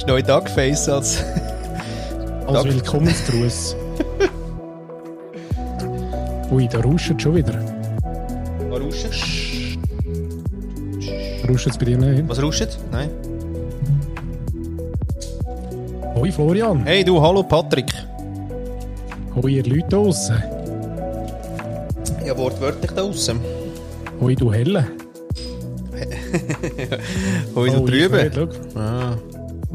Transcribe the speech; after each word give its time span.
Ist 0.00 0.06
neu 0.06 0.22
Duckface 0.22 0.88
als. 0.88 1.22
Als 2.46 2.64
Willkommensgruß. 2.64 3.76
Ui, 6.50 6.66
da 6.68 6.80
rauscht 6.80 7.20
schon 7.20 7.34
wieder. 7.34 7.62
Was 8.70 8.80
rauscht? 8.80 9.78
Rauscht 11.46 11.66
es 11.66 11.76
bei 11.76 11.84
dir 11.84 11.98
nicht? 11.98 12.26
Was 12.26 12.42
rauscht? 12.42 12.78
Nein. 12.90 13.10
Hoi 16.14 16.32
Florian. 16.32 16.82
Hey 16.86 17.04
du, 17.04 17.20
hallo 17.20 17.42
Patrick. 17.42 17.92
Hoi 19.36 19.50
ihr 19.50 19.66
Leute 19.66 19.88
draussen. 19.90 20.42
Ja, 22.24 22.38
wortwörtlich 22.38 22.90
da 22.92 23.02
draußen. 23.02 23.38
Hoi 24.18 24.34
du 24.34 24.50
Helle. 24.50 24.86
Hoi 27.54 27.68
da 27.68 27.78
Oh, 27.78 27.86
ich 27.86 28.30
drüben. 28.32 28.48
Ah, 28.74 29.18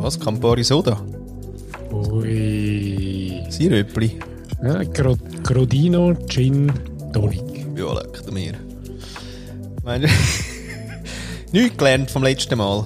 was? 0.05 0.19
Campari 0.19 0.63
Soda? 0.63 0.97
Ui. 1.91 3.43
Siröpli? 3.49 4.19
Ja, 4.61 4.83
Gro 4.83 5.17
Grodino 5.41 6.13
Gin 6.27 6.71
Tonic. 7.11 7.65
Ja, 7.75 7.93
leckt 7.93 8.31
mir. 8.31 8.53
Meinst 9.83 10.07
du? 11.51 11.57
Nichts 11.57 11.77
gelernt 11.77 12.11
vom 12.11 12.23
letzten 12.23 12.57
Mal. 12.57 12.85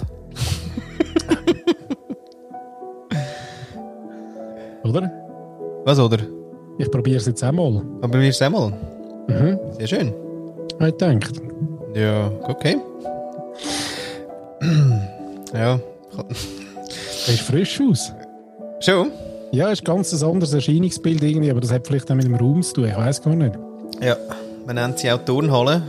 Oder? 4.84 5.12
Was, 5.84 5.98
oder? 5.98 6.18
Ich 6.78 6.90
probiere 6.90 7.18
es 7.18 7.26
jetzt 7.26 7.42
einmal. 7.44 7.82
Aber 8.00 8.20
wir 8.20 8.30
es 8.30 8.40
einmal. 8.42 8.70
Mhm. 9.28 9.58
Sehr 9.78 9.86
schön. 9.86 10.14
Ich 10.80 10.94
denke. 10.96 11.32
Ja, 11.94 12.30
okay. 12.48 12.78
ja. 15.54 15.80
Er 17.26 17.34
ist 17.34 17.42
frisch 17.42 17.80
aus. 17.80 18.12
Schon? 18.80 19.10
Ja, 19.52 19.70
ist 19.70 19.84
ganz 19.84 20.12
ein 20.12 20.28
anderes 20.28 20.52
Erscheinungsbild 20.52 21.22
irgendwie, 21.22 21.50
aber 21.50 21.60
das 21.60 21.72
hat 21.72 21.86
vielleicht 21.86 22.10
auch 22.10 22.14
mit 22.14 22.24
dem 22.24 22.34
Raum 22.34 22.62
zu 22.62 22.74
tun. 22.74 22.86
Ich 22.86 22.96
weiß 22.96 23.22
gar 23.22 23.34
nicht. 23.34 23.58
Ja. 24.00 24.16
Man 24.66 24.76
nennt 24.76 24.98
sie 24.98 25.10
auch 25.10 25.24
Turnhalle. 25.24 25.82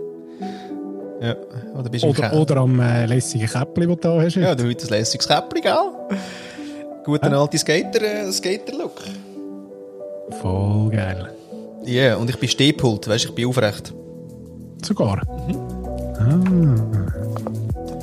ja. 1.20 1.36
Oder 1.78 1.90
bist 1.90 2.04
du 2.04 2.08
Oder, 2.08 2.32
oder 2.32 2.56
am 2.58 2.80
äh, 2.80 3.06
lässigen 3.06 3.46
Käppli, 3.46 3.86
das 3.86 3.96
du 3.96 4.00
da 4.00 4.22
hast. 4.22 4.36
Ja, 4.36 4.54
du 4.54 4.64
heute 4.64 4.86
ein 4.86 4.90
lässiges 4.90 5.28
Käppli, 5.28 5.60
gell? 5.60 5.74
Guter 7.04 7.32
alter 7.32 7.58
Skater, 7.58 8.02
äh, 8.02 8.32
Skater-Look. 8.32 9.02
Voll 10.40 10.90
geil. 10.90 11.28
Ja, 11.84 11.92
yeah, 11.92 12.16
und 12.16 12.30
ich 12.30 12.38
bin 12.38 12.48
Stehpult, 12.48 13.06
weißt 13.06 13.24
du, 13.24 13.28
ich 13.28 13.34
bin 13.34 13.46
aufrecht. 13.46 13.92
Sogar. 14.82 15.20
Ich 15.48 15.56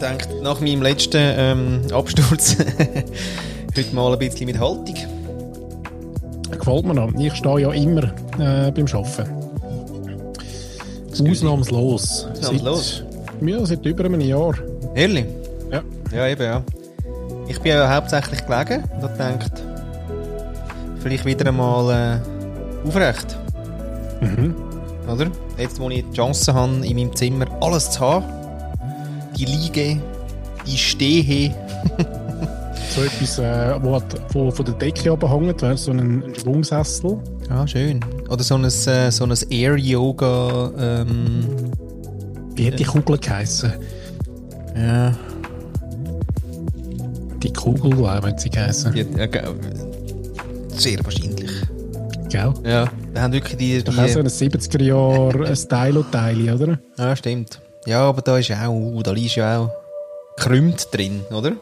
denke, 0.01 0.27
nach 0.41 0.59
meinem 0.59 0.81
letzten 0.81 1.17
ähm, 1.21 1.81
Absturz 1.93 2.57
heute 3.77 3.95
mal 3.95 4.13
ein 4.13 4.19
bisschen 4.19 4.47
mit 4.47 4.59
Haltung. 4.59 4.95
Gefällt 6.49 6.85
mir 6.85 6.93
noch. 6.93 7.13
Ich 7.15 7.33
stehe 7.35 7.59
ja 7.59 7.71
immer 7.71 8.03
äh, 8.39 8.71
beim 8.71 8.85
Arbeiten. 8.91 9.41
Ausnahmslos. 11.11 12.27
Ausnahmslos? 12.31 13.03
Seit, 13.39 13.49
ja, 13.49 13.65
seit 13.65 13.85
über 13.85 14.05
einem 14.05 14.21
Jahr. 14.21 14.55
Ehrlich? 14.95 15.25
Ja. 15.71 15.81
Ja, 16.11 16.27
eben, 16.27 16.43
ja. 16.43 16.63
Ich 17.47 17.59
bin 17.59 17.73
ja 17.73 17.93
hauptsächlich 17.93 18.45
gelegen 18.45 18.83
und 18.95 19.03
habe 19.03 19.13
gedacht, 19.13 19.63
vielleicht 20.99 21.25
wieder 21.25 21.47
einmal 21.47 22.21
äh, 22.23 22.87
aufrecht. 22.87 23.37
Mhm. 24.21 24.55
Oder? 25.11 25.27
Jetzt, 25.57 25.79
wo 25.79 25.89
ich 25.89 26.05
die 26.09 26.15
Chance 26.15 26.53
habe, 26.53 26.85
in 26.85 26.95
meinem 26.95 27.15
Zimmer 27.15 27.45
alles 27.61 27.91
zu 27.91 27.99
haben. 27.99 28.40
Die 29.41 29.45
Liege, 29.45 29.97
die 30.67 30.77
Stehe. 30.77 31.55
So 32.95 33.01
etwas, 33.01 33.39
äh, 33.39 33.75
wo 33.81 33.95
hat- 33.95 34.19
von, 34.31 34.51
von 34.51 34.65
der 34.65 34.75
Decke 34.75 35.11
abhängt, 35.11 35.61
so 35.79 35.91
ein, 35.91 36.23
ein 36.23 36.35
Schwungsessel. 36.35 37.17
Ah, 37.49 37.65
schön. 37.65 37.99
Oder 38.29 38.43
so 38.43 38.53
ein, 38.55 38.65
äh, 38.65 39.11
so 39.11 39.23
ein 39.23 39.33
Air-Yoga. 39.49 40.71
Ähm, 40.77 41.47
Wie 42.53 42.67
hat 42.67 42.77
die 42.79 42.83
Kugel 42.83 43.17
geheissen? 43.17 43.73
ja. 44.75 45.11
Die 47.41 47.51
Kugel, 47.51 47.89
glaube 47.95 48.27
ich, 48.27 48.33
hat 48.33 48.39
sie 48.41 48.49
geheissen. 48.51 48.93
Die, 48.93 48.99
äh, 48.99 49.27
ge- 49.27 49.41
sehr 50.67 51.03
wahrscheinlich. 51.03 51.49
Gell? 52.29 52.53
Ja. 52.63 52.85
Da 53.15 53.21
haben 53.23 53.33
wirklich 53.33 53.57
die. 53.57 53.83
Doch 53.83 53.97
auch 53.97 54.07
so 54.07 54.21
die 54.21 54.27
ein 54.27 54.27
70er-Jahr 54.51 55.55
Stylo-Teil, 55.55 56.51
oder? 56.53 56.77
ja, 56.99 57.15
stimmt. 57.15 57.59
Ja, 57.85 58.01
aber 58.03 58.21
da 58.21 58.37
ist 58.37 58.49
ja 58.49 58.67
auch, 58.67 58.73
uh, 58.73 59.01
da 59.03 59.11
liegt 59.11 59.35
ja 59.35 59.59
auch 59.59 59.71
krümmt 60.37 60.87
drin, 60.91 61.21
oder? 61.31 61.53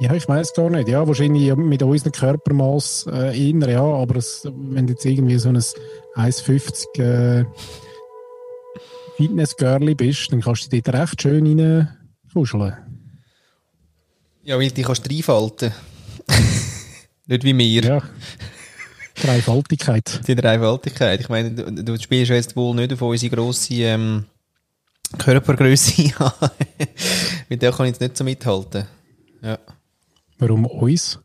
Ja, 0.00 0.14
ich 0.14 0.26
weiß 0.26 0.54
gar 0.54 0.70
nicht. 0.70 0.88
Ja, 0.88 1.06
wahrscheinlich 1.06 1.54
mit 1.56 1.82
unserem 1.82 2.12
Körpermaß 2.12 3.06
äh, 3.12 3.50
eher, 3.50 3.68
ja. 3.68 3.84
Aber 3.84 4.16
es, 4.16 4.44
wenn 4.44 4.86
du 4.86 4.94
jetzt 4.94 5.04
irgendwie 5.04 5.38
so 5.38 5.50
ein 5.50 5.58
1,50 5.58 7.00
äh, 7.00 7.44
Fitness-Girlie 9.16 9.94
bist, 9.94 10.32
dann 10.32 10.40
kannst 10.40 10.64
du 10.64 10.68
dich 10.70 10.82
dort 10.82 10.96
recht 10.96 11.20
schön 11.20 11.60
reinfuscheln. 11.60 12.74
Ja, 14.42 14.58
weil 14.58 14.70
die 14.70 14.82
kannst 14.82 15.04
du 15.04 15.14
reinfalten. 15.14 15.72
Nicht 17.26 17.44
wie 17.44 17.58
wir. 17.58 17.84
Ja. 17.84 18.02
Dreifaltigkeit. 19.22 20.26
Die 20.26 20.34
Dreifaltigkeit. 20.34 21.20
Ich 21.20 21.28
meine, 21.28 21.50
du, 21.50 21.84
du 21.84 22.00
spielst 22.00 22.30
jetzt 22.30 22.56
wohl 22.56 22.74
nicht 22.74 22.92
auf 22.94 23.02
unsere 23.02 23.36
grosse 23.36 23.74
ähm, 23.74 24.24
Körpergröße 25.18 26.12
an. 26.18 26.50
Mit 27.48 27.62
der 27.62 27.72
kann 27.72 27.86
ich 27.86 27.92
jetzt 27.92 28.00
nicht 28.00 28.16
so 28.16 28.24
mithalten. 28.24 28.86
Ja. 29.42 29.58
Warum 30.38 30.66
uns? 30.66 31.18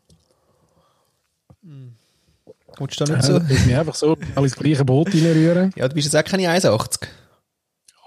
Kommst 2.77 2.99
du 2.99 3.05
da 3.05 3.11
Ja, 3.11 3.17
nicht 3.17 3.25
so. 3.25 3.33
so? 3.33 3.39
Dass 3.39 3.67
wir 3.67 3.79
einfach 3.79 3.95
so 3.95 4.17
ins 4.35 4.55
gleiche 4.55 4.83
Boot 4.85 5.07
reinrühren. 5.13 5.71
Ja, 5.75 5.87
du 5.87 5.95
bist 5.95 6.11
jetzt 6.11 6.15
auch 6.15 6.29
keine 6.29 6.43
1,80. 6.49 7.07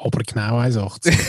Aber 0.01 0.19
genau 0.21 0.59
1,80. 0.61 1.17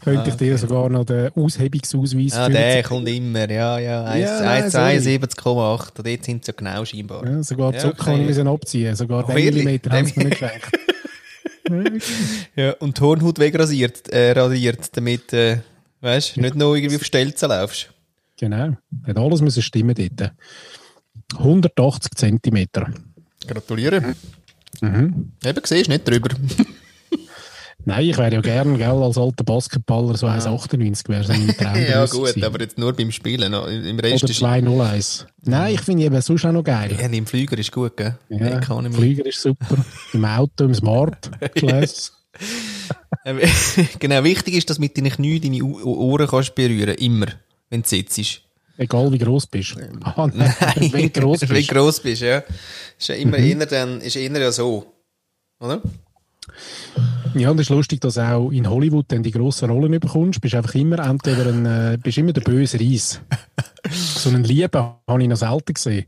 Könnte 0.00 0.28
ich 0.30 0.36
dir 0.36 0.58
sogar 0.58 0.88
noch 0.90 1.04
den 1.06 1.30
Aushebungsausweis 1.34 2.34
Ah, 2.34 2.46
für 2.46 2.52
der 2.52 2.76
die- 2.76 2.82
kommt 2.88 3.08
immer. 3.08 3.50
Ja, 3.50 3.78
ja. 3.78 4.16
Ja, 4.16 4.40
nein, 4.42 4.64
1,72,8. 4.64 5.98
Und 5.98 6.06
dort 6.06 6.24
sind 6.24 6.44
sie 6.44 6.50
ja 6.50 6.54
genau 6.56 6.84
scheinbar. 6.84 7.26
Ja, 7.26 7.42
sogar 7.42 7.72
Ja, 7.72 7.80
Zucker 7.80 7.94
okay. 7.94 8.04
kann 8.04 8.20
ich 8.20 8.26
müssen 8.26 8.48
abziehen. 8.48 8.94
Sogar 8.96 9.24
Oh, 9.24 9.32
den? 9.32 9.44
Millimeter 9.44 9.90
haben 9.90 10.06
sie 10.06 10.12
mir 10.18 10.26
nicht 10.26 10.40
geschenkt. 10.40 10.68
Ja, 12.56 12.72
und 12.72 12.98
die 12.98 13.00
Hornhaut 13.02 13.38
wegrasiert, 13.38 14.08
äh, 14.10 14.32
radiert, 14.32 14.96
damit, 14.96 15.32
äh, 15.32 15.58
weißt 16.00 16.36
du, 16.36 16.40
nicht 16.40 16.54
nur 16.54 16.76
irgendwie 16.76 16.96
auf 16.96 17.04
Stelzen 17.04 17.48
laufst. 17.48 17.90
Genau. 18.36 18.76
Hat 19.06 19.16
alles 19.16 19.40
müssen 19.40 19.62
stimmen 19.62 19.94
dort. 19.94 20.32
180 21.38 22.12
Zentimeter. 22.14 22.92
Gratuliere. 23.46 24.14
Mhm. 24.80 25.32
Eben, 25.44 25.60
siehst 25.64 25.86
du 25.86 25.92
nicht 25.92 26.08
drüber. 26.08 26.30
Nein, 27.86 28.08
ich 28.08 28.16
wäre 28.16 28.32
ja 28.32 28.40
gern, 28.40 28.78
gell, 28.78 29.02
als 29.02 29.18
alter 29.18 29.44
Basketballer 29.44 30.16
so 30.16 30.26
1,98 30.26 31.08
wäre 31.08 31.24
so 31.24 31.32
mein 31.32 31.48
Traum. 31.56 31.76
ja, 31.76 32.04
gewesen. 32.06 32.34
gut, 32.34 32.44
aber 32.44 32.60
jetzt 32.60 32.78
nur 32.78 32.92
beim 32.94 33.10
Spielen. 33.12 33.52
Im 33.52 33.98
Rest 33.98 34.24
Oder 34.24 34.30
ist 34.30 34.42
2,01. 34.42 35.26
Nein, 35.42 35.74
ich 35.74 35.80
finde 35.82 36.04
eben 36.04 36.20
sonst 36.22 36.44
auch 36.46 36.52
noch 36.52 36.64
geil. 36.64 36.96
Ja, 36.98 37.06
im 37.06 37.26
Flüger 37.26 37.58
ist 37.58 37.72
gut, 37.72 37.96
gell? 37.96 38.16
Ja, 38.30 38.58
Economy. 38.58 38.94
Flieger 38.94 39.26
ist 39.26 39.40
super. 39.42 39.76
Im 40.12 40.24
Auto, 40.24 40.64
im 40.64 40.74
Smart 40.74 41.30
Class. 41.54 42.12
Ähm, 43.24 43.38
genau, 43.98 44.24
wichtig 44.24 44.54
ist, 44.54 44.70
dass 44.70 44.78
mit 44.78 44.96
deinen 44.96 45.10
Knien 45.10 45.40
deine 45.42 45.62
Ohren 45.62 46.26
kannst 46.26 46.54
berühren 46.54 46.94
immer, 46.94 47.26
wenn 47.70 47.82
du 47.82 47.88
sitzt. 47.88 48.40
Egal 48.76 49.12
wie 49.12 49.18
groß 49.18 49.46
bist. 49.46 49.76
Ah, 50.02 50.26
nein, 50.34 50.52
wenn 50.90 51.12
du 51.12 51.20
groß 51.20 51.42
wenn 51.42 51.48
du 51.48 51.54
bist. 51.54 51.68
gross 51.68 52.00
bist, 52.00 52.22
ja. 52.22 52.42
Ist 52.98 53.08
ja 53.08 53.14
immer 53.14 53.36
eher 53.36 53.66
dann, 53.66 54.00
ist 54.00 54.16
eher 54.16 54.36
ja 54.36 54.50
so. 54.50 54.86
Oder? 55.60 55.80
Ja, 57.34 57.50
und 57.50 57.58
es 57.58 57.68
ist 57.68 57.74
lustig, 57.74 58.00
dass 58.00 58.18
auch 58.18 58.50
in 58.50 58.68
Hollywood 58.68 59.06
dann 59.08 59.22
die 59.22 59.30
grossen 59.30 59.70
Rollen 59.70 59.98
bekommst. 59.98 60.40
Bist 60.40 60.54
einfach 60.54 60.74
immer 60.74 60.98
entweder 60.98 61.46
ein, 61.46 61.66
äh, 61.66 61.98
bist 62.02 62.18
immer 62.18 62.32
der 62.32 62.42
böse 62.42 62.78
Reis. 62.78 63.20
so 63.90 64.30
einen 64.30 64.44
Lieben 64.44 64.82
habe 65.08 65.22
ich 65.22 65.28
noch 65.28 65.36
selten 65.36 65.74
gesehen. 65.74 66.06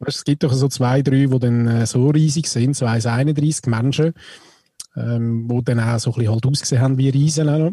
Weißt, 0.00 0.18
es 0.18 0.24
gibt 0.24 0.42
doch 0.44 0.52
so 0.52 0.68
zwei, 0.68 1.02
drei, 1.02 1.26
die 1.26 1.38
dann 1.38 1.66
äh, 1.66 1.86
so 1.86 2.08
riesig 2.08 2.46
sind, 2.48 2.76
so 2.76 2.86
1,31 2.86 3.68
Menschen, 3.68 4.12
ähm, 4.96 5.48
die 5.48 5.64
dann 5.64 5.80
auch 5.80 5.98
so 5.98 6.10
ein 6.10 6.14
bisschen 6.14 6.32
halt 6.32 6.46
ausgesehen 6.46 6.82
haben 6.82 6.98
wie 6.98 7.08
Riesen. 7.08 7.48
Auch 7.48 7.58
noch. 7.58 7.72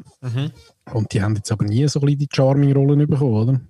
Und 0.93 1.13
die 1.13 1.21
haben 1.21 1.35
jetzt 1.35 1.51
aber 1.51 1.65
nie 1.65 1.87
so 1.87 1.99
ein 1.99 2.05
bisschen 2.05 2.19
die 2.19 2.29
Charming-Rollen 2.31 3.07
bekommen, 3.07 3.33
oder? 3.33 3.61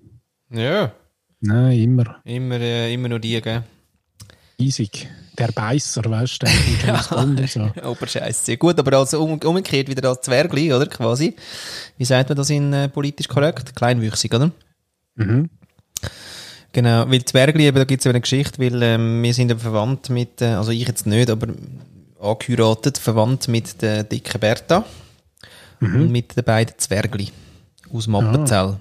Ja. 0.51 0.94
Nein, 1.42 1.80
immer. 1.80 2.21
Immer, 2.24 2.60
äh, 2.60 2.94
immer 2.94 3.10
nur 3.10 3.19
die, 3.19 3.39
gell? 3.42 3.63
Riesig. 4.60 5.07
Der 5.38 5.50
Beißer, 5.50 6.02
weißt 6.06 6.42
du, 6.42 6.46
der 6.46 6.54
James 6.86 7.07
Bond 7.10 7.40
und 7.40 7.50
so. 7.50 7.72
Oberscheiße. 7.84 8.57
Gut, 8.57 8.80
aber 8.80 8.98
als 8.98 9.13
um, 9.13 9.38
umgekehrt 9.38 9.90
wieder 9.90 10.07
als 10.10 10.22
Zwergli, 10.22 10.72
oder? 10.72 10.86
Quasi. 10.88 11.36
Wie 11.98 12.06
sagt 12.06 12.30
man 12.30 12.38
das 12.38 12.50
in 12.50 12.72
äh, 12.72 12.88
politisch 12.88 13.28
korrekt? 13.28 13.75
Kleinwüchsig, 13.75 14.34
oder? 14.34 14.52
Mhm. 15.16 15.50
Genau, 16.72 17.10
weil 17.10 17.24
Zwergli, 17.24 17.66
eben, 17.66 17.78
da 17.78 17.84
gibt 17.84 18.02
es 18.02 18.07
eine 18.07 18.22
Geschichte, 18.22 18.60
weil 18.60 18.81
ähm, 18.81 19.24
wir 19.24 19.34
sind 19.34 19.50
ja 19.50 19.57
verwandt 19.57 20.10
mit, 20.10 20.42
äh, 20.42 20.56
also 20.56 20.72
ich 20.72 20.88
jetzt 20.88 21.06
nicht, 21.06 21.30
aber 21.30 21.48
angeheiratet, 22.19 22.98
verwandt 22.98 23.48
mit 23.48 23.81
der 23.81 24.04
dicken 24.04 24.40
Bertha 24.40 24.86
und 25.80 26.12
mit 26.12 26.36
den 26.36 26.44
beiden 26.44 26.78
Zwergli 26.78 27.30
aus 27.94 28.07
Mappenzell. 28.07 28.78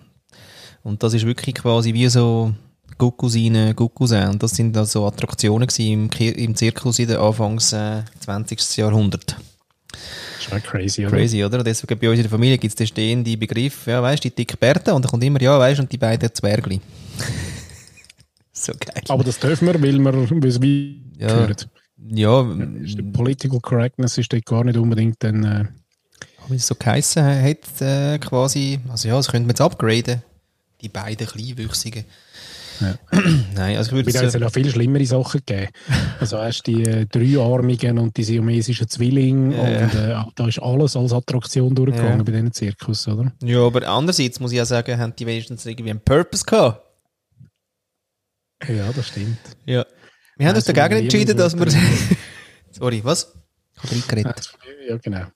Und 0.83 1.03
das 1.03 1.15
ist 1.15 1.27
wirklich 1.27 1.55
quasi 1.57 1.95
wie 1.95 2.09
so 2.09 2.53
Guckusine, 2.99 3.75
Guckusin. 3.75 4.29
Und 4.29 4.43
das 4.43 4.53
sind 4.53 4.77
also 4.77 5.07
Attraktionen 5.07 5.69
im, 5.79 6.11
im 6.11 6.55
Zirkus 6.55 6.99
in 6.99 7.09
den 7.09 7.17
Anfangs 7.19 7.73
äh, 7.73 8.03
20. 8.21 8.77
Jahrhundert. 8.77 9.37
Das 10.51 10.59
ist 10.59 10.65
crazy, 10.65 11.07
oder? 11.07 11.17
Crazy, 11.17 11.45
oder? 11.45 11.63
Deswegen 11.65 11.99
bei 11.99 12.09
uns 12.09 12.19
in 12.19 12.23
der 12.25 12.31
Familie 12.31 12.59
gibt 12.59 12.71
es 12.73 12.77
den 12.77 12.87
stehenden 12.87 13.39
Begriff, 13.39 13.87
ja, 13.87 14.03
weißt 14.03 14.25
du, 14.25 14.29
die 14.29 14.35
dicke 14.35 14.57
Bärte, 14.57 14.93
und 14.95 15.05
dann 15.05 15.11
kommt 15.11 15.25
immer, 15.25 15.41
ja, 15.41 15.59
weißt 15.59 15.79
du, 15.79 15.83
und 15.85 15.93
die 15.93 15.99
beiden 15.99 16.33
Zwergli. 16.35 16.81
so 18.53 18.73
geil. 18.79 19.03
Aber 19.09 19.25
das 19.25 19.39
dürfen 19.39 19.67
wir, 19.67 19.81
weil 19.81 19.99
wir 20.43 20.49
es 20.49 20.61
wie 20.61 21.03
Ja. 21.19 21.29
gehört. 21.29 21.69
Ja, 22.07 22.43
Ist 22.83 22.99
die 22.99 23.03
Political 23.03 23.61
Correctness 23.61 24.19
ist 24.19 24.33
dort 24.33 24.45
gar 24.45 24.65
nicht 24.65 24.77
unbedingt 24.77 25.23
dann, 25.23 25.45
äh, 25.45 25.65
wie 26.49 26.57
es 26.57 26.67
so 26.67 26.75
geheissen 26.75 27.25
hat, 27.25 27.81
äh, 27.81 28.19
quasi, 28.19 28.79
also 28.91 29.09
ja, 29.09 29.17
das 29.17 29.29
könnte 29.29 29.47
man 29.47 29.51
jetzt 29.51 29.61
upgraden. 29.63 30.23
Die 30.83 30.89
beiden 30.91 31.27
Kleinwüchsigen. 31.27 32.05
Ja. 32.81 32.99
Nein, 33.55 33.77
also 33.77 33.91
ich 33.91 33.95
würde 33.97 34.11
es 34.11 34.17
es, 34.21 34.33
soll 34.33 34.41
noch 34.41 34.53
viel 34.53 34.69
schlimmere 34.71 35.07
Sachen 35.07 35.41
geben. 35.47 35.69
Also 36.21 36.39
hast 36.39 36.63
die 36.65 36.83
äh, 36.83 37.07
Dreiarmigen 37.07 37.99
und 37.99 38.17
die 38.17 38.25
siamesischen 38.25 38.89
Zwillinge 38.89 39.55
Ja, 39.57 39.85
und 39.85 39.95
äh, 39.95 40.33
da 40.35 40.49
ist 40.49 40.59
alles 40.61 40.97
als 40.97 41.13
Attraktion 41.13 41.75
durchgegangen 41.75 42.19
Ja. 42.19 42.25
bei 42.25 42.33
diesen 42.33 42.53
Zirkus, 42.53 43.07
oder? 43.07 43.33
ja, 43.43 43.61
aber 43.61 43.87
andererseits 43.87 44.41
muss 44.41 44.53
ich 44.53 44.59
ja 44.59 44.65
sagen, 44.65 44.99
haben 44.99 45.15
die 45.17 45.27
wenigstens 45.27 45.65
irgendwie 45.67 45.91
einen 45.91 46.01
Purpose 46.01 46.45
gehabt. 46.45 46.83
Ja, 48.69 48.91
das 48.93 49.09
stimmt. 49.09 49.39
Ja. 49.67 49.85
Wir 50.37 50.49
haben 50.49 50.57
uns 50.57 50.67
Also, 50.67 50.73
dagegen 50.73 50.95
niemand 51.05 51.15
entschieden, 51.15 51.37
dass 51.37 51.57
wir... 51.57 51.67
Sorry, 52.71 53.01
was? 53.05 53.33
Ich 53.77 53.83
habe 53.83 53.93
reingeredet. 53.95 54.53
Ja, 54.89 54.97
genau. 54.97 55.27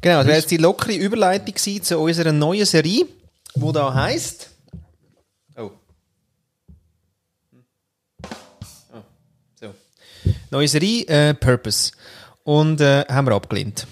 Genau, 0.00 0.16
das 0.18 0.26
wäre 0.26 0.38
jetzt 0.38 0.50
die 0.50 0.56
lockere 0.56 0.94
Überleitung 0.94 1.56
zu 1.56 1.98
unserer 1.98 2.32
neuen 2.32 2.64
Serie, 2.64 3.06
die 3.54 3.72
da 3.72 3.92
heisst. 3.94 4.50
Neue 10.50 10.68
Serie, 10.68 11.06
äh, 11.06 11.34
Purpose. 11.34 11.92
Und 12.44 12.80
äh, 12.80 13.04
haben 13.08 13.26
wir 13.26 13.34
abgelehnt. 13.34 13.86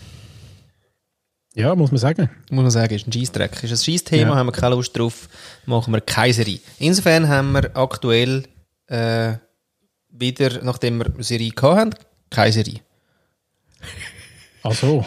Ja, 1.55 1.75
muss 1.75 1.91
man 1.91 1.99
sagen. 1.99 2.31
Muss 2.51 2.63
man 2.63 2.71
sagen, 2.71 2.95
ist 2.95 3.07
ein 3.07 3.13
Scheissdreck. 3.13 3.63
Ist 3.65 3.71
ein 3.73 3.77
Scheissthema, 3.77 4.31
Ja. 4.31 4.37
haben 4.37 4.47
wir 4.47 4.53
keine 4.53 4.75
Lust 4.75 4.97
drauf, 4.97 5.29
machen 5.67 5.93
wir 5.93 6.01
keine 6.01 6.33
Serie. 6.33 6.61
Insofern 6.79 7.29
haben 7.29 7.53
wir 7.53 7.77
aktuell 7.77 8.45
äh, 8.87 9.33
wieder, 10.11 10.63
nachdem 10.63 10.99
wir 10.99 11.07
eine 11.07 11.23
Serie 11.25 11.51
keine 11.53 12.53
Serie. 12.53 12.81
Ach 14.63 14.73
so. 14.73 15.05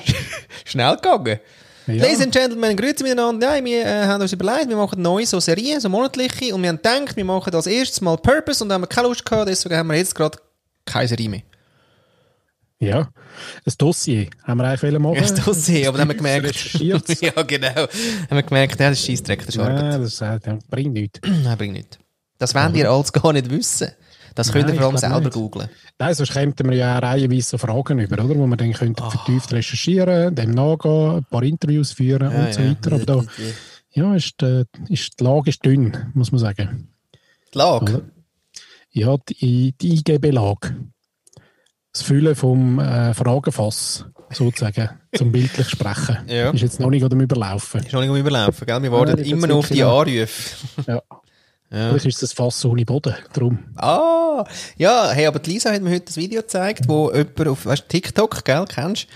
Schnell 0.66 0.96
gegangen. 0.96 1.40
Ja. 1.88 1.94
Ladies 2.04 2.22
and 2.22 2.32
Gentlemen, 2.32 2.76
grüezi 2.78 3.04
miteinander. 3.04 3.48
Nein, 3.48 3.66
wir 3.66 3.86
äh, 3.86 4.06
haben 4.06 4.22
uns 4.22 4.32
überlegt, 4.32 4.70
wir 4.70 4.78
machen 4.78 5.02
neue 5.02 5.26
so 5.26 5.40
Serien, 5.40 5.80
so 5.82 5.90
monatliche, 5.90 6.54
und 6.54 6.62
wir 6.62 6.70
haben 6.70 6.78
gedacht, 6.78 7.16
wir 7.16 7.26
machen 7.26 7.54
als 7.54 7.66
erstes 7.66 8.02
mal 8.02 8.18
Purpose 8.18 8.64
und 8.64 8.72
haben 8.72 8.88
keine 8.88 9.08
Lust 9.08 9.26
gehabt, 9.26 9.50
deswegen 9.50 9.76
haben 9.76 9.88
wir 9.88 9.98
jetzt 9.98 10.14
gerade 10.14 10.38
keine 10.86 11.30
mehr. 11.30 11.42
Ja. 12.80 13.10
Ein 13.66 13.74
Dossier 13.78 14.28
haben 14.44 14.58
wir 14.58 14.66
eigentlich 14.66 14.82
wollen 14.82 15.02
machen. 15.04 15.18
Das 15.20 15.36
Dossier, 15.36 15.88
aber 15.88 16.00
dann 16.00 16.10
haben 16.10 16.16
wir 16.16 16.40
gemerkt, 16.40 16.74
ja 17.22 17.44
genau, 17.44 17.68
haben 17.76 17.88
wir 18.32 18.44
gemerkt, 18.44 18.80
ja, 18.80 18.90
das 18.90 19.00
ist 19.00 19.06
Scheissdreck, 19.06 19.46
das 19.46 19.56
ist 19.56 19.60
Arbeit. 19.60 19.84
Nein, 19.84 20.02
das 20.02 20.18
das 20.18 20.66
bringt 20.68 20.94
nichts. 20.94 21.20
Nein, 21.44 21.58
bringt 21.58 21.74
nichts. 21.74 22.00
Das 22.40 22.56
wollt 22.56 22.76
ihr 22.76 22.90
alles 22.90 23.14
gar 23.14 23.34
nicht 23.34 23.52
wissen. 23.52 23.92
Das 24.34 24.52
könnt 24.52 24.70
ihr 24.70 24.76
vor 24.76 24.88
allem 24.88 24.98
selber 24.98 25.20
nicht. 25.20 25.34
googlen. 25.34 25.70
Nein, 26.00 26.16
sonst 26.16 26.34
kämen 26.34 26.56
wir 26.58 26.74
ja 26.74 26.98
reihenweise 26.98 27.60
Fragen 27.60 28.00
über, 28.00 28.24
oder? 28.24 28.36
Wo 28.36 28.48
wir 28.48 28.58
dann 28.58 28.74
könnten 28.74 29.12
vertieft 29.12 29.54
recherchieren, 29.54 30.34
dem 30.34 30.52
nachgehen, 30.52 31.18
ein 31.18 31.26
paar 31.26 31.44
Interviews 31.44 31.92
führen 31.92 32.34
und 32.34 32.54
so 32.54 32.62
weiter. 32.62 32.94
Aber 32.94 33.06
da, 33.06 33.24
ja, 33.92 34.16
ist, 34.16 34.42
äh, 34.42 34.66
ist, 34.90 35.20
die 35.20 35.24
Lage 35.24 35.50
ist 35.50 35.64
dünn, 35.64 35.96
muss 36.14 36.32
man 36.32 36.40
sagen. 36.40 36.88
Die 37.54 37.58
Lage. 37.58 37.94
Oder? 37.94 38.02
Ja, 38.92 39.16
die, 39.30 39.74
die 39.80 39.96
IGB-Lage. 40.00 40.76
Das 41.94 42.04
Füllen 42.04 42.36
vom 42.36 42.80
äh, 42.80 43.14
Fragenfass, 43.14 44.06
sozusagen, 44.32 44.90
zum 45.14 45.32
bildlich 45.34 45.68
sprechen, 45.70 46.20
Ja. 46.28 46.52
ist 46.52 46.62
jetzt 46.62 46.80
noch 46.80 46.90
nicht 46.90 47.04
am 47.04 47.20
Überlaufen. 47.20 47.82
Ist 47.84 47.92
noch 47.94 48.00
nicht 48.02 48.10
am 48.10 48.16
Überlaufen, 48.16 48.66
gell? 48.66 48.82
Wir 48.84 48.92
warten 48.92 49.16
Nein, 49.18 49.26
immer 49.26 49.48
das 49.48 49.50
noch 49.50 49.58
auf 49.58 49.70
die. 49.70 49.84
Anrufe. 49.84 50.56
Ja. 50.88 51.02
Ja. 51.74 51.88
Vielleicht 51.88 52.06
ist 52.22 52.22
ein 52.22 52.36
Fass 52.36 52.66
ohne 52.66 52.84
Boden, 52.84 53.16
drum. 53.32 53.60
Ah, 53.78 54.44
ja, 54.76 55.10
hey, 55.12 55.26
aber 55.26 55.40
die 55.40 55.52
Lisa 55.52 55.72
hat 55.72 55.82
mir 55.82 55.92
heute 55.92 56.04
das 56.04 56.18
Video 56.18 56.42
gezeigt, 56.42 56.90
wo 56.90 57.10
jemand 57.14 57.48
auf, 57.48 57.66
weißt, 57.66 57.88
TikTok, 57.88 58.44
gell, 58.44 58.66
kennst 58.68 59.08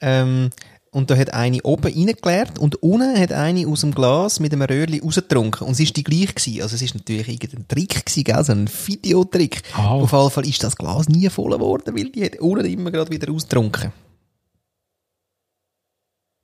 ähm, 0.00 0.50
und 0.92 1.10
da 1.10 1.16
hat 1.16 1.32
eine 1.32 1.62
oben 1.62 1.92
reingeleert 1.92 2.58
und 2.58 2.82
unten 2.82 3.16
hat 3.18 3.32
eine 3.32 3.66
aus 3.68 3.82
dem 3.82 3.92
Glas 3.94 4.40
mit 4.40 4.52
einem 4.52 4.62
Röhrli 4.62 4.98
rausgetrunken 4.98 5.66
und 5.66 5.72
es 5.74 5.80
ist 5.80 5.96
die 5.96 6.02
gleiche 6.04 6.34
gewesen. 6.34 6.62
Also 6.62 6.74
es 6.74 6.82
ist 6.82 6.94
natürlich 6.94 7.28
irgendein 7.28 7.68
Trick 7.68 8.04
gewesen, 8.04 8.24
gell, 8.24 8.44
so 8.44 8.52
ein 8.52 8.68
Videotrick. 8.68 9.62
Ah. 9.74 9.90
Auf 9.94 10.12
jeden 10.12 10.30
Fall 10.30 10.46
ist 10.48 10.62
das 10.64 10.76
Glas 10.76 11.08
nie 11.08 11.28
voll 11.30 11.50
geworden, 11.52 11.96
weil 11.96 12.10
die 12.10 12.24
hat 12.24 12.38
unten 12.40 12.64
immer 12.66 12.90
gerade 12.90 13.10
wieder 13.10 13.32
ausgetrunken. 13.32 13.92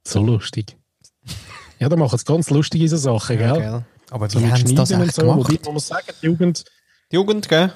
So 0.06 0.22
lustig. 0.22 0.76
Ja, 1.78 1.90
da 1.90 1.96
machen 1.96 2.16
sie 2.16 2.24
ganz 2.24 2.48
lustige 2.48 2.88
so 2.88 2.96
Sachen, 2.96 3.36
gell? 3.36 3.52
Gell? 3.52 3.84
Aber 4.10 4.30
So 4.30 4.40
wie 4.40 4.50
haben 4.50 4.66
sie 4.66 4.74
das 4.74 4.90
echt 4.92 5.14
so. 5.14 5.20
gemacht? 5.20 5.40
Wobei, 5.50 5.60
man 5.66 5.74
muss 5.74 5.86
sagen, 5.88 6.06
die 6.22 6.24
Jugend, 6.24 6.64
Die 7.12 7.16
Jugend, 7.16 7.46
gell? 7.50 7.70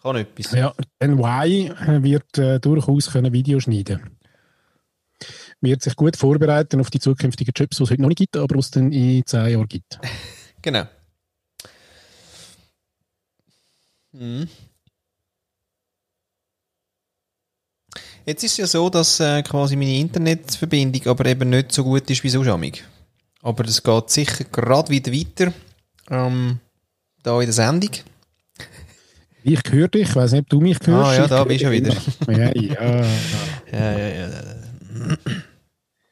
Kann 0.00 0.14
etwas. 0.16 0.52
ja, 0.52 0.72
NY 1.00 1.72
wird 2.04 2.38
äh, 2.38 2.60
durchaus 2.60 3.10
können 3.10 3.32
Video 3.32 3.58
schneiden 3.58 4.13
Wird 5.64 5.82
sich 5.82 5.96
gut 5.96 6.16
vorbereiten 6.16 6.80
auf 6.80 6.90
die 6.90 7.00
zukünftigen 7.00 7.52
Jobs, 7.56 7.78
die 7.78 7.82
es 7.82 7.90
heute 7.90 8.02
noch 8.02 8.08
nicht 8.08 8.18
gibt, 8.18 8.36
aber 8.36 8.56
was 8.56 8.66
es 8.66 8.70
dann 8.72 8.92
in 8.92 9.24
zehn 9.26 9.48
Jahren 9.48 9.68
gibt. 9.68 9.98
Genau. 10.62 10.84
Mhm. 14.12 14.48
Jetzt 18.24 18.42
ist 18.44 18.52
es 18.52 18.56
ja 18.56 18.66
so, 18.66 18.88
dass 18.88 19.20
äh, 19.20 19.42
quasi 19.42 19.76
meine 19.76 19.98
Internetverbindung 19.98 21.06
aber 21.06 21.26
eben 21.26 21.50
nicht 21.50 21.72
so 21.72 21.84
gut 21.84 22.08
ist 22.08 22.24
wie 22.24 22.30
sonst 22.30 22.48
amig. 22.48 22.82
Aber 23.42 23.64
es 23.66 23.82
geht 23.82 24.10
sicher 24.10 24.44
gerade 24.44 24.88
wieder 24.88 25.12
weiter. 25.12 25.52
Ähm, 26.10 26.60
da 27.22 27.38
in 27.40 27.46
der 27.46 27.52
Sendung. 27.52 27.90
Ich 29.42 29.60
höre 29.68 29.88
dich, 29.88 30.08
ich 30.08 30.16
weiß 30.16 30.32
nicht, 30.32 30.44
ob 30.44 30.48
du 30.48 30.60
mich 30.60 30.78
hörst. 30.86 31.10
Ah, 31.10 31.14
ja, 31.14 31.26
da 31.26 31.44
bist 31.44 31.62
du 31.62 31.70
dich 31.70 31.84
wieder. 31.84 31.94
Ja, 32.28 32.50
ja. 32.54 33.04
Ja, 33.70 33.98
ja, 33.98 34.08
ja. 34.08 34.28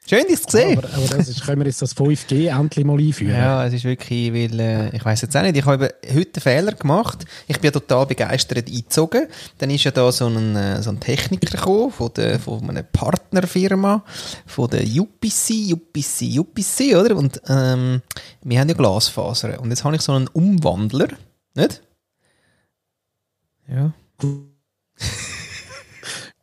Schön, 0.04 0.26
dich 0.28 0.42
zu 0.42 0.56
sehen. 0.56 0.78
Aber, 0.78 0.88
aber 0.94 1.16
das 1.16 1.28
ist, 1.28 1.44
können 1.44 1.60
wir 1.60 1.66
jetzt 1.66 1.80
das 1.80 1.96
5G 1.96 2.48
endlich 2.48 2.84
mal 2.84 2.98
einführen? 2.98 3.36
Ja, 3.36 3.64
es 3.64 3.72
ist 3.72 3.84
wirklich, 3.84 4.32
weil, 4.32 4.58
äh, 4.58 4.96
ich 4.96 5.04
weiß 5.04 5.22
jetzt 5.22 5.36
auch 5.36 5.42
nicht, 5.42 5.56
ich 5.56 5.64
habe 5.64 5.94
heute 6.12 6.30
einen 6.34 6.42
Fehler 6.42 6.72
gemacht. 6.72 7.24
Ich 7.46 7.60
bin 7.60 7.72
total 7.72 8.06
begeistert 8.06 8.66
eingezogen. 8.68 9.28
Dann 9.58 9.70
ist 9.70 9.84
ja 9.84 9.92
da 9.92 10.10
so 10.10 10.26
ein, 10.26 10.56
äh, 10.56 10.82
so 10.82 10.90
ein 10.90 10.98
Techniker 10.98 11.56
gekommen, 11.56 11.92
von, 11.92 12.12
der, 12.14 12.40
von 12.40 12.68
einer 12.68 12.82
Partnerfirma, 12.82 14.04
von 14.46 14.70
der 14.70 14.82
UPC, 14.82 15.72
UPC, 15.72 16.38
UPC, 16.38 16.96
oder? 16.96 17.16
Und, 17.16 17.40
ähm, 17.48 18.02
wir 18.42 18.58
haben 18.58 18.68
ja 18.68 18.74
Glasfaser. 18.74 19.60
Und 19.60 19.70
jetzt 19.70 19.84
habe 19.84 19.94
ich 19.94 20.02
so 20.02 20.12
einen 20.12 20.26
Umwandler, 20.26 21.08
nicht? 21.54 21.80
Ja. 23.68 23.92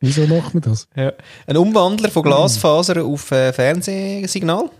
Wieso 0.00 0.26
macht 0.26 0.54
man 0.54 0.62
das? 0.62 0.88
ja. 0.96 1.12
Ein 1.46 1.56
Umwandler 1.56 2.10
von 2.10 2.22
Glasfaser 2.22 3.04
auf 3.04 3.30
äh, 3.30 3.52
Fernsehsignal. 3.52 4.70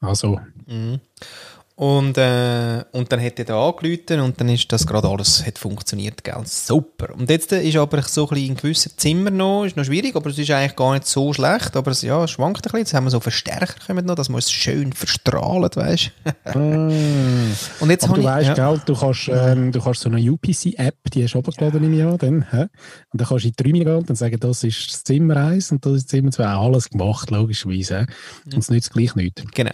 Also, 0.00 0.40
Und, 1.78 2.16
äh, 2.16 2.84
und 2.92 3.12
dann 3.12 3.22
hat 3.22 3.38
er 3.38 3.44
da 3.44 3.68
angerufen 3.68 4.20
und 4.20 4.40
dann 4.40 4.48
ist 4.48 4.72
das 4.72 4.86
gerade 4.86 5.06
alles 5.08 5.44
hat 5.46 5.58
funktioniert, 5.58 6.24
gell? 6.24 6.40
Super. 6.46 7.14
Und 7.14 7.28
jetzt 7.28 7.52
ist 7.52 7.76
aber 7.76 8.00
so 8.00 8.22
ein 8.22 8.28
bisschen 8.30 8.46
in 8.48 8.56
gewissen 8.56 8.92
Zimmern 8.96 9.36
noch, 9.36 9.64
ist 9.64 9.76
noch 9.76 9.84
schwierig, 9.84 10.16
aber 10.16 10.30
es 10.30 10.38
ist 10.38 10.50
eigentlich 10.50 10.74
gar 10.74 10.94
nicht 10.94 11.06
so 11.06 11.34
schlecht, 11.34 11.76
aber 11.76 11.90
es, 11.90 12.00
ja, 12.00 12.26
schwankt 12.26 12.60
ein 12.60 12.62
bisschen. 12.62 12.78
Jetzt 12.78 12.94
haben 12.94 13.04
wir 13.04 13.10
so 13.10 13.20
Verstärker 13.20 13.74
kommen 13.86 14.06
noch, 14.06 14.14
dass 14.14 14.30
man 14.30 14.38
es 14.38 14.50
schön 14.50 14.94
verstrahlt, 14.94 15.76
weißt 15.76 16.12
ah. 16.46 16.52
Und 17.80 17.90
jetzt 17.90 18.04
aber 18.04 18.14
du 18.14 18.20
ich, 18.22 18.26
weißt, 18.26 18.48
ja, 18.48 18.54
gell, 18.54 18.80
du 18.86 18.94
kannst, 18.96 19.28
ähm, 19.28 19.70
du 19.70 19.80
kannst 19.82 20.00
so 20.00 20.08
eine 20.08 20.32
UPC-App, 20.32 20.96
die 21.12 21.24
hast 21.24 21.34
du 21.34 21.38
runtergeladen 21.40 21.84
im 21.84 21.92
Jahr, 21.92 22.16
dann, 22.16 22.50
hä? 22.52 22.62
und 23.12 23.20
dann 23.20 23.28
kannst 23.28 23.44
du 23.44 23.48
in 23.48 23.54
die 23.58 23.62
Räume 23.62 23.84
gehen 23.84 23.96
und 23.96 24.08
dann 24.08 24.16
sagen, 24.16 24.40
das 24.40 24.64
ist 24.64 24.90
das 24.90 25.04
Zimmer 25.04 25.36
1 25.36 25.72
und 25.72 25.84
das 25.84 25.92
ist 25.92 26.08
Zimmer 26.08 26.30
2. 26.30 26.42
Alles 26.46 26.88
gemacht, 26.88 27.30
logischerweise. 27.30 28.00
hä? 28.00 28.06
Und 28.46 28.58
es 28.60 28.70
nützt 28.70 28.92
gleich 28.94 29.14
nichts. 29.14 29.42
genau. 29.52 29.72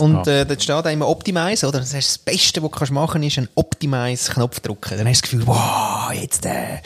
Und 0.00 0.26
Ah. 0.26 0.40
äh, 0.40 0.44
dort 0.46 0.60
steht 0.62 0.74
auch 0.74 0.84
immer 0.90 1.06
Optimize, 1.28 1.66
oder? 1.66 1.80
Das, 1.80 1.94
heißt, 1.94 2.08
das 2.08 2.18
Beste, 2.18 2.62
was 2.62 2.70
du 2.70 2.76
kannst 2.76 2.92
machen 2.92 3.20
kannst, 3.22 3.28
ist 3.28 3.38
einen 3.38 3.48
Optimize-Knopf 3.54 4.60
drücken. 4.60 4.96
Dann 4.98 5.06
hast 5.08 5.20
du 5.20 5.22
das 5.22 5.30
Gefühl, 5.30 5.46
wow, 5.46 6.12
jetzt, 6.12 6.46
äh. 6.46 6.78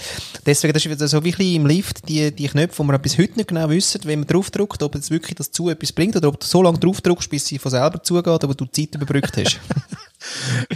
Deswegen, 0.44 0.72
das 0.72 0.84
ist 0.86 1.10
so 1.10 1.24
wie 1.24 1.54
im 1.56 1.66
Lift, 1.66 2.08
die, 2.08 2.30
die 2.34 2.48
Knöpfe, 2.48 2.78
wo 2.78 2.84
wir 2.84 2.98
bis 2.98 3.18
heute 3.18 3.36
nicht 3.36 3.48
genau 3.48 3.68
wissen, 3.68 4.00
wenn 4.04 4.20
man 4.20 4.28
draufdrückt, 4.28 4.82
ob 4.82 4.94
jetzt 4.94 5.10
wirklich 5.10 5.36
das 5.36 5.50
zu 5.50 5.68
etwas 5.70 5.92
bringt 5.92 6.16
oder 6.16 6.28
ob 6.28 6.40
du 6.40 6.46
so 6.46 6.62
lange 6.62 6.78
draufdrückst, 6.78 7.30
bis 7.30 7.46
sie 7.46 7.58
von 7.58 7.70
selber 7.70 8.02
zugeht, 8.02 8.42
aber 8.44 8.54
du 8.54 8.64
die 8.66 8.88
Zeit 8.88 8.94
überbrückt 9.00 9.36
hast. 9.36 9.58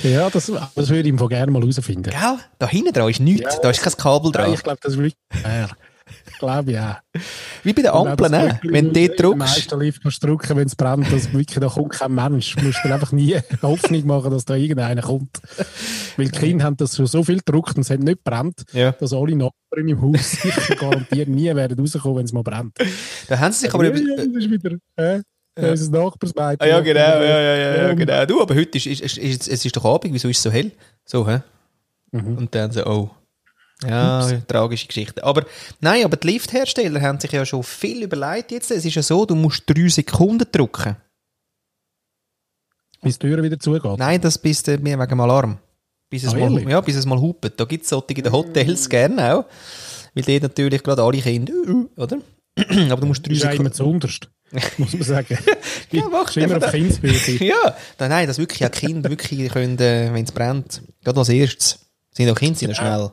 Ja, 0.02 0.28
das, 0.28 0.50
das 0.74 0.88
würde 0.88 1.08
ich 1.08 1.14
Fall 1.16 1.28
gerne 1.28 1.52
mal 1.52 1.62
herausfinden. 1.62 2.02
Gell? 2.02 2.14
Da 2.58 2.68
hinten 2.68 2.92
dran 2.92 3.08
ist 3.08 3.20
nichts, 3.20 3.54
Ja. 3.54 3.60
da 3.60 3.70
ist 3.70 3.80
kein 3.80 3.92
Kabel 3.96 4.32
Ja, 4.34 4.40
dran. 4.42 4.52
ich 4.52 4.60
glaube, 4.62 4.78
das 4.82 4.96
wirklich 4.96 5.14
fair. 5.30 5.68
Glaube 6.38 6.80
auch. 6.80 7.20
Wie 7.62 7.72
bei 7.72 7.82
den 7.82 7.90
Ampeln, 7.92 8.30
ne? 8.30 8.60
Wenn 8.62 8.92
du 8.92 9.06
dort 9.08 9.20
drückst. 9.20 9.38
meisten 9.38 9.80
Lift 9.80 10.22
drücken, 10.22 10.56
wenn 10.56 10.66
es 10.66 10.76
brennt, 10.76 11.10
dass 11.12 11.32
wirklich, 11.32 11.58
da 11.58 11.68
kommt 11.68 11.92
kein 11.92 12.14
Mensch. 12.14 12.54
Du 12.56 12.64
musst 12.64 12.84
dir 12.84 12.92
einfach 12.94 13.12
nie 13.12 13.38
Hoffnung 13.62 14.06
machen, 14.06 14.30
dass 14.30 14.44
da 14.44 14.54
irgendeiner 14.54 15.02
kommt. 15.02 15.40
Weil 16.16 16.28
die 16.28 16.38
Kinder 16.38 16.64
haben 16.64 16.76
das 16.76 16.96
schon 16.96 17.06
so 17.06 17.22
viel 17.24 17.38
gedruckt 17.38 17.76
und 17.76 17.82
es 17.82 17.90
hat 17.90 18.00
nicht 18.00 18.22
brennt, 18.22 18.64
Ja. 18.72 18.92
dass 18.92 19.12
alle 19.12 19.34
Nachbarn 19.36 19.88
im 19.88 20.00
Haus 20.02 20.36
garantiert 20.78 21.28
nie 21.28 21.54
werden 21.54 21.78
rauskommen, 21.78 22.18
wenn 22.18 22.24
es 22.26 22.32
mal 22.32 22.42
brennt. 22.42 22.76
Da 23.28 23.38
haben 23.38 23.52
sie 23.52 23.60
sich 23.60 23.74
aber 23.74 23.84
ja, 23.86 23.94
ja, 23.94 24.16
das 24.16 24.26
ist 24.26 24.50
wieder, 24.50 24.76
äh, 24.96 25.20
ja. 25.58 25.70
unser 25.70 25.90
Nachbarsmädchen. 25.90 26.56
Ah, 26.60 26.66
ja, 26.66 26.80
genau, 26.80 27.00
ja, 27.00 27.22
ja, 27.22 27.40
ja, 27.40 27.56
ja, 27.56 27.86
Ja. 27.88 27.94
genau. 27.94 28.26
Du, 28.26 28.42
aber 28.42 28.54
heute 28.54 28.76
ist, 28.78 28.86
ist, 28.86 29.00
ist, 29.00 29.18
ist 29.18 29.48
es 29.48 29.64
ist 29.64 29.76
doch 29.76 29.84
Abend, 29.84 30.12
wieso 30.12 30.28
ist 30.28 30.36
es 30.38 30.42
so 30.42 30.50
hell? 30.50 30.72
So, 31.04 31.26
hä? 31.28 31.40
Mhm. 32.12 32.36
Und 32.38 32.54
dann 32.54 32.70
so, 32.72 32.84
oh. 32.86 33.10
Ja, 33.84 34.26
tragische 34.48 34.86
Geschichte. 34.86 35.22
Aber 35.22 35.44
nein, 35.80 36.04
aber 36.04 36.16
die 36.16 36.28
Lifthersteller 36.28 37.00
haben 37.02 37.20
sich 37.20 37.32
ja 37.32 37.44
schon 37.44 37.62
viel 37.62 38.02
überlegt 38.04 38.50
jetzt. 38.50 38.70
Es 38.70 38.84
ist 38.84 38.94
ja 38.94 39.02
so, 39.02 39.26
du 39.26 39.34
musst 39.34 39.64
drei 39.66 39.88
Sekunden 39.88 40.46
drücken. 40.50 40.96
Bis 43.02 43.18
die 43.18 43.28
Tür 43.28 43.42
wieder 43.42 43.58
zugeht. 43.58 43.98
Nein, 43.98 44.20
das 44.20 44.38
bis 44.38 44.62
der, 44.62 44.78
mir 44.80 44.98
wegen 44.98 45.08
dem 45.10 45.20
Alarm. 45.20 45.58
Bis 46.08 46.24
es, 46.24 46.30
Ah, 46.32 46.36
mal, 46.38 46.42
ehrlich? 46.52 46.68
ja, 46.68 46.80
bis 46.80 46.96
es 46.96 47.04
mal 47.06 47.18
hupet. 47.20 47.58
Da 47.60 47.64
gibt 47.64 47.84
es 47.84 47.90
solche 47.90 48.14
in 48.14 48.22
den 48.22 48.32
Hotels 48.32 48.88
gerne 48.88 49.34
auch. 49.34 49.44
Weil 50.14 50.22
die 50.24 50.40
natürlich 50.40 50.82
gerade 50.82 51.02
alle 51.02 51.20
Kinder, 51.20 51.52
äh, 51.52 51.70
äh, 51.70 52.00
oder? 52.00 52.18
aber 52.90 53.00
du 53.02 53.06
musst 53.08 53.26
drei 53.26 53.34
Das 53.34 53.42
ist 53.44 53.76
Sekunden. 53.76 54.10
muss 54.78 54.92
man 54.94 55.02
sagen. 55.02 55.38
Ja, 55.92 56.08
mach 56.10 56.28
ist 56.28 56.36
immer 56.38 56.56
auf 56.56 56.70
Kindshöhe. 56.72 57.38
Ja, 57.46 57.76
nein, 57.98 58.08
nein, 58.10 58.26
dass 58.26 58.38
wirklich 58.38 58.64
auch 58.64 58.70
die 58.70 58.86
Kinder 58.86 59.10
wirklich 59.10 59.50
können, 59.52 59.78
äh, 59.78 60.12
wenn 60.12 60.24
es 60.24 60.32
brennt, 60.32 60.82
gerade 61.04 61.18
als 61.20 61.28
erstes. 61.28 61.78
Sind 62.12 62.30
auch 62.30 62.34
Kinder 62.34 62.58
sind 62.58 62.68
ja 62.70 62.74
schnell. 62.74 63.10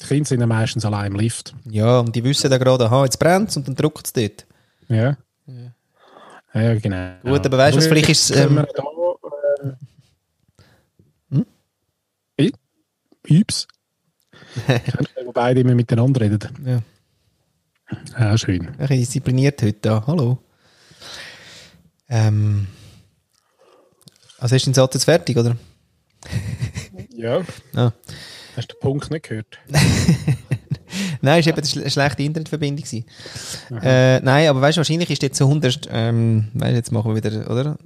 Die 0.00 0.06
Kinder 0.06 0.26
sind 0.28 0.40
ja 0.40 0.46
meistens 0.46 0.84
allein 0.84 1.12
im 1.12 1.18
Lift. 1.18 1.54
Ja, 1.64 2.00
und 2.00 2.14
die 2.14 2.22
wissen 2.22 2.50
dann 2.50 2.60
gerade, 2.60 2.84
aha, 2.86 3.04
jetzt 3.04 3.18
brennt 3.18 3.56
und 3.56 3.66
dann 3.66 3.74
drückt 3.74 4.06
es 4.06 4.12
dort. 4.12 4.46
Ja. 4.88 5.16
Ja, 6.54 6.74
genau. 6.78 7.14
Gut, 7.22 7.44
aber 7.46 7.58
weißt 7.58 7.74
du 7.74 7.78
was, 7.78 7.86
vielleicht 7.86 8.08
ist 8.08 8.30
es, 8.30 8.36
ähm, 8.36 8.56
da, 8.56 8.64
äh, 11.32 11.36
hm? 11.36 11.46
Übs. 13.28 13.66
Wo 15.24 15.32
beide 15.32 15.60
immer 15.60 15.74
miteinander 15.74 16.20
reden. 16.20 16.40
Ja, 16.64 16.80
Ja, 18.18 18.38
schön. 18.38 18.68
ein 18.68 18.76
bisschen 18.76 18.96
diszipliniert 18.98 19.60
heute 19.62 19.78
da. 19.80 20.04
Hallo. 20.06 20.38
Ähm, 22.08 22.68
also 24.38 24.54
hast 24.54 24.64
du 24.66 24.70
den 24.70 24.74
Satz 24.74 24.94
jetzt 24.94 25.04
fertig, 25.04 25.36
oder? 25.36 25.56
Ja. 27.14 27.42
Ah. 27.74 27.92
Hast 28.56 28.68
du 28.72 28.74
den 28.74 28.80
Punkt 28.80 29.10
nicht 29.10 29.28
gehört? 29.28 29.58
Nein, 31.20 31.40
es 31.40 31.46
war 31.46 31.52
eben 31.52 31.56
eine 31.58 31.66
schle- 31.66 31.90
schlechte 31.90 32.22
Internetverbindung. 32.22 32.84
Äh, 33.82 34.20
nein, 34.20 34.48
aber 34.48 34.60
weißt 34.60 34.76
du, 34.76 34.80
wahrscheinlich 34.80 35.10
ist 35.10 35.22
jetzt 35.22 35.36
so 35.38 35.44
100, 35.46 35.88
ähm, 35.90 36.48
weißt, 36.54 36.72
du, 36.72 36.76
jetzt 36.76 36.92
machen 36.92 37.14
wir 37.14 37.22
wieder, 37.22 37.50
oder? 37.50 37.76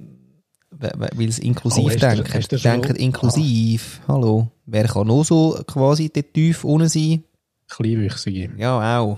We- 0.71 0.91
we- 0.97 1.09
Weil 1.15 1.29
es 1.29 1.39
inklusiv 1.39 1.83
Oh, 1.85 1.89
du- 1.89 1.95
denken. 1.97 2.57
Denken 2.63 2.95
inklusiv. 2.95 4.01
Hallo. 4.07 4.49
Wer 4.65 4.85
kann 4.87 5.07
noch 5.07 5.23
so 5.23 5.59
quasi 5.67 6.09
dort 6.13 6.33
tief 6.33 6.63
unten 6.63 6.87
sein? 6.87 7.23
Kleinwüchsige. 7.69 8.51
Ja, 8.57 8.99
auch. 8.99 9.17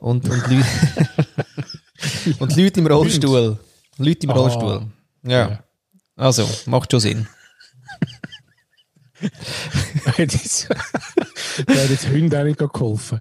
Und, 0.00 0.28
und, 0.28 0.42
Leute, 0.48 0.64
und 2.40 2.56
Leute 2.56 2.80
im 2.80 2.86
Rollstuhl. 2.86 3.58
Leute 3.98 4.24
im 4.26 4.30
Ah. 4.30 4.34
Rollstuhl. 4.34 4.82
Ja. 5.24 5.30
Ja. 5.48 5.64
Also, 6.16 6.48
macht 6.66 6.90
schon 6.90 7.00
Sinn. 7.00 7.26
das 10.18 10.68
da 11.66 11.74
hat 11.74 11.90
jetzt 11.90 12.08
Hunde 12.08 12.38
auch 12.38 12.44
nicht 12.44 12.58
geholfen. 12.58 13.18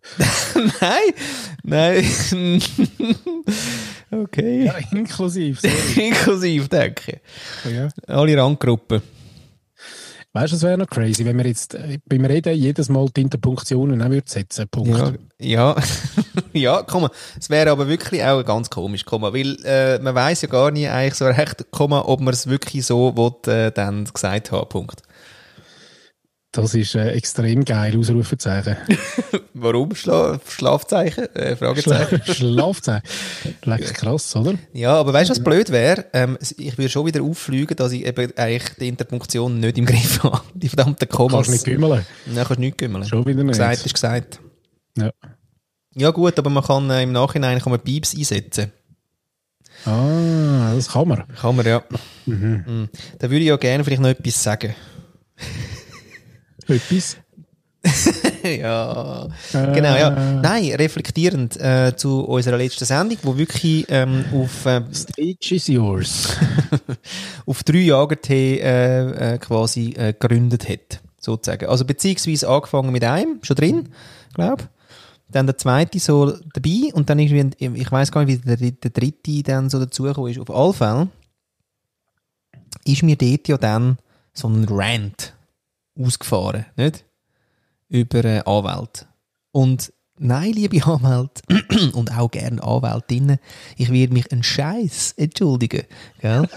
nein, 0.81 1.13
nein. 1.63 2.61
okay. 4.11 4.65
Ja, 4.65 4.75
inklusiv. 4.91 5.61
Sorry. 5.61 5.73
Inklusiv, 6.07 6.67
denke 6.69 7.21
Ja. 7.69 7.87
ich. 7.87 8.09
Alle 8.09 8.37
Randgruppen. 8.37 9.01
Weißt 10.33 10.51
du, 10.51 10.57
es 10.57 10.63
wäre 10.63 10.77
noch 10.77 10.87
crazy, 10.89 11.23
wenn 11.23 11.37
wir 11.37 11.47
jetzt 11.47 11.77
beim 12.09 12.25
Reden 12.25 12.55
jedes 12.55 12.89
Mal 12.89 13.07
die 13.15 13.21
Interpunktionen 13.21 14.01
auch 14.01 14.09
würden 14.09 14.27
setzen 14.27 14.67
Punkt. 14.67 14.97
Ja, 14.97 15.13
ja, 15.39 15.75
ja, 16.51 16.83
komm 16.85 17.03
mal. 17.03 17.11
Es 17.39 17.49
wäre 17.49 17.71
aber 17.71 17.87
wirklich 17.87 18.21
auch 18.21 18.43
ganz 18.43 18.69
komisch, 18.69 19.05
komm 19.05 19.21
mal, 19.21 19.33
weil 19.33 19.55
äh, 19.63 19.97
man 19.99 20.13
weiß 20.13 20.41
ja 20.41 20.49
gar 20.49 20.71
nicht 20.71 20.89
eigentlich 20.89 21.15
so 21.15 21.25
recht, 21.25 21.65
komm 21.71 21.91
mal, 21.91 22.01
ob 22.01 22.19
man 22.19 22.33
es 22.33 22.47
wirklich 22.47 22.85
so 22.85 23.15
will, 23.15 23.49
äh, 23.53 23.71
dann 23.71 24.03
gesagt 24.13 24.51
haben. 24.51 24.67
Punkt. 24.67 25.03
Das 26.55 26.73
ist 26.73 26.95
äh, 26.95 27.11
extrem 27.11 27.65
geil, 27.65 27.97
Ausrufezeichen. 27.97 28.77
Warum 29.53 29.93
Schla 29.93 30.39
Schlafzeichen? 30.47 31.25
Äh, 31.35 31.55
Fragezeichen. 31.55 32.21
Schla 32.23 32.33
Schlafzeichen. 32.33 33.03
Leck 33.63 33.93
krass, 33.93 34.35
oder? 34.35 34.53
Ja, 34.73 34.93
aber 34.93 35.11
weißt 35.11 35.29
du, 35.29 35.31
was 35.31 35.43
blöd 35.43 35.69
wäre? 35.69 36.05
Ähm, 36.13 36.37
ich 36.57 36.77
würde 36.77 36.89
schon 36.89 37.05
wieder 37.05 37.21
auffliegen, 37.23 37.75
dass 37.75 37.91
ich 37.91 38.05
eben 38.05 38.31
eigentlich 38.37 38.73
die 38.79 38.87
Interpunktion 38.87 39.59
nicht 39.59 39.77
im 39.77 39.85
Griff 39.85 40.23
habe. 40.23 40.41
Die 40.53 40.69
verdammten 40.69 41.09
Kommas. 41.09 41.47
Kannst 41.47 41.51
nicht 41.51 41.65
gümmeln. 41.65 42.05
Nein, 42.25 42.45
kannst 42.45 42.59
nicht 42.59 42.77
kümmeln. 42.77 43.05
Schon 43.05 43.25
wieder 43.25 43.43
nicht. 43.43 43.57
Gesagt 43.57 43.85
ist 43.85 43.93
gesagt. 43.93 44.39
Ja. 44.97 45.11
Ja 45.97 46.11
gut, 46.11 46.37
aber 46.39 46.49
man 46.49 46.63
kann 46.63 46.89
äh, 46.89 47.03
im 47.03 47.11
Nachhinein 47.11 47.59
kann 47.59 47.71
man 47.71 47.79
Pieps 47.81 48.15
einsetzen. 48.15 48.71
Ah, 49.85 50.73
das 50.73 50.89
kann 50.89 51.07
man. 51.07 51.23
Kann 51.35 51.55
man, 51.55 51.65
ja. 51.65 51.83
Mhm. 52.25 52.89
Da 53.19 53.29
würde 53.29 53.41
ich 53.41 53.47
ja 53.47 53.57
gerne 53.57 53.83
vielleicht 53.83 54.01
noch 54.01 54.09
etwas 54.09 54.41
sagen. 54.41 54.73
Etwas. 56.67 57.17
ja, 58.43 59.27
genau, 59.51 59.95
ja. 59.95 60.09
Nein, 60.41 60.73
reflektierend 60.73 61.59
äh, 61.59 61.93
zu 61.95 62.21
unserer 62.21 62.57
letzten 62.57 62.85
Sendung, 62.85 63.17
wo 63.23 63.37
wirklich 63.37 63.85
ähm, 63.89 64.25
auf, 64.33 64.65
äh, 64.65 64.81
Stage 64.91 65.55
is 65.55 65.67
yours. 65.67 66.35
auf 67.45 67.63
drei 67.63 67.79
Jagertee 67.79 68.59
äh, 68.59 69.33
äh, 69.35 69.37
quasi 69.37 69.93
äh, 69.97 70.13
gegründet 70.13 70.67
hat, 70.67 71.01
sozusagen. 71.19 71.67
Also 71.67 71.85
beziehungsweise 71.85 72.49
angefangen 72.49 72.91
mit 72.91 73.03
einem, 73.03 73.39
schon 73.43 73.55
drin, 73.55 73.89
glaube 74.33 74.63
Dann 75.29 75.45
der 75.45 75.57
zweite 75.57 75.99
so 75.99 76.31
dabei 76.53 76.91
und 76.93 77.09
dann 77.09 77.19
irgendwie, 77.19 77.81
ich 77.81 77.91
weiß 77.91 78.11
gar 78.11 78.25
nicht, 78.25 78.45
wie 78.45 78.55
der, 78.55 78.71
der 78.71 78.91
dritte 78.91 79.43
dann 79.43 79.69
so 79.69 79.79
dazugekommen 79.79 80.31
ist. 80.31 80.39
Auf 80.39 80.49
alle 80.49 80.73
Fälle 80.73 81.07
ist 82.85 83.03
mir 83.03 83.15
dort 83.15 83.47
ja 83.47 83.57
dann 83.57 83.97
so 84.33 84.47
ein 84.47 84.65
Rant 84.67 85.34
ausgefahren, 85.97 86.65
nicht? 86.75 87.05
Über 87.87 88.25
äh, 88.25 88.41
Anwälte. 88.45 89.05
Und 89.51 89.93
nein, 90.17 90.53
liebe 90.53 90.85
Anwälte 90.85 91.41
und 91.93 92.11
auch 92.17 92.31
gerne 92.31 92.61
Anwältinnen, 92.63 93.39
ich 93.77 93.91
werde 93.91 94.13
mich 94.13 94.31
einen 94.31 94.43
Scheiß 94.43 95.13
entschuldigen, 95.17 95.83
gell? 96.19 96.47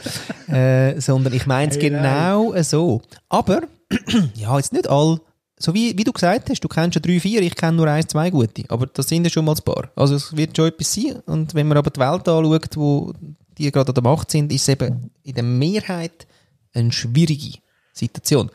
äh, 0.48 1.00
sondern 1.00 1.32
ich 1.32 1.46
meine 1.46 1.70
es 1.70 1.76
Hey, 1.76 1.90
genau 1.90 2.60
so. 2.62 3.02
Aber, 3.28 3.62
ja, 4.34 4.56
jetzt 4.56 4.72
nicht 4.72 4.88
all, 4.88 5.20
so 5.58 5.74
wie, 5.74 5.96
wie 5.98 6.04
du 6.04 6.12
gesagt 6.12 6.50
hast, 6.50 6.60
du 6.60 6.68
kennst 6.68 6.94
schon 6.94 7.02
drei, 7.02 7.18
vier, 7.18 7.42
ich 7.42 7.56
kenne 7.56 7.76
nur 7.76 7.88
eins, 7.88 8.06
zwei 8.06 8.30
gute, 8.30 8.64
aber 8.68 8.86
das 8.86 9.08
sind 9.08 9.24
ja 9.24 9.30
schon 9.30 9.44
mal 9.44 9.54
ein 9.54 9.64
paar. 9.64 9.90
Also 9.96 10.14
es 10.14 10.36
wird 10.36 10.56
schon 10.56 10.68
etwas 10.68 10.94
sein 10.94 11.20
und 11.26 11.54
wenn 11.54 11.66
man 11.66 11.78
aber 11.78 11.90
die 11.90 12.00
Welt 12.00 12.28
anschaut, 12.28 12.76
wo 12.76 13.12
die 13.58 13.70
gerade 13.72 13.88
an 13.88 13.94
der 13.94 14.04
Macht 14.04 14.30
sind, 14.30 14.52
ist 14.52 14.62
es 14.62 14.68
eben 14.68 15.10
in 15.24 15.34
der 15.34 15.42
Mehrheit 15.42 16.26
eine 16.72 16.92
schwierige 16.92 17.58
Situation. 17.92 18.50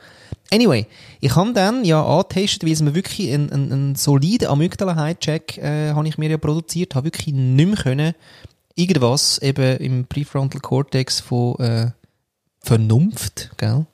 Anyway, 0.53 0.85
ich 1.19 1.35
habe 1.35 1.51
dann 1.51 1.83
ja 1.83 2.05
angetestet, 2.05 2.63
weil 2.63 2.73
es 2.73 2.81
mir 2.83 2.93
wirklich 2.93 3.33
einen, 3.33 3.51
einen, 3.51 3.71
einen 3.71 3.95
soliden 3.95 4.49
Amygdala-Check 4.49 5.57
äh, 5.57 5.93
habe 5.93 6.07
ich 6.07 6.19
mir 6.19 6.29
ja 6.29 6.37
produziert, 6.37 6.93
habe 6.93 7.07
wirklich 7.07 7.33
nicht 7.33 7.65
mehr 7.65 7.75
können, 7.75 8.13
irgendwas 8.75 9.39
eben 9.39 9.77
im 9.77 10.05
Prefrontal 10.05 10.61
Cortex 10.61 11.21
von 11.21 11.55
äh, 11.55 11.89
Vernunft, 12.59 13.49
gell? 13.57 13.87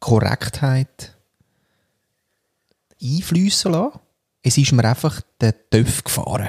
Korrektheit 0.00 1.16
einfließen 3.00 3.70
lassen. 3.70 4.00
Es 4.42 4.58
ist 4.58 4.72
mir 4.72 4.84
einfach 4.84 5.20
der 5.40 5.70
Töpf 5.70 6.02
gefahren. 6.02 6.48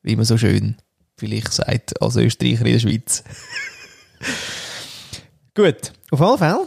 Wie 0.00 0.16
man 0.16 0.24
so 0.24 0.38
schön 0.38 0.78
vielleicht 1.18 1.52
sagt, 1.52 2.00
als 2.00 2.16
Österreicher 2.16 2.64
in 2.64 2.72
der 2.72 2.78
Schweiz. 2.78 3.24
Gut, 5.54 5.92
auf 6.10 6.22
alle 6.22 6.38
Fälle 6.38 6.66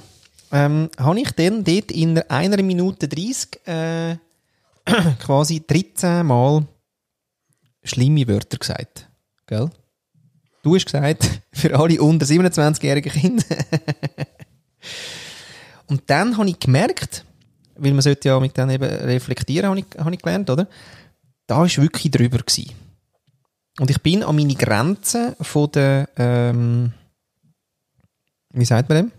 ähm, 0.52 0.90
habe 0.98 1.20
ich 1.20 1.32
dann 1.32 1.64
dort 1.64 1.92
in 1.92 2.18
einer 2.30 2.62
Minute 2.62 3.08
30 3.08 3.68
äh, 3.68 4.16
quasi 5.20 5.64
13 5.66 6.26
Mal 6.26 6.66
schlimme 7.84 8.28
Wörter 8.28 8.58
gesagt. 8.58 9.10
Gell? 9.48 9.70
Du 10.64 10.76
hast 10.76 10.86
gesagt, 10.86 11.42
für 11.54 11.78
alle 11.78 12.02
unter 12.02 12.26
27-jährigen 12.26 13.12
Kinder. 13.12 13.44
Und 15.88 16.04
dann 16.08 16.38
habe 16.38 16.50
ich 16.50 16.60
gemerkt, 16.60 17.24
weil 17.76 17.92
man 17.92 18.02
sollte 18.02 18.30
ja 18.30 18.40
mit 18.40 18.58
dann 18.58 18.72
eben 18.72 18.84
reflektieren, 18.84 19.70
habe 19.70 19.80
ich, 19.80 19.86
habe 19.98 20.14
ich 20.14 20.22
gelernt, 20.22 20.50
oder? 20.50 20.68
Da 21.46 21.58
war 21.58 21.68
wirklich 21.68 22.12
drüber. 22.12 22.40
Gewesen. 22.40 22.72
Und 23.80 23.90
ich 23.92 24.02
bin 24.02 24.24
an 24.24 24.36
meine 24.36 24.56
Grenzen 24.56 25.36
von 25.42 25.70
der, 25.72 26.10
ähm, 26.18 26.94
wie 28.54 28.66
sagt 28.66 28.90
man 28.90 28.98
dem? 28.98 29.12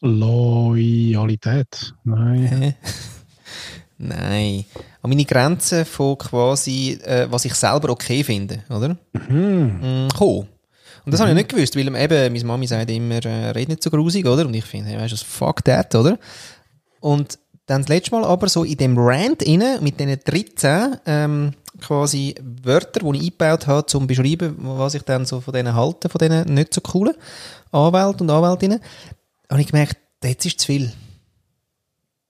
Loyalität. 0.00 1.94
Nein. 2.04 2.74
Nein. 3.98 4.64
An 5.02 5.10
meine 5.10 5.24
Grenzen 5.24 5.84
von 5.84 6.16
quasi, 6.18 6.98
äh, 7.04 7.26
was 7.30 7.44
ich 7.44 7.54
selber 7.54 7.90
okay 7.90 8.22
finde, 8.22 8.62
oder? 8.70 8.96
Mhm. 9.28 10.06
Mm. 10.06 10.08
Und 11.08 11.12
das 11.12 11.20
habe 11.20 11.30
ich 11.30 11.36
nicht 11.36 11.48
gewusst, 11.48 11.74
weil 11.74 11.88
eben, 11.88 12.32
meine 12.32 12.44
Mami 12.44 12.66
sagt 12.66 12.90
immer, 12.90 13.24
äh, 13.24 13.50
red 13.50 13.68
nicht 13.68 13.82
so 13.82 13.90
grusig, 13.90 14.26
oder? 14.26 14.46
Und 14.46 14.54
ich 14.54 14.64
finde, 14.64 14.90
hey, 14.90 15.00
weißt 15.00 15.14
du, 15.14 15.16
fuck 15.16 15.64
that, 15.64 15.94
oder? 15.94 16.18
Und 17.00 17.38
dann 17.66 17.82
das 17.82 17.88
letzte 17.88 18.12
Mal 18.12 18.24
aber 18.24 18.48
so 18.48 18.64
in 18.64 18.76
dem 18.76 18.96
Rant 18.96 19.42
inne 19.42 19.78
mit 19.80 19.98
diesen 19.98 20.18
13 20.22 20.96
ähm, 21.06 21.52
quasi 21.80 22.34
Wörter, 22.62 23.00
die 23.00 23.16
ich 23.18 23.22
eingebaut 23.24 23.66
habe, 23.66 23.86
zum 23.86 24.06
beschreiben, 24.06 24.56
was 24.58 24.94
ich 24.94 25.02
dann 25.02 25.24
so 25.24 25.40
von 25.40 25.54
denen 25.54 25.74
halte, 25.74 26.08
von 26.08 26.18
diesen 26.18 26.54
nicht 26.54 26.74
so 26.74 26.80
coolen 26.80 27.14
Anwälten 27.70 28.28
und 28.28 28.30
Anwältinnen, 28.30 28.80
habe 29.50 29.60
ich 29.60 29.68
gemerkt, 29.68 29.96
jetzt 30.22 30.44
ist 30.46 30.60
zu 30.60 30.66
viel. 30.66 30.92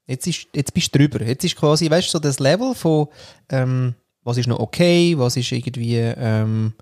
Jetzt, 0.07 0.27
ist, 0.27 0.47
jetzt 0.55 0.73
bist 0.73 0.95
du 0.95 0.99
drüber. 0.99 1.23
Jetzt 1.25 1.45
ist 1.45 1.57
quasi, 1.57 1.91
weißt 1.91 2.09
du, 2.09 2.13
so 2.13 2.19
das 2.19 2.39
Level 2.39 2.75
von, 2.75 3.09
ähm, 3.51 3.95
was 4.25 4.39
ist 4.39 4.47
noch 4.47 4.59
okay, 4.59 5.15
was 5.19 5.37
ist 5.37 5.53
irgendwie, 5.53 5.97
ähm, 5.97 6.73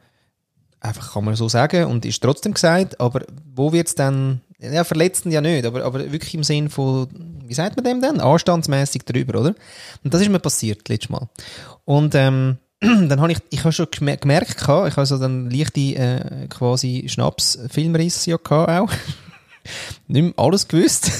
einfach 0.81 1.15
kann 1.15 1.25
man 1.25 1.35
so 1.35 1.49
sagen 1.49 1.87
und 1.87 2.05
ist 2.05 2.23
trotzdem 2.23 2.55
gesagt, 2.55 3.01
aber 3.01 3.23
wo 3.55 3.73
wird 3.73 3.89
es 3.89 3.95
dann, 3.97 4.41
ja, 4.59 4.85
verletzend 4.85 5.35
ja 5.35 5.41
nicht, 5.41 5.65
aber, 5.65 5.85
aber 5.85 6.13
wirklich 6.13 6.35
im 6.35 6.45
Sinn 6.45 6.69
von, 6.71 7.09
wie 7.45 7.55
sagt 7.55 7.77
man 7.77 7.85
dem 7.85 8.01
denn? 8.01 8.21
Anstandsmäßig 8.21 9.03
drüber, 9.03 9.41
oder? 9.41 9.55
Und 10.05 10.15
das 10.15 10.21
ist 10.21 10.29
mir 10.29 10.39
passiert, 10.39 10.89
letztes 10.89 11.11
Mal. 11.11 11.29
Und, 11.85 12.15
ähm, 12.15 12.59
dann 12.81 13.21
habe 13.21 13.33
ich, 13.33 13.39
ich 13.51 13.61
habe 13.61 13.73
schon 13.73 13.87
gemer- 13.87 14.19
gemerkt, 14.19 14.57
ich 14.61 14.67
habe 14.69 15.07
so 15.07 15.19
dann 15.19 15.51
leichte, 15.51 15.81
äh, 15.81 16.47
quasi 16.49 17.07
Schnaps-Filmriss 17.09 18.27
ja 18.27 18.37
auch. 18.37 18.91
Nicht 20.09 20.23
mehr 20.23 20.35
alles 20.37 20.67
gewusst. 20.67 21.11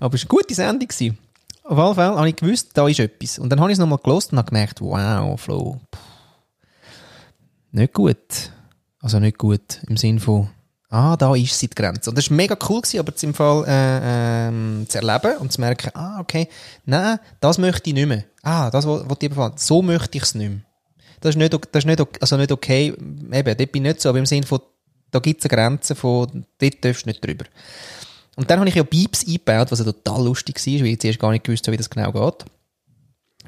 Aber 0.00 0.14
es 0.14 0.24
war 0.24 0.30
eine 0.30 0.40
gute 0.40 0.54
Sendung. 0.54 0.88
Auf 1.64 1.78
jeden 1.78 1.94
Fall 1.94 2.16
habe 2.16 2.28
ich 2.28 2.36
gewusst, 2.36 2.70
da 2.74 2.88
ist 2.88 2.98
etwas. 2.98 3.38
Und 3.38 3.50
dann 3.50 3.60
habe 3.60 3.70
ich 3.70 3.74
es 3.74 3.78
nochmal 3.78 4.00
gelost 4.02 4.32
und 4.32 4.38
habe 4.38 4.48
gemerkt, 4.48 4.80
wow, 4.80 5.40
Flo, 5.40 5.80
nicht 7.70 7.92
gut. 7.92 8.50
Also 9.00 9.18
nicht 9.18 9.38
gut 9.38 9.80
im 9.88 9.96
Sinn 9.96 10.20
von, 10.20 10.48
ah, 10.90 11.16
da 11.16 11.34
ist 11.34 11.58
sie 11.58 11.68
die 11.68 11.74
Grenze. 11.74 12.10
Und 12.10 12.16
das 12.16 12.30
war 12.30 12.36
mega 12.36 12.56
cool, 12.68 12.80
gewesen, 12.80 13.00
aber 13.00 13.12
im 13.20 13.34
Fall 13.34 13.64
äh, 13.66 14.48
ähm, 14.48 14.86
zu 14.88 14.98
erleben 14.98 15.38
und 15.38 15.52
zu 15.52 15.60
merken, 15.60 15.90
ah, 15.94 16.20
okay, 16.20 16.48
nein, 16.84 17.18
das 17.40 17.58
möchte 17.58 17.90
ich 17.90 17.94
nicht 17.94 18.06
mehr. 18.06 18.24
Ah, 18.42 18.70
das, 18.70 18.86
was 18.86 19.02
ich 19.20 19.28
befallen. 19.28 19.54
So 19.56 19.82
möchte 19.82 20.18
ich 20.18 20.24
es 20.24 20.34
nicht 20.34 20.50
mehr. 20.50 20.60
Das 21.20 21.30
ist 21.30 21.38
nicht, 21.38 21.52
das 21.52 21.84
ist 21.84 21.86
nicht, 21.86 22.22
also 22.22 22.36
nicht 22.36 22.52
okay, 22.52 22.88
eben, 22.88 23.56
dort 23.56 23.72
bin 23.72 23.84
ich 23.84 23.92
nicht 23.92 24.00
so, 24.00 24.08
aber 24.08 24.18
im 24.18 24.26
Sinn 24.26 24.44
von, 24.44 24.60
da 25.12 25.20
gibt 25.20 25.44
es 25.44 25.50
eine 25.50 25.56
Grenze 25.56 25.94
von, 25.94 26.44
dort 26.58 26.84
darfst 26.84 27.04
du 27.04 27.10
nicht 27.10 27.24
drüber. 27.24 27.44
Und 28.34 28.50
dann 28.50 28.58
habe 28.58 28.68
ich 28.68 28.74
ja 28.74 28.82
Beeps 28.82 29.26
eingebaut, 29.26 29.70
was 29.70 29.78
ja 29.78 29.84
total 29.84 30.24
lustig 30.24 30.56
war, 30.56 30.80
weil 30.80 30.86
ich 30.86 31.00
zuerst 31.00 31.18
gar 31.20 31.30
nicht 31.30 31.44
gewusst 31.44 31.66
habe, 31.66 31.74
wie 31.74 31.76
das 31.76 31.90
genau 31.90 32.10
geht. 32.12 32.44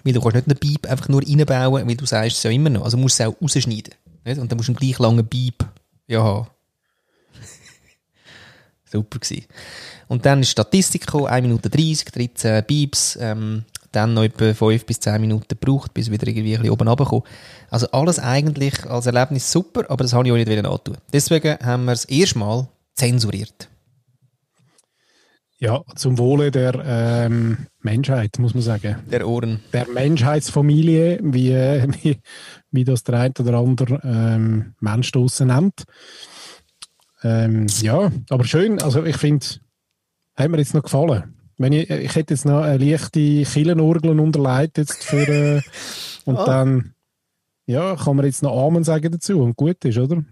Weil 0.05 0.13
du 0.13 0.21
kannst 0.21 0.37
nicht 0.37 0.49
einen 0.49 0.59
Beep 0.59 0.87
einfach 0.87 1.09
nur 1.09 1.23
reinbauen, 1.23 1.89
weil 1.89 1.97
du 1.97 2.05
sagst 2.05 2.37
es 2.37 2.43
ja 2.43 2.51
immer 2.51 2.69
noch. 2.69 2.85
Also 2.85 2.99
musst 2.99 3.19
du 3.19 3.25
es 3.25 3.29
auch 3.29 3.41
rausschneiden. 3.41 3.95
Nicht? 4.25 4.39
Und 4.39 4.53
dann 4.53 4.59
musst 4.59 4.69
du 4.69 4.73
einen 4.73 4.79
gleich 4.79 4.99
langen 4.99 5.27
Beep 5.27 5.65
ja 6.07 6.23
haben. 6.23 6.49
Super 8.85 9.19
gewesen. 9.19 9.47
Und 10.09 10.27
dann 10.27 10.43
ist 10.43 10.51
Statistik 10.51 11.07
gekommen, 11.07 11.27
1 11.27 11.43
Minute 11.43 11.71
30, 11.71 12.05
13 12.05 12.65
Beeps, 12.67 13.19
ähm, 13.19 13.65
dann 13.95 14.15
noch 14.15 14.25
etwa 14.25 14.53
5 14.53 14.87
bis 14.87 15.01
10 15.01 15.21
Minuten 15.21 15.47
gebraucht, 15.49 15.95
bis 15.95 16.11
wieder 16.11 16.27
irgendwie 16.27 16.55
ein 16.55 16.63
bisschen 16.63 16.73
oben 16.73 16.89
runterkommen. 16.89 17.25
Also 17.71 17.87
alles 17.91 18.19
eigentlich 18.19 18.85
als 18.87 19.07
Erlebnis 19.07 19.51
super, 19.51 19.85
aber 19.89 20.05
das 20.05 20.13
habe 20.13 20.27
ich 20.27 20.33
auch 20.33 20.37
nicht 20.37 20.49
wieder 20.49 20.71
antun. 20.71 20.97
Deswegen 21.13 21.59
haben 21.61 21.85
wir 21.85 21.93
es 21.93 22.05
erstmal 22.05 22.69
zensurriert. 22.95 23.69
Ja, 25.59 25.83
zum 25.95 26.19
Wohle 26.19 26.51
der 26.51 26.75
ähm, 26.85 27.67
Menschheit, 27.81 28.39
muss 28.39 28.55
man 28.55 28.63
sagen. 28.63 28.97
Der 29.11 29.27
Ohren. 29.27 29.61
Der 29.73 29.89
Menschheitsfamilie, 29.89 31.21
wie, 31.23 31.53
äh, 31.53 31.87
wie, 32.03 32.19
wie 32.71 32.85
das 32.85 33.05
der 33.05 33.21
eine 33.21 33.33
oder 33.39 33.59
andere 33.59 34.01
ähm, 34.05 34.75
Mensch 34.81 35.13
draussen 35.13 35.49
nennt. 35.49 35.85
Ähm, 37.23 37.67
ja, 37.81 38.11
aber 38.29 38.45
schön. 38.45 38.83
Also 38.83 39.05
ich 39.05 39.17
finde, 39.17 39.47
hat 40.37 40.51
mir 40.51 40.59
jetzt 40.59 40.75
noch 40.75 40.83
gefallen. 40.83 41.35
Wenn 41.59 41.73
ich, 41.73 41.89
ich 41.91 42.15
hätte 42.17 42.35
jetzt 42.35 42.45
noch 42.45 42.63
eine 42.63 42.79
leichte 42.85 43.43
Killenurgel 43.45 44.19
unterlegt 44.19 44.79
jetzt 44.79 45.05
für, 45.05 45.29
äh, 45.29 45.63
und 46.25 46.37
Ah. 46.39 46.45
dann 46.47 46.95
ja, 47.67 47.97
kann 47.97 48.17
man 48.17 48.27
jetzt 48.27 48.43
noch 48.43 48.67
Amen 48.67 48.85
sagen 48.85 49.11
dazu 49.13 49.41
und 49.41 49.57
gut 49.57 49.85
ist, 49.85 49.97
oder? 49.99 50.23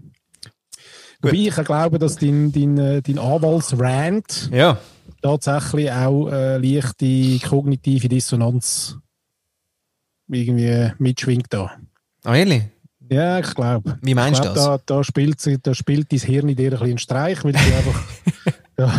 Wobei 1.22 1.37
ich 1.37 1.54
glaube, 1.54 1.98
dass 1.98 2.16
dein, 2.16 2.50
dein, 2.52 2.76
äh, 2.78 3.00
dein 3.02 3.18
Anwaltsrant 3.18 4.50
Ja. 4.52 4.78
tatsächlich 5.22 5.90
auch 5.92 6.28
äh, 6.28 6.58
leichte 6.58 7.38
kognitive 7.48 8.08
Dissonanz 8.08 8.98
irgendwie 10.28 10.92
mitschwingt 10.98 11.46
da. 11.50 11.72
Ah, 12.24 12.37
ehrlich? 12.37 12.64
Ja, 13.11 13.38
ich 13.38 13.54
glaube. 13.54 13.98
Wie 14.02 14.14
meinst 14.14 14.40
du 14.40 14.48
das? 14.48 14.54
Da, 14.54 14.78
da, 14.85 15.04
spielt, 15.04 15.38
da 15.66 15.74
spielt 15.74 16.11
dein 16.12 16.18
Hirn 16.18 16.48
in 16.48 16.56
dir 16.56 16.66
ein 16.66 16.70
bisschen 16.70 16.87
einen 16.88 16.98
Streich, 16.98 17.44
weil 17.44 17.52
du 17.52 17.58
einfach 17.76 18.02
ja, 18.78 18.92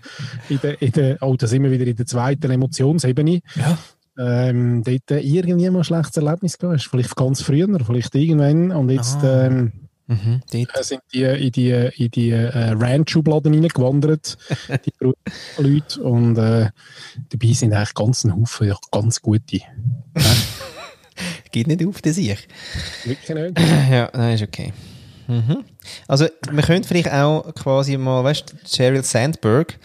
in 0.48 0.60
der, 0.62 0.82
in 0.82 0.92
der, 0.92 1.18
oh, 1.22 1.36
da 1.36 1.46
sind 1.46 1.62
wir 1.62 1.70
wieder 1.70 1.86
in 1.86 1.96
der 1.96 2.06
zweiten 2.06 2.50
Emotionsebene. 2.50 3.40
Ja. 3.56 3.78
Ähm, 4.18 4.82
dort 4.84 5.10
äh, 5.10 5.20
irgendwie 5.20 5.70
mal 5.70 5.78
ein 5.78 5.84
schlechtes 5.84 6.16
Erlebnis 6.16 6.58
gehabt. 6.58 6.82
Vielleicht 6.82 7.16
ganz 7.16 7.42
früher, 7.42 7.68
vielleicht 7.84 8.14
irgendwann. 8.14 8.70
Und 8.72 8.90
jetzt 8.90 9.22
Ah. 9.22 9.46
ähm, 9.46 9.72
Mhm, 10.10 10.40
äh, 10.52 10.66
sind 10.82 11.02
die 11.14 11.22
in 11.22 11.52
die, 11.52 11.70
in 11.70 12.10
die 12.10 12.30
äh, 12.30 12.70
Ranch-Schubladen 12.70 13.54
reingewandert, 13.54 14.38
die 14.84 14.92
Leute. 15.56 16.02
Und 16.02 16.36
äh, 16.36 16.70
dabei 17.28 17.52
sind 17.52 17.72
eigentlich 17.72 17.94
ganz 17.94 18.24
ein 18.24 18.34
Haufen 18.34 18.66
ja, 18.66 18.76
ganz 18.90 19.22
gute. 19.22 19.60
Geht 21.52 21.68
nicht 21.68 21.86
auf 21.86 22.02
den 22.02 22.12
sich. 22.12 22.48
Wirklich 23.04 23.28
nicht. 23.28 23.60
Ja, 23.88 24.10
nein, 24.12 24.34
ist 24.34 24.42
okay. 24.42 24.72
Mhm. 25.30 25.64
Also, 26.08 26.26
wir 26.50 26.62
können 26.62 26.82
vielleicht 26.82 27.12
auch 27.12 27.54
quasi 27.54 27.96
mal, 27.96 28.24
weißt 28.24 28.52
du, 28.52 28.56
Sheryl 28.66 29.04
Sandberg 29.04 29.78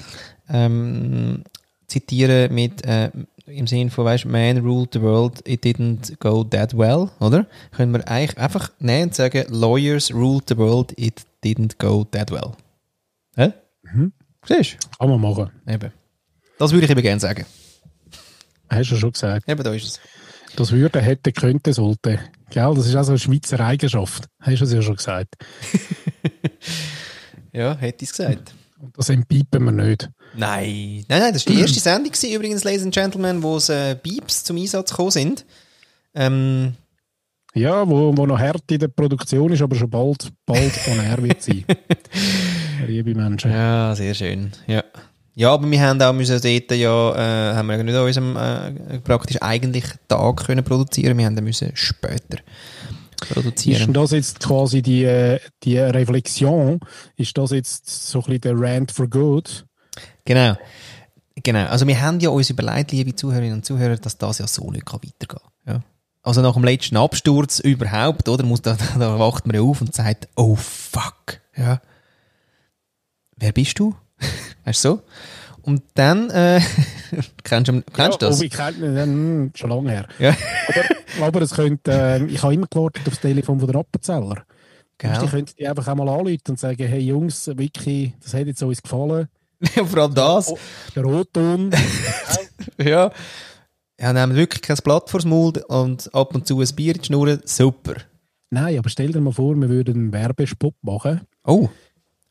ähm, 0.49 1.43
zitieren 1.87 2.53
mit, 2.53 2.83
äh, 2.85 3.11
im 3.45 3.67
Sinne 3.67 3.91
von, 3.91 4.05
weißt 4.05 4.23
du, 4.23 4.29
Man 4.29 4.57
ruled 4.57 4.93
the 4.93 5.01
world, 5.01 5.47
it 5.47 5.63
didn't 5.63 6.17
go 6.19 6.43
that 6.43 6.75
well, 6.75 7.11
oder? 7.19 7.45
Können 7.71 7.93
wir 7.93 8.07
eigentlich 8.07 8.37
einfach 8.39 8.71
nehmen 8.79 9.09
und 9.09 9.15
sagen, 9.15 9.45
Lawyers 9.49 10.11
ruled 10.11 10.45
the 10.49 10.57
world, 10.57 10.93
it 10.97 11.21
didn't 11.43 11.77
go 11.77 12.03
that 12.05 12.31
well. 12.31 12.53
Hä? 13.35 13.53
Mhm. 13.83 14.13
Siehst 14.47 14.77
Kann 14.97 15.09
man 15.09 15.21
machen. 15.21 15.51
du? 15.65 15.73
Eben. 15.73 15.91
Das 16.57 16.71
würde 16.71 16.85
ich 16.85 16.91
eben 16.91 17.01
gerne 17.01 17.19
sagen. 17.19 17.45
Hast 18.69 18.89
du 18.89 18.95
schon 18.95 19.11
gesagt. 19.11 19.47
Eben, 19.47 19.63
da 19.63 19.73
ist 19.73 19.83
es. 19.85 19.99
Das 20.55 20.71
würde, 20.71 21.01
hätte, 21.01 21.31
könnte, 21.31 21.73
sollte. 21.73 22.19
Gell? 22.49 22.73
Das 22.75 22.87
ist 22.87 22.95
also 22.95 23.11
eine 23.11 23.19
Schweizer 23.19 23.59
Eigenschaft. 23.59 24.25
Hast 24.39 24.61
du 24.61 24.65
es 24.65 24.73
ja 24.73 24.81
schon 24.81 24.95
gesagt. 24.95 25.35
Ja, 27.51 27.77
hätte 27.77 28.03
ich 28.03 28.09
es 28.11 28.17
gesagt. 28.17 28.53
Und 28.81 28.97
das 28.97 29.07
entpiepen 29.07 29.63
wir 29.63 29.71
nicht. 29.71 30.09
Nein, 30.35 31.05
nein, 31.07 31.21
nein, 31.21 31.33
das 31.33 31.47
war 31.47 31.53
die 31.53 31.61
erste 31.61 31.79
Sendung 31.79 32.11
gewesen, 32.11 32.33
übrigens, 32.33 32.65
Ladies 32.65 32.83
and 32.83 32.93
Gentlemen, 32.93 33.41
wo 33.41 33.55
es 33.55 33.69
äh, 33.69 33.95
Beeps 34.01 34.43
zum 34.43 34.57
Einsatz 34.57 34.89
gekommen 34.89 35.11
sind. 35.11 35.45
Ähm, 36.13 36.73
Ja, 37.53 37.87
wo, 37.87 38.15
wo 38.17 38.25
noch 38.25 38.37
hart 38.37 38.69
in 38.69 38.79
der 38.79 38.89
Produktion 38.89 39.53
ist, 39.53 39.61
aber 39.61 39.77
schon 39.77 39.89
bald, 39.89 40.33
bald 40.45 40.73
von 40.73 40.99
air 40.99 41.23
wird 41.23 41.41
sein. 41.41 41.63
Liebe 42.87 43.15
Menschen. 43.15 43.51
ja, 43.51 43.95
sehr 43.95 44.13
schön. 44.13 44.51
Ja. 44.67 44.83
Ja, 45.35 45.51
aber 45.51 45.69
wir 45.69 45.81
haben 45.81 46.01
auch 46.01 46.13
müssen 46.13 46.39
dort 46.41 46.71
ja, 46.71 47.51
äh, 47.51 47.55
haben 47.55 47.67
wir 47.67 47.83
nicht 47.83 47.95
an 47.95 48.05
unserem 48.05 48.37
äh, 48.37 48.99
praktisch 48.99 49.37
eigentlich 49.41 49.85
Tag 50.07 50.45
können 50.45 50.63
produzieren, 50.63 51.17
wir 51.17 51.25
haben 51.25 51.35
dann 51.35 51.43
müssen 51.43 51.71
später 51.73 52.37
Ist 52.37 53.29
produzieren. 53.33 53.93
das 53.93 54.11
jetzt 54.11 54.39
quasi 54.39 54.81
die, 54.81 55.03
äh, 55.03 55.39
die 55.63 55.77
Reflexion? 55.77 56.79
Ist 57.17 57.37
das 57.37 57.51
jetzt 57.51 57.89
so 58.09 58.19
ein 58.19 58.25
bisschen 58.25 58.41
der 58.41 58.53
Rant 58.59 58.91
for 58.91 59.07
Good? 59.09 59.65
Genau. 60.23 60.55
Genau. 61.43 61.65
Also 61.65 61.85
wir 61.85 62.01
haben 62.01 62.19
ja 62.21 62.29
uns 62.29 62.49
überlegt, 62.49 62.91
liebe 62.91 63.13
Zuhörerinnen 63.13 63.55
und 63.55 63.65
Zuhörer, 63.65 63.97
dass 63.97 64.17
das 64.17 64.37
ja 64.39 64.47
so 64.47 64.71
nicht 64.71 64.85
weitergehen 64.85 65.27
kann. 65.27 65.41
Ja. 65.67 65.83
Also 66.23 66.41
nach 66.41 66.53
dem 66.53 66.63
letzten 66.63 66.97
Absturz 66.97 67.59
überhaupt, 67.59 68.29
oder? 68.29 68.45
Muss 68.45 68.61
da, 68.61 68.77
da 68.97 69.19
wacht 69.19 69.45
man 69.45 69.55
ja 69.55 69.61
auf 69.61 69.81
und 69.81 69.93
sagt, 69.93 70.29
oh 70.35 70.55
fuck. 70.55 71.41
Ja. 71.57 71.81
Wer 73.35 73.51
bist 73.51 73.77
du? 73.79 73.95
Weißt 74.65 74.85
du 74.85 74.89
so? 74.89 75.01
Und 75.61 75.81
dann, 75.95 76.29
äh, 76.29 76.61
kennst 77.43 77.69
du 77.69 77.81
kennst 77.81 78.21
ja, 78.21 78.27
das? 78.29 78.39
Oh, 78.39 78.43
ich 78.43 78.51
kenne 78.51 78.87
ihn, 78.87 78.95
hm, 78.97 79.51
schon 79.55 79.69
lange 79.71 79.89
her. 79.89 80.07
Ja. 80.19 80.35
Aber, 81.17 81.25
aber 81.25 81.41
es 81.41 81.51
könnte, 81.51 81.91
äh, 81.91 82.25
ich 82.25 82.43
habe 82.43 82.53
immer 82.53 82.67
gewartet 82.67 83.07
auf 83.07 83.13
das 83.13 83.21
Telefon 83.21 83.59
von 83.59 83.71
der 83.71 83.79
Appenzeller. 83.79 84.43
Genau. 84.97 85.21
Die 85.21 85.27
könnten 85.27 85.53
die 85.57 85.67
einfach 85.67 85.87
einmal 85.87 86.07
anrufen 86.07 86.39
und 86.49 86.59
sagen, 86.59 86.87
hey 86.87 87.01
Jungs, 87.01 87.47
wirklich, 87.47 88.13
das 88.21 88.33
hat 88.33 88.47
jetzt 88.47 88.61
uns 88.61 88.81
gefallen. 88.81 89.27
Vor 89.85 90.03
allem 90.03 90.13
das. 90.13 90.53
Der 90.95 91.03
Rotton. 91.03 91.71
Ja. 92.81 93.11
Ja, 93.99 94.11
nehmen 94.11 94.35
wirklich 94.35 94.61
kein 94.61 94.75
Blatt 94.83 95.09
vors 95.09 95.23
Maul 95.23 95.53
und 95.67 96.13
ab 96.13 96.35
und 96.35 96.47
zu 96.47 96.59
ein 96.59 96.75
Bier 96.75 96.95
in 96.95 97.01
die 97.01 97.05
Schnur. 97.05 97.39
Super. 97.45 97.95
Nein, 98.49 98.77
aber 98.77 98.89
stell 98.89 99.11
dir 99.11 99.21
mal 99.21 99.31
vor, 99.31 99.55
wir 99.55 99.69
würden 99.69 99.95
einen 99.95 100.13
Werbespot 100.13 100.75
machen. 100.81 101.21
Oh, 101.45 101.69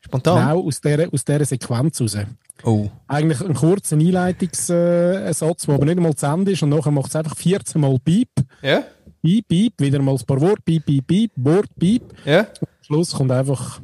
Spontan? 0.05 0.37
Genau 0.47 0.67
aus 0.67 0.79
dieser, 0.81 1.11
aus 1.13 1.25
dieser 1.25 1.45
Sequenz 1.45 1.99
raus. 2.01 2.17
Oh. 2.63 2.89
Eigentlich 3.07 3.41
ein 3.41 3.53
kurzer 3.53 3.97
Einleitungssatz, 3.97 5.65
der 5.65 5.75
aber 5.75 5.85
nicht 5.85 5.97
einmal 5.97 6.15
zu 6.15 6.25
Ende 6.27 6.51
ist 6.53 6.63
und 6.63 6.69
nachher 6.69 6.91
macht 6.91 7.07
es 7.09 7.15
einfach 7.15 7.35
14 7.35 7.81
Mal 7.81 7.99
Piep, 7.99 8.29
Ja? 8.61 8.83
Piep, 9.21 9.47
Piep, 9.47 9.73
wieder 9.79 9.99
mal 10.01 10.15
ein 10.15 10.25
paar 10.25 10.39
Worte, 10.39 10.61
Piep, 10.63 10.85
Piep, 10.85 11.07
Piep, 11.07 11.31
Wort, 11.37 11.69
Piep. 11.77 12.03
Ja? 12.25 12.41
Am 12.41 12.67
Schluss 12.81 13.11
kommt 13.11 13.31
einfach 13.31 13.81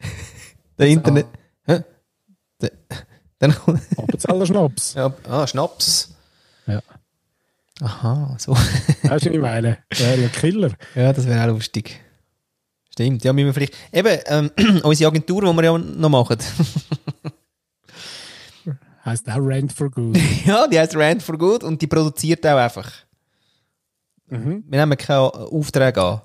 Der 0.78 0.86
Internet. 0.86 1.26
Hä? 1.66 1.80
Der- 2.60 2.70
Dann. 3.38 3.50
Appenzeller 3.96 4.46
Schnaps. 4.50 4.94
Ja, 4.94 5.12
ah, 5.28 5.46
Schnaps. 5.48 6.14
Ja. 6.66 6.80
Aha, 7.80 8.36
so. 8.38 8.52
Weißt 8.54 9.02
du, 9.02 9.10
was 9.10 9.26
ich 9.26 9.40
meine? 9.40 9.78
Das 9.88 9.98
wäre 10.00 10.20
ja 10.22 10.28
Killer. 10.28 10.70
Ja, 10.94 11.12
das 11.12 11.26
wäre 11.26 11.42
auch 11.42 11.54
lustig. 11.54 12.00
Stimmt, 12.92 13.24
ja, 13.24 13.32
müssen 13.32 13.46
wir 13.46 13.54
vielleicht. 13.54 13.74
Eben, 13.92 14.18
ähm, 14.26 14.50
unsere 14.82 15.08
Agentur, 15.08 15.42
die 15.42 15.56
wir 15.56 15.64
ja 15.64 15.78
noch 15.78 16.08
machen. 16.08 16.38
Heißt 19.04 19.28
auch 19.28 19.38
Rent 19.38 19.72
for 19.72 19.90
Good. 19.90 20.16
ja, 20.46 20.66
die 20.68 20.78
heißt 20.78 20.94
Rand 20.94 21.22
for 21.22 21.36
Good 21.36 21.64
und 21.64 21.82
die 21.82 21.88
produziert 21.88 22.46
auch 22.46 22.56
einfach. 22.56 22.90
Mhm. 24.28 24.64
Wir 24.68 24.78
nehmen 24.78 24.96
keinen 24.96 25.30
Auftrag 25.30 25.98
an. 25.98 26.20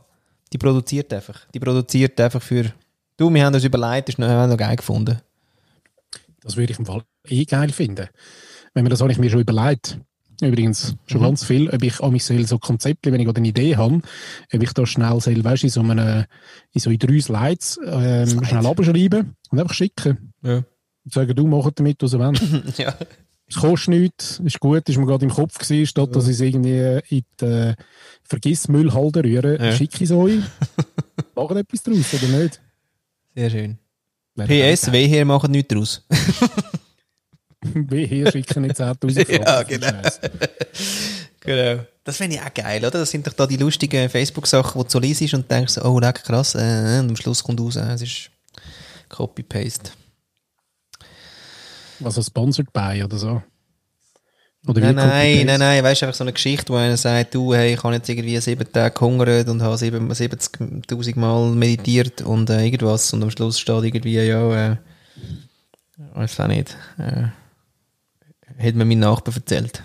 Die 0.54 0.58
produziert 0.58 1.12
einfach. 1.12 1.48
Die 1.54 1.60
produziert 1.60 2.20
einfach 2.22 2.42
für. 2.42 2.72
Du, 3.18 3.34
wir 3.34 3.44
haben 3.44 3.56
uns 3.56 3.64
überlegt, 3.64 4.10
das 4.10 4.14
ist 4.14 4.20
noch, 4.20 4.28
haben 4.28 4.50
wir 4.50 4.56
noch 4.56 4.58
geil 4.58 4.76
gefunden. 4.76 5.20
Das 6.42 6.56
würde 6.56 6.72
ich 6.72 6.80
im 6.80 6.86
Fall 6.86 7.02
eh 7.28 7.46
geil 7.46 7.70
finden. 7.70 8.08
Wenn 8.74 8.84
mir 8.84 8.90
das 8.90 9.02
habe 9.02 9.12
ich 9.12 9.18
mir 9.18 9.30
schon 9.30 9.42
überlegt. 9.42 10.00
Übrigens, 10.41 10.95
schon 11.08 11.21
ganz 11.21 11.43
viel, 11.43 11.69
ob 11.69 11.82
ich 11.84 12.00
an 12.02 12.12
mich 12.13 12.23
soll, 12.23 12.45
so 12.45 12.60
Konzepte, 12.60 13.12
wenn 13.12 13.19
ich 13.19 13.26
gerade 13.26 13.39
eine 13.39 13.47
Idee 13.47 13.76
habe, 13.76 14.02
ob 14.54 14.63
ich 14.63 14.71
da 14.73 14.86
schnell 14.86 15.19
soll, 15.19 15.43
weißt, 15.43 15.63
in 15.63 15.69
so, 15.69 15.82
einem, 15.82 16.26
in 16.73 16.80
so 16.80 16.89
in 16.91 17.00
drei 17.00 17.19
Slides 17.19 17.80
ähm, 17.86 18.28
Slide. 18.28 18.45
schnell 18.45 18.65
abschreiben 18.67 19.36
und 19.50 19.60
einfach 19.60 19.73
schicken. 19.73 20.34
Ja. 20.43 20.58
Und 20.58 21.13
sagen, 21.13 21.36
du 21.36 21.47
mach 21.47 21.71
damit, 21.71 22.04
was 22.04 22.12
du 22.12 22.19
willst. 22.19 22.78
ja. 22.80 22.93
Es 23.50 23.56
kostet 23.56 23.89
nichts, 23.89 24.41
ist 24.43 24.60
gut, 24.60 24.88
ist 24.89 24.97
mir 24.97 25.06
gerade 25.06 25.23
im 25.26 25.32
Kopf 25.32 25.58
gewesen, 25.58 25.88
statt 25.88 26.13
dass 26.15 26.26
ich 26.28 26.34
es 26.34 26.41
irgendwie 26.41 27.00
in 27.10 27.23
die 27.39 27.45
äh, 27.45 27.76
Vergissmüllhalde 28.23 29.23
rühre, 29.23 29.58
Ja. 29.58 29.71
schicke 29.71 29.95
ich 29.95 30.02
es 30.02 30.12
euch. 30.12 30.39
Machen 31.36 31.58
etwas 31.58 31.82
draus, 31.82 32.13
oder 32.13 32.28
nicht? 32.43 32.62
Sehr 33.36 33.50
schön. 33.50 33.78
PS, 34.36 34.91
W 34.91 35.08
hier 35.08 35.26
machen 35.26 35.50
nichts 35.52 35.73
draus. 35.73 36.06
Wie 37.90 38.06
hier 38.06 38.32
schicken 38.32 38.64
nicht 38.64 38.76
10'000 38.80 39.26
Franken. 39.26 39.44
Ja, 39.44 39.64
genau. 39.64 40.02
Genau. 41.42 41.84
Das 42.04 42.18
finde 42.18 42.36
ich 42.38 42.42
auch 42.42 42.54
geil, 42.54 42.80
oder? 42.80 42.92
Das 43.00 43.12
sind 43.12 43.26
doch 43.28 43.34
da 43.34 43.46
die 43.48 43.58
lustigen 43.58 44.10
Facebook-Sachen, 44.10 44.76
wo 44.80 44.84
du 44.84 44.90
so 44.90 45.00
liest 45.00 45.34
und 45.34 45.50
denkst, 45.50 45.74
so, 45.74 45.82
oh, 45.84 46.00
leck, 46.00 46.24
krass, 46.24 46.56
äh, 46.56 47.00
und 47.00 47.10
am 47.10 47.16
Schluss 47.16 47.44
kommt 47.44 47.60
raus, 47.60 47.76
äh, 47.76 47.94
es 47.94 48.02
ist 48.02 48.30
Copy-Paste. 49.10 49.92
Was 52.00 52.24
sponsored 52.26 52.72
by 52.72 53.02
oder 53.04 53.18
so. 53.18 53.42
Oder 54.68 54.82
Nein, 54.82 54.96
nein, 54.96 55.46
nein, 55.46 55.60
nein, 55.60 55.84
weißt 55.84 56.02
du, 56.02 56.06
einfach 56.08 56.18
so 56.18 56.24
eine 56.26 56.34
Geschichte, 56.34 56.74
wo 56.74 56.78
einer 56.78 56.98
sagt, 56.98 57.34
du, 57.36 57.54
hey, 57.54 57.74
ich 57.76 57.84
habe 57.84 57.94
jetzt 57.94 58.10
irgendwie 58.10 58.38
sieben 58.42 58.70
Tage 58.72 58.94
gehungert 58.94 59.48
und 59.48 59.62
habe 59.62 59.78
sieben- 59.78 60.12
70.000 60.12 61.18
Mal 61.18 61.52
meditiert 61.52 62.22
und 62.22 62.50
äh, 62.50 62.66
irgendwas 62.66 63.14
und 63.14 63.24
am 63.24 63.32
Schluss 63.32 63.60
steht 63.60 63.84
irgendwie, 63.84 64.16
ja, 64.16 64.72
äh, 64.72 64.78
weiß 66.16 66.40
auch 66.42 66.48
nicht, 66.48 66.76
äh, 66.98 67.28
hat 68.58 68.76
mir 68.76 68.86
mein 68.86 69.00
Nachbar 69.00 69.36
erzählt. 69.36 69.84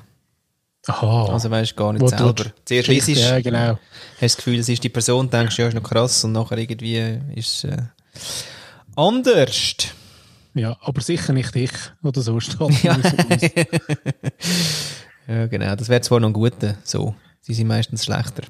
Aha. 0.86 1.26
Also 1.32 1.50
weißt 1.50 1.72
du 1.72 1.76
gar 1.76 1.92
nicht 1.92 2.02
Wo 2.02 2.08
selber. 2.08 2.32
du- 2.34 2.52
Zuerst 2.64 2.88
liest 2.88 3.08
du, 3.08 3.12
Ja, 3.12 3.40
genau. 3.40 3.78
hast 4.14 4.20
das 4.20 4.36
Gefühl, 4.36 4.58
es 4.58 4.68
ist 4.68 4.82
die 4.82 4.88
Person, 4.88 5.30
denkst 5.30 5.58
ja, 5.58 5.68
ist 5.68 5.74
noch 5.74 5.82
krass 5.82 6.24
und 6.24 6.32
nachher 6.32 6.58
irgendwie 6.58 7.20
ist 7.36 7.64
es 7.64 7.70
äh, 7.70 7.76
anders. 8.96 9.74
Ja, 10.54 10.76
aber 10.80 11.00
sicher 11.00 11.32
nicht 11.32 11.54
ich 11.56 11.70
oder 12.02 12.20
so 12.20 12.38
steht. 12.40 12.58
Ja. 12.82 12.98
Ja, 15.28 15.46
genau. 15.46 15.76
Das 15.76 15.88
wäre 15.88 16.00
zwar 16.00 16.18
noch 16.20 16.28
ein 16.28 16.32
guter, 16.32 16.76
so. 16.82 17.14
Sie 17.40 17.54
sind 17.54 17.68
meistens 17.68 18.04
schlechter. 18.04 18.42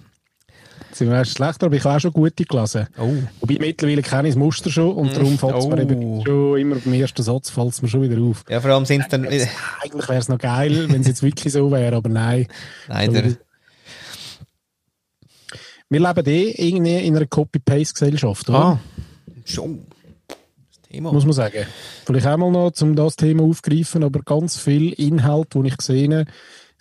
Sie 0.95 1.09
wäre 1.09 1.25
schlechter, 1.25 1.67
aber 1.67 1.77
ich 1.77 1.85
habe 1.85 1.97
auch 1.97 2.01
schon 2.01 2.13
gute 2.13 2.45
gelesen. 2.45 2.87
Oh. 2.99 3.15
Wobei 3.41 3.57
mittlerweile 3.59 4.03
kenne 4.03 4.29
ich 4.29 4.35
das 4.35 4.39
Muster 4.39 4.71
schon 4.71 4.93
und 4.95 5.17
darum 5.17 5.39
fällt 5.39 5.57
es 5.57 5.67
mir 5.67 5.77
Oh. 5.79 5.81
eben 5.81 6.25
schon 6.27 6.59
immer 6.59 6.77
beim 6.77 6.93
ersten 6.95 7.23
Satz 7.23 7.51
fällt 7.51 7.73
es 7.73 7.83
mir 7.83 7.89
schon 7.89 8.03
wieder 8.03 8.21
auf. 8.21 8.45
Ja, 8.49 8.61
vor 8.61 8.71
allem 8.71 8.85
sind 8.85 9.03
es 9.03 9.09
dann, 9.09 9.25
Eigentlich 9.27 10.09
wäre 10.09 10.19
es 10.19 10.29
noch 10.29 10.39
geil, 10.39 10.89
wenn 10.91 11.01
es 11.01 11.07
jetzt 11.07 11.23
wirklich 11.23 11.53
so 11.53 11.71
wäre, 11.71 11.97
aber 11.97 12.09
nein. 12.09 12.47
leider. 12.89 13.37
Wir 15.89 16.01
leben 16.01 16.27
eh 16.27 16.51
irgendwie 16.69 16.97
in 17.07 17.17
einer 17.17 17.27
Copy-Paste-Gesellschaft, 17.27 18.49
oder? 18.49 18.59
Ah, 18.59 18.81
schon. 19.45 19.81
Das 20.29 20.81
Thema. 20.91 21.13
Muss 21.13 21.25
man 21.25 21.35
sagen. 21.35 21.67
Vielleicht 22.07 22.27
auch 22.27 22.37
mal 22.39 22.51
noch, 22.51 22.73
um 22.81 22.97
das 22.97 23.17
Thema 23.17 23.43
aufzugreifen, 23.43 24.03
aber 24.03 24.21
ganz 24.21 24.57
viel 24.59 24.93
Inhalt, 24.95 25.49
die 25.55 25.67
ich 25.67 25.77
gesehen 25.77 26.15
habe, 26.15 26.31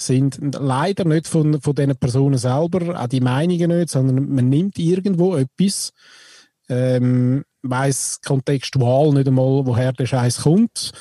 sind 0.05 0.39
leider 0.59 1.05
nicht 1.05 1.27
von, 1.27 1.61
von 1.61 1.75
diesen 1.75 1.95
Personen 1.95 2.37
selber, 2.37 2.99
auch 3.01 3.07
die 3.07 3.21
Meinungen 3.21 3.77
nicht, 3.77 3.89
sondern 3.89 4.29
man 4.29 4.49
nimmt 4.49 4.77
irgendwo 4.79 5.35
etwas, 5.35 5.93
ähm, 6.69 7.43
weiss 7.61 8.19
kontextual 8.25 9.13
nicht 9.13 9.27
einmal, 9.27 9.65
woher 9.65 9.93
der 9.93 10.05
Scheiß 10.05 10.41
kommt, 10.41 10.91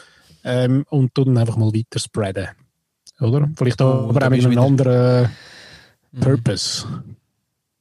ähm, 0.45 0.85
und 0.91 1.15
tut 1.15 1.27
dann 1.29 1.39
einfach 1.39 1.57
mal 1.57 1.73
weiter 1.73 1.99
spreaden. 1.99 2.49
Oder? 3.21 3.49
Vielleicht 3.57 3.81
auch, 3.83 4.07
Oh, 4.07 4.09
aber 4.11 4.27
auch 4.27 4.31
mit 4.31 4.41
einem 4.45 4.51
wieder- 4.51 4.63
anderen 4.63 5.31
Mhm. 6.13 6.21
Purpose. 6.21 6.87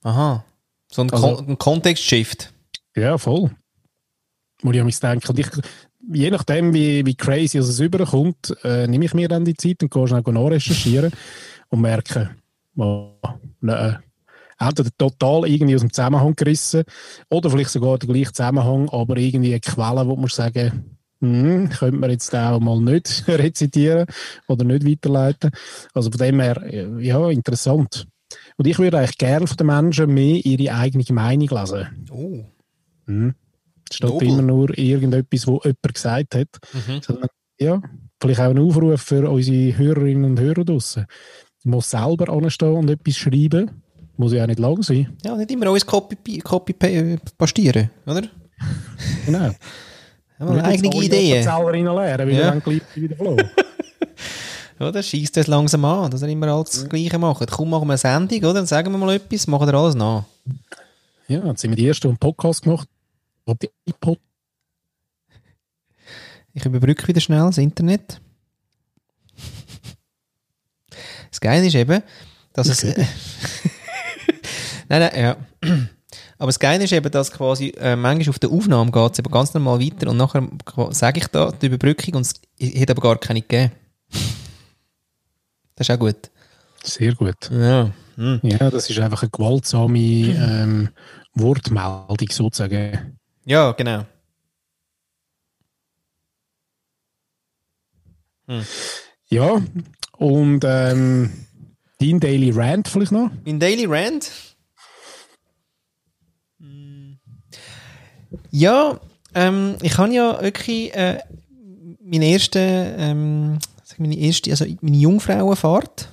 Aha. 0.04 0.44
So 0.92 1.02
ein, 1.02 1.10
Also- 1.12 1.36
Kon 1.36 1.48
ein 1.50 1.58
Kontext-Shift. 1.58 2.54
Ja, 2.96 3.18
voll. 3.18 3.52
Muss 4.62 4.74
ich 4.76 4.80
an 4.82 4.86
mich 4.86 5.00
denken. 5.00 5.28
Und 5.30 5.40
ich, 5.40 5.48
je 6.12 6.30
nachdem, 6.32 6.74
wie, 6.74 7.06
wie 7.06 7.16
crazy 7.16 7.58
es 7.58 7.80
überkommt, 7.80 8.56
äh, 8.64 8.88
nehme 8.88 9.06
ich 9.06 9.14
mir 9.14 9.28
dann 9.28 9.46
die 9.46 9.56
Zeit 9.56 9.84
und 9.84 9.92
gehe 9.92 10.08
schnell 10.08 10.24
nachrecherchieren 10.26 11.12
und 11.70 11.82
merke, 11.82 12.32
oh, 12.76 13.12
nein, 13.62 14.00
entweder 14.58 14.90
total 14.98 15.48
irgendwie 15.48 15.76
aus 15.76 15.82
dem 15.82 15.94
Zusammenhang 15.94 16.36
gerissen 16.36 16.84
oder 17.30 17.50
vielleicht 17.50 17.70
sogar 17.70 17.98
der 17.98 18.10
gleiche 18.10 18.34
Zusammenhang, 18.34 18.90
aber 18.90 19.18
irgendwie 19.18 19.52
eine 19.52 19.60
Quelle, 19.60 20.08
wo 20.08 20.16
man 20.16 20.28
sagen, 20.28 20.98
hm, 21.22 21.70
könnte 21.70 21.98
man 21.98 22.10
jetzt 22.12 22.34
auch 22.34 22.60
mal 22.60 22.80
nicht 22.80 23.24
rezitieren 23.28 24.06
oder 24.48 24.64
nicht 24.64 24.86
weiterleiten. 24.86 25.52
Also 25.94 26.10
von 26.12 26.20
dem 26.20 26.40
her, 26.40 26.64
ja, 27.00 27.30
interessant. 27.30 28.08
Und 28.58 28.68
ich 28.68 28.80
würde 28.80 29.00
eigentlich 29.00 29.18
gerne 29.18 29.48
von 29.48 29.58
den 29.58 29.68
Menschen 29.68 30.14
mehr 30.14 30.46
ihre 30.46 30.76
eigene 30.76 31.04
Meinung 31.10 31.50
lesen. 31.50 32.06
Oh. 32.12 32.46
Mhm. 33.06 33.36
Statt 33.92 34.10
Nobel. 34.10 34.28
immer 34.28 34.42
nur 34.42 34.78
irgendetwas, 34.78 35.48
wo 35.48 35.60
jemand 35.64 35.94
gesagt 35.94 36.36
hat. 36.36 36.48
Mhm. 36.74 37.02
Sondern, 37.02 37.30
ja, 37.60 37.82
vielleicht 38.22 38.40
auch 38.42 38.50
ein 38.50 38.60
Aufruf 38.60 39.02
für 39.02 39.30
unsere 39.30 39.78
Hörerinnen 39.78 40.26
und 40.26 40.40
Hörer 40.40 40.64
draussen. 40.66 41.06
Ich 41.60 41.66
muss 41.66 41.90
selber 41.90 42.30
anstehen 42.32 42.74
und 42.74 42.90
etwas 42.90 43.18
schreiben. 43.18 43.82
Muss 44.18 44.34
ja 44.34 44.44
auch 44.44 44.48
nicht 44.48 44.60
lang 44.60 44.82
sein. 44.84 45.16
Ja, 45.26 45.36
nicht 45.36 45.52
immer 45.52 45.68
alles 45.68 45.86
Copy, 45.86 46.40
Copy 46.40 46.76
äh, 46.86 47.18
pastieren, 47.38 47.90
oder? 48.06 48.24
Genau. 49.26 49.40
Haben 49.40 49.56
wir 50.40 50.50
eine 50.50 50.64
eigene 50.66 50.88
Ideen. 50.96 51.04
Idee. 51.04 51.42
selber 51.44 51.72
lernen, 51.72 51.96
weil 52.28 52.32
Ja. 52.34 52.50
dann 52.52 52.62
gleich 52.62 52.82
wieder 52.96 53.16
flow. 53.16 53.38
Oder? 54.80 55.04
Schießt 55.04 55.36
das 55.36 55.48
langsam 55.48 55.84
an, 55.84 56.10
dass 56.10 56.22
er 56.22 56.30
immer 56.30 56.48
alles 56.48 56.70
das 56.72 56.88
Gleiche 56.90 57.18
macht. 57.18 57.52
Komm, 57.52 57.70
machen 57.70 57.86
wir 57.88 57.92
eine 57.94 57.98
Sendung, 57.98 58.40
oder? 58.40 58.54
Dann 58.54 58.66
sagen 58.66 58.92
wir 58.94 58.98
mal 58.98 59.14
etwas, 59.14 59.46
machen 59.48 59.68
wir 59.68 59.74
alles 59.74 59.94
nach. 59.96 60.24
ja, 61.28 61.46
jetzt 61.46 61.60
sind 61.62 61.72
wir 61.72 61.76
die 61.76 61.88
Ersten, 61.88 62.04
die 62.04 62.12
einen 62.12 62.18
Podcast 62.18 62.64
gemacht 62.64 62.88
haben. 62.88 62.99
Die 63.56 63.94
Pod 64.00 64.20
Ich 66.54 66.66
überbrücke 66.66 67.08
wieder 67.08 67.22
schnell 67.22 67.46
das 67.46 67.58
Internet. 67.58 68.20
Das 71.30 71.40
Geile 71.40 71.68
ist 71.68 71.76
eben, 71.76 72.02
dass 72.54 72.68
es. 72.68 72.84
Nein, 74.90 75.02
nein, 75.02 75.12
ja. 75.16 75.38
Aber 76.40 76.48
das 76.48 76.58
Geile 76.58 76.84
ist 76.84 76.94
eben, 76.94 77.12
dass 77.12 77.32
quasi 77.32 77.70
äh, 77.78 77.96
manchmal 77.96 78.30
auf 78.30 78.40
der 78.40 78.50
Aufnahme 78.50 78.92
geht 78.92 79.14
es 79.14 79.20
eben 79.20 79.32
ganz 79.32 79.54
normal 79.54 79.80
weiter 79.80 80.10
und 80.10 80.18
nachher 80.18 80.48
sage 80.90 81.20
ich 81.20 81.28
da 81.28 81.52
die 81.52 81.68
Überbrückung 81.68 82.16
und 82.16 82.22
es 82.22 82.34
hat 82.82 82.90
aber 82.90 83.02
gar 83.02 83.20
keine 83.20 83.42
gegeben. 83.42 83.72
Das 85.76 85.88
ist 85.88 85.92
auch 85.92 86.00
gut. 86.00 86.32
Sehr 86.84 87.14
gut. 87.14 87.52
Ja. 87.52 87.92
Hm. 88.16 88.40
Ja, 88.42 88.72
das 88.72 88.90
ist 88.90 89.00
einfach 89.00 89.22
eine 89.22 89.30
gewaltsame 89.30 90.00
ähm, 90.00 90.90
Wortmeldung 91.36 92.30
sozusagen. 92.32 93.19
Ja, 93.46 93.72
genau. 93.72 94.06
Ja, 99.30 99.62
und 100.18 100.62
ähm, 100.66 101.32
dein 102.00 102.20
Daily 102.20 102.52
Rant 102.52 102.88
vielleicht 102.88 103.12
noch? 103.12 103.30
Mein 103.46 103.60
Daily 103.60 103.86
Rant? 103.86 104.32
Hm. 106.60 107.20
Ja, 108.52 109.00
ähm, 109.36 109.76
ich 109.82 109.98
habe 109.98 110.14
ja 110.14 110.42
wirklich 110.42 110.94
äh, 110.96 111.20
meine 112.02 112.26
erste, 112.26 112.60
ähm, 112.60 113.60
meine 113.98 114.18
erste, 114.18 114.50
also 114.52 114.66
meine 114.82 114.98
Jungfrauenfahrt. 114.98 116.10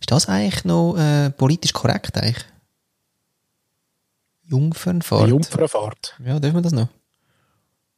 Ist 0.00 0.10
das 0.10 0.28
eigentlich 0.28 0.64
noch 0.64 0.96
äh, 0.96 1.30
politisch 1.30 1.72
korrekt 1.72 2.16
eigentlich? 2.18 2.44
Jungfernfahrt. 4.48 5.26
Die 5.26 5.30
Jungfernfahrt. 5.30 6.16
Ja, 6.24 6.38
dürfen 6.38 6.56
wir 6.56 6.62
das 6.62 6.72
noch? 6.72 6.88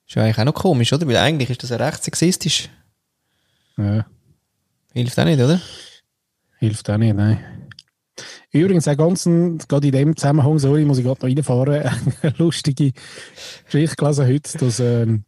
Ist 0.07 0.15
ja 0.15 0.23
eigentlich 0.25 0.39
auch 0.39 0.45
noch 0.45 0.55
komisch, 0.55 0.93
oder? 0.93 1.07
Weil 1.07 1.17
eigentlich 1.19 1.51
ist 1.51 1.63
das 1.63 1.71
ja 1.71 1.77
recht 1.77 2.03
sexistisch. 2.03 2.69
Ja, 3.77 4.07
Hilft 4.93 5.19
auch 5.19 5.25
nicht, 5.25 5.41
oder? 5.41 5.61
hilft 6.59 6.91
auch 6.91 6.97
nicht, 6.97 7.15
nein. 7.15 7.39
Übrigens, 8.51 8.89
auch 8.89 8.97
ganz, 8.97 9.27
ein- 9.27 9.59
gerade 9.59 9.87
in 9.87 9.93
dem 9.93 10.17
Zusammenhang, 10.17 10.59
sorry, 10.59 10.85
muss 10.85 10.99
ich 10.99 11.05
gerade 11.05 11.21
noch 11.21 11.29
reinfahren, 11.29 11.83
eine 12.23 12.35
lustige 12.39 12.93
Geschichte 13.67 13.95
gelesen 13.97 14.27
heute, 14.27 14.59
dass, 14.59 14.81
ähm, 14.81 15.25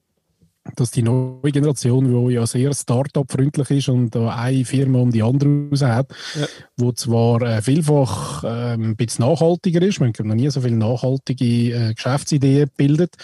dass 0.76 0.90
die 0.90 1.02
neue 1.02 1.50
Generation, 1.52 2.04
die 2.28 2.34
ja 2.34 2.46
sehr 2.46 2.72
Start-up-freundlich 2.74 3.70
ist 3.70 3.88
und 3.88 4.14
eine 4.16 4.64
Firma 4.64 4.98
um 4.98 5.10
die 5.10 5.22
andere 5.22 5.68
raus 5.70 5.82
hat, 5.82 6.12
Ja. 6.38 6.46
wo 6.76 6.92
zwar 6.92 7.42
äh, 7.42 7.62
vielfach 7.62 8.44
ähm, 8.46 8.90
ein 8.90 8.96
bisschen 8.96 9.24
nachhaltiger 9.24 9.82
ist, 9.82 10.00
man 10.00 10.10
hat 10.10 10.20
noch 10.20 10.34
nie 10.34 10.50
so 10.50 10.60
viele 10.60 10.76
nachhaltige 10.76 11.44
äh, 11.74 11.94
Geschäftsideen 11.94 12.66
gebildet, 12.66 13.16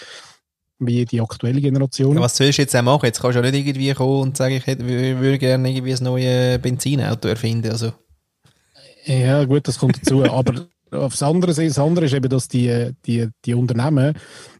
wie 0.79 1.05
die 1.05 1.21
aktuelle 1.21 1.61
Generation. 1.61 2.15
Ja, 2.15 2.21
was 2.21 2.37
sollst 2.37 2.57
du 2.57 2.61
jetzt 2.63 2.75
auch 2.75 2.81
machen? 2.81 3.05
Jetzt 3.05 3.21
kannst 3.21 3.37
du 3.37 3.43
ja 3.43 3.51
nicht 3.51 3.65
irgendwie 3.67 3.93
kommen 3.93 4.21
und 4.21 4.37
sagen, 4.37 4.55
ich 4.55 4.65
hätte, 4.67 4.83
wür- 4.83 5.19
würde 5.19 5.37
gerne 5.37 5.69
irgendwie 5.69 5.93
ein 5.95 6.03
neues 6.03 6.59
Benzinauto 6.61 7.27
erfinden. 7.27 7.71
Also, 7.71 7.93
Ja, 9.05 9.43
gut, 9.45 9.67
das 9.67 9.77
kommt 9.79 9.97
dazu. 9.97 10.23
Aber 10.31 10.67
aufs 10.91 11.21
andere, 11.23 11.53
das 11.53 11.79
andere 11.79 12.05
ist 12.05 12.13
eben, 12.13 12.29
dass 12.29 12.47
die, 12.47 12.91
die, 13.05 13.27
die 13.45 13.53
Unternehmen 13.53 14.13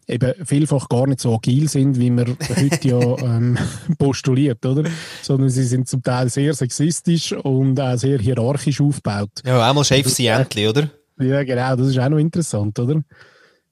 eben 0.08 0.46
vielfach 0.46 0.90
gar 0.90 1.08
nicht 1.08 1.20
so 1.20 1.36
agil 1.36 1.68
sind, 1.70 2.00
wie 2.00 2.10
man 2.10 2.38
heute 2.56 2.88
ja 2.88 3.00
ähm, 3.20 3.58
postuliert, 3.98 4.66
oder? 4.66 4.90
Sondern 5.22 5.50
sie 5.50 5.64
sind 5.64 5.88
zum 5.88 6.02
Teil 6.02 6.30
sehr 6.30 6.54
sexistisch 6.54 7.34
und 7.34 7.80
auch 7.80 7.98
sehr 7.98 8.20
hierarchisch 8.20 8.82
aufgebaut. 8.82 9.30
ja, 9.46 9.68
einmal 9.68 9.84
Chef 9.84 10.08
sein 10.08 10.42
endlich, 10.42 10.68
oder? 10.68 10.90
Ja, 11.20 11.44
genau, 11.44 11.76
das 11.76 11.88
ist 11.88 12.00
auch 12.00 12.10
noch 12.10 12.20
interessant, 12.20 12.78
oder? 12.80 13.04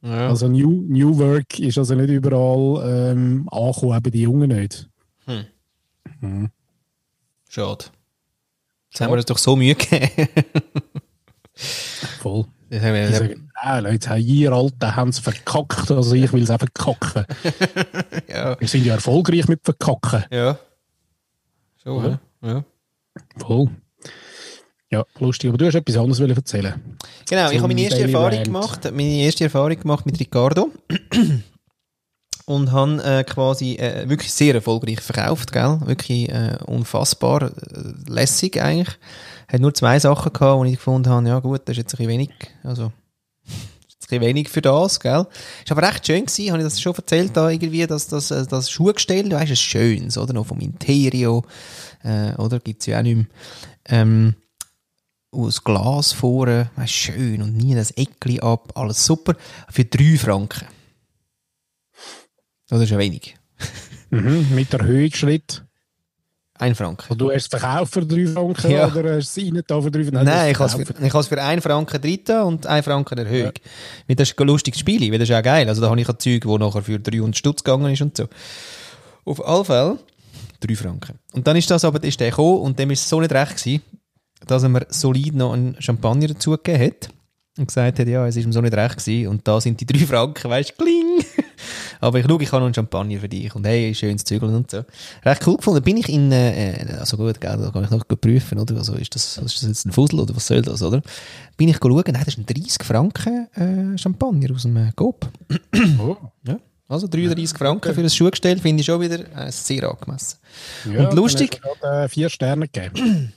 Ja. 0.02 0.30
Also 0.30 0.48
New, 0.48 0.84
New 0.88 1.18
Work 1.18 1.60
ist 1.60 1.78
also 1.78 1.96
nicht 1.96 2.10
überall 2.10 3.12
ähm, 3.12 3.48
angekommen, 3.50 3.98
eben 3.98 4.12
die 4.12 4.22
Jungen 4.22 4.50
nicht. 4.50 4.90
Schade. 7.50 7.86
Jetzt 8.90 9.02
haben 9.02 9.12
wir 9.12 9.18
uns 9.18 9.26
doch 9.26 9.38
so 9.38 9.56
Mühe 9.56 9.76
gegeben. 9.76 10.10
Voll. 12.20 12.46
Die 12.72 12.80
sagen, 12.80 13.52
nein, 13.64 13.84
Leute, 13.84 14.16
ihr 14.18 14.52
Alten 14.52 14.96
haben 14.96 15.10
es 15.10 15.20
verkackt, 15.20 15.92
also 15.92 16.16
ich 16.16 16.32
will 16.34 16.44
es 16.44 16.50
auch 16.50 16.60
verkacken. 16.60 17.26
ja. 18.28 18.60
Wir 18.60 18.68
sind 18.68 18.86
ja 18.86 18.96
erfolgreich 18.96 19.48
mit 19.48 19.62
verkacken. 19.64 20.24
ja. 20.32 20.58
Oder? 21.86 22.20
ja. 22.42 22.50
ja. 22.50 22.64
Voll. 23.38 23.70
Ja, 24.92 25.04
lustig. 25.20 25.50
Aber 25.50 25.58
du 25.58 25.66
hast 25.66 25.76
etwas 25.76 25.98
anderes 25.98 26.20
erzählen. 26.20 26.74
Genau, 27.28 27.50
ich 27.50 27.58
habe 27.58 27.68
meine 27.68 27.82
erste 27.82 28.00
Daily 28.00 28.14
Erfahrung 28.14 28.38
Rant. 28.38 28.46
gemacht, 28.46 28.84
meine 28.86 29.24
erste 29.24 29.44
Erfahrung 29.46 29.80
gemacht 29.80 30.06
mit 30.06 30.20
Ricardo. 30.20 30.72
Und 32.48 32.72
habe 32.72 33.04
äh, 33.04 33.24
quasi 33.24 33.74
äh, 33.76 34.08
wirklich 34.08 34.32
sehr 34.32 34.54
erfolgreich 34.54 35.02
verkauft, 35.02 35.52
gell? 35.52 35.80
Wirklich 35.86 36.30
äh, 36.30 36.58
unfassbar 36.66 37.52
äh, 37.52 37.52
lässig 38.08 38.62
eigentlich 38.62 39.00
hat 39.56 39.62
nur 39.62 39.74
zwei 39.74 40.00
Sachen 40.00 40.32
gehabt, 40.32 40.60
wo 40.60 40.64
ich 40.66 40.76
gefunden 40.76 41.10
habe, 41.10 41.28
ja 41.28 41.40
gut, 41.40 41.62
das 41.66 41.74
ist 41.74 41.78
jetzt 41.78 41.94
ein 41.94 41.98
bisschen 41.98 42.10
wenig, 42.10 42.30
also 42.64 42.92
ein 44.12 44.22
wenig 44.22 44.50
für 44.50 44.62
das, 44.62 45.00
gell? 45.00 45.26
Ist 45.64 45.72
aber 45.72 45.82
recht 45.82 46.06
schön 46.06 46.26
gewesen, 46.26 46.52
habe 46.52 46.62
ich 46.62 46.66
das 46.66 46.80
schon 46.80 46.96
erzählt, 46.96 47.36
da 47.36 47.50
irgendwie, 47.50 47.88
dass 47.88 48.08
das, 48.08 48.32
äh, 48.32 48.46
das 48.46 48.70
Schuhgestell, 48.70 49.30
du 49.30 49.36
weißt, 49.36 49.52
ein 49.52 49.56
schönes, 49.56 50.18
oder? 50.18 50.34
Noch 50.34 50.46
vom 50.46 50.60
Interio, 50.60 51.44
äh, 52.04 52.34
oder? 52.36 52.60
Gibt's 52.60 52.86
ja 52.86 53.00
auch 53.00 53.04
nicht 53.04 53.16
mehr. 53.16 53.26
Ähm, 53.86 54.36
aus 55.32 55.64
Glas 55.64 56.14
vorne, 56.14 56.70
weißt, 56.76 56.94
schön 56.94 57.42
und 57.42 57.58
nie 57.58 57.76
das 57.76 57.92
Eckli 57.92 58.40
ab, 58.40 58.72
alles 58.76 59.06
super, 59.06 59.36
für 59.70 59.86
drei 59.86 60.18
Franken. 60.18 60.66
Das 62.68 62.82
ist 62.82 62.90
ja 62.90 62.98
wenig. 62.98 63.36
mhm, 64.10 64.48
mit 64.54 64.72
der 64.72 64.86
Höhe 64.86 65.14
Schritt. 65.14 65.65
1 66.58 66.78
Franken. 66.78 67.12
Und 67.12 67.20
du 67.20 67.32
hast 67.32 67.44
es 67.44 67.48
verkauft 67.48 67.94
für 67.94 68.06
3 68.06 68.28
Franken 68.28 68.72
ja. 68.72 68.88
oder 68.88 69.18
hast 69.18 69.38
es 69.38 69.44
reingetan 69.44 69.82
für 69.82 69.92
3 69.92 70.04
Franken? 70.06 70.26
Nein, 70.26 70.52
ich 70.52 70.60
habe 70.60 70.82
ich 70.82 71.14
habe 71.14 71.20
es 71.20 71.28
für 71.28 71.42
1 71.42 71.64
Franken 71.64 72.02
dritten 72.02 72.42
und 72.44 72.66
1 72.66 72.86
Franken 72.86 73.18
erhöht. 73.18 73.62
Ja. 74.08 74.16
Das 74.16 74.30
ist 74.30 74.40
ein 74.40 74.48
lustiges 74.48 74.80
Spiel, 74.80 75.12
weil 75.12 75.20
das 75.20 75.30
ist 75.30 75.36
auch 75.36 75.44
geil. 75.44 75.68
Also 75.68 75.82
da 75.82 75.90
habe 75.90 76.00
ich 76.00 76.08
ein 76.08 76.18
Zeug, 76.18 76.44
das 76.44 76.60
nachher 76.60 76.82
für 76.82 77.00
300 77.00 77.38
Stutz 77.38 77.64
gegangen 77.64 77.92
ist 77.92 78.02
und 78.02 78.16
so. 78.16 78.28
Auf 79.26 79.46
alle 79.46 79.66
Fälle 79.66 80.00
3 80.62 80.76
Franken. 80.76 81.20
Und 81.34 81.46
dann 81.46 81.58
ist 81.58 81.70
das 81.70 81.84
aber, 81.84 82.02
ist 82.04 82.20
der 82.20 82.30
gekommen 82.30 82.60
und 82.60 82.80
dem 82.80 82.90
war 82.90 82.94
es 82.94 83.08
so 83.08 83.20
nicht 83.20 83.34
recht 83.34 83.58
gewesen, 83.58 83.82
dass 84.48 84.64
er 84.64 84.70
mir 84.70 84.86
solid 84.90 85.36
noch 85.36 85.54
einen 85.54 85.76
Champagner 85.82 86.28
dazugegeben 86.28 86.88
hat 86.88 87.10
und 87.58 87.68
gesagt 87.68 88.00
hat, 88.00 88.08
ja, 88.08 88.26
es 88.28 88.38
ist 88.38 88.46
ihm 88.46 88.54
so 88.54 88.62
nicht 88.62 88.76
recht 88.76 88.98
gewesen 88.98 89.28
und 89.28 89.46
da 89.46 89.60
sind 89.60 89.82
die 89.82 89.86
3 89.86 90.06
Franken, 90.06 90.50
weißt 90.50 90.74
du, 90.78 90.84
kling! 90.84 91.26
Aber 92.02 92.20
ich 92.20 92.26
schaue, 92.26 92.42
ich 92.42 92.52
habe 92.52 92.60
noch 92.60 92.66
einen 92.66 92.74
Champagner 92.74 93.20
für 93.20 93.30
dich 93.30 93.54
und 93.56 93.66
hey, 93.66 93.94
schönes 93.96 94.24
Zügeln 94.24 94.54
und 94.56 94.70
so. 94.72 94.84
Recht 95.24 95.46
cool 95.48 95.58
gefunden. 95.58 95.82
Bin 95.84 95.98
ich 95.98 96.10
in, 96.10 96.32
äh, 96.32 96.96
also 97.00 97.18
gut, 97.18 97.40
gell, 97.42 97.58
da 97.58 97.70
kann 97.72 97.84
ich 97.84 97.90
noch 97.90 98.06
prüfen, 98.08 98.60
oder? 98.60 98.76
Also 98.78 98.94
ist 98.96 99.16
das, 99.16 99.38
ist 99.38 99.62
das 99.62 99.68
jetzt 99.68 99.86
ein 99.86 99.92
Fussel 99.92 100.20
oder 100.20 100.36
was 100.36 100.48
soll 100.48 100.62
das, 100.62 100.82
oder? 100.82 101.02
Bin 101.58 101.70
ich 101.70 101.78
schauen, 101.78 102.04
nein, 102.08 102.24
das 102.26 102.28
ist 102.30 102.38
ein 102.38 102.46
30 102.46 102.84
Franken 102.84 103.48
äh, 103.56 103.98
Champagner 103.98 104.54
aus 104.54 104.64
dem 104.64 104.78
äh, 104.78 104.92
Coop. 104.96 105.28
Oh. 106.00 106.16
Ja. 106.48 106.58
Also 106.88 107.08
33 107.08 107.58
Franken 107.58 107.94
für 107.96 108.02
ein 108.02 108.10
Schuhgestell 108.10 108.60
finde 108.60 108.82
ich 108.82 108.86
schon 108.86 109.02
wieder 109.02 109.20
äh, 109.36 109.52
sehr 109.52 109.90
angemessen. 109.90 110.38
Ja, 110.94 111.08
Und 111.10 111.16
lustig- 111.16 111.60
gerade, 111.82 112.04
äh, 112.04 112.08
vier 112.10 112.30
Sterne 112.30 112.68
gegeben. 112.68 113.34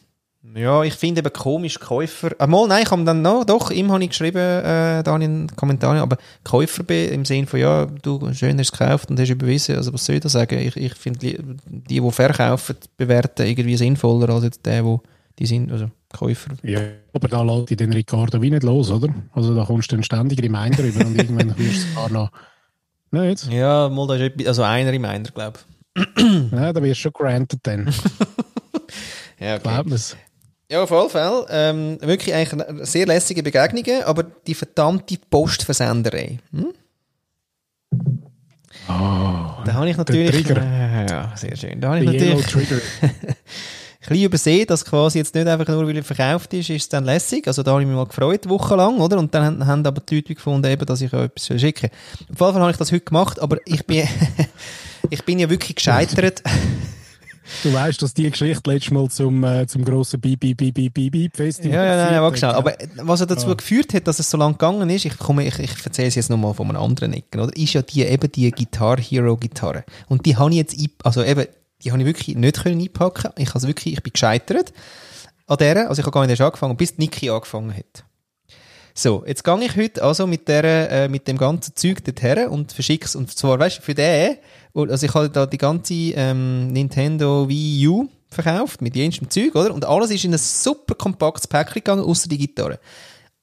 Ja, 0.55 0.83
ich 0.83 0.95
finde 0.95 1.21
eben 1.21 1.33
komisch, 1.33 1.79
Käufer. 1.79 2.31
Ah, 2.39 2.47
mal, 2.47 2.67
nein, 2.69 2.83
ich 2.85 2.91
habe 2.91 3.05
dann 3.05 3.23
noch, 3.23 3.45
doch, 3.45 3.71
ihm 3.71 3.93
habe 3.93 4.03
ich 4.03 4.11
geschrieben, 4.11 4.39
äh, 4.39 5.03
da 5.03 5.15
in 5.17 5.21
den 5.21 5.57
Kommentaren, 5.57 5.99
aber 5.99 6.17
Käufer 6.45 6.83
bin, 6.83 7.11
im 7.11 7.25
Sinne 7.25 7.47
von, 7.47 7.61
ja, 7.61 7.87
du 7.87 8.33
schön 8.33 8.59
hast 8.59 8.73
es 8.73 8.79
gekauft 8.79 9.11
und 9.11 9.21
hast 9.21 9.31
überwiesen, 9.31 9.77
also 9.77 9.93
was 9.93 10.05
soll 10.05 10.17
ich 10.17 10.23
da 10.23 10.29
sagen? 10.29 10.59
Ich, 10.59 10.77
ich 10.77 10.95
finde, 10.95 11.19
die, 11.19 11.39
die, 11.67 12.01
die 12.01 12.11
verkaufen, 12.11 12.77
bewerten 12.97 13.47
irgendwie 13.47 13.77
sinnvoller 13.77 14.29
als 14.31 14.45
jetzt 14.45 14.67
die, 14.67 14.83
die, 14.83 14.99
die 15.39 15.47
sind, 15.47 15.71
also 15.71 15.91
Käufer. 16.13 16.53
Ja, 16.63 16.81
aber 17.13 17.29
da 17.29 17.43
lässt 17.43 17.71
dich 17.71 17.77
den 17.77 17.93
Ricardo 17.93 18.41
wie 18.41 18.51
nicht 18.51 18.63
los, 18.63 18.91
oder? 18.91 19.09
Also 19.33 19.55
da 19.55 19.65
kommst 19.65 19.93
du 19.93 19.97
dann 19.97 20.03
ständig 20.03 20.43
Reminder 20.43 20.83
über 20.83 21.05
und 21.05 21.17
irgendwann 21.17 21.57
wirst 21.59 21.85
du 21.85 21.89
es 21.89 21.95
gar 21.95 22.11
noch... 22.11 22.31
Nicht? 23.11 23.51
Ja, 23.51 23.89
mal, 23.89 24.07
da 24.07 24.17
ist 24.17 24.21
etwas, 24.21 24.47
also 24.49 24.63
einer 24.63 24.93
im 24.93 25.05
einer, 25.05 25.25
glaube 25.33 25.59
Ja, 26.53 26.73
da 26.73 26.83
wirst 26.83 27.01
du 27.01 27.03
schon 27.03 27.13
granted 27.13 27.61
dann. 27.63 27.89
ich. 27.89 27.97
Ja, 29.41 29.55
okay. 29.55 29.63
Glaubt 29.63 29.89
mir's. 29.89 30.17
Ja, 30.71 30.83
auf 30.83 30.91
jeden 30.91 31.09
Fall. 31.11 31.47
Ähm, 31.49 31.99
wirklich 32.03 32.35
eigentlich 32.35 32.87
sehr 32.87 33.07
lässige 33.07 33.43
Begegnungen, 33.43 34.03
aber 34.05 34.25
die 34.47 34.55
verdammte 34.55 35.17
Postversenderei. 35.31 36.39
Hm? 36.53 36.73
Ah, 38.87 39.63
Da 39.65 39.75
habe 39.75 39.89
ich 39.89 39.97
natürlich. 39.97 40.31
Trigger. 40.45 40.63
Äh, 40.63 41.07
ja, 41.11 41.33
sehr 41.37 41.57
schön. 41.57 41.81
Da 41.81 41.89
habe 41.89 42.01
ich 42.01 42.07
natürlich 42.07 42.55
ein 43.01 43.07
bisschen 44.09 44.25
übersehen, 44.25 44.67
dass 44.67 44.85
quasi 44.85 45.19
jetzt 45.19 45.35
nicht 45.35 45.47
einfach 45.47 45.69
nur, 45.69 45.87
weil 45.87 45.97
er 45.97 46.05
verkauft 46.05 46.53
ist, 46.55 46.71
ist 46.71 46.83
es 46.83 46.89
dann 46.89 47.05
lässig. 47.05 47.47
Also 47.47 47.63
da 47.63 47.73
habe 47.73 47.83
ich 47.83 47.87
mich 47.87 47.97
mal 47.97 48.07
gefreut, 48.07 48.49
wochenlang, 48.49 48.99
oder? 48.99 49.19
Und 49.19 49.35
dann 49.35 49.45
haben, 49.45 49.67
haben 49.67 49.87
aber 49.87 50.01
die 50.01 50.17
Leute 50.17 50.35
gefunden, 50.35 50.71
eben, 50.71 50.85
dass 50.85 51.01
ich 51.01 51.13
auch 51.15 51.23
etwas 51.23 51.47
schicke. 51.61 51.91
Auf 52.23 52.29
jeden 52.29 52.37
Fall 52.37 52.55
habe 52.55 52.71
ich 52.71 52.77
das 52.77 52.93
heute 52.93 53.05
gemacht, 53.05 53.41
aber 53.41 53.59
ich 53.65 53.85
bin, 53.87 54.07
ich 55.11 55.25
bin 55.25 55.39
ja 55.39 55.49
wirklich 55.49 55.77
gescheitert. 55.77 56.43
Du 57.63 57.73
weißt, 57.73 58.01
dass 58.03 58.15
die 58.15 58.31
Geschichte 58.31 58.71
letztes 58.71 58.91
Mal 58.93 59.09
zum, 59.09 59.43
äh, 59.45 59.67
zum 59.67 59.85
grossen 59.85 60.21
Beep, 60.21 60.41
Beep, 60.41 60.57
Beep, 60.59 60.75
Beep, 60.75 60.95
Beep, 60.95 61.13
Beep 61.13 61.37
Festival 61.37 61.73
Ja, 61.73 61.85
ja, 61.85 61.97
nein, 61.97 62.05
geführt 62.09 62.23
warte 62.23 62.37
schnell. 62.39 62.51
ja. 62.51 62.57
Aber 62.57 62.75
was 63.09 63.21
er 63.21 63.27
dazu 63.27 63.49
Ja. 63.49 63.55
geführt 63.55 63.95
hat, 63.95 64.07
dass 64.07 64.19
es 64.19 64.31
so 64.31 64.37
lang 64.37 64.53
gegangen 64.53 64.89
ist, 64.91 65.05
ich 65.05 65.19
komme, 65.19 65.47
ich, 65.47 65.59
ich 65.59 65.85
erzähle 65.85 66.09
es 66.09 66.15
jetzt 66.15 66.31
nochmal 66.31 66.55
von 66.55 66.69
einem 66.69 66.83
anderen 66.83 67.13
Ecken, 67.13 67.41
oder? 67.41 67.57
Ist 67.57 67.73
ja 67.73 67.83
die, 67.83 68.03
eben 68.03 68.31
die 68.33 68.51
Guitar 68.51 68.99
Hero 69.01 69.37
Gitarre. 69.37 69.85
Und 70.09 70.27
die 70.27 70.37
habe 70.37 70.51
ich 70.51 70.57
jetzt, 70.57 70.77
also 71.05 71.23
eben, 71.25 71.47
die 71.83 71.91
habe 71.93 72.01
ich 72.01 72.07
wirklich 72.07 72.37
nicht 72.37 72.63
können 72.63 72.81
einpacken. 72.81 73.31
Ich 73.37 73.55
habe 73.55 73.67
wirklich, 73.67 73.95
ich 73.95 74.03
bin 74.03 74.13
gescheitert 74.13 74.73
an 75.47 75.57
der. 75.59 75.89
Also 75.89 76.01
ich 76.01 76.07
habe 76.07 76.13
gar 76.13 76.21
nicht 76.23 76.31
erst 76.31 76.43
angefangen, 76.43 76.77
bis 76.77 76.99
Niki 76.99 77.31
angefangen 77.31 77.75
hat. 77.75 78.05
So, 78.95 79.23
jetzt 79.27 79.45
gehe 79.45 79.65
ich 79.65 79.77
heute 79.77 80.03
also 80.03 80.27
mit 80.27 80.49
der, 80.49 80.65
äh, 80.91 81.09
mit 81.09 81.29
dem 81.29 81.39
ganzen 81.39 81.77
Zeug 81.77 82.03
dorthin 82.05 82.49
und 82.49 82.73
verschicke 82.73 83.05
es. 83.07 83.15
Und 83.15 83.31
zwar, 83.31 83.57
weißt 83.59 83.79
du, 83.79 83.83
für 83.83 83.95
den, 83.95 84.39
also 84.75 85.07
ich 85.07 85.15
habe 85.15 85.31
da 85.31 85.47
die 85.47 85.59
ganze 85.59 85.95
ähm, 85.95 86.69
Nintendo 86.69 87.49
Wii 87.49 87.89
U 87.89 88.09
verkauft, 88.31 88.83
mit 88.83 88.95
jenstem 88.95 89.31
Zeug, 89.31 89.55
oder? 89.55 89.73
Und 89.73 89.85
alles 89.85 90.11
ist 90.11 90.25
in 90.25 90.33
ein 90.33 90.39
super 90.39 90.95
kompaktes 90.95 91.47
Päckchen 91.47 91.75
gegangen, 91.75 92.05
außer 92.05 92.29
die 92.29 92.39
Gitarre. 92.39 92.79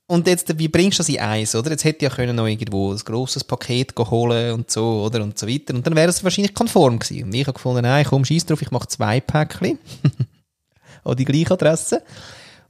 Und 0.07 0.27
jetzt, 0.27 0.59
wie 0.59 0.67
bringst 0.67 0.99
du 0.99 1.01
das 1.01 1.09
in 1.09 1.19
eins, 1.19 1.55
oder? 1.55 1.71
Jetzt 1.71 1.83
hätte 1.83 2.05
ich 2.05 2.11
ja 2.11 2.15
können 2.15 2.35
noch 2.35 2.45
irgendwo 2.45 2.91
ein 2.91 2.99
grosses 2.99 3.43
Paket 3.43 3.93
holen 3.97 4.53
und 4.53 4.69
so, 4.69 5.03
oder? 5.03 5.23
Und 5.23 5.39
so 5.39 5.47
weiter. 5.47 5.73
Und 5.73 5.85
dann 5.85 5.95
wäre 5.95 6.09
es 6.09 6.23
wahrscheinlich 6.23 6.53
konform 6.53 6.99
gewesen. 6.99 7.23
Und 7.23 7.33
ich 7.33 7.47
habe 7.47 7.53
gefunden, 7.53 7.81
nein, 7.81 8.05
komm, 8.07 8.23
scheiß 8.23 8.45
drauf, 8.45 8.61
ich 8.61 8.69
mache 8.69 8.87
zwei 8.87 9.19
Päckchen. 9.19 9.79
an 11.05 11.15
die 11.15 11.25
gleiche 11.25 11.51
Adresse. 11.51 12.03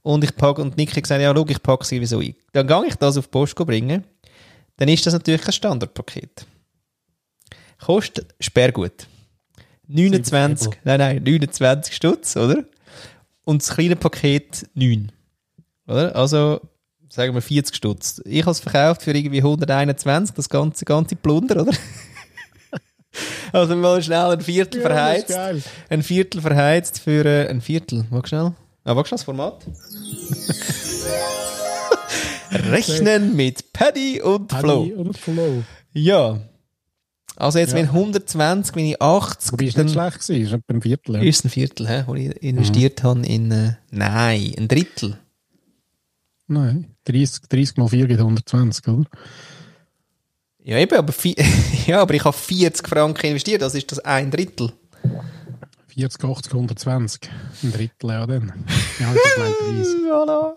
Und 0.02 0.24
ich 0.24 0.36
packe, 0.36 0.62
und 0.62 0.78
Nick 0.78 0.96
hat 0.96 1.04
gesagt, 1.04 1.22
ja, 1.22 1.34
schau, 1.36 1.46
ich 1.48 1.62
packe 1.64 1.84
sie 1.84 1.98
sowieso 1.98 2.20
ein. 2.20 2.36
Dann 2.54 2.68
gehe 2.68 2.86
ich 2.88 2.96
das 2.96 3.18
auf 3.18 3.26
die 3.26 3.32
Post 3.32 3.56
bringen. 3.56 4.04
Dann 4.78 4.88
ist 4.88 5.06
das 5.06 5.14
natürlich 5.14 5.46
ein 5.46 5.54
Standardpaket. 5.54 6.46
Kostet 7.80 8.34
Sperrgut. 8.40 9.08
29, 9.88 10.70
nein, 10.84 11.00
nein, 11.00 11.24
29 11.24 11.96
Stutz, 11.96 12.36
oder? 12.36 12.64
Und 13.44 13.62
das 13.62 13.76
kleine 13.76 13.96
Paket 13.96 14.68
9. 14.74 15.12
Oder? 15.88 16.16
Also 16.16 16.62
sagen 17.10 17.34
wir 17.34 17.42
40 17.42 17.76
Stutz. 17.76 18.22
Ich 18.26 18.42
habe 18.42 18.52
es 18.52 18.60
verkauft 18.60 19.04
für 19.04 19.12
irgendwie 19.12 19.40
121, 19.40 20.36
das 20.36 20.50
ganze, 20.50 20.86
ganze 20.86 21.16
Plunder, 21.16 21.62
oder? 21.62 21.72
also 23.54 23.76
mal 23.76 24.02
schnell 24.02 24.32
ein 24.32 24.42
Viertel 24.42 24.82
Ja, 24.82 24.88
verheizt. 24.88 25.38
Ein 25.90 26.04
Viertel 26.04 26.42
verheizt 26.42 27.00
für 27.00 27.26
äh, 27.26 27.48
ein 27.48 27.62
Viertel. 27.62 28.06
Wag 28.10 28.28
schnell. 28.28 28.54
Ah, 28.84 28.96
wag 28.96 29.08
schnell 29.08 29.18
das 29.18 29.24
Format. 29.24 29.66
Rechnen 32.52 33.36
mit 33.36 33.74
Paddy 33.74 34.22
und 34.22 34.52
Flo. 34.52 34.82
Paddy 34.84 34.94
und 34.94 35.18
Flow. 35.18 35.64
Ja. 35.94 36.40
Also 37.38 37.60
jetzt, 37.60 37.72
Ja. 37.72 37.78
wenn 37.80 37.92
120, 37.92 38.76
wenn 38.76 38.86
ich 38.86 39.02
80, 39.02 39.52
Wobei 39.52 39.66
es 39.66 39.76
nicht 39.78 39.92
schlecht 39.92 40.30
war, 40.30 40.36
ist 40.36 40.54
ein 40.70 40.82
Viertel. 40.82 41.16
Ja. 41.16 41.22
ist 41.22 41.44
ein 41.46 41.50
Viertel, 41.50 41.88
hä, 41.88 42.04
wo 42.08 42.16
ich 42.16 42.28
investiert 42.42 43.04
Mhm. 43.04 43.08
habe 43.08 43.26
in, 43.26 43.52
äh, 43.52 43.74
nein, 43.92 44.54
ein 44.58 44.68
Drittel. 44.68 45.18
Nein, 46.48 46.96
30, 47.06 47.48
30 47.50 47.78
mal 47.78 47.88
4 47.88 48.08
geht 48.08 48.20
120, 48.20 48.88
oder? 48.88 49.10
Ja, 50.64 50.78
eben, 50.78 50.96
aber, 50.98 51.14
ja, 51.88 52.02
aber 52.02 52.14
ich 52.14 52.24
habe 52.24 52.36
40 52.38 52.88
Franken 52.88 53.28
investiert, 53.28 53.64
also 53.64 53.78
ist 53.78 53.92
das 53.92 54.00
ein 54.00 54.32
Drittel. 54.32 54.72
40, 55.88 56.24
80, 56.24 56.54
120. 56.54 57.22
Ein 57.64 57.72
Drittel, 57.74 58.10
ja, 58.10 58.26
dann. 58.28 58.54
Ja, 59.00 59.14
ich 59.14 59.38
meine 59.38 59.56
30. 59.76 59.96
Voilà. 60.10 60.54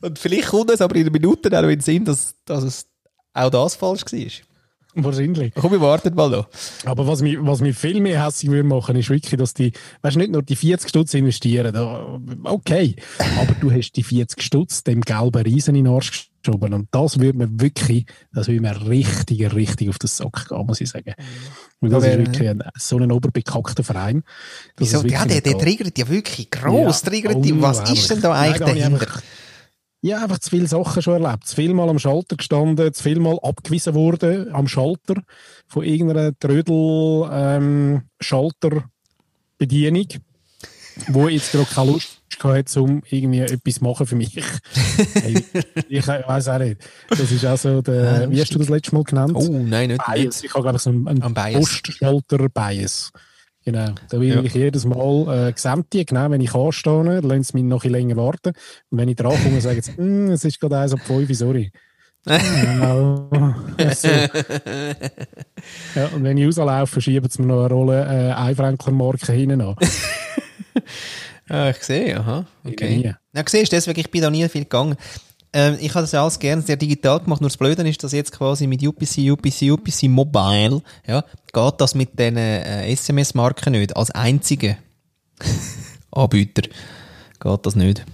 Und 0.00 0.18
vielleicht 0.18 0.48
kommt 0.48 0.70
es 0.70 0.80
aber 0.80 0.96
in 0.96 1.04
den 1.04 1.12
Minuten 1.12 1.54
auch 1.54 1.62
in 1.62 1.68
den 1.68 1.80
Sinn, 1.80 2.04
dass, 2.04 2.34
dass 2.46 2.62
es 2.64 2.86
auch 3.34 3.50
das 3.50 3.74
falsch 3.74 4.02
war. 4.04 4.53
Wahrscheinlich. 4.96 5.52
Komm, 5.54 5.72
wir 5.72 5.80
warten 5.80 6.14
mal 6.14 6.30
noch. 6.30 6.48
Aber 6.84 7.06
was 7.06 7.20
mich, 7.20 7.36
was 7.40 7.60
mich 7.60 7.76
viel 7.76 8.00
mehr 8.00 8.24
hässlich 8.24 8.50
würde 8.50 8.68
machen, 8.68 8.96
ist 8.96 9.10
wirklich, 9.10 9.38
dass 9.38 9.54
die, 9.54 9.72
weißt 10.02 10.16
du, 10.16 10.20
nicht 10.20 10.32
nur 10.32 10.42
die 10.42 10.56
40 10.56 10.88
Stutz 10.88 11.14
investieren, 11.14 11.74
okay, 12.44 12.96
aber 13.18 13.54
du 13.60 13.72
hast 13.72 13.92
die 13.92 14.04
40 14.04 14.42
Stutz 14.42 14.84
dem 14.84 15.00
gelben 15.00 15.42
Riesen 15.42 15.74
in 15.74 15.84
den 15.84 15.92
Arsch 15.92 16.30
geschoben 16.44 16.74
und 16.74 16.88
das 16.92 17.18
würde 17.18 17.38
mir 17.38 17.48
wirklich, 17.60 18.06
das 18.32 18.48
würde 18.48 18.60
mir 18.60 18.88
richtig, 18.88 19.52
richtig 19.54 19.88
auf 19.88 19.98
den 19.98 20.08
Sack 20.08 20.48
gehen, 20.48 20.66
muss 20.66 20.80
ich 20.80 20.90
sagen. 20.90 21.14
Und 21.80 21.90
das 21.90 22.04
ist 22.04 22.18
wirklich 22.18 22.48
ein, 22.48 22.62
so 22.78 22.98
ein 22.98 23.10
oberbekackter 23.10 23.82
Verein. 23.82 24.22
Wieso? 24.76 25.02
Ja, 25.04 25.24
der, 25.24 25.40
der 25.40 25.58
triggert 25.58 25.98
ja 25.98 26.08
wirklich 26.08 26.50
gross. 26.50 27.02
Ja, 27.02 27.10
triggert 27.10 27.44
die. 27.44 27.60
Was 27.60 27.90
ist 27.90 28.10
denn 28.10 28.20
da 28.20 28.32
eigentlich 28.32 28.58
dahinter? 28.58 29.06
Ja, 30.04 30.22
einfach 30.22 30.38
zu 30.38 30.50
viele 30.50 30.66
Sachen 30.66 31.00
schon 31.00 31.22
erlebt. 31.22 31.46
Zu 31.46 31.56
viel 31.56 31.72
Mal 31.72 31.88
am 31.88 31.98
Schalter 31.98 32.36
gestanden, 32.36 32.92
zu 32.92 33.02
viel 33.02 33.18
Mal 33.18 33.38
abgewiesen 33.42 33.94
worden 33.94 34.52
am 34.52 34.68
Schalter 34.68 35.14
von 35.66 35.82
irgendeiner 35.82 36.38
Trödel 36.38 37.26
ähm, 37.32 38.02
wo 41.06 41.28
jetzt 41.28 41.52
gerade 41.52 41.64
keine 41.64 41.92
Lust 41.92 42.20
hatte, 42.38 42.82
um 42.82 43.02
irgendwie 43.08 43.40
etwas 43.40 43.80
machen 43.80 44.04
für 44.06 44.16
mich. 44.16 44.36
hey, 45.14 45.42
ich 45.88 46.06
weiß 46.06 46.48
auch 46.48 46.58
nicht. 46.58 46.82
Das 47.08 47.32
ist 47.32 47.46
auch 47.46 47.56
so 47.56 47.80
der, 47.80 48.30
wie 48.30 48.42
hast 48.42 48.54
du 48.54 48.58
das 48.58 48.68
letzte 48.68 48.94
Mal 48.94 49.04
genannt? 49.04 49.32
Oh, 49.34 49.48
nein, 49.48 49.88
nicht. 49.88 50.04
Bias. 50.04 50.44
Ich 50.44 50.52
habe, 50.52 50.64
glaube 50.64 50.76
ich, 50.76 50.82
so 50.82 50.90
einen. 50.90 51.34
Postschalter-Bias. 51.34 53.10
Genau. 53.64 53.94
Da 54.10 54.20
will 54.20 54.28
Ja. 54.34 54.42
ich 54.42 54.52
jedes 54.54 54.84
Mal 54.84 55.48
äh, 55.48 55.52
gesamte, 55.52 56.04
genau, 56.04 56.30
wenn 56.30 56.40
ich 56.40 56.54
anstehe, 56.54 57.20
lassen 57.20 57.42
sie 57.44 57.54
mich 57.54 57.64
noch 57.64 57.84
ein 57.84 57.90
länger 57.92 58.16
warten. 58.16 58.52
Und 58.90 58.98
wenn 58.98 59.08
ich 59.08 59.16
dran 59.16 59.42
komme, 59.42 59.60
sagen 59.60 59.80
sie, 59.80 59.96
«Hm, 59.96 60.30
es 60.32 60.44
ist 60.44 60.60
gerade 60.60 60.78
eins 60.78 60.92
ab 60.92 61.00
5, 61.00 61.34
sorry. 61.36 61.72
Genau. 62.26 63.28
so. 63.94 64.08
ja, 64.08 66.06
und 66.14 66.24
wenn 66.24 66.36
ich 66.38 66.46
rauslaufe, 66.46 67.00
schieben 67.00 67.28
sie 67.30 67.42
mir 67.42 67.48
noch 67.48 67.64
eine 67.64 67.74
Rolle 67.74 68.04
äh, 68.04 68.32
Einfränkler-Marke 68.32 69.32
hinten 69.32 69.60
an. 69.60 69.76
Ah, 71.46 71.68
ich 71.68 71.82
sehe, 71.82 72.18
aha. 72.18 72.46
Okay. 72.64 73.02
Ja, 73.34 73.42
siehst 73.46 73.70
du, 73.70 73.76
deswegen, 73.76 74.00
ich 74.00 74.10
bin 74.10 74.22
da 74.22 74.30
nie 74.30 74.48
viel 74.48 74.62
gegangen. 74.62 74.96
Ähm, 75.56 75.76
ich 75.80 75.90
habe 75.90 76.02
das 76.02 76.10
ja 76.10 76.20
alles 76.20 76.40
gerne 76.40 76.62
sehr 76.62 76.76
digital 76.76 77.20
gemacht, 77.20 77.40
nur 77.40 77.48
das 77.48 77.56
Blöde 77.56 77.88
ist, 77.88 78.02
dass 78.02 78.10
jetzt 78.10 78.32
quasi 78.32 78.66
mit 78.66 78.84
UPC, 78.84 79.30
UPC, 79.30 79.70
UPC 79.70 80.08
Mobile, 80.08 80.82
ja, 81.06 81.24
geht 81.52 81.74
das 81.80 81.94
mit 81.94 82.18
den 82.18 82.36
äh, 82.36 82.90
SMS-Marken 82.90 83.72
nicht. 83.72 83.96
Als 83.96 84.10
einzige 84.10 84.76
Anbieter 86.10 86.62
geht 86.62 87.66
das 87.66 87.76
nicht. 87.76 88.04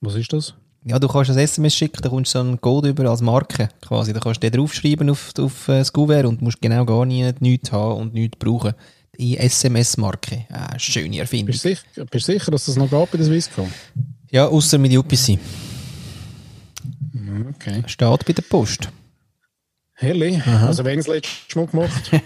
Was 0.00 0.14
ist 0.14 0.32
das? 0.32 0.54
Ja, 0.82 0.98
du 0.98 1.08
kannst 1.08 1.30
ein 1.30 1.36
SMS 1.36 1.74
schicken, 1.74 2.00
da 2.00 2.08
kommst 2.08 2.34
du 2.34 2.38
so 2.38 2.44
einen 2.44 2.58
Code 2.58 2.88
über 2.88 3.10
als 3.10 3.20
Marke 3.20 3.68
quasi. 3.82 4.14
Da 4.14 4.20
kannst 4.20 4.42
du 4.42 4.50
den 4.50 4.58
draufschreiben 4.58 5.10
auf, 5.10 5.34
auf 5.38 5.68
äh, 5.68 5.80
das 5.80 5.92
Kuvert 5.92 6.24
und 6.24 6.40
musst 6.40 6.62
genau 6.62 6.86
gar 6.86 7.04
nie, 7.04 7.30
nichts 7.40 7.70
haben 7.70 8.00
und 8.00 8.14
nichts 8.14 8.38
brauchen. 8.38 8.72
Die 9.18 9.36
SMS-Marke. 9.36 10.46
Ah, 10.48 10.78
schöne 10.78 11.18
Erfindung. 11.18 11.48
Bist 11.48 11.66
du 11.66 11.68
sicher, 11.68 12.06
bist 12.10 12.24
sicher 12.24 12.50
dass 12.50 12.64
das 12.64 12.76
noch 12.76 12.88
geht 12.88 13.10
bei 13.10 13.18
der 13.18 13.26
Swisscom? 13.26 13.70
Ja, 14.30 14.46
außer 14.46 14.78
mit 14.78 14.96
UPC. 14.96 15.38
Okay. 17.50 17.82
Steht 17.86 18.24
bei 18.26 18.32
der 18.32 18.42
Post. 18.42 18.90
Herrlich. 19.94 20.44
Also, 20.46 20.84
wenn 20.84 20.98
es 20.98 21.06
letztes 21.06 21.54
Mal 21.54 21.66
gemacht? 21.66 22.10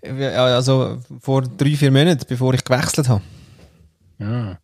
Also 0.00 1.00
vor 1.20 1.42
drei, 1.42 1.74
vier 1.74 1.90
Monaten, 1.90 2.24
bevor 2.28 2.54
ich 2.54 2.62
gewechselt 2.62 3.08
habe. 3.08 3.20
Ja. 4.20 4.60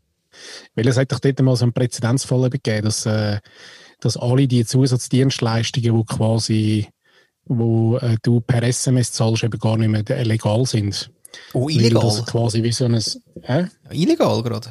Weil 0.76 0.87
es 0.87 0.96
hat 0.96 1.11
doch 1.11 1.18
dort 1.18 1.42
mal 1.42 1.57
so 1.57 1.64
einen 1.64 1.72
Präzedenzfall 1.72 2.46
eben 2.46 2.50
gegeben, 2.50 2.85
dass, 2.85 3.04
äh, 3.04 3.40
dass 3.98 4.16
alle 4.16 4.46
die 4.46 4.64
Zusatzdienstleistungen, 4.64 5.96
die 5.96 6.04
quasi 6.04 6.88
wo 7.46 7.96
äh, 7.98 8.16
du 8.22 8.40
per 8.40 8.62
SMS 8.62 9.12
zahlst, 9.12 9.44
eben 9.44 9.59
gar 9.59 9.76
nicht 9.76 9.88
mehr 9.88 10.24
legal 10.24 10.64
sind. 10.66 11.11
Oh, 11.52 11.66
Weil 11.66 11.76
illegal. 11.76 12.02
das 12.02 12.24
quasi 12.26 12.62
wie 12.62 12.72
so 12.72 12.85
ein... 12.85 12.94
Äh? 13.42 13.66
Illegal 13.90 14.42
gerade. 14.42 14.70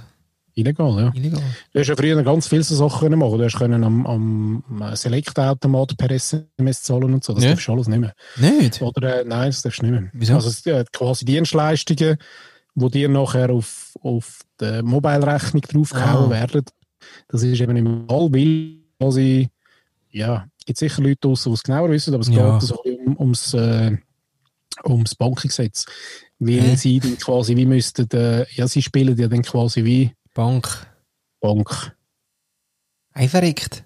Illegal, 0.56 1.00
ja. 1.00 1.12
Illegal. 1.16 1.42
Du 1.74 1.80
hast 1.80 1.88
ja 1.88 1.96
früher 1.96 2.22
ganz 2.24 2.48
viele 2.48 2.62
so 2.64 2.76
Sachen 2.76 3.00
können 3.00 3.20
machen. 3.20 3.40
Du 3.40 3.44
hast 3.44 3.58
können 3.58 3.84
am, 3.84 4.06
am 4.06 4.64
Select-Automat 4.96 5.98
per 5.98 6.12
SMS 6.12 6.84
zahlen 6.84 7.14
und 7.16 7.24
so. 7.24 7.34
Das 7.34 7.44
Ja. 7.44 7.52
darfst 7.52 7.68
du 7.68 7.72
alles 7.74 7.88
nicht 7.88 8.00
mehr. 8.00 8.14
Nicht? 8.38 8.82
Oder 8.82 9.22
äh, 9.22 9.26
nein, 9.26 9.50
das 9.50 9.64
darfst 9.64 9.82
du 9.82 9.86
nicht 9.88 10.00
mehr. 10.02 10.10
Wieso? 10.14 10.36
Also 10.36 10.70
äh, 10.70 10.86
quasi 10.94 11.26
Dienstleistungen, 11.26 12.18
die 12.76 12.90
dir 12.92 13.10
nachher 13.10 13.50
auf, 13.50 13.94
auf 14.02 14.42
die 14.62 14.82
Mobile-Rechnung 14.84 15.62
draufgehauen 15.64 16.28
Ah. 16.28 16.30
werden, 16.30 16.66
das 17.30 17.42
ist 17.44 17.60
eben 17.60 17.76
im 17.76 18.08
Fall, 18.08 18.32
weil 18.32 18.78
quasi, 19.00 19.50
ja, 20.12 20.46
es 20.60 20.66
gibt 20.66 20.80
sicher 20.80 21.02
Leute 21.02 21.18
draussen, 21.22 21.50
die 21.50 21.54
es 21.56 21.64
genauer 21.64 21.90
wissen, 21.90 22.14
aber 22.14 22.22
es 22.22 22.30
Ja. 22.30 22.52
geht 22.60 22.62
so 22.68 22.76
um, 22.84 23.18
ums, 23.20 23.54
äh, 23.56 23.98
ums 24.86 25.16
Bankengesetz. 25.16 25.86
Weil 26.40 26.62
Hä? 26.62 26.76
sie 26.76 27.00
dann 27.00 27.18
quasi 27.18 27.56
wie 27.56 27.66
müssten, 27.66 28.08
äh, 28.14 28.46
ja, 28.54 28.68
sie 28.68 28.82
spielen 28.82 29.18
ja 29.18 29.28
dann 29.28 29.42
quasi 29.42 29.84
wie 29.84 30.12
Bank. 30.34 30.88
Bank. 31.40 31.96
Ein 33.14 33.30
verrückt. 33.30 33.84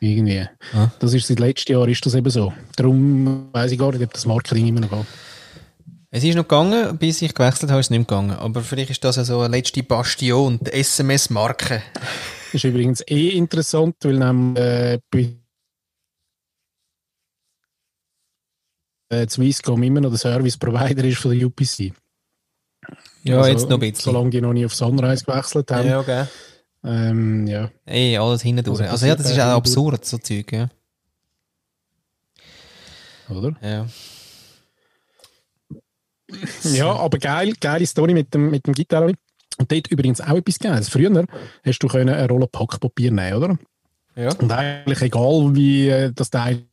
Irgendwie. 0.00 0.46
Ah. 0.74 0.90
Das 0.98 1.14
ist 1.14 1.26
seit 1.26 1.38
letztem 1.38 1.76
Jahr 1.76 1.88
ist 1.88 2.04
das 2.04 2.14
eben 2.14 2.28
so. 2.30 2.52
Darum 2.76 3.48
weiß 3.52 3.72
ich 3.72 3.78
gar 3.78 3.92
nicht, 3.92 4.02
ob 4.02 4.12
das 4.12 4.26
Marketing 4.26 4.66
immer 4.66 4.80
noch 4.80 4.90
geht. 4.90 5.06
Es 6.10 6.22
ist 6.22 6.34
noch 6.34 6.44
gegangen, 6.44 6.96
bis 6.98 7.22
ich 7.22 7.34
gewechselt 7.34 7.70
habe, 7.70 7.80
ist 7.80 7.86
es 7.86 7.90
nicht 7.90 7.98
mehr 7.98 8.06
gegangen. 8.06 8.38
Aber 8.38 8.62
vielleicht 8.62 8.90
ist 8.90 9.04
das 9.04 9.16
ja 9.16 9.24
so 9.24 9.40
eine 9.40 9.56
letzte 9.56 9.82
Bastion, 9.82 10.58
die 10.62 10.72
SMS-Marke. 10.72 11.82
Das 11.94 12.54
ist 12.54 12.64
übrigens 12.64 13.02
eh 13.08 13.30
interessant, 13.30 13.96
weil 14.02 14.18
nämlich 14.18 14.62
äh, 14.62 14.98
bei 15.10 15.36
äh, 19.08 19.28
Swisscom 19.28 19.82
immer 19.82 20.00
noch 20.00 20.10
der 20.10 20.18
Service 20.18 20.56
Provider 20.56 21.04
ist 21.04 21.18
von 21.18 21.36
der 21.36 21.46
UPC. 21.46 21.92
Ja, 23.26 23.38
Also, 23.38 23.50
jetzt 23.50 23.68
noch 23.68 23.76
ein 23.76 23.80
bisschen. 23.80 24.12
Solange 24.12 24.30
die 24.30 24.40
noch 24.40 24.52
nie 24.52 24.64
auf 24.66 24.74
Sunrise 24.74 25.24
gewechselt 25.24 25.70
haben. 25.70 25.88
Ja, 25.88 26.00
okay. 26.00 26.24
Ähm, 26.84 27.46
ja. 27.46 27.70
Ey, 27.84 28.16
alles 28.16 28.42
hinten 28.42 28.64
durch. 28.64 28.80
Also 28.80 28.92
Also, 28.92 29.06
ja, 29.06 29.16
das 29.16 29.30
ist 29.30 29.38
auch 29.38 29.56
absurd, 29.56 30.04
so 30.04 30.18
Zeug, 30.18 30.52
ja. 30.52 30.68
Oder? 33.28 33.56
Ja. 33.62 33.86
Ja, 36.64 36.92
aber 36.92 37.18
geil, 37.18 37.54
geile 37.60 37.86
Story 37.86 38.12
mit 38.12 38.34
dem, 38.34 38.50
mit 38.50 38.66
dem 38.66 38.74
Gitarre. 38.74 39.12
Und 39.58 39.72
dort 39.72 39.86
übrigens 39.88 40.20
auch 40.20 40.36
etwas 40.36 40.58
Geiles. 40.58 40.88
Früher 40.88 41.24
hast 41.64 41.78
du 41.78 41.86
können 41.86 42.14
eine 42.14 42.28
Rolle 42.28 42.48
Packpapier 42.48 43.12
nehmen, 43.12 43.34
oder? 43.34 43.58
Ja. 44.16 44.34
Und 44.34 44.50
eigentlich 44.50 45.00
egal, 45.02 45.54
wie 45.54 45.88
äh, 45.88 46.12
das 46.12 46.30
Teil, 46.30 46.64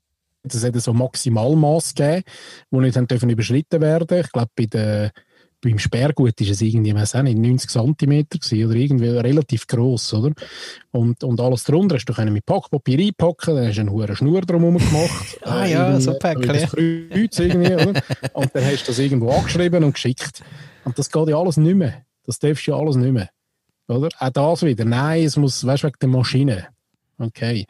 das 0.43 0.63
hat 0.63 0.75
so 0.81 0.93
Maximalmaß 0.93 1.93
gegeben, 1.93 2.23
die 2.71 2.77
nicht 2.77 2.97
haben 2.97 3.07
dürfen 3.07 3.29
überschritten 3.29 3.79
werden. 3.79 4.19
Ich 4.19 4.31
glaube, 4.31 4.49
bei 4.55 4.65
der, 4.65 5.11
beim 5.63 5.79
Sperrgut 5.79 6.39
ist 6.41 6.49
es 6.49 6.61
irgendwie, 6.61 6.93
weiß 6.93 7.15
auch 7.15 7.23
nicht, 7.23 7.37
90 7.37 7.69
cm 7.69 8.65
oder 8.65 8.75
irgendwie 8.75 9.07
relativ 9.07 9.65
gross, 9.65 10.13
oder? 10.13 10.33
Und, 10.91 11.23
und 11.23 11.39
alles 11.39 11.63
drunter 11.63 11.95
hast 11.95 12.05
du 12.05 12.13
können 12.13 12.33
mit 12.33 12.45
Packpapier 12.45 12.99
einpacken, 12.99 13.55
dann 13.55 13.67
hast 13.67 13.77
du 13.77 13.81
eine 13.81 13.91
hohe 13.91 14.15
Schnur 14.15 14.41
drumherum 14.41 14.77
gemacht. 14.77 15.39
Ah 15.45 15.65
ja, 15.65 15.99
so 15.99 16.13
Päckchen, 16.13 16.47
Das 16.47 16.71
Kreuz 16.71 17.39
irgendwie, 17.39 17.73
oder? 17.73 18.01
Und 18.33 18.49
dann 18.53 18.65
hast 18.65 18.83
du 18.83 18.87
das 18.87 18.99
irgendwo 18.99 19.31
angeschrieben 19.31 19.83
und 19.83 19.93
geschickt. 19.93 20.43
Und 20.83 20.97
das 20.99 21.09
geht 21.09 21.29
ja 21.29 21.37
alles 21.37 21.57
nicht 21.57 21.75
mehr. 21.75 22.03
Das 22.25 22.39
darfst 22.39 22.67
du 22.67 22.71
ja 22.71 22.77
alles 22.77 22.95
nicht 22.95 23.11
mehr. 23.11 23.29
Oder? 23.87 24.09
Auch 24.19 24.29
das 24.29 24.63
wieder. 24.63 24.85
Nein, 24.85 25.23
es 25.23 25.37
muss, 25.37 25.65
weißt 25.65 25.83
du, 25.83 25.87
wegen 25.87 25.97
der 26.01 26.09
Maschine. 26.09 26.67
Okay. 27.17 27.65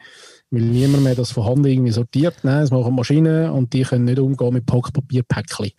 Weil 0.50 0.62
niemand 0.62 1.04
mehr 1.04 1.14
das 1.14 1.32
von 1.32 1.44
Hand 1.44 1.66
irgendwie 1.66 1.92
sortiert. 1.92 2.36
Nein, 2.42 2.62
es 2.62 2.70
machen 2.70 2.94
Maschinen 2.94 3.50
und 3.50 3.72
die 3.72 3.82
können 3.82 4.04
nicht 4.04 4.18
umgehen 4.18 4.54
mit 4.54 4.66
Packpapierpäckchen. 4.66 5.70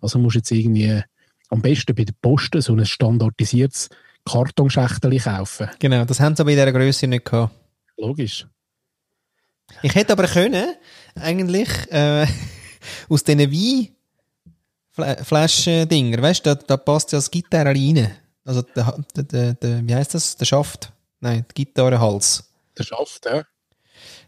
Also 0.00 0.18
musst 0.18 0.34
du 0.34 0.38
jetzt 0.38 0.50
irgendwie 0.50 1.02
am 1.52 1.60
besten 1.60 1.94
bei 1.94 2.04
der 2.04 2.14
Post 2.20 2.54
so 2.58 2.74
ein 2.74 2.84
standardisiertes 2.84 3.90
Kartonschächtel 4.24 5.18
kaufen. 5.20 5.68
Genau, 5.78 6.04
das 6.06 6.18
haben 6.18 6.34
sie 6.34 6.40
aber 6.40 6.50
in 6.50 6.56
dieser 6.56 6.72
Größe 6.72 7.06
nicht 7.06 7.26
gehabt. 7.26 7.54
Logisch. 7.98 8.46
Ich 9.82 9.94
hätte 9.94 10.14
aber 10.14 10.26
können, 10.26 10.74
eigentlich, 11.14 11.68
äh, 11.90 12.26
aus 13.08 13.22
diesen 13.24 13.52
Weinflaschen-Dinger, 14.96 16.22
weißt 16.22 16.46
du, 16.46 16.54
da, 16.54 16.62
da 16.62 16.76
passt 16.78 17.12
ja 17.12 17.18
das 17.18 17.30
Gitarre 17.30 17.68
rein. 17.68 18.10
Also, 18.44 18.62
der, 18.62 18.98
der, 19.14 19.54
der, 19.54 19.86
wie 19.86 19.94
heißt 19.94 20.14
das? 20.14 20.36
Der 20.36 20.46
Schaft? 20.46 20.90
Nein, 21.20 21.44
der 21.48 21.54
Gitarrenhals. 21.54 22.50
Der 22.78 22.84
Schaft, 22.84 23.26
ja. 23.26 23.44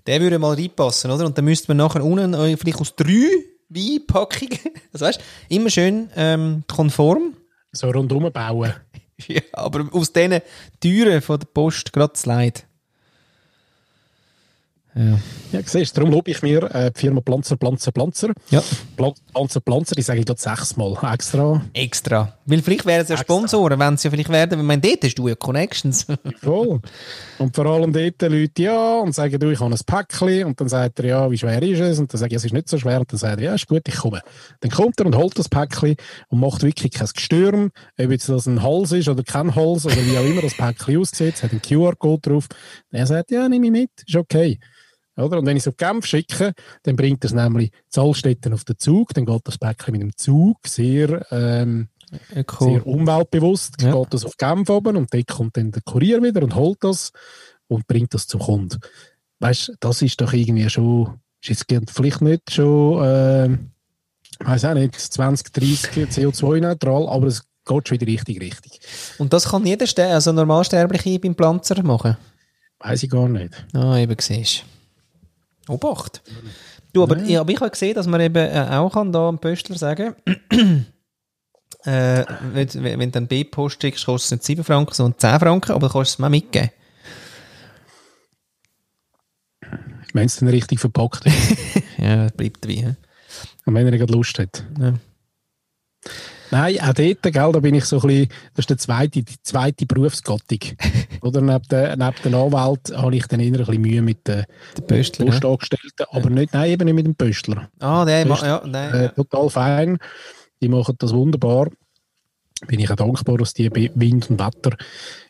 Der 0.06 0.20
würde 0.20 0.38
mal 0.38 0.54
reinpassen, 0.54 1.10
oder? 1.10 1.24
Und 1.24 1.38
dann 1.38 1.46
müsste 1.46 1.68
man 1.68 1.78
nachher 1.78 2.04
unten 2.04 2.34
äh, 2.34 2.56
vielleicht 2.56 2.80
aus 2.80 2.94
drei 2.94 3.30
Weinpackungen, 3.68 4.58
also 4.92 5.06
weißt 5.06 5.20
immer 5.48 5.70
schön 5.70 6.10
ähm, 6.16 6.64
konform. 6.68 7.36
So 7.72 7.90
rundum 7.90 8.30
bauen. 8.32 8.74
ja, 9.26 9.42
aber 9.52 9.88
aus 9.92 10.12
diesen 10.12 10.40
Türen 10.80 11.20
von 11.22 11.38
der 11.38 11.46
Post 11.46 11.92
gerade 11.92 12.16
Slide. 12.16 12.60
Ja. 14.96 15.18
ja, 15.50 15.60
siehst 15.64 15.96
darum 15.96 16.12
lobe 16.12 16.30
ich 16.30 16.40
mir 16.42 16.62
äh, 16.72 16.92
die 16.92 17.00
Firma 17.00 17.20
Planzer, 17.20 17.56
Planzer, 17.56 17.90
Planzer. 17.90 18.32
Ja. 18.50 18.62
Planzer, 18.96 19.60
Planzer, 19.60 19.96
die 19.96 20.02
sage 20.02 20.20
ich 20.20 20.24
dort 20.24 20.38
sechsmal 20.38 20.96
extra. 21.12 21.62
Extra. 21.72 22.32
Weil 22.46 22.62
vielleicht 22.62 22.86
wären 22.86 23.04
sie 23.04 23.14
ja 23.14 23.18
Sponsoren, 23.18 23.80
wenn 23.80 23.96
sie 23.96 24.06
ja 24.06 24.10
vielleicht 24.12 24.28
werden, 24.28 24.58
wenn 24.58 24.66
man 24.66 24.80
dort 24.80 25.02
hast 25.02 25.16
du 25.16 25.26
ja 25.26 25.34
Connections. 25.34 26.06
Voll. 26.40 26.80
Und 27.38 27.56
vor 27.56 27.66
allem 27.66 27.92
dort 27.92 28.22
Leute 28.22 28.62
ja 28.62 28.98
und 28.98 29.14
sagen, 29.14 29.38
du, 29.40 29.50
ich 29.50 29.58
habe 29.58 29.74
ein 29.74 29.80
Päckchen 29.84 30.44
und 30.44 30.60
dann 30.60 30.68
sagt 30.68 31.00
er, 31.00 31.06
ja, 31.06 31.30
wie 31.30 31.38
schwer 31.38 31.60
ist 31.62 31.80
es? 31.80 31.98
Und 31.98 32.12
dann 32.12 32.18
sage 32.20 32.30
ich, 32.30 32.36
es 32.36 32.44
ist 32.44 32.52
nicht 32.52 32.68
so 32.68 32.78
schwer. 32.78 33.00
Und 33.00 33.10
dann 33.10 33.18
sagt 33.18 33.40
er, 33.40 33.44
ja, 33.44 33.54
ist 33.54 33.66
gut, 33.66 33.82
ich 33.88 33.96
komme. 33.96 34.20
Dann 34.60 34.70
kommt 34.70 35.00
er 35.00 35.06
und 35.06 35.16
holt 35.16 35.36
das 35.36 35.48
Päckchen 35.48 35.96
und 36.28 36.38
macht 36.38 36.62
wirklich 36.62 36.92
kein 36.92 37.08
Gestürm, 37.12 37.70
ob 37.98 38.10
jetzt 38.10 38.28
das 38.28 38.46
ein 38.46 38.62
Hals 38.62 38.92
ist 38.92 39.08
oder 39.08 39.24
kein 39.24 39.56
Hals 39.56 39.86
oder 39.86 39.96
wie 39.96 40.18
auch 40.18 40.24
immer 40.24 40.42
das 40.42 40.56
Päckchen 40.56 40.98
aussieht, 40.98 41.34
es 41.34 41.42
hat 41.42 41.50
einen 41.50 41.62
QR-Code 41.62 42.30
drauf. 42.30 42.46
Er 42.92 43.06
sagt, 43.06 43.32
ja, 43.32 43.48
nehme 43.48 43.66
ich 43.66 43.72
mit, 43.72 43.90
ist 44.06 44.16
okay. 44.16 44.60
Oder? 45.16 45.38
Und 45.38 45.46
wenn 45.46 45.56
ich 45.56 45.62
es 45.62 45.68
auf 45.68 45.76
Genf 45.76 46.06
schicke, 46.06 46.52
dann 46.82 46.96
bringt 46.96 47.24
es 47.24 47.32
nämlich 47.32 47.70
Zollstätten 47.88 48.52
auf 48.52 48.64
den 48.64 48.78
Zug, 48.78 49.14
dann 49.14 49.26
geht 49.26 49.42
das 49.44 49.58
Päckchen 49.58 49.92
mit 49.92 50.02
dem 50.02 50.16
Zug 50.16 50.58
sehr, 50.66 51.24
ähm, 51.30 51.88
cool. 52.36 52.72
sehr 52.72 52.86
umweltbewusst, 52.86 53.80
ja. 53.80 53.92
geht 53.92 54.14
das 54.14 54.24
auf 54.24 54.36
Genf 54.36 54.68
oben 54.70 54.96
und 54.96 55.12
dort 55.12 55.28
kommt 55.28 55.56
dann 55.56 55.70
der 55.70 55.82
Kurier 55.82 56.22
wieder 56.22 56.42
und 56.42 56.54
holt 56.54 56.78
das 56.82 57.12
und 57.68 57.86
bringt 57.86 58.12
das 58.14 58.26
zum 58.26 58.40
Kunden. 58.40 58.80
Weißt 59.38 59.68
du, 59.68 59.72
das 59.80 60.02
ist 60.02 60.20
doch 60.20 60.32
irgendwie 60.32 60.68
schon, 60.68 61.20
ist 61.44 61.70
jetzt 61.70 61.90
vielleicht 61.90 62.20
nicht 62.20 62.50
schon, 62.50 63.04
äh, 63.04 63.52
ich 64.40 64.46
weiß 64.46 64.64
auch 64.64 64.74
nicht, 64.74 64.98
20, 64.98 65.52
30 65.52 65.90
CO2-neutral, 66.08 67.08
aber 67.08 67.28
es 67.28 67.44
geht 67.64 67.88
schon 67.88 67.98
in 67.98 68.06
die 68.06 68.12
richtige 68.12 68.40
Richtung. 68.40 68.72
Und 69.18 69.32
das 69.32 69.48
kann 69.48 69.64
jeder, 69.64 69.86
also 70.10 70.32
Normalsterbliche 70.32 71.20
beim 71.20 71.36
Pflanzer 71.36 71.82
machen? 71.84 72.16
Weiß 72.80 73.02
ich 73.04 73.10
gar 73.10 73.28
nicht. 73.28 73.66
Ah, 73.72 73.96
eben 73.96 74.16
siehst 74.18 74.64
Obacht. 75.68 76.22
Du, 76.92 77.02
aber, 77.02 77.18
ja. 77.22 77.40
aber 77.40 77.50
ich 77.50 77.60
habe 77.60 77.70
gesehen, 77.70 77.94
dass 77.94 78.06
man 78.06 78.20
eben 78.20 78.36
äh, 78.36 78.68
auch 78.70 78.92
kann 78.92 79.12
da 79.12 79.28
am 79.28 79.38
Pöstler 79.38 79.76
sagen, 79.76 80.14
äh, 81.84 82.24
wenn, 82.52 82.68
wenn 82.74 83.10
du 83.10 83.18
einen 83.18 83.28
B-Post 83.28 83.82
schickst, 83.82 84.06
kostet 84.06 84.40
es 84.40 84.48
nicht 84.48 84.58
7 84.58 84.64
Franken, 84.64 84.94
sondern 84.94 85.18
10 85.18 85.40
Franken, 85.40 85.72
aber 85.72 85.88
du 85.88 85.92
kannst 85.92 86.12
es 86.12 86.18
mir 86.18 86.30
mitgeben. 86.30 86.70
Wenn 90.12 90.26
es 90.26 90.36
dann 90.36 90.48
richtig 90.48 90.78
verpackt 90.78 91.26
ist. 91.26 91.58
ja, 91.98 92.28
bleibt 92.28 92.68
wie. 92.68 92.84
Und 93.64 93.74
wenn 93.74 93.86
er 93.86 93.98
gerade 93.98 94.12
Lust 94.12 94.38
hat. 94.38 94.64
Ja. 94.78 94.94
Nein, 96.50 96.80
auch 96.80 96.92
dort, 96.92 97.22
gell, 97.22 97.32
da 97.32 97.60
bin 97.60 97.74
ich 97.74 97.84
so 97.84 98.00
ein 98.00 98.06
bisschen, 98.06 98.28
das 98.54 98.62
ist 98.62 98.70
der 98.70 98.78
zweite, 98.78 99.22
die 99.22 99.42
zweite 99.42 99.86
Berufsgattung. 99.86 100.60
Oder 101.22 101.40
neben 101.40 101.68
der, 101.70 101.96
neben 101.96 102.14
der 102.24 102.34
Anwalt 102.34 102.92
habe 102.94 103.16
ich 103.16 103.26
dann 103.26 103.40
eher 103.40 103.52
ein 103.52 103.58
bisschen 103.58 103.80
Mühe 103.80 104.02
mit 104.02 104.26
den 104.28 104.44
Pöstler, 104.86 105.26
Postangestellten, 105.26 106.06
aber 106.10 106.30
nicht, 106.30 106.52
nein, 106.52 106.70
eben 106.70 106.84
nicht 106.84 106.94
mit 106.94 107.06
dem 107.06 107.14
Pöstler. 107.14 107.68
Ah, 107.80 108.04
Pöstler, 108.04 108.46
ja, 108.46 108.62
nein. 108.66 108.94
Äh, 108.94 109.08
total 109.10 109.50
fein. 109.50 109.98
Die 110.60 110.68
machen 110.68 110.96
das 110.98 111.12
wunderbar. 111.12 111.68
Bin 112.66 112.80
ich 112.80 112.90
auch 112.90 112.96
dankbar, 112.96 113.38
dass 113.38 113.52
die 113.52 113.68
bei 113.68 113.90
Wind 113.94 114.30
und 114.30 114.38
Wetter 114.38 114.76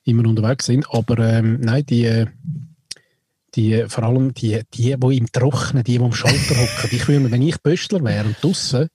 immer 0.05 0.29
unterwegs 0.29 0.67
sind. 0.67 0.87
Aber 0.91 1.19
ähm, 1.19 1.61
nein, 1.61 1.85
die, 1.87 2.27
die, 3.55 3.85
vor 3.89 4.05
allem 4.05 4.35
die, 4.35 4.61
die, 4.75 4.97
die 4.97 5.17
im 5.17 5.33
Trocknen, 5.33 5.85
die, 5.85 5.99
die 5.99 6.05
am 6.05 6.13
Schalter 6.13 6.57
hocken, 6.57 6.91
ich 6.93 7.09
würde, 7.09 7.31
wenn 7.31 7.43
ich 7.43 7.63
Pöstler 7.63 8.05
wäre 8.05 8.27
und 8.27 8.37
draussen, 8.43 8.89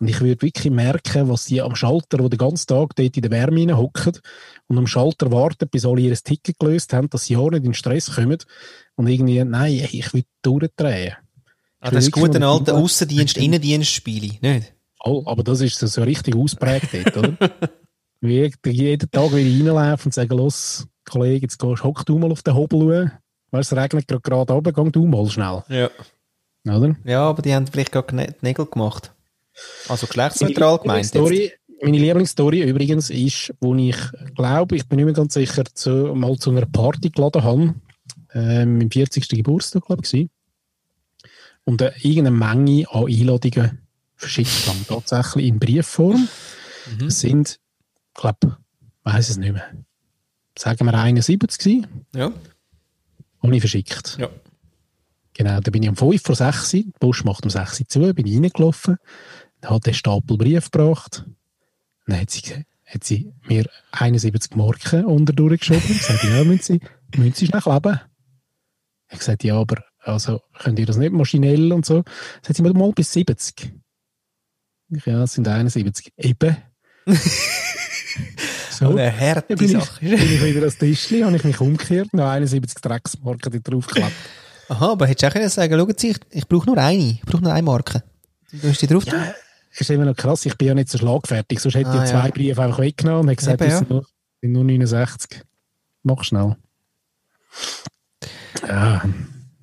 und 0.00 0.08
ich 0.08 0.20
würde 0.20 0.42
wirklich 0.42 0.72
merken, 0.72 1.28
was 1.28 1.46
die 1.46 1.60
am 1.60 1.74
Schalter, 1.74 2.20
wo 2.20 2.28
den 2.28 2.38
ganzen 2.38 2.68
Tag 2.68 2.94
dort 2.94 3.16
in 3.16 3.22
der 3.22 3.30
Wärme 3.30 3.76
hocken 3.76 4.12
und 4.68 4.78
am 4.78 4.86
Schalter 4.86 5.32
warten, 5.32 5.68
bis 5.68 5.84
alle 5.84 6.02
ihr 6.02 6.14
Ticket 6.16 6.58
gelöst 6.58 6.92
haben, 6.92 7.10
dass 7.10 7.24
sie 7.24 7.34
ja 7.34 7.40
nicht 7.48 7.64
in 7.64 7.74
Stress 7.74 8.14
kommen 8.14 8.38
und 8.94 9.08
irgendwie, 9.08 9.42
nein, 9.44 9.72
ich 9.72 10.14
will 10.14 10.24
durchdrehen. 10.42 11.16
Ah, 11.80 11.90
das 11.90 12.04
ist 12.04 12.12
gut, 12.12 12.34
ein 12.34 12.42
alter 12.42 12.76
Aussendienst, 12.76 13.36
Innendienst 13.36 13.90
spiele, 13.90 14.34
nicht? 14.40 14.74
Oh, 15.04 15.22
aber 15.26 15.42
das 15.42 15.60
ist 15.60 15.78
so 15.78 16.02
richtig 16.02 16.34
ausprägt 16.34 16.88
dort, 16.92 17.16
oder? 17.16 17.36
Wie 18.20 18.50
jeden 18.66 19.10
Tag 19.10 19.32
wieder 19.32 19.70
reinlaufen 19.70 20.08
und 20.08 20.14
sagen, 20.14 20.36
los, 20.36 20.88
Kollege, 21.04 21.42
jetzt 21.42 21.58
gehst, 21.58 21.84
hock 21.84 22.04
du 22.04 22.18
mal 22.18 22.32
auf 22.32 22.42
den 22.42 22.54
Hobel, 22.54 23.12
weißt, 23.52 23.72
es 23.72 23.78
regnet 23.78 24.08
gerade 24.08 24.22
gerade 24.22 24.52
runter, 24.52 24.72
geh 24.72 24.90
du 24.90 25.06
mal 25.06 25.28
schnell. 25.30 25.62
Ja. 25.68 25.90
Oder? 26.64 26.96
Ja, 27.04 27.22
aber 27.22 27.42
die 27.42 27.54
haben 27.54 27.66
vielleicht 27.66 27.92
gerade 27.92 28.16
die 28.16 28.44
Nägel 28.44 28.66
gemacht. 28.66 29.12
Also 29.88 30.06
geschlechtsneutral 30.06 30.78
gemeint. 30.78 31.06
Story, 31.06 31.52
meine 31.82 31.98
Lieblingsstory 31.98 32.62
übrigens 32.62 33.10
ist, 33.10 33.54
wo 33.60 33.74
ich 33.74 33.96
glaube, 34.34 34.76
ich 34.76 34.88
bin 34.88 34.96
nicht 34.96 35.06
mehr 35.06 35.14
ganz 35.14 35.34
sicher, 35.34 35.64
zu, 35.72 36.14
mal 36.14 36.36
zu 36.36 36.50
einer 36.50 36.66
Party 36.66 37.10
geladen 37.10 37.42
habe, 37.42 37.74
ähm, 38.34 38.80
im 38.80 38.90
40. 38.90 39.28
Geburtstag, 39.28 39.86
glaube 39.86 40.02
ich, 40.04 40.28
und 41.64 41.82
äh, 41.82 41.92
irgendeine 42.00 42.30
Menge 42.30 42.90
an 42.90 43.06
Einladungen 43.06 43.86
verschickt 44.16 44.66
haben. 44.66 44.84
Tatsächlich 44.88 45.46
in 45.46 45.58
Briefform. 45.58 46.28
Mhm. 46.98 47.06
Es 47.06 47.20
sind, 47.20 47.60
ich 48.08 48.20
glaube, 48.20 48.56
ich 48.80 49.12
weiß 49.12 49.30
es 49.30 49.36
nicht 49.36 49.52
mehr, 49.52 49.70
sagen 50.58 50.84
wir 50.84 50.94
71 50.94 51.58
gewesen. 51.58 52.06
Ja. 52.14 52.32
Und 53.40 53.52
ich 53.52 53.60
verschickt. 53.60 54.16
Ja. 54.18 54.28
Genau, 55.34 55.60
da 55.60 55.70
bin 55.70 55.84
ich 55.84 55.88
um 55.88 55.96
5 55.96 56.20
vor 56.20 56.34
6 56.34 56.74
Uhr, 56.74 56.80
die 56.80 56.92
Post 56.98 57.24
macht 57.24 57.44
um 57.44 57.50
6 57.50 57.80
Uhr 57.80 57.88
zu, 57.88 58.14
bin 58.14 58.26
ich 58.26 58.36
reingelaufen, 58.36 58.96
hat 59.62 59.86
den 59.86 59.94
Stapel 59.94 60.36
Brief 60.36 60.70
gebracht. 60.70 61.24
Dann 62.06 62.20
hat 62.20 62.30
sie, 62.30 62.64
hat 62.86 63.04
sie 63.04 63.32
mir 63.46 63.68
71 63.92 64.56
Marken 64.56 65.04
unter 65.04 65.32
durchgeschoben 65.32 65.82
und 65.82 65.98
gesagt, 65.98 66.24
ja, 66.24 66.44
müssen 66.44 66.62
Sie, 66.62 66.80
müssen 67.18 67.34
Sie 67.34 67.46
schnell 67.46 67.60
kleben? 67.60 68.00
Ich 69.10 69.18
gesagt, 69.18 69.44
ja, 69.44 69.56
aber 69.56 69.82
also, 70.00 70.40
könnt 70.58 70.78
ihr 70.78 70.86
das 70.86 70.96
nicht 70.96 71.12
maschinell 71.12 71.72
und 71.72 71.84
so? 71.84 72.02
Sagt 72.42 72.56
sie, 72.56 72.62
mal 72.62 72.92
bis 72.92 73.12
70. 73.12 73.72
Ich, 74.90 75.06
ja, 75.06 75.22
es 75.22 75.34
sind 75.34 75.46
71. 75.46 76.12
Eben. 76.16 76.56
so, 78.70 78.90
eine 78.90 79.14
harte 79.14 79.54
bin 79.54 79.68
Sache. 79.68 80.04
Ich, 80.04 80.10
bin 80.10 80.32
ich 80.32 80.42
wieder 80.42 80.62
das 80.62 80.78
Tischchen, 80.78 81.26
habe 81.26 81.36
ich 81.36 81.44
mich 81.44 81.60
umgekehrt, 81.60 82.14
noch 82.14 82.28
71 82.28 82.80
Drecksmarken 82.80 83.62
draufgeklebt. 83.62 84.12
Aha, 84.68 84.92
aber 84.92 85.06
hättest 85.06 85.22
du 85.22 85.26
auch 85.26 85.32
können 85.32 85.48
sagen, 85.48 85.78
schauen 85.78 85.94
Sie, 85.96 86.10
ich, 86.10 86.18
ich 86.30 86.48
brauche 86.48 86.66
nur 86.66 86.78
eine, 86.78 87.02
ich 87.02 87.22
brauche 87.22 87.42
nur 87.42 87.52
eine 87.52 87.62
Marke. 87.62 88.02
Du 88.52 88.68
hast 88.68 88.80
die 88.80 88.86
drauf 88.86 89.04
ja, 89.04 89.34
ist 89.80 89.90
immer 89.90 90.04
noch 90.04 90.16
krass, 90.16 90.46
ich 90.46 90.56
bin 90.56 90.68
ja 90.68 90.74
nicht 90.74 90.88
so 90.88 90.98
schlagfertig, 90.98 91.60
sonst 91.60 91.74
hätte 91.74 91.90
ah, 91.90 92.02
ich 92.02 92.10
zwei 92.10 92.26
ja. 92.26 92.30
Briefe 92.30 92.62
einfach 92.62 92.78
weggenommen 92.78 93.28
und 93.28 93.36
gesagt, 93.36 93.60
Eben, 93.60 93.70
ja. 93.70 93.78
sind, 93.78 93.90
nur, 93.90 94.06
sind 94.40 94.52
nur 94.52 94.64
69. 94.64 95.42
Mach 96.02 96.24
schnell. 96.24 96.56
Ja. 98.66 99.02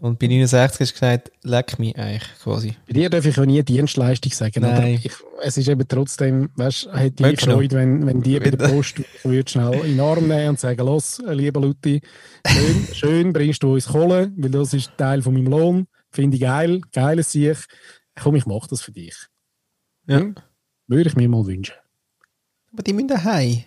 Und 0.02 0.20
bei 0.20 0.28
69 0.28 0.80
hast 0.82 0.92
du 0.92 0.94
gesagt, 0.94 1.32
leck 1.42 1.80
mich 1.80 1.98
eigentlich 1.98 2.30
quasi. 2.44 2.76
Bei 2.86 2.94
dir 2.94 3.10
darf 3.10 3.26
ich 3.26 3.40
auch 3.40 3.46
nie 3.46 3.64
Dienstleistung 3.64 4.32
sagen, 4.34 4.62
Nein. 4.62 4.76
aber 4.76 4.88
ich, 4.88 5.12
es 5.42 5.58
ist 5.58 5.68
eben 5.68 5.88
trotzdem, 5.88 6.50
weißt 6.56 6.86
du, 6.86 6.94
hätte 6.94 7.30
ich 7.30 7.42
Freude, 7.42 7.76
wenn, 7.78 8.06
wenn 8.06 8.22
die 8.22 8.40
bei 8.40 8.52
der 8.52 8.68
Post 8.68 9.02
würde 9.24 9.50
schnell 9.50 9.74
in 9.74 9.98
den 9.98 10.00
Arm 10.02 10.28
nehmen 10.28 10.50
und 10.50 10.60
sagen, 10.60 10.86
los, 10.86 11.24
lieber 11.26 11.62
Lutti, 11.62 12.02
schön, 12.46 12.88
schön 12.94 13.34
bringst 13.34 13.64
du 13.64 13.74
uns 13.74 13.88
Kohle, 13.88 14.32
weil 14.36 14.52
das 14.52 14.74
ist 14.74 14.92
Teil 14.98 15.24
von 15.24 15.34
meinem 15.34 15.48
Lohn, 15.48 15.88
finde 16.12 16.36
ich 16.36 16.42
geil, 16.42 16.82
geiles 16.94 17.32
Sieg. 17.32 17.58
Komm, 18.22 18.36
ich 18.36 18.46
mache 18.46 18.68
das 18.70 18.82
für 18.82 18.92
dich. 18.92 19.16
Ja. 20.08 20.20
Hm? 20.20 20.36
Würde 20.88 21.10
ich 21.10 21.16
mir 21.16 21.28
mal 21.28 21.46
wünschen. 21.46 21.76
Aber 22.72 22.84
die 22.84 22.94
müssen 22.94 23.08
daheim. 23.08 23.64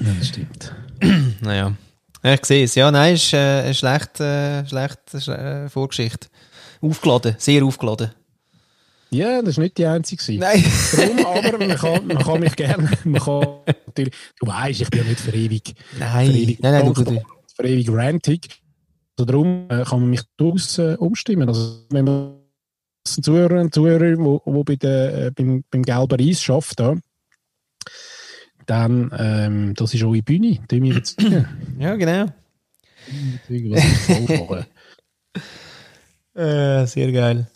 ja, 0.00 0.12
das 0.18 0.28
stimmt. 0.28 0.74
naja. 1.40 1.76
Ich 2.22 2.44
sehe 2.44 2.64
es. 2.64 2.74
Ja, 2.74 2.90
nein, 2.90 3.14
ist 3.14 3.32
äh, 3.32 3.36
eine 3.36 3.74
schlechte, 3.74 4.24
äh, 4.24 4.68
schlechte 4.68 5.18
äh, 5.32 5.68
Vorgeschichte. 5.68 6.28
Aufgeladen, 6.80 7.36
sehr 7.38 7.64
aufgeladen. 7.64 8.10
Ja, 9.10 9.40
das 9.40 9.56
war 9.56 9.64
nicht 9.64 9.78
die 9.78 9.86
einzige. 9.86 10.38
Nein. 10.38 10.64
Darum, 10.96 11.26
aber 11.26 11.58
man 11.58 11.76
kann, 11.76 12.06
man 12.06 12.18
kann 12.18 12.40
mich 12.40 12.56
gerne, 12.56 12.90
man 13.04 13.22
kann 13.22 13.46
natürlich, 13.86 14.14
du 14.40 14.46
weißt, 14.46 14.80
ich 14.82 14.90
bin 14.90 15.00
ja 15.00 15.08
nicht 15.08 15.20
für 15.20 15.34
ewig. 15.34 15.74
Nein, 15.98 16.30
für 16.30 16.36
ewig, 16.36 16.60
nein, 16.60 16.72
nein, 16.72 16.92
du, 16.92 17.04
du. 17.04 17.22
Für 17.54 17.66
ewig 17.66 17.90
rantig. 17.90 18.48
Also 19.16 19.24
darum 19.24 19.66
äh, 19.68 19.84
kann 19.84 20.00
man 20.00 20.10
mich 20.10 20.22
durchaus 20.36 20.78
äh, 20.78 20.96
umstimmen. 20.98 21.48
Also, 21.48 21.84
wenn 21.90 22.04
man 22.04 22.37
Zuhörer 23.14 23.60
und 23.60 23.74
Zuhörer, 23.74 24.16
wo, 24.18 24.40
wo 24.44 24.64
bei 24.64 24.76
der, 24.76 25.26
äh, 25.26 25.30
beim, 25.30 25.64
beim 25.70 25.82
gelben 25.82 26.20
Eis 26.20 26.42
schafft, 26.42 26.80
da, 26.80 26.96
dann, 28.66 29.10
ähm, 29.18 29.74
das 29.74 29.94
ist 29.94 30.02
eure 30.02 30.22
Bühne, 30.22 30.58
die 30.70 30.82
wir 30.82 30.94
jetzt 30.94 31.20
Ja, 31.78 31.96
genau. 31.96 32.26
Äh, 36.34 36.86
sehr 36.86 37.10
geil. 37.10 37.48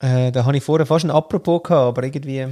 Äh, 0.00 0.32
da 0.32 0.44
habe 0.44 0.56
ich 0.56 0.64
vorher 0.64 0.86
fast 0.86 1.04
ein 1.04 1.10
Apropos 1.12 1.62
gehabt, 1.62 1.98
aber 1.98 2.02
irgendwie. 2.02 2.48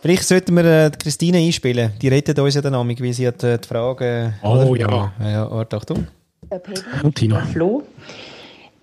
Vielleicht 0.00 0.22
sollten 0.24 0.54
wir 0.54 0.64
äh, 0.64 0.90
die 0.90 0.96
Christine 0.96 1.36
einspielen. 1.36 1.92
Die 2.00 2.08
rettet 2.08 2.38
uns 2.38 2.54
ja 2.54 2.62
dann 2.62 2.74
amig, 2.74 3.02
wie 3.02 3.12
sie 3.12 3.26
hat 3.26 3.44
äh, 3.44 3.58
die 3.58 3.68
Frage. 3.68 4.32
Oh, 4.42 4.74
ja. 4.74 5.12
Ja, 5.20 5.50
warte, 5.50 5.76
Achtung. 5.76 6.06
Und 7.02 7.14
Tino. 7.14 7.38
Flo. 7.52 7.82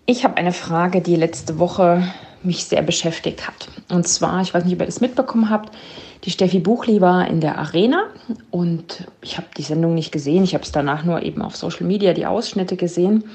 Ich 0.09 0.23
habe 0.23 0.37
eine 0.37 0.53
Frage, 0.53 1.01
die 1.01 1.17
letzte 1.17 1.59
Woche 1.59 2.01
mich 2.41 2.63
sehr 2.63 2.81
beschäftigt 2.81 3.45
hat. 3.45 3.67
Und 3.89 4.07
zwar, 4.07 4.41
ich 4.41 4.53
weiß 4.53 4.63
nicht, 4.63 4.75
ob 4.75 4.79
ihr 4.79 4.85
das 4.85 5.01
mitbekommen 5.01 5.49
habt, 5.49 5.75
die 6.23 6.31
Steffi 6.31 6.59
Buchli 6.59 7.01
war 7.01 7.27
in 7.27 7.41
der 7.41 7.57
Arena 7.57 8.05
und 8.49 9.05
ich 9.21 9.35
habe 9.35 9.47
die 9.57 9.63
Sendung 9.63 9.95
nicht 9.95 10.13
gesehen. 10.13 10.45
Ich 10.45 10.53
habe 10.53 10.63
es 10.63 10.71
danach 10.71 11.03
nur 11.03 11.23
eben 11.23 11.41
auf 11.41 11.57
Social 11.57 11.85
Media 11.85 12.13
die 12.13 12.25
Ausschnitte 12.25 12.77
gesehen. 12.77 13.25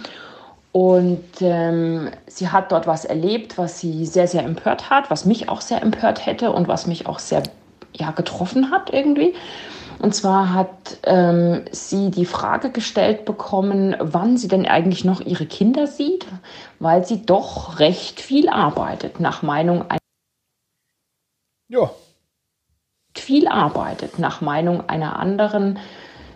Und 0.72 1.22
ähm, 1.42 2.08
sie 2.26 2.48
hat 2.48 2.72
dort 2.72 2.86
was 2.86 3.04
erlebt, 3.04 3.58
was 3.58 3.78
sie 3.78 4.06
sehr, 4.06 4.26
sehr 4.26 4.42
empört 4.42 4.88
hat, 4.88 5.10
was 5.10 5.26
mich 5.26 5.50
auch 5.50 5.60
sehr 5.60 5.82
empört 5.82 6.24
hätte 6.24 6.52
und 6.52 6.68
was 6.68 6.86
mich 6.86 7.06
auch 7.06 7.18
sehr 7.18 7.42
ja, 7.92 8.12
getroffen 8.12 8.70
hat 8.70 8.90
irgendwie. 8.90 9.34
Und 10.02 10.16
zwar 10.16 10.52
hat 10.52 10.98
ähm, 11.04 11.64
sie 11.70 12.10
die 12.10 12.26
Frage 12.26 12.70
gestellt 12.72 13.24
bekommen, 13.24 13.94
wann 14.00 14.36
sie 14.36 14.48
denn 14.48 14.66
eigentlich 14.66 15.04
noch 15.04 15.20
ihre 15.20 15.46
Kinder 15.46 15.86
sieht, 15.86 16.26
weil 16.80 17.06
sie 17.06 17.24
doch 17.24 17.78
recht 17.78 18.20
viel 18.20 18.48
arbeitet, 18.48 19.20
nach 19.20 19.42
Meinung 19.42 19.82
einer 19.88 20.00
Ja. 21.68 21.92
viel 23.16 23.46
arbeitet, 23.46 24.18
nach 24.18 24.40
Meinung 24.40 24.88
einer 24.88 25.20
anderen 25.20 25.78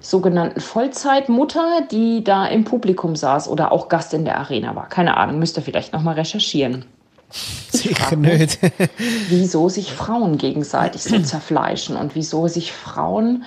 sogenannten 0.00 0.60
Vollzeitmutter, 0.60 1.82
die 1.90 2.22
da 2.22 2.46
im 2.46 2.62
Publikum 2.62 3.16
saß 3.16 3.48
oder 3.48 3.72
auch 3.72 3.88
Gast 3.88 4.14
in 4.14 4.24
der 4.24 4.38
Arena 4.38 4.76
war. 4.76 4.88
Keine 4.88 5.16
Ahnung, 5.16 5.40
müsst 5.40 5.56
ihr 5.56 5.64
vielleicht 5.64 5.92
nochmal 5.92 6.14
recherchieren. 6.14 6.84
Sicher 7.30 8.16
nicht. 8.16 8.58
wieso 9.28 9.68
sich 9.68 9.92
Frauen 9.92 10.38
gegenseitig 10.38 11.02
so 11.02 11.18
zerfleischen 11.20 11.96
und 11.96 12.14
wieso 12.14 12.48
sich 12.48 12.72
Frauen 12.72 13.44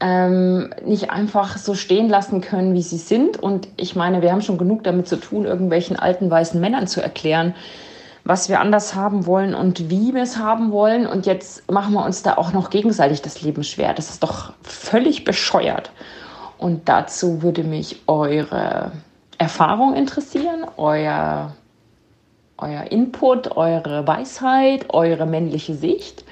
ähm, 0.00 0.72
nicht 0.84 1.10
einfach 1.10 1.58
so 1.58 1.74
stehen 1.74 2.08
lassen 2.08 2.40
können, 2.40 2.74
wie 2.74 2.82
sie 2.82 2.98
sind. 2.98 3.36
Und 3.36 3.68
ich 3.76 3.94
meine, 3.96 4.22
wir 4.22 4.32
haben 4.32 4.42
schon 4.42 4.58
genug 4.58 4.82
damit 4.84 5.08
zu 5.08 5.16
tun, 5.16 5.44
irgendwelchen 5.44 5.98
alten 5.98 6.30
weißen 6.30 6.60
Männern 6.60 6.86
zu 6.86 7.02
erklären, 7.02 7.54
was 8.24 8.48
wir 8.48 8.60
anders 8.60 8.94
haben 8.94 9.26
wollen 9.26 9.54
und 9.54 9.90
wie 9.90 10.14
wir 10.14 10.22
es 10.22 10.38
haben 10.38 10.72
wollen. 10.72 11.06
Und 11.06 11.26
jetzt 11.26 11.70
machen 11.70 11.92
wir 11.92 12.04
uns 12.04 12.22
da 12.22 12.36
auch 12.36 12.52
noch 12.52 12.70
gegenseitig 12.70 13.22
das 13.22 13.42
Leben 13.42 13.62
schwer. 13.62 13.92
Das 13.92 14.10
ist 14.10 14.22
doch 14.22 14.52
völlig 14.62 15.24
bescheuert. 15.24 15.90
Und 16.56 16.88
dazu 16.88 17.42
würde 17.42 17.64
mich 17.64 18.02
eure 18.06 18.92
Erfahrung 19.38 19.94
interessieren, 19.94 20.66
euer 20.76 21.54
euer 22.60 22.90
Input, 22.90 23.56
eure 23.56 24.06
Weisheit, 24.06 24.86
eure 24.90 25.26
männliche 25.26 25.74
Sicht. 25.74 26.24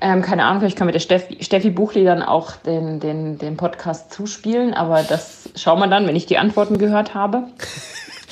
Ähm, 0.00 0.22
keine 0.22 0.44
Ahnung, 0.44 0.62
ich 0.64 0.76
kann 0.76 0.86
mit 0.86 0.94
der 0.94 1.00
Steffi, 1.00 1.42
Steffi 1.42 1.70
Buchli 1.70 2.04
dann 2.04 2.22
auch 2.22 2.52
den, 2.56 3.00
den, 3.00 3.38
den 3.38 3.56
Podcast 3.56 4.12
zuspielen, 4.12 4.74
aber 4.74 5.02
das 5.02 5.48
schauen 5.54 5.78
wir 5.78 5.86
dann, 5.86 6.06
wenn 6.06 6.16
ich 6.16 6.26
die 6.26 6.38
Antworten 6.38 6.78
gehört 6.78 7.14
habe. 7.14 7.44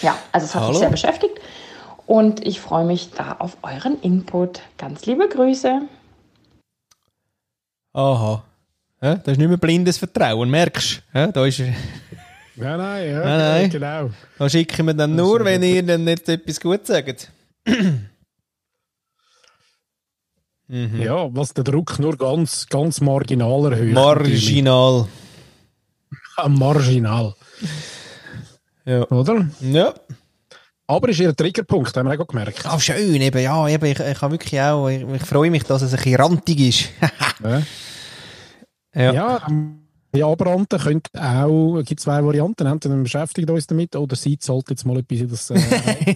Ja, 0.02 0.16
also 0.32 0.44
es 0.44 0.54
hat 0.54 0.62
Hallo? 0.62 0.72
mich 0.72 0.80
sehr 0.80 0.90
beschäftigt 0.90 1.40
und 2.06 2.46
ich 2.46 2.60
freue 2.60 2.84
mich 2.84 3.12
da 3.12 3.36
auf 3.38 3.56
euren 3.62 3.98
Input. 4.00 4.60
Ganz 4.76 5.06
liebe 5.06 5.28
Grüße. 5.28 5.82
Aha. 7.94 8.42
Ja, 9.00 9.14
das 9.14 9.32
ist 9.32 9.38
nicht 9.38 9.48
mehr 9.48 9.56
blindes 9.56 9.98
Vertrauen, 9.98 10.50
merkst 10.50 11.02
du? 11.12 11.18
Ja, 11.18 11.26
da, 11.28 11.46
ist, 11.46 11.62
Ja, 12.56 12.76
nein, 12.76 13.10
ja, 13.10 13.20
Nein, 13.20 13.38
nein. 13.38 13.70
genau. 13.70 14.10
da 14.38 14.48
schicken 14.48 14.86
wir 14.86 14.94
dann 14.94 15.16
nur, 15.16 15.44
wenn 15.44 15.62
ihr 15.62 15.82
dann 15.82 16.04
nicht 16.04 16.28
etwas 16.28 16.60
gut 16.60 16.86
sagt. 16.86 17.30
Mhm. 20.66 21.02
Ja, 21.02 21.28
was 21.34 21.52
den 21.52 21.62
Druck 21.64 21.98
nur 21.98 22.16
ganz, 22.16 22.66
ganz 22.68 23.00
marginal 23.02 23.70
erhöht. 23.70 23.92
Marginal. 23.92 25.06
Marginal, 26.48 27.34
Ja. 28.86 29.02
oder? 29.10 29.46
Ja. 29.60 29.92
Aber 30.86 31.08
ist 31.10 31.20
ihr 31.20 31.36
Triggerpunkt, 31.36 31.94
haben 31.96 32.08
wir 32.10 32.18
auch 32.18 32.26
gemerkt. 32.26 32.64
Ah, 32.64 32.80
schön, 32.80 33.14
eben, 33.20 33.42
ja, 33.42 33.68
eben, 33.68 33.84
ich, 33.84 34.00
ich 34.00 34.20
habe 34.22 34.32
wirklich 34.32 34.58
auch, 34.60 34.88
ich, 34.88 35.02
ich 35.02 35.22
freue 35.22 35.50
mich, 35.50 35.64
dass 35.64 35.82
es 35.82 35.92
ein 35.92 35.96
bisschen 35.98 36.16
rantig 36.20 36.60
ist. 36.60 36.88
Ja. 37.42 37.62
ja. 38.94 39.12
Ja, 39.12 39.46
die 40.14 40.22
Abranten 40.22 40.78
können 40.78 41.02
auch, 41.18 41.78
es 41.78 41.86
gibt 41.86 42.00
zwei 42.00 42.24
Varianten, 42.24 42.66
entweder 42.66 42.94
wir 42.94 43.02
beschäftigen 43.02 43.50
uns 43.50 43.66
damit 43.66 43.96
oder 43.96 44.14
sie 44.14 44.38
zahlt 44.38 44.70
jetzt 44.70 44.86
mal 44.86 44.98
etwas 44.98 45.20
in 45.20 45.28
das 45.28 45.50
äh, 45.50 45.54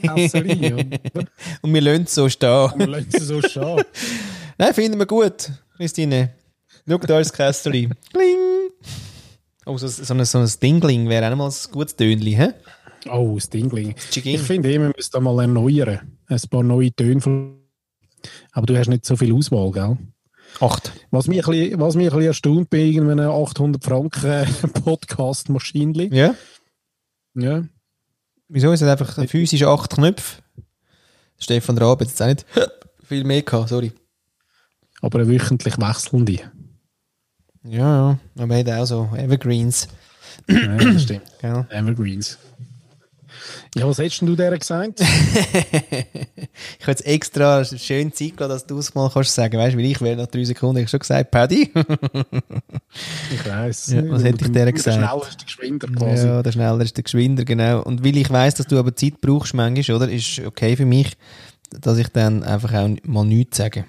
oder? 0.05 0.85
Und 1.63 1.75
wir 1.75 1.81
lassen 1.81 2.05
es 2.05 2.15
so 2.15 2.29
stehen. 2.29 2.71
Wir 2.77 2.87
lassen 2.87 3.09
es 3.13 3.27
so 3.27 3.43
stehen. 3.43 3.83
Nein, 4.59 4.75
finden 4.75 4.99
wir 4.99 5.07
gut, 5.07 5.51
Christine. 5.77 6.31
Schau 6.89 6.99
da 6.99 7.21
ist 7.21 7.31
das 7.31 7.37
Kästchen. 7.37 7.95
Kling! 8.13 8.71
Oh, 9.67 9.77
so, 9.77 9.89
so, 9.89 10.15
ein, 10.15 10.25
so 10.25 10.39
ein 10.39 10.51
Dingling 10.63 11.09
wäre 11.09 11.31
auch 11.31 11.37
mal 11.37 11.49
ein 11.49 11.73
gutes 11.73 11.95
Tönli, 11.97 12.33
hä? 12.33 12.55
Oh, 13.11 13.35
das 13.35 13.51
Dingling. 13.51 13.95
Tschiging. 14.11 14.37
Ich 14.37 14.43
finde, 14.43 14.71
eh, 14.71 14.81
wir 14.81 14.93
müssen 14.97 15.11
da 15.13 15.21
mal 15.21 15.39
erneuern. 15.41 16.01
Ein 16.27 16.41
paar 16.51 16.63
neue 16.63 16.93
Töne. 16.93 17.21
Aber 18.53 18.67
du 18.67 18.79
hast 18.79 18.89
nicht 18.89 19.05
so 19.05 19.17
viel 19.17 19.35
Auswahl, 19.35 19.71
gell? 19.73 19.99
Acht. 20.61 20.93
Was 21.11 21.29
mich 21.29 21.47
ein 21.47 21.51
bisschen, 21.51 21.81
was 21.81 21.95
mich 21.95 22.07
ein 22.07 22.11
bisschen 22.11 22.27
erstaunt 22.27 22.71
bei 22.71 22.79
irgendeinem 22.79 23.31
800 23.31 23.83
Franken 23.85 24.47
Podcast-Maschinchen. 24.85 26.13
Ja? 26.13 26.35
Ja. 27.35 27.65
Wieso? 28.49 28.73
Es 28.73 28.83
hat 28.83 28.89
einfach 28.89 29.29
physisch 29.29 29.63
acht 29.63 29.95
Knöpfe. 29.95 30.43
Stefan 31.39 31.79
Raab 31.79 32.01
jetzt 32.01 32.21
auch 32.21 32.27
nicht 32.27 32.45
viel 33.05 33.25
mehr 33.25 33.43
gehabt, 33.43 33.69
sorry. 33.69 33.93
Aber 35.01 35.21
eine 35.21 35.29
wöchentlich 35.29 35.79
wechselnde. 35.79 36.41
Ja, 37.63 37.79
ja. 37.79 38.19
Aber 38.39 38.55
er 38.57 38.61
hat 38.61 38.81
auch 38.83 38.87
so 38.87 39.11
Evergreens. 39.17 39.87
ja, 40.49 40.77
das 40.77 41.03
stimmt. 41.03 41.23
Gell? 41.41 41.67
Evergreens. 41.71 42.39
Ja, 43.79 43.87
was 43.87 43.99
hättest 43.99 44.23
du 44.23 44.35
der 44.35 44.59
gesagt? 44.59 45.01
Ich 46.81 46.83
habe 46.83 46.91
jetzt 46.93 47.07
extra 47.07 47.65
schön 47.65 48.13
Zeit 48.13 48.37
gehabt, 48.37 48.53
dass 48.53 48.67
du 48.67 48.79
es 48.79 48.93
mal 48.93 49.09
kannst 49.13 49.33
sagen. 49.33 49.59
Weißt 49.59 49.75
du, 49.75 49.79
weil 49.79 49.85
ich 49.85 50.01
wäre 50.01 50.17
nach 50.17 50.27
drei 50.27 50.43
Sekunden 50.43 50.83
ich 50.83 50.91
schon 50.91 50.99
gesagt, 50.99 51.31
Paddy. 51.31 51.71
Ich 53.33 53.47
weiss. 53.47 53.93
Ja, 53.93 54.03
was 54.11 54.25
hätte 54.25 54.47
ich 54.47 54.53
der 54.53 54.65
Der 54.65 54.73
gesagt? 54.73 54.97
schnellste 54.97 55.45
Geschwinder 55.45 55.87
quasi. 55.89 56.27
Ja, 56.27 56.43
der 56.43 56.53
schneller 56.53 56.81
ist 56.81 56.97
der 56.97 57.05
Geschwinder, 57.05 57.45
genau. 57.45 57.83
Und 57.83 58.05
weil 58.05 58.17
ich 58.17 58.31
weiss, 58.31 58.55
dass 58.57 58.67
du 58.67 58.79
aber 58.79 58.97
Zeit 58.97 59.21
brauchst 59.21 59.55
manchmal, 59.55 59.97
oder, 59.97 60.11
ist 60.11 60.41
okay 60.41 60.75
für 60.75 60.87
mich, 60.87 61.17
dass 61.71 61.99
ich 61.99 62.09
dann 62.09 62.43
einfach 62.43 62.73
auch 62.75 62.89
mal 63.05 63.25
nichts 63.25 63.59
sage. 63.59 63.85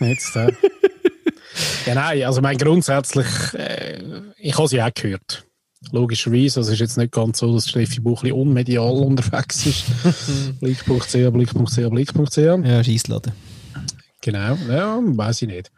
Jetzt, 0.00 0.36
äh. 0.36 0.52
ja, 1.86 1.94
nein, 1.94 2.22
also 2.22 2.40
mein 2.40 2.56
grundsätzlich, 2.56 3.26
äh, 3.54 4.00
ich 4.38 4.56
habe 4.56 4.68
sie 4.68 4.80
auch 4.80 4.94
gehört. 4.94 5.47
Logischerweise, 5.92 6.60
also 6.60 6.70
es 6.70 6.74
ist 6.74 6.80
jetzt 6.80 6.98
nicht 6.98 7.12
ganz 7.12 7.38
so, 7.38 7.54
dass 7.54 7.68
Steffi 7.68 8.00
Buchli 8.00 8.32
unmedial 8.32 8.92
unterwegs 8.98 9.64
ist. 9.66 9.84
Blick.ch, 10.60 11.12
Blick.ch, 11.32 11.90
Blick.ch. 11.90 12.36
Ja, 12.36 12.84
Scheissladen. 12.84 13.32
Genau, 14.20 14.58
ja, 14.68 14.98
weiß 15.00 15.42
ich 15.42 15.48
nicht. 15.48 15.70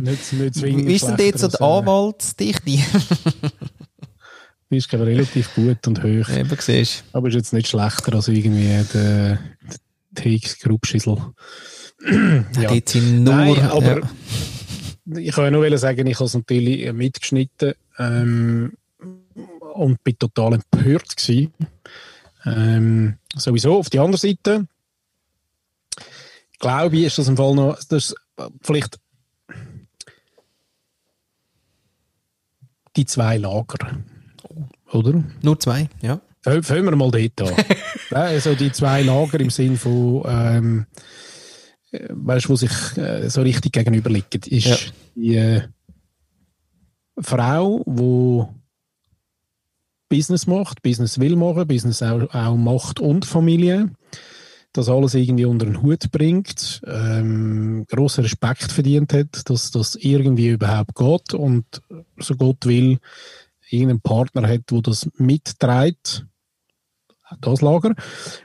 nicht, 0.00 0.32
nicht 0.32 0.54
zwingend 0.54 0.86
Wie 0.88 0.94
ist 0.94 1.06
denn 1.06 1.16
dort 1.18 1.38
so 1.38 1.48
die 1.48 1.52
als, 1.52 1.60
Anwaltsdichte? 1.60 2.78
Die 4.70 4.76
ist 4.76 4.88
glaube 4.88 5.06
relativ 5.06 5.54
gut 5.54 5.86
und 5.86 6.02
hoch. 6.02 6.28
Eben, 6.30 6.56
siehst 6.58 7.04
Aber 7.12 7.28
ist 7.28 7.34
jetzt 7.34 7.52
nicht 7.52 7.68
schlechter 7.68 8.14
als 8.14 8.28
irgendwie 8.28 8.82
der, 8.94 9.38
der 10.12 10.24
Higgs 10.24 10.58
Grubschissel. 10.58 11.18
du. 12.00 12.44
Ja. 12.60 12.70
Dort 12.70 12.88
sind 12.88 13.24
nur... 13.24 13.34
Nein, 13.34 13.60
aber 13.60 14.00
ja. 14.00 14.10
Ich 15.16 15.32
kann 15.32 15.44
ja 15.44 15.50
nur 15.50 15.78
sagen, 15.78 16.06
ich 16.06 16.16
habe 16.16 16.26
es 16.26 16.34
natürlich 16.34 16.86
äh, 16.86 16.92
mitgeschnitten 16.92 17.74
ähm, 17.98 18.72
und 19.74 20.02
bin 20.04 20.18
total 20.18 20.54
empört 20.54 21.16
gewesen. 21.16 21.52
Ähm, 22.44 23.18
sowieso 23.34 23.78
auf 23.78 23.90
die 23.90 23.98
andere 23.98 24.18
Seite 24.18 24.66
glaube 26.58 26.96
ich, 26.96 27.04
ist 27.04 27.18
das 27.18 27.28
im 27.28 27.36
Fall 27.36 27.54
noch, 27.54 27.76
das 27.88 28.10
ist 28.10 28.14
vielleicht 28.62 28.98
die 32.96 33.06
zwei 33.06 33.36
Lager, 33.36 33.98
oder? 34.92 35.22
Nur 35.42 35.60
zwei, 35.60 35.88
ja. 36.00 36.20
Fangen 36.42 36.84
wir 36.84 36.96
mal 36.96 37.10
dort 37.10 37.42
an. 37.42 37.64
Also 38.10 38.54
die 38.54 38.72
zwei 38.72 39.02
Lager 39.02 39.38
im 39.38 39.50
Sinn 39.50 39.76
von, 39.76 40.22
ähm, 40.26 40.86
äh, 40.86 40.94
weißt 41.92 42.46
du, 42.46 42.48
wo 42.50 42.56
sich 42.56 42.70
äh, 42.96 43.28
so 43.28 43.42
richtig 43.42 43.72
gegenüberliegen, 43.72 44.42
ist 44.46 44.66
Ja. 44.66 44.76
die 45.14 45.36
äh, 45.36 45.62
Frau, 47.20 47.82
die 47.86 48.44
Business 50.08 50.46
macht, 50.46 50.82
Business 50.82 51.18
will 51.18 51.36
machen, 51.36 51.66
Business 51.66 52.02
auch, 52.02 52.32
auch 52.34 52.56
macht 52.56 53.00
und 53.00 53.24
Familie. 53.24 53.90
das 54.74 54.88
alles 54.90 55.14
irgendwie 55.14 55.46
unter 55.46 55.64
den 55.66 55.82
Hut 55.82 56.10
bringt, 56.12 56.82
ähm, 56.86 57.84
großen 57.88 58.22
Respekt 58.22 58.70
verdient 58.70 59.12
hat, 59.12 59.48
dass 59.50 59.70
das 59.70 59.96
irgendwie 59.96 60.50
überhaupt 60.50 60.94
geht 60.94 61.34
und 61.34 61.64
so 62.18 62.36
Gott 62.36 62.64
will, 62.66 62.98
irgendeinen 63.70 64.00
Partner 64.02 64.46
hat, 64.46 64.64
wo 64.68 64.80
das 64.80 65.08
mitträgt, 65.16 66.26
das 67.40 67.60
Lager. 67.60 67.94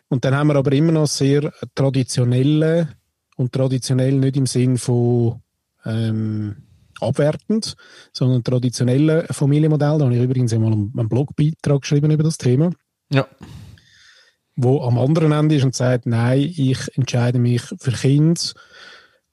Und 0.10 0.26
dann 0.26 0.34
haben 0.34 0.48
wir 0.48 0.56
aber 0.56 0.72
immer 0.72 0.94
noch 0.94 1.08
sehr 1.08 1.54
traditionelle 1.76 2.88
und 3.36 3.52
traditionell 3.52 4.14
nicht 4.14 4.38
im 4.38 4.46
Sinn 4.46 4.78
von 4.78 5.42
ähm, 5.86 6.56
abwertend, 7.00 7.76
sondern 8.12 8.44
traditionelle 8.44 9.26
Familienmodell. 9.30 9.98
Da 9.98 10.06
habe 10.06 10.16
ich 10.16 10.24
übrigens 10.24 10.54
einmal 10.54 10.72
einen 10.74 11.10
Blogbeitrag 11.10 11.82
geschrieben 11.82 12.12
über 12.12 12.24
das 12.24 12.38
Thema. 12.38 12.72
Ja. 13.12 13.28
Wo 14.56 14.82
am 14.84 15.00
anderen 15.00 15.32
Ende 15.32 15.56
ist 15.56 15.64
und 15.64 15.76
sagt, 15.76 16.06
nein, 16.06 16.40
ich 16.56 16.80
entscheide 16.96 17.40
mich 17.40 17.64
für 17.80 17.92
Kinder 17.92 18.40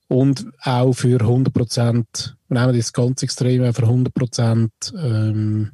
und 0.09 0.47
auch 0.63 0.93
für 0.93 1.21
100 1.21 1.53
Prozent, 1.53 2.37
wir 2.49 2.61
nehmen 2.61 2.77
das 2.77 2.93
ganz 2.93 3.23
extrem, 3.23 3.73
für 3.73 3.83
100 3.83 4.13
Prozent 4.13 4.73
ähm, 4.97 5.73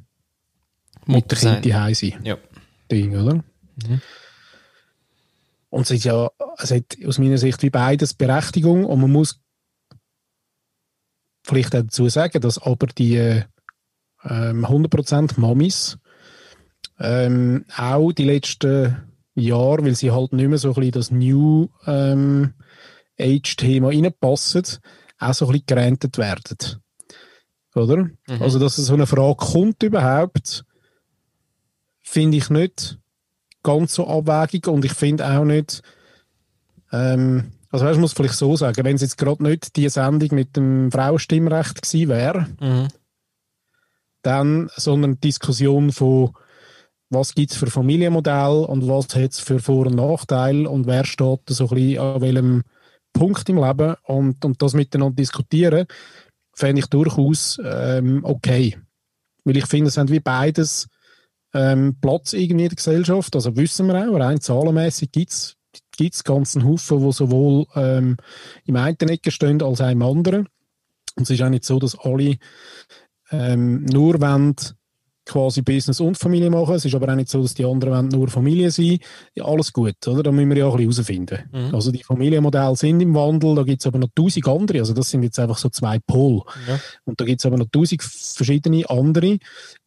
mit 1.05 1.31
der 1.31 1.37
Kind 1.37 1.65
daheim 1.65 1.93
sein. 1.93 2.19
Ja. 2.23 2.37
Ding, 2.91 3.17
oder? 3.17 3.35
Mhm. 3.35 4.01
Und 5.69 5.83
es 5.83 5.91
ist 5.91 6.05
ja, 6.05 6.29
es 6.57 6.71
hat 6.71 6.97
aus 7.05 7.19
meiner 7.19 7.37
Sicht 7.37 7.61
wie 7.63 7.69
beides 7.69 8.13
Berechtigung 8.13 8.85
und 8.85 9.01
man 9.01 9.11
muss 9.11 9.41
vielleicht 11.43 11.75
auch 11.75 11.81
dazu 11.81 12.07
sagen, 12.09 12.41
dass 12.41 12.57
aber 12.57 12.87
die 12.87 13.17
ähm, 14.23 14.65
100% 14.65 15.39
Mamis 15.39 15.97
ähm, 16.99 17.65
auch 17.75 18.11
die 18.11 18.25
letzten 18.25 19.07
Jahre, 19.35 19.83
weil 19.83 19.95
sie 19.95 20.11
halt 20.11 20.33
nicht 20.33 20.47
mehr 20.47 20.57
so 20.57 20.69
ein 20.69 20.73
bisschen 20.75 20.91
das 20.91 21.11
New 21.11 21.69
ähm, 21.85 22.53
Age-Thema 23.19 23.89
reinpassen, 23.89 24.63
auch 25.19 25.33
so 25.33 25.45
ein 25.45 25.51
bisschen 25.51 25.65
gerentet 25.67 26.17
werden. 26.17 26.81
Oder? 27.75 27.97
Mhm. 28.27 28.41
Also, 28.41 28.57
dass 28.57 28.75
so 28.77 28.93
eine 28.93 29.05
Frage 29.05 29.35
kommt 29.35 29.83
überhaupt, 29.83 30.65
finde 31.99 32.37
ich 32.37 32.49
nicht 32.49 32.99
ganz 33.67 33.93
so 33.93 34.07
abwägig 34.07 34.65
und 34.67 34.85
ich 34.85 34.93
finde 34.93 35.27
auch 35.27 35.43
nicht, 35.43 35.81
ähm, 36.93 37.51
also 37.69 37.85
weißt, 37.85 37.95
ich 37.95 38.01
muss 38.01 38.13
vielleicht 38.13 38.35
so 38.35 38.55
sagen, 38.55 38.85
wenn 38.85 38.95
es 38.95 39.01
jetzt 39.01 39.17
gerade 39.17 39.43
nicht 39.43 39.75
die 39.75 39.89
Sendung 39.89 40.29
mit 40.31 40.55
dem 40.55 40.89
Frauenstimmrecht 40.89 41.81
gewesen 41.81 42.07
wäre, 42.07 42.47
mhm. 42.61 42.87
dann, 44.21 44.69
sondern 44.77 45.11
eine 45.11 45.19
Diskussion 45.19 45.91
von 45.91 46.31
was 47.09 47.33
gibt 47.33 47.51
es 47.51 47.57
für 47.57 47.67
Familienmodelle 47.67 48.67
und 48.67 48.87
was 48.87 49.13
hat 49.15 49.31
es 49.31 49.39
für 49.39 49.59
Vor- 49.59 49.87
und 49.87 49.95
Nachteile 49.95 50.69
und 50.69 50.87
wer 50.87 51.05
steht 51.05 51.39
so 51.49 51.65
ein 51.65 51.75
bisschen 51.75 51.99
an 51.99 52.21
welchem 52.21 52.63
Punkt 53.11 53.49
im 53.49 53.57
Leben 53.57 53.95
und, 54.03 54.43
und 54.45 54.61
das 54.61 54.73
miteinander 54.73 55.15
diskutieren, 55.15 55.87
fände 56.53 56.79
ich 56.79 56.87
durchaus 56.87 57.59
ähm, 57.63 58.21
okay. 58.23 58.77
Weil 59.43 59.57
ich 59.57 59.65
finde, 59.65 59.87
es 59.87 59.97
haben 59.97 60.09
wie 60.09 60.19
beides 60.19 60.87
ähm, 61.57 61.97
Platz 61.99 62.33
irgendwie 62.33 62.63
in 62.63 62.69
der 62.69 62.75
Gesellschaft. 62.75 63.35
Also 63.35 63.55
wissen 63.55 63.87
wir 63.87 64.09
auch, 64.09 64.19
rein 64.19 64.39
zahlenmäßig 64.39 65.11
gibt 65.11 65.31
es 65.31 65.57
gibt 65.95 66.15
es 66.15 66.23
ganzen 66.23 66.63
Haufen, 66.63 67.03
die 67.03 67.11
sowohl 67.11 67.65
ähm, 67.75 68.17
im 68.65 68.75
einen 68.75 69.09
Ecke 69.09 69.31
stehen 69.31 69.61
als 69.61 69.81
auch 69.81 69.89
im 69.89 70.01
anderen. 70.01 70.47
Und 71.15 71.23
es 71.23 71.29
ist 71.31 71.41
auch 71.41 71.49
nicht 71.49 71.65
so, 71.65 71.79
dass 71.79 71.97
alle 71.99 72.37
ähm, 73.31 73.83
nur 73.85 74.21
wollen, 74.21 74.55
quasi 75.27 75.61
Business 75.61 75.99
und 75.99 76.17
Familie 76.17 76.49
machen. 76.49 76.75
Es 76.75 76.85
ist 76.85 76.95
aber 76.95 77.11
auch 77.11 77.15
nicht 77.15 77.29
so, 77.29 77.41
dass 77.41 77.53
die 77.53 77.65
anderen 77.65 78.07
nur 78.07 78.27
Familie 78.29 78.71
sein. 78.71 78.99
Ja, 79.35 79.45
alles 79.45 79.71
gut, 79.71 79.95
oder? 80.07 80.23
Da 80.23 80.31
müssen 80.31 80.49
wir 80.49 80.57
ja 80.57 80.65
auch 80.65 80.77
ein 80.77 80.87
bisschen 80.87 81.05
herausfinden. 81.05 81.49
Mhm. 81.51 81.75
Also 81.75 81.91
die 81.91 82.03
Familienmodelle 82.03 82.75
sind 82.75 83.01
im 83.01 83.13
Wandel, 83.13 83.55
da 83.55 83.63
gibt 83.63 83.81
es 83.81 83.87
aber 83.87 83.99
noch 83.99 84.09
tausend 84.15 84.47
andere. 84.47 84.79
Also 84.79 84.93
das 84.93 85.09
sind 85.09 85.23
jetzt 85.23 85.39
einfach 85.39 85.57
so 85.57 85.69
zwei 85.69 85.99
Pole. 85.99 86.41
Ja. 86.67 86.79
Und 87.05 87.19
da 87.19 87.25
gibt 87.25 87.41
es 87.41 87.45
aber 87.45 87.57
noch 87.57 87.67
tausend 87.71 88.01
verschiedene 88.01 88.89
andere, 88.89 89.37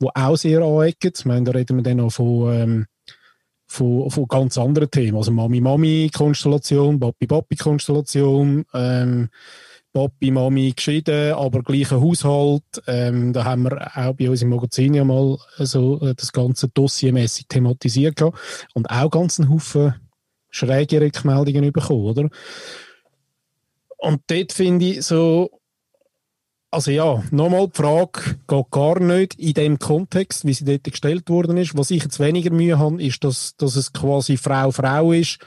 die 0.01 0.09
auch 0.15 0.37
sehr 0.37 0.63
anecken. 0.63 1.13
Ich 1.17 1.25
meine, 1.25 1.45
da 1.45 1.53
reden 1.53 1.77
wir 1.77 1.83
dann 1.83 2.01
auch 2.01 2.11
von 2.11 2.53
ähm, 2.53 2.87
von, 3.71 4.11
von 4.11 4.27
ganz 4.27 4.59
anderen 4.59 4.91
Themen. 4.91 5.17
Also 5.17 5.31
Mami-Mami-Konstellation, 5.31 6.99
Papi-Papi-Konstellation, 6.99 8.65
ähm, 8.75 9.29
Papi, 9.93 10.31
Mami 10.31 10.73
geschieden, 10.75 11.35
aber 11.35 11.63
gleicher 11.63 12.01
Haushalt. 12.01 12.63
Ähm, 12.87 13.33
da 13.33 13.45
haben 13.45 13.65
wir 13.65 13.91
auch 13.97 14.15
bei 14.15 14.31
uns 14.31 14.43
im 14.43 14.51
Magazin 14.51 14.95
ja 14.95 15.05
mal 15.05 15.37
so 15.59 16.01
äh, 16.01 16.15
das 16.15 16.33
ganze 16.33 16.69
dossiermäßig 16.69 17.47
thematisiert 17.49 18.17
gehabt. 18.17 18.39
und 18.75 18.89
auch 18.91 19.11
ganz 19.11 19.41
einen 19.41 19.51
Haufen 19.51 19.95
schräge 20.51 21.01
Rückmeldungen 21.01 21.73
bekommen, 21.73 22.05
oder? 22.05 22.29
Und 23.99 24.23
dort 24.29 24.53
finde 24.53 24.87
ich 24.87 25.03
so, 25.03 25.51
also 26.71 26.91
ja, 26.91 27.23
nochmal 27.31 27.69
die 27.69 27.77
Frage 27.77 28.39
geht 28.47 28.71
gar 28.71 29.01
nicht 29.01 29.35
in 29.35 29.55
dem 29.55 29.79
Kontext, 29.79 30.45
wie 30.45 30.55
sie 30.55 30.65
dort 30.65 30.85
gestellt 30.85 31.29
worden 31.29 31.57
ist. 31.57 31.77
Was 31.77 31.91
ich 31.91 32.05
jetzt 32.05 32.21
weniger 32.21 32.53
Mühe 32.53 32.79
habe, 32.79 33.03
ist, 33.03 33.25
dass, 33.25 33.57
dass 33.57 33.77
es 33.77 33.93
quasi 33.93 34.37
Frau-Frau 34.37 35.13
ist. 35.13 35.39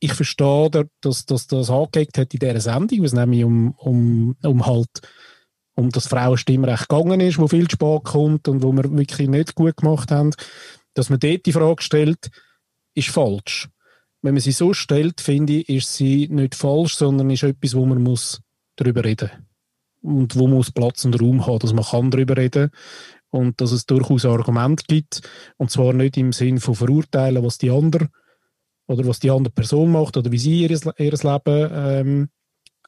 Ich 0.00 0.14
verstehe, 0.14 0.70
dass, 1.00 1.26
dass 1.26 1.46
das 1.46 1.70
angelegt 1.70 2.18
hat 2.18 2.32
in 2.32 2.40
dieser 2.40 2.60
Sendung, 2.60 3.02
was 3.02 3.12
nämlich 3.12 3.44
um, 3.44 3.72
um, 3.72 4.36
um 4.42 4.66
halt 4.66 4.88
um 5.74 5.90
das 5.90 6.08
Frauenstimmrecht 6.08 6.88
gegangen 6.88 7.20
ist, 7.20 7.38
wo 7.38 7.48
viel 7.48 7.70
Spaß 7.70 8.02
kommt 8.04 8.48
und 8.48 8.62
wo 8.62 8.72
wir 8.72 8.90
wirklich 8.96 9.28
nicht 9.28 9.54
gut 9.54 9.76
gemacht 9.76 10.10
haben. 10.10 10.32
Dass 10.94 11.10
man 11.10 11.20
dort 11.20 11.46
die 11.46 11.52
Frage 11.52 11.82
stellt, 11.82 12.30
ist 12.94 13.08
falsch. 13.08 13.68
Wenn 14.22 14.34
man 14.34 14.40
sie 14.40 14.52
so 14.52 14.74
stellt, 14.74 15.20
finde 15.20 15.54
ich, 15.54 15.68
ist 15.68 15.94
sie 15.94 16.28
nicht 16.28 16.54
falsch, 16.54 16.96
sondern 16.96 17.30
ist 17.30 17.42
etwas, 17.42 17.74
wo 17.74 17.86
man 17.86 18.02
muss 18.02 18.40
darüber 18.76 19.04
reden 19.04 19.30
muss 19.30 19.50
und 20.02 20.36
wo 20.36 20.46
muss 20.46 20.70
Platz 20.70 21.04
und 21.04 21.20
Raum 21.20 21.46
haben, 21.46 21.58
dass 21.58 21.72
man 21.72 21.84
kann 21.84 22.10
darüber 22.10 22.36
reden 22.36 22.70
und 23.30 23.60
dass 23.60 23.72
es 23.72 23.86
durchaus 23.86 24.24
ein 24.24 24.32
Argument 24.32 24.86
gibt 24.88 25.22
und 25.56 25.70
zwar 25.70 25.92
nicht 25.92 26.16
im 26.16 26.32
Sinn 26.32 26.58
von 26.58 26.74
verurteilen, 26.74 27.44
was 27.44 27.58
die 27.58 27.70
andere 27.70 28.08
oder 28.90 29.06
was 29.06 29.20
die 29.20 29.30
andere 29.30 29.52
Person 29.52 29.92
macht 29.92 30.16
oder 30.16 30.32
wie 30.32 30.38
sie 30.38 30.62
ihr, 30.62 30.70
ihr 30.70 31.12
Leben 31.12 31.70
ähm, 31.72 32.28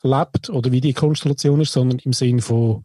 lebt 0.03 0.51
oder 0.51 0.73
wie 0.73 0.81
die 0.81 0.95
Konstellation 0.95 1.61
ist, 1.61 1.73
sondern 1.73 2.01
im 2.01 2.13
Sinn 2.13 2.41
von 2.41 2.83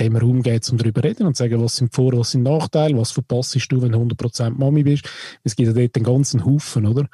dem 0.00 0.16
Raum 0.16 0.42
geht 0.42 0.68
um 0.70 0.78
darüber 0.78 1.04
reden 1.04 1.26
und 1.26 1.36
sagen, 1.36 1.62
was 1.62 1.76
sind 1.76 1.94
Vor-, 1.94 2.16
was 2.16 2.30
sind 2.30 2.42
Nachteile, 2.42 2.96
was 2.96 3.10
verpasst 3.10 3.54
du, 3.70 3.82
wenn 3.82 3.92
du 3.92 3.98
100% 3.98 4.50
Mami 4.56 4.82
bist. 4.82 5.06
Es 5.42 5.54
gibt 5.54 5.66
ja 5.66 5.74
dort 5.74 5.94
einen 5.94 6.04
ganzen 6.04 6.46
Haufen, 6.46 6.86
oder? 6.86 7.06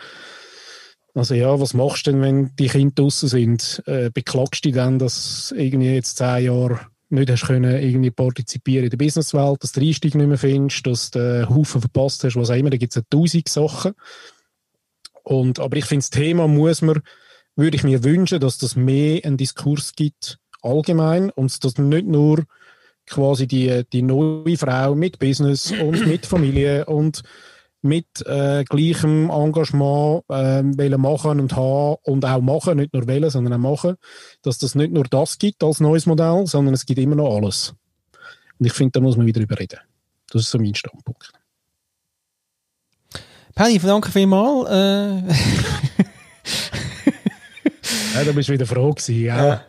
Also 1.12 1.34
ja, 1.34 1.58
was 1.58 1.74
machst 1.74 2.06
du 2.06 2.12
denn, 2.12 2.22
wenn 2.22 2.54
die 2.54 2.68
Kinder 2.68 2.94
draußen 2.94 3.28
sind? 3.28 3.82
Äh, 3.86 4.10
beklagst 4.14 4.64
du 4.64 4.68
dich 4.68 4.76
dann, 4.76 5.00
dass 5.00 5.52
irgendwie 5.56 5.90
jetzt 5.92 6.18
zehn 6.18 6.44
Jahre 6.44 6.78
nicht 7.08 7.28
hast 7.28 7.46
können 7.46 7.82
irgendwie 7.82 8.12
partizipieren 8.12 8.84
in 8.84 8.90
der 8.90 8.96
Businesswelt, 8.96 9.60
dass 9.64 9.72
du 9.72 9.80
den 9.80 9.88
Einstieg 9.88 10.14
nicht 10.14 10.28
mehr 10.28 10.38
findest, 10.38 10.86
dass 10.86 11.10
du 11.10 11.18
einen 11.18 11.48
Haufen 11.48 11.80
verpasst 11.80 12.22
hast, 12.22 12.36
was 12.36 12.50
auch 12.50 12.54
immer, 12.54 12.70
da 12.70 12.76
gibt 12.76 12.92
es 12.92 13.02
ja 13.02 13.02
tausend 13.10 13.48
Sachen. 13.48 13.94
Und, 15.30 15.60
aber 15.60 15.76
ich 15.76 15.84
finde, 15.84 16.02
das 16.02 16.10
Thema 16.10 16.48
muss 16.48 16.82
man, 16.82 17.02
würde 17.54 17.76
ich 17.76 17.84
mir 17.84 18.02
wünschen, 18.02 18.40
dass 18.40 18.58
das 18.58 18.74
mehr 18.74 19.24
einen 19.24 19.36
Diskurs 19.36 19.92
gibt, 19.94 20.40
allgemein, 20.60 21.30
und 21.30 21.62
dass 21.62 21.78
nicht 21.78 22.08
nur 22.08 22.46
quasi 23.06 23.46
die, 23.46 23.84
die 23.92 24.02
neue 24.02 24.56
Frau 24.56 24.96
mit 24.96 25.20
Business 25.20 25.70
und 25.70 26.04
mit 26.08 26.26
Familie 26.26 26.84
und 26.86 27.22
mit 27.80 28.06
äh, 28.26 28.64
gleichem 28.64 29.30
Engagement 29.30 30.24
äh, 30.30 30.64
wollen 30.64 31.00
machen 31.00 31.38
und 31.38 31.54
haben 31.54 31.96
und 32.02 32.24
auch 32.24 32.40
machen, 32.40 32.78
nicht 32.78 32.92
nur 32.92 33.06
wählen, 33.06 33.30
sondern 33.30 33.52
auch 33.52 33.70
machen, 33.70 33.96
dass 34.42 34.58
das 34.58 34.74
nicht 34.74 34.92
nur 34.92 35.04
das 35.04 35.38
gibt 35.38 35.62
als 35.62 35.78
neues 35.78 36.06
Modell, 36.06 36.44
sondern 36.46 36.74
es 36.74 36.86
gibt 36.86 36.98
immer 36.98 37.14
noch 37.14 37.36
alles. 37.36 37.72
Und 38.58 38.66
ich 38.66 38.72
finde, 38.72 38.92
da 38.94 39.00
muss 39.00 39.16
man 39.16 39.26
wieder 39.26 39.38
drüber 39.38 39.60
reden. 39.60 39.78
Das 40.32 40.42
ist 40.42 40.50
so 40.50 40.58
mein 40.58 40.74
Standpunkt. 40.74 41.32
Paddy, 43.54 43.78
danke 43.78 44.10
vielmals. 44.10 44.68
Äh. 48.12 48.18
ja, 48.18 48.24
da 48.24 48.32
bist 48.32 48.48
du 48.48 48.52
wieder 48.52 48.66
froh 48.66 48.90
gewesen, 48.90 49.24
ja. 49.24 49.62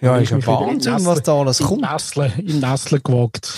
Ja, 0.00 0.16
ist 0.16 0.30
ja 0.30 0.46
Wahnsinn, 0.46 1.04
was 1.04 1.22
da 1.22 1.34
alles 1.34 1.58
kommt. 1.58 1.84
Im 2.38 2.60
Nestle 2.60 3.00
gewagt. 3.00 3.52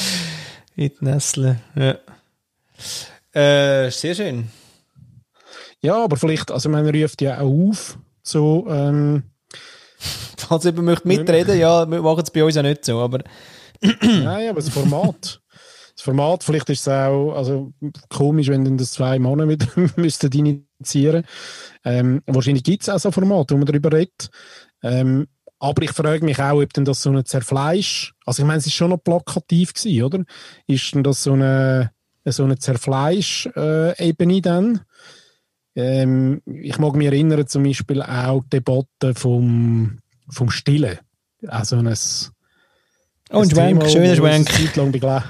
In 0.76 0.90
die 1.00 1.04
Nestle, 1.04 1.60
ja. 1.74 1.96
Äh, 3.32 3.90
sehr 3.90 4.14
schön. 4.14 4.50
Ja, 5.80 6.02
aber 6.02 6.16
vielleicht, 6.16 6.50
also 6.50 6.68
man 6.68 6.88
ruft 6.88 7.20
ja 7.20 7.38
auch 7.40 7.68
auf, 7.70 7.98
so, 8.22 8.66
ähm, 8.68 9.24
Falls 10.36 10.64
jemand 10.64 10.86
möchte 10.86 11.08
mitreden, 11.08 11.58
ja, 11.58 11.88
wir 11.90 12.02
machen 12.02 12.22
es 12.22 12.30
bei 12.30 12.44
uns 12.44 12.54
ja 12.54 12.62
nicht 12.62 12.84
so, 12.84 13.00
aber... 13.00 13.20
Nein, 13.80 14.48
aber 14.48 14.60
das 14.60 14.68
Format. 14.70 15.40
Das 15.96 16.04
Format, 16.04 16.42
vielleicht 16.42 16.68
ist 16.70 16.80
es 16.80 16.88
auch, 16.88 17.34
also 17.34 17.72
komisch, 18.08 18.48
wenn 18.48 18.64
dann 18.64 18.78
das 18.78 18.92
zwei 18.92 19.18
Männer 19.18 19.48
wieder 19.48 19.66
müssten 19.96 20.32
initiieren. 20.32 21.24
Ähm, 21.84 22.22
wahrscheinlich 22.26 22.64
gibt 22.64 22.82
es 22.82 22.88
auch 22.88 22.98
so 22.98 23.12
Formate, 23.12 23.54
wo 23.54 23.58
man 23.58 23.66
darüber 23.66 23.92
redet. 23.92 24.30
Ähm, 24.82 25.28
aber 25.60 25.82
ich 25.82 25.92
frage 25.92 26.24
mich 26.24 26.40
auch, 26.40 26.60
ob 26.60 26.72
denn 26.72 26.84
das 26.84 27.02
so 27.02 27.10
ein 27.10 27.24
Zerfleisch, 27.24 28.12
also 28.26 28.42
ich 28.42 28.46
meine, 28.46 28.58
es 28.58 28.66
ist 28.66 28.74
schon 28.74 28.90
noch 28.90 28.98
plakativ 28.98 29.72
gewesen, 29.72 30.02
oder? 30.02 30.24
Ist 30.66 30.94
denn 30.94 31.04
das 31.04 31.22
so 31.22 31.32
eine 31.32 31.92
so 32.32 32.44
eine 32.44 32.58
Zerfleisch-Ebene 32.58 34.40
dann, 34.40 34.80
Ähm, 35.76 36.40
ich 36.46 36.78
mag 36.78 36.94
mich 36.94 37.06
erinnern, 37.08 37.46
zum 37.48 37.64
Beispiel 37.64 38.00
auch 38.00 38.42
die 38.44 38.50
Debatte 38.50 39.14
vom, 39.14 39.98
vom 40.28 40.50
Stillen. 40.50 40.98
Also 41.48 41.76
ein, 41.76 41.88
oh, 43.30 43.40
ein 43.40 43.50
Schwenk, 43.50 43.90
schöner 43.90 44.14
Schwenk. 44.14 44.52
Zeit 44.52 44.76
lang, 44.76 44.92
begle 44.92 45.24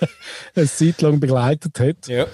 eine 0.54 0.66
Zeit 0.66 1.02
lang 1.02 1.20
begleitet 1.20 1.78
hat. 1.80 2.08
Ja. 2.08 2.26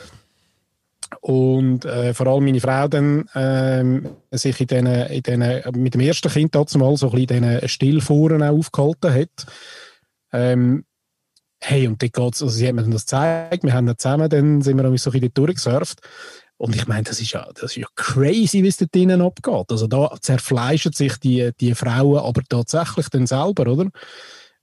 Und 1.21 1.85
äh, 1.85 2.15
vor 2.15 2.27
allem 2.27 2.45
meine 2.45 2.61
Frau 2.61 2.89
dann 2.89 3.29
ähm, 3.35 4.09
sich 4.31 4.61
in 4.61 4.67
den, 4.67 4.87
in 4.87 5.23
den, 5.23 5.63
mit 5.77 5.95
dem 5.95 6.01
ersten 6.01 6.31
Kind 6.31 6.55
dazu 6.55 6.79
mal 6.79 6.97
so 6.97 7.11
ein 7.11 7.27
bisschen 7.27 7.45
in 7.45 7.55
diesen 7.55 7.69
Stillforen 7.69 8.43
auch 8.43 8.57
aufgehalten 8.59 9.15
hat. 9.15 9.47
Ähm, 10.33 10.85
hey, 11.61 11.87
und 11.87 12.03
dort 12.03 12.13
geht's, 12.13 12.43
also 12.43 12.49
sie 12.49 12.67
hat 12.67 12.75
mir 12.75 12.83
das 12.83 13.03
gezeigt, 13.03 13.63
wir 13.63 13.73
haben 13.73 13.87
dann 13.87 13.99
zusammen, 13.99 14.29
dann 14.29 14.63
sind 14.63 14.77
wir 14.77 14.99
so 14.99 15.11
ein 15.11 15.21
bisschen 15.21 15.35
durchgesurft. 15.35 16.01
Und 16.57 16.77
ich 16.77 16.87
meine, 16.87 17.03
das 17.03 17.21
ist 17.21 17.33
ja, 17.33 17.47
das 17.55 17.73
ist 17.73 17.77
ja 17.77 17.89
crazy, 17.97 18.63
wie 18.63 18.69
es 18.69 18.77
dort 18.77 18.95
drinnen 18.95 19.21
abgeht. 19.21 19.71
Also 19.71 19.87
da 19.87 20.17
zerfleischen 20.21 20.93
sich 20.93 21.17
die, 21.19 21.51
die 21.59 21.75
Frauen 21.75 22.19
aber 22.19 22.43
tatsächlich 22.49 23.09
dann 23.09 23.27
selber, 23.27 23.71
oder? 23.71 23.89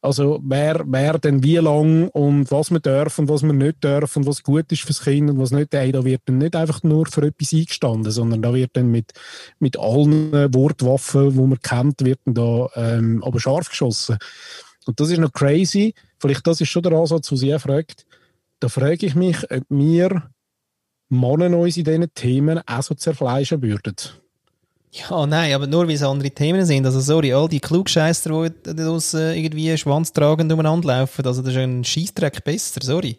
Also 0.01 0.39
wer, 0.43 0.83
wer 0.87 1.19
denn 1.19 1.43
wie 1.43 1.57
lang 1.57 2.07
und 2.09 2.49
was 2.51 2.71
man 2.71 2.81
darf 2.81 3.19
und 3.19 3.27
was 3.27 3.41
man 3.41 3.57
nicht 3.57 3.83
darf 3.83 4.15
und 4.15 4.25
was 4.25 4.43
gut 4.43 4.71
ist 4.71 4.83
fürs 4.83 5.01
Kind 5.01 5.29
und 5.29 5.39
was 5.39 5.51
nicht, 5.51 5.73
ey, 5.73 5.91
da 5.91 6.05
wird 6.05 6.21
dann 6.25 6.37
nicht 6.37 6.55
einfach 6.55 6.83
nur 6.83 7.05
für 7.07 7.27
etwas 7.27 7.51
eingestanden, 7.51 8.09
sondern 8.09 8.41
da 8.41 8.53
wird 8.53 8.71
dann 8.77 8.91
mit, 8.91 9.11
mit 9.59 9.77
allen 9.77 10.31
Wortwaffen, 10.53 11.31
die 11.31 11.37
man 11.37 11.59
kennt, 11.59 12.05
wird 12.05 12.19
dann 12.23 12.33
da 12.33 12.69
ähm, 12.75 13.21
aber 13.25 13.41
scharf 13.41 13.69
geschossen. 13.69 14.17
Und 14.85 14.99
das 15.01 15.09
ist 15.09 15.19
noch 15.19 15.33
crazy. 15.33 15.93
Vielleicht 16.17 16.47
das 16.47 16.61
ist 16.61 16.69
schon 16.69 16.83
der 16.83 16.93
Ansatz, 16.93 17.29
was 17.31 17.39
sie 17.41 17.59
fragt. 17.59 18.05
Da 18.61 18.69
frage 18.69 19.05
ich 19.05 19.15
mich, 19.15 19.51
ob 19.51 19.63
wir 19.69 20.29
Männer 21.09 21.57
uns 21.57 21.75
in 21.75 21.83
diesen 21.83 22.13
Themen 22.13 22.61
auch 22.65 22.83
so 22.83 22.93
zerfleischen 22.95 23.61
würden. 23.61 23.95
Ja, 24.91 25.27
nein, 25.27 25.53
aber 25.53 25.67
nur 25.67 25.87
weil 25.87 25.95
es 25.95 26.03
andere 26.03 26.31
Themen 26.31 26.65
sind. 26.65 26.85
Also, 26.85 26.99
sorry, 26.99 27.31
all 27.31 27.47
die 27.47 27.59
Klugscheißer, 27.59 28.49
die 28.65 29.17
äh, 29.17 29.39
irgendwie 29.39 29.77
schwanztragend 29.77 30.51
umeinander 30.51 30.87
laufen, 30.87 31.25
also 31.25 31.41
das 31.41 31.51
ist 31.51 31.57
ein 31.57 31.83
Scheißdreck 31.83 32.43
besser, 32.43 32.79
sorry. 32.83 33.17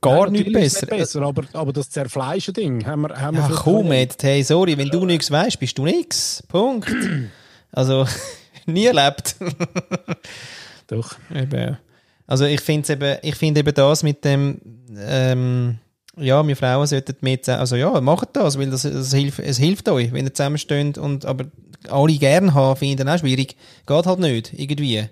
Gar 0.00 0.26
ja, 0.26 0.30
nicht 0.30 0.52
besser. 0.52 0.86
Nicht 0.86 0.98
besser 0.98 1.22
aber, 1.22 1.44
aber 1.52 1.72
das 1.72 1.88
Zerfleischen-Ding 1.88 2.84
haben 2.84 3.02
wir, 3.02 3.18
haben 3.18 3.36
ja, 3.36 3.48
wir 3.48 3.56
komm 3.56 3.92
jetzt, 3.92 4.22
hey, 4.22 4.42
sorry, 4.42 4.76
wenn 4.76 4.88
du 4.88 5.06
nichts 5.06 5.30
weißt, 5.30 5.58
bist 5.58 5.78
du 5.78 5.84
nichts. 5.84 6.42
Punkt. 6.48 6.90
also, 7.72 8.06
nie 8.66 8.86
erlebt. 8.86 9.36
Doch. 10.88 11.16
Eben. 11.34 11.78
Also, 12.26 12.44
ich 12.44 12.60
finde 12.60 12.92
eben, 12.92 13.18
ich 13.22 13.36
finde 13.36 13.60
eben 13.60 13.74
das 13.74 14.02
mit 14.02 14.24
dem, 14.24 14.60
ähm, 14.98 15.78
ja, 16.20 16.46
wir 16.46 16.56
Frauen 16.56 16.86
sollten 16.86 17.16
mehr 17.20 17.38
also 17.46 17.76
ja, 17.76 18.00
macht 18.00 18.30
das, 18.34 18.58
weil 18.58 18.70
das, 18.70 18.82
das 18.82 19.12
hilft, 19.12 19.38
es 19.40 19.58
hilft 19.58 19.88
euch, 19.88 20.12
wenn 20.12 20.26
ihr 20.26 20.34
zusammensteht 20.34 20.98
und, 20.98 21.24
aber 21.24 21.46
alle 21.88 22.12
gern 22.14 22.54
haben, 22.54 22.76
finde 22.76 22.92
ich 22.92 22.98
dann 22.98 23.08
auch 23.08 23.18
schwierig. 23.18 23.56
Geht 23.86 24.06
halt 24.06 24.18
nicht, 24.18 24.52
irgendwie. 24.58 25.08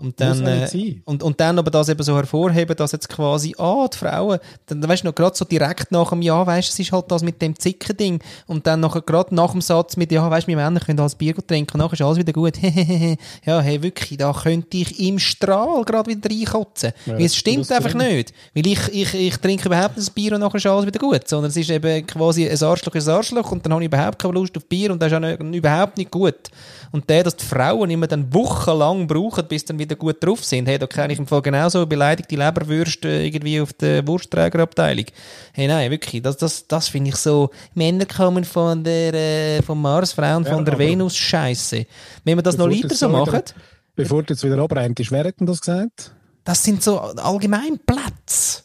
Und 0.00 0.20
dann, 0.20 0.46
äh, 0.46 0.94
und, 1.06 1.24
und 1.24 1.40
dann 1.40 1.58
aber 1.58 1.72
das 1.72 1.88
eben 1.88 2.04
so 2.04 2.14
hervorheben, 2.14 2.76
dass 2.76 2.92
jetzt 2.92 3.08
quasi, 3.08 3.52
ah, 3.58 3.88
die 3.92 3.98
Frauen, 3.98 4.38
dann 4.66 4.88
weißt 4.88 5.02
du 5.02 5.08
noch 5.08 5.14
gerade 5.14 5.36
so 5.36 5.44
direkt 5.44 5.90
nach 5.90 6.10
dem 6.10 6.22
Ja, 6.22 6.46
weißt 6.46 6.68
du, 6.68 6.72
es 6.72 6.78
ist 6.78 6.92
halt 6.92 7.10
das 7.10 7.24
mit 7.24 7.42
dem 7.42 7.58
Zicken-Ding. 7.58 8.20
Und 8.46 8.68
dann 8.68 8.78
noch 8.78 9.04
gerade 9.04 9.34
nach 9.34 9.50
dem 9.50 9.60
Satz 9.60 9.96
mit 9.96 10.12
Ja, 10.12 10.30
weißt 10.30 10.46
du, 10.46 10.50
wir 10.50 10.56
Männer 10.56 10.78
können 10.78 11.00
alles 11.00 11.16
Bier 11.16 11.34
trinken, 11.44 11.78
nachher 11.78 11.94
ist 11.94 12.02
alles 12.02 12.18
wieder 12.18 12.32
gut. 12.32 12.54
ja, 13.44 13.60
hey, 13.60 13.82
wirklich, 13.82 14.16
da 14.18 14.32
könnte 14.32 14.76
ich 14.76 15.00
im 15.00 15.18
Strahl 15.18 15.82
gerade 15.84 16.08
wieder 16.08 16.30
reinkotzen. 16.30 16.92
Ja, 17.04 17.14
Weil 17.14 17.24
es 17.24 17.34
stimmt 17.34 17.70
einfach 17.72 17.90
stimmt. 17.90 18.04
nicht. 18.04 18.34
Weil 18.54 18.68
ich, 18.68 18.88
ich, 18.92 19.14
ich 19.14 19.36
trinke 19.38 19.66
überhaupt 19.66 19.96
nicht 19.96 20.06
das 20.06 20.14
Bier 20.14 20.32
und 20.34 20.40
nachher 20.42 20.58
ist 20.58 20.66
alles 20.66 20.86
wieder 20.86 21.00
gut. 21.00 21.26
Sondern 21.26 21.50
es 21.50 21.56
ist 21.56 21.70
eben 21.70 22.06
quasi 22.06 22.48
ein 22.48 22.62
Arschloch, 22.62 22.94
ein 22.94 23.08
Arschloch 23.08 23.50
und 23.50 23.66
dann 23.66 23.72
habe 23.72 23.82
ich 23.82 23.88
überhaupt 23.88 24.20
keine 24.20 24.34
Lust 24.34 24.56
auf 24.56 24.64
Bier 24.66 24.92
und 24.92 25.02
das 25.02 25.10
ist 25.10 25.16
auch 25.16 25.20
nicht, 25.20 25.56
überhaupt 25.56 25.98
nicht 25.98 26.12
gut. 26.12 26.36
Und 26.90 27.08
der, 27.10 27.24
dass 27.24 27.36
die 27.36 27.44
Frauen 27.44 27.90
immer 27.90 28.06
dann 28.06 28.32
wochenlang 28.32 29.06
brauchen, 29.06 29.46
bis 29.46 29.64
dann 29.64 29.78
wieder 29.78 29.87
gut 29.96 30.22
drauf 30.22 30.44
sind, 30.44 30.66
hey, 30.66 30.78
da 30.78 30.86
kenne 30.86 31.12
ich 31.12 31.18
im 31.18 31.26
Fall 31.26 31.42
genauso 31.42 31.86
beleidigte 31.86 32.36
Leberwürste 32.36 33.08
irgendwie 33.08 33.60
auf 33.60 33.72
der 33.72 34.06
Wurstträgerabteilung. 34.06 35.06
Hey, 35.52 35.68
nein, 35.68 35.90
wirklich, 35.90 36.22
das, 36.22 36.36
das, 36.36 36.66
das 36.66 36.88
finde 36.88 37.10
ich 37.10 37.16
so, 37.16 37.50
Männer 37.74 38.06
kommen 38.06 38.44
von 38.44 38.84
der, 38.84 39.14
äh, 39.14 39.62
vom 39.62 39.80
Mars, 39.80 40.12
Frauen 40.12 40.44
von 40.44 40.64
der 40.64 40.78
Venus, 40.78 41.16
scheiße. 41.16 41.86
Wenn 42.24 42.38
wir 42.38 42.42
das 42.42 42.56
noch 42.56 42.68
weiter 42.68 42.94
so 42.94 43.08
machen... 43.08 43.42
bevor 43.94 44.22
du 44.22 44.34
jetzt 44.34 44.44
wieder 44.44 44.58
abrennst, 44.58 45.10
wer 45.10 45.24
hat 45.24 45.40
denn 45.40 45.46
das 45.46 45.60
gesagt? 45.60 46.12
Das 46.44 46.62
sind 46.62 46.82
so 46.82 46.98
Allgemeinplätze. 46.98 48.62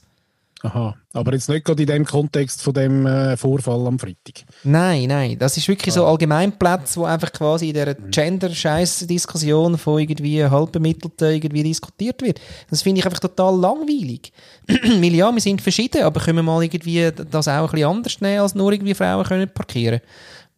Aha, 0.66 0.96
aber 1.12 1.34
jetzt 1.34 1.50
nicht 1.50 1.66
gerade 1.66 1.84
in 1.84 1.88
dem 1.88 2.06
Kontext 2.06 2.62
von 2.62 2.74
dem 2.74 3.06
äh, 3.06 3.36
Vorfall 3.36 3.86
am 3.86 4.00
Freitag. 4.00 4.46
Nein, 4.64 5.10
nein, 5.10 5.38
das 5.38 5.58
ist 5.58 5.68
wirklich 5.68 5.94
ah. 5.94 5.96
so 5.96 6.06
Allgemeinplätze, 6.06 7.02
wo 7.02 7.04
einfach 7.04 7.34
quasi 7.34 7.68
in 7.68 7.74
der 7.74 8.00
mhm. 8.00 8.12
Gender-Scheiß-Diskussion 8.12 9.78
von 9.78 10.00
irgendwie 10.00 10.42
halbbemittelten 10.42 11.34
irgendwie 11.34 11.64
diskutiert 11.64 12.22
wird. 12.22 12.40
Das 12.70 12.82
finde 12.82 13.00
ich 13.00 13.06
einfach 13.06 13.20
total 13.20 13.60
langweilig. 13.60 14.32
Weil 14.68 15.14
ja, 15.14 15.30
wir 15.34 15.42
sind 15.42 15.62
verschieden, 15.62 16.04
aber 16.04 16.22
können 16.22 16.38
wir 16.38 16.44
mal 16.44 16.64
irgendwie 16.64 17.12
das 17.12 17.50
auch 17.50 17.66
ein 17.66 17.72
bisschen 17.72 17.90
anders 17.90 18.22
nehmen, 18.22 18.40
als 18.40 18.56
nur 18.56 18.72
irgendwie 18.72 18.94
Frauen 18.94 19.26
können 19.26 19.54
parkieren. 19.54 20.00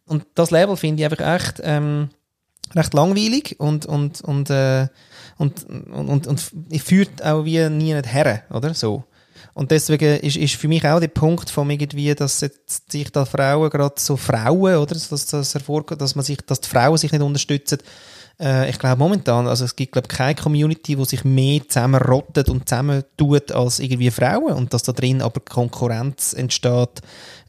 Und 0.06 0.24
das 0.36 0.52
Level 0.52 0.76
finde 0.76 1.02
ich 1.02 1.10
einfach 1.10 1.34
echt 1.34 1.60
ähm, 1.64 2.10
recht 2.76 2.94
langweilig 2.94 3.56
und 3.58 3.86
und 3.86 4.20
und, 4.20 4.50
äh, 4.50 4.86
und, 5.36 5.64
und, 5.64 5.90
und, 5.90 6.08
und, 6.08 6.26
und 6.28 6.80
führt 6.80 7.24
auch 7.24 7.44
wie 7.44 7.68
nie 7.70 7.92
nicht 7.92 8.12
her, 8.12 8.44
oder 8.50 8.72
so. 8.72 9.02
Und 9.56 9.70
deswegen 9.70 10.20
ist, 10.20 10.36
ist 10.36 10.56
für 10.56 10.68
mich 10.68 10.84
auch 10.84 11.00
der 11.00 11.08
Punkt 11.08 11.48
von 11.48 11.70
irgendwie, 11.70 12.14
dass 12.14 12.42
jetzt 12.42 12.92
sich 12.92 13.10
da 13.10 13.24
Frauen 13.24 13.70
gerade 13.70 13.94
so 13.96 14.18
Frauen, 14.18 14.76
oder, 14.76 14.94
dass 14.94 15.08
das 15.08 15.54
hervorgeht, 15.54 15.98
dass 15.98 16.14
man 16.14 16.26
sich, 16.26 16.36
dass 16.44 16.60
die 16.60 16.68
Frauen 16.68 16.98
sich 16.98 17.10
nicht 17.10 17.22
unterstützen, 17.22 17.78
äh, 18.40 18.68
ich 18.68 18.78
glaube 18.78 18.98
momentan, 18.98 19.46
also 19.46 19.64
es 19.64 19.76
gibt 19.76 19.92
glaube 19.92 20.08
keine 20.08 20.34
Community, 20.34 20.98
wo 20.98 21.04
sich 21.04 21.24
mehr 21.24 21.60
zusammenrottet 21.66 22.48
und 22.48 22.68
zusammentut 22.68 23.52
als 23.52 23.78
irgendwie 23.78 24.10
Frauen 24.10 24.52
und 24.52 24.74
dass 24.74 24.82
da 24.82 24.92
drin 24.92 25.22
aber 25.22 25.40
Konkurrenz 25.40 26.32
entsteht, 26.32 27.00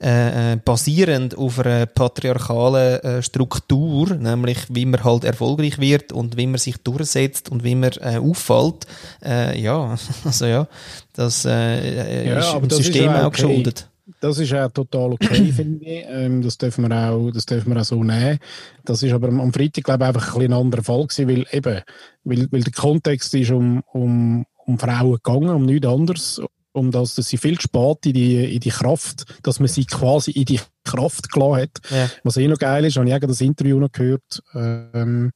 äh, 0.01 0.53
äh, 0.53 0.55
basierend 0.57 1.37
auf 1.37 1.59
einer 1.59 1.85
patriarchalen 1.87 3.03
äh, 3.03 3.21
Struktur, 3.21 4.15
nämlich 4.15 4.59
wie 4.69 4.85
man 4.85 5.03
halt 5.03 5.23
erfolgreich 5.23 5.79
wird 5.79 6.13
und 6.13 6.37
wie 6.37 6.47
man 6.47 6.59
sich 6.59 6.77
durchsetzt 6.77 7.49
und 7.49 7.63
wie 7.63 7.75
man 7.75 7.91
äh, 7.99 8.17
auffällt. 8.17 8.87
Äh, 9.23 9.59
ja, 9.59 9.97
also 10.23 10.45
ja, 10.45 10.67
das 11.13 11.45
äh, 11.45 12.27
ja, 12.29 12.39
ist 12.39 12.53
im 12.53 12.69
System 12.69 13.09
auch, 13.09 13.25
okay. 13.25 13.41
geschuldet 13.41 13.89
das 14.19 14.39
ist 14.39 14.53
auch 14.53 14.71
total 14.71 15.13
okay, 15.13 15.51
finde 15.55 15.85
ich. 15.85 16.05
Ähm, 16.07 16.41
das, 16.41 16.57
dürfen 16.57 16.87
wir 16.87 16.95
auch, 16.95 17.31
das 17.31 17.45
dürfen 17.45 17.73
wir 17.73 17.81
auch 17.81 17.85
so 17.85 18.03
nehmen. 18.03 18.39
Das 18.85 19.03
ist 19.03 19.13
aber 19.13 19.27
am 19.29 19.53
Freitag, 19.53 19.83
glaube 19.83 20.03
ich, 20.03 20.07
einfach 20.07 20.35
ein, 20.35 20.43
ein 20.43 20.53
anderer 20.53 20.83
Fall 20.83 21.05
gewesen, 21.05 21.27
weil 21.27 21.45
eben, 21.51 21.81
weil, 22.23 22.51
weil 22.51 22.63
der 22.63 22.73
Kontext 22.73 23.33
ist 23.33 23.51
um, 23.51 23.83
um, 23.93 24.45
um 24.65 24.79
Frauen 24.79 25.13
gegangen, 25.15 25.49
um 25.49 25.65
nichts 25.65 25.87
anderes. 25.87 26.41
Um 26.73 26.91
das, 26.91 27.15
dass 27.15 27.29
sie 27.29 27.37
viel 27.37 27.59
spät 27.59 28.05
in 28.05 28.13
die, 28.13 28.55
in 28.55 28.59
die 28.59 28.69
Kraft, 28.69 29.25
dass 29.41 29.59
man 29.59 29.67
sie 29.67 29.85
quasi 29.85 30.29
in 30.31 30.45
die 30.45 30.59
Kraft 30.83 31.31
gelassen 31.31 31.61
hat. 31.63 31.71
Ja. 31.89 32.09
Was 32.23 32.37
eh 32.37 32.47
noch 32.47 32.59
geil 32.59 32.85
ist, 32.85 32.97
habe 32.97 33.09
ich 33.09 33.19
das 33.19 33.41
Interview 33.41 33.79
noch 33.79 33.91
gehört, 33.91 34.43
ähm, 34.53 35.31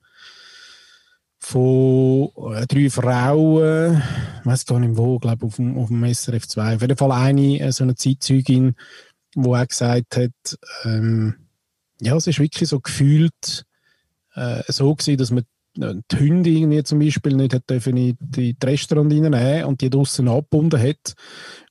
von 1.52 2.30
äh, 2.54 2.66
drei 2.66 2.90
Frauen, 2.90 4.02
ich 4.40 4.46
weiß 4.46 4.66
gar 4.66 4.80
nicht 4.80 4.96
wo, 4.96 5.20
glaube 5.20 5.46
auf 5.46 5.58
dem, 5.58 5.78
auf 5.78 5.90
dem 5.90 6.04
SRF 6.06 6.48
2. 6.48 6.76
Auf 6.76 6.82
jeden 6.82 6.98
Fall 6.98 7.12
eine, 7.12 7.60
äh, 7.60 7.72
so 7.72 7.84
eine 7.84 7.96
Zeitzeugin, 7.96 8.76
die 9.36 9.48
auch 9.48 9.68
gesagt 9.68 10.16
hat, 10.16 10.60
ähm, 10.86 11.36
ja, 12.00 12.16
es 12.16 12.28
ist 12.28 12.40
wirklich 12.40 12.70
so 12.70 12.80
gefühlt 12.80 13.66
äh, 14.36 14.64
so 14.68 14.96
gewesen, 14.96 15.18
dass 15.18 15.32
man 15.32 15.44
äh, 15.78 15.96
die 16.12 16.20
Hunde 16.20 16.50
irgendwie 16.50 16.84
zum 16.84 17.00
Beispiel 17.00 17.36
nicht 17.36 17.54
hat 17.54 17.70
in 17.70 18.18
die, 18.20 18.56
Restaurant 18.64 19.12
reinnehmen 19.12 19.66
und 19.66 19.82
die 19.82 19.90
draussen 19.90 20.30
abgebunden 20.30 20.82
hat. 20.82 21.16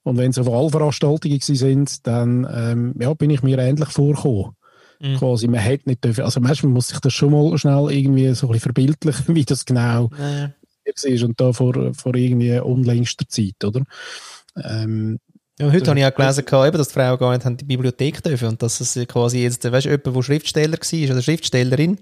Und 0.03 0.19
wenn 0.19 0.33
sie 0.33 0.43
auf 0.43 0.47
Wahlveranstaltungen 0.47 1.41
sind, 1.41 2.07
dann 2.07 2.47
ähm, 2.53 2.95
ja, 3.01 3.15
bin 3.15 3.31
ich 3.31 3.43
mir 3.43 3.59
ähnlich 3.59 3.89
vorgekommen. 3.89 4.53
Mhm. 5.01 5.17
Quasi, 5.17 5.49
man 5.49 5.65
hat 5.65 5.87
nicht 5.87 6.05
dürfen, 6.05 6.25
also 6.25 6.41
manchmal 6.41 6.73
muss 6.73 6.89
sich 6.89 7.01
das 7.01 7.13
schon 7.15 7.33
mal 7.33 7.57
schnell 7.57 7.91
irgendwie 7.91 8.33
so 8.35 8.47
ein 8.47 8.53
bisschen 8.53 8.61
verbildlichen, 8.61 9.35
wie 9.35 9.45
das 9.45 9.65
genau 9.65 10.11
ja. 10.19 10.51
ist 10.85 11.23
und 11.23 11.41
da 11.41 11.53
vor, 11.53 11.95
vor 11.95 12.15
irgendwie 12.15 12.59
unlängster 12.59 13.27
Zeit, 13.29 13.65
oder? 13.65 13.85
Ähm, 14.63 15.19
ja, 15.61 15.71
heute 15.71 15.91
habe 15.91 16.01
ich 16.01 16.07
auch 16.07 16.15
gelesen, 16.15 16.45
eben, 16.49 16.79
dass 16.79 16.89
die 16.89 16.95
Frauen 16.95 17.19
gar 17.19 17.35
nicht 17.35 17.45
in 17.45 17.57
die 17.59 17.65
Bibliothek 17.67 18.23
dürfen 18.23 18.49
und 18.49 18.63
dass 18.63 18.81
es 18.81 18.99
quasi 19.07 19.43
jetzt, 19.43 19.63
weißt 19.71 19.85
du, 19.85 19.91
jemand, 19.91 20.17
der 20.17 20.23
Schriftsteller 20.23 20.79
war 20.79 21.11
oder 21.11 21.23
Schriftstellerin, 21.23 21.99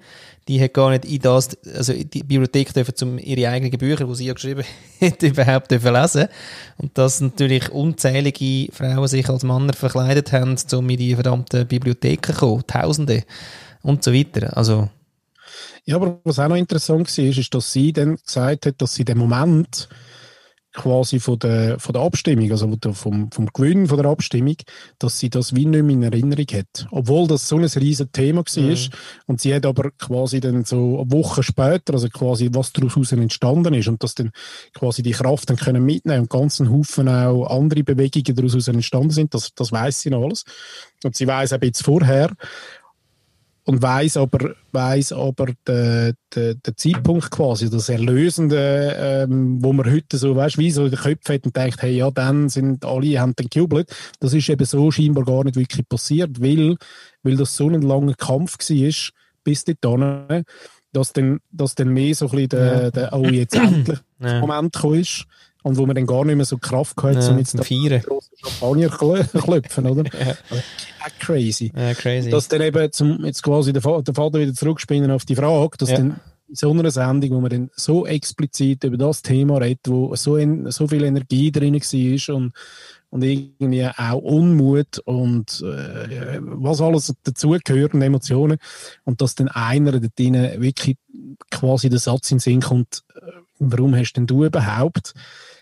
die 0.47 0.63
hat 0.63 0.75
gar 0.75 0.91
nicht 0.91 1.05
in 1.05 1.19
das, 1.21 1.59
also 1.75 1.93
die 1.93 2.23
Bibliothek 2.23 2.73
dürfen, 2.73 2.95
um 3.03 3.19
ihre 3.19 3.51
eigenen 3.51 3.77
Bücher, 3.77 4.05
die 4.05 4.15
sie 4.15 4.27
ja 4.27 4.35
geschrieben 4.35 4.63
hat, 5.01 5.23
überhaupt 5.25 5.73
dürfen 5.73 5.93
lesen. 5.93 6.29
Und 6.77 6.97
dass 6.97 7.21
natürlich 7.21 7.69
unzählige 7.71 8.73
Frauen 8.73 9.09
sich 9.09 9.29
als 9.29 9.43
Männer 9.43 9.73
verkleidet 9.73 10.33
haben, 10.33 10.55
um 10.75 10.89
in 10.89 10.97
die 10.97 11.17
verdammten 11.17 11.67
Bibliotheken 11.67 12.33
zu 12.33 12.39
kommen, 12.39 12.65
Tausende 12.65 13.25
und 13.83 14.05
so 14.05 14.15
weiter. 14.15 14.57
Also. 14.57 14.89
Ja, 15.85 15.97
aber 15.97 16.21
was 16.23 16.39
auch 16.39 16.47
noch 16.47 16.55
interessant 16.55 17.09
war, 17.19 17.25
ist, 17.25 17.39
ist, 17.39 17.53
dass 17.53 17.73
sie 17.73 17.93
dann 17.93 18.15
gesagt 18.15 18.67
hat, 18.67 18.75
dass 18.79 18.95
sie 18.95 19.05
den 19.05 19.19
Moment, 19.19 19.89
quasi 20.75 21.19
von 21.19 21.39
der, 21.39 21.79
von 21.79 21.93
der 21.93 22.03
Abstimmung, 22.03 22.51
also 22.51 22.71
vom, 22.93 23.31
vom 23.31 23.47
Gewinn 23.53 23.87
von 23.87 23.97
der 23.97 24.07
Abstimmung, 24.11 24.57
dass 24.99 25.19
sie 25.19 25.31
das 25.31 25.55
wie 25.55 25.67
nicht 25.67 25.83
mehr 25.83 25.95
in 25.95 26.03
Erinnerung 26.03 26.47
hat. 26.53 26.87
Obwohl 26.91 27.27
das 27.27 27.49
so 27.49 27.57
ein 27.57 27.65
riesiges 27.65 28.13
Thema 28.13 28.43
war. 28.45 28.63
Mhm. 28.63 28.77
Und 29.27 29.41
sie 29.41 29.55
hat 29.55 29.67
aber 29.67 29.91
quasi 29.93 30.41
dann 30.41 30.65
so 30.65 31.05
Wochen 31.09 31.43
später, 31.43 31.95
also 31.95 32.09
quasi 32.09 32.51
was 32.53 32.73
daraus 32.73 33.13
entstanden 33.13 33.75
ist 33.75 33.89
und 33.89 34.03
dass 34.03 34.15
dann 34.15 34.31
quasi 34.75 35.03
die 35.03 35.13
Kraft 35.13 35.49
dann 35.51 35.57
können 35.57 35.85
mitnehmen 35.85 36.23
und 36.23 36.31
ganzen 36.31 36.71
Haufen 36.71 37.09
auch 37.09 37.47
andere 37.47 37.83
Bewegungen 37.83 38.37
daraus 38.37 38.69
entstanden 38.69 39.11
sind, 39.11 39.35
das, 39.35 39.55
das 39.55 39.73
weiß 39.73 40.01
sie 40.01 40.11
noch 40.11 40.23
alles. 40.23 40.45
Und 41.05 41.17
sie 41.17 41.27
weiß 41.27 41.53
auch 41.53 41.63
jetzt 41.63 41.83
vorher, 41.83 42.33
und 43.69 43.83
weiß 43.83 44.17
aber, 44.17 44.55
weiß 44.73 45.13
aber 45.13 45.49
den, 45.67 46.15
den, 46.35 46.59
den 46.63 46.77
Zeitpunkt 46.79 47.31
quasi, 47.31 47.69
das 47.69 47.91
Erlösende, 47.91 48.97
ähm, 48.99 49.63
wo 49.63 49.75
man 49.75 49.93
heute 49.93 50.17
so, 50.17 50.35
weißt, 50.35 50.57
wie 50.57 50.71
so 50.71 50.87
in 50.87 50.91
den 50.91 50.99
Köpfen 50.99 51.35
hat 51.35 51.45
und 51.45 51.55
denkt, 51.55 51.83
hey, 51.83 51.95
ja, 51.99 52.11
dann 52.11 52.49
sind 52.49 52.87
alle, 52.87 53.21
haben 53.21 53.35
dann 53.37 53.49
gejubelt. 53.51 53.95
Das 54.21 54.33
ist 54.33 54.49
eben 54.49 54.65
so 54.65 54.91
scheinbar 54.91 55.27
gar 55.27 55.45
nicht 55.45 55.57
wirklich 55.57 55.87
passiert, 55.87 56.41
weil, 56.41 56.77
weil 57.23 57.37
das 57.37 57.57
so 57.57 57.69
ein 57.69 57.83
langer 57.83 58.15
Kampf 58.15 58.57
war, 58.59 58.93
bis 59.45 59.65
dorthin, 59.65 60.45
dass 60.93 61.13
dann, 61.13 61.41
dass 61.51 61.75
dann 61.75 61.93
mehr 61.93 62.15
so 62.15 62.25
ein 62.25 62.31
bisschen 62.31 62.49
der, 62.49 62.91
der 62.91 63.13
oh, 63.13 63.25
jetzt 63.27 63.55
endlich 63.55 63.99
ja. 64.19 64.41
Moment 64.41 64.73
gekommen 64.73 65.01
ist 65.01 65.27
und 65.63 65.77
wo 65.77 65.87
man 65.87 65.97
dann 65.97 66.07
gar 66.07 66.25
nicht 66.25 66.37
mehr 66.37 66.45
so 66.45 66.57
Kraft 66.59 66.97
gehabt 66.97 67.17
hat, 67.17 67.25
ja, 67.25 67.31
um 67.31 67.39
jetzt 67.39 67.59
da 67.59 67.63
grossen 67.63 68.39
Champagner 68.43 68.89
klopfen, 68.89 69.87
oder? 69.87 70.05
ja. 70.05 70.35
Also, 70.51 70.63
crazy. 71.19 71.73
Ja, 71.77 71.95
crazy. 71.95 72.31
Dass 72.31 72.49
dann 72.49 72.63
eben 72.63 72.93
zum, 72.93 73.25
jetzt 73.25 73.43
quasi 73.43 73.73
der, 73.73 73.83
der 73.83 74.15
Vater 74.15 74.39
wieder 74.39 74.55
zurückspinnen 74.55 75.11
auf 75.11 75.25
die 75.25 75.37
Frage, 75.37 75.77
dass 75.79 75.91
ja. 75.91 75.97
dann 75.97 76.21
in 76.49 76.55
so 76.55 76.71
einer 76.71 76.91
Sendung, 76.91 77.31
wo 77.33 77.41
man 77.41 77.51
dann 77.51 77.71
so 77.75 78.07
explizit 78.07 78.85
über 78.85 78.97
das 78.97 79.23
Thema 79.23 79.59
redet, 79.59 79.87
wo 79.89 80.15
so, 80.17 80.37
in, 80.37 80.71
so 80.71 80.87
viel 80.87 81.05
Energie 81.05 81.53
drin 81.53 81.75
war 81.75 82.35
und, 82.35 82.53
und 83.11 83.23
irgendwie 83.23 83.87
auch 83.87 84.23
Unmut 84.23 84.99
und 85.01 85.61
äh, 85.61 86.39
was 86.41 86.81
alles 86.81 87.15
dazugehört 87.23 87.95
und 87.95 88.03
Emotionen 88.03 88.59
und 89.05 89.21
dass 89.21 89.35
dann 89.35 89.49
einer 89.49 89.93
da 89.93 89.99
drinnen 89.99 90.63
wirklich 90.63 90.97
quasi 91.51 91.91
der 91.91 91.99
Satz 91.99 92.31
in 92.31 92.37
den 92.37 92.41
Sinn 92.41 92.61
kommt, 92.61 93.03
äh, 93.15 93.21
warum 93.59 93.95
hast 93.95 94.15
denn 94.15 94.27
du 94.27 94.45
überhaupt 94.45 95.15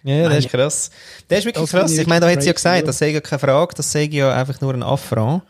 ja, 0.07 0.29
das 0.29 0.39
ist 0.39 0.49
krass. 0.51 0.91
Das 1.29 1.41
ist 1.41 1.45
wirklich 1.47 1.69
krass. 1.69 1.99
Ich 1.99 2.07
meine, 2.07 2.21
da 2.21 2.31
hat 2.31 2.41
sie 2.41 2.49
ja 2.49 2.53
gesagt, 2.53 2.87
das 2.87 2.99
sei 2.99 3.11
ja 3.11 3.21
keine 3.21 3.39
Frage, 3.41 3.75
das 3.75 3.91
sei 3.91 4.05
ja 4.05 4.33
einfach 4.33 4.61
nur 4.61 4.73
ein 4.73 4.83
Affront. 4.83 5.43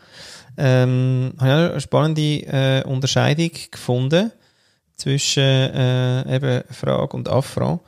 Ähm, 0.57 1.33
habe 1.37 1.49
ja 1.49 1.69
eine 1.71 1.81
spannende 1.81 2.21
äh, 2.21 2.83
Unterscheidung 2.83 3.51
gefunden 3.69 4.31
zwischen 4.95 5.43
äh, 5.43 6.35
eben 6.35 6.63
Frage 6.71 7.15
und 7.15 7.29
Affront. 7.29 7.81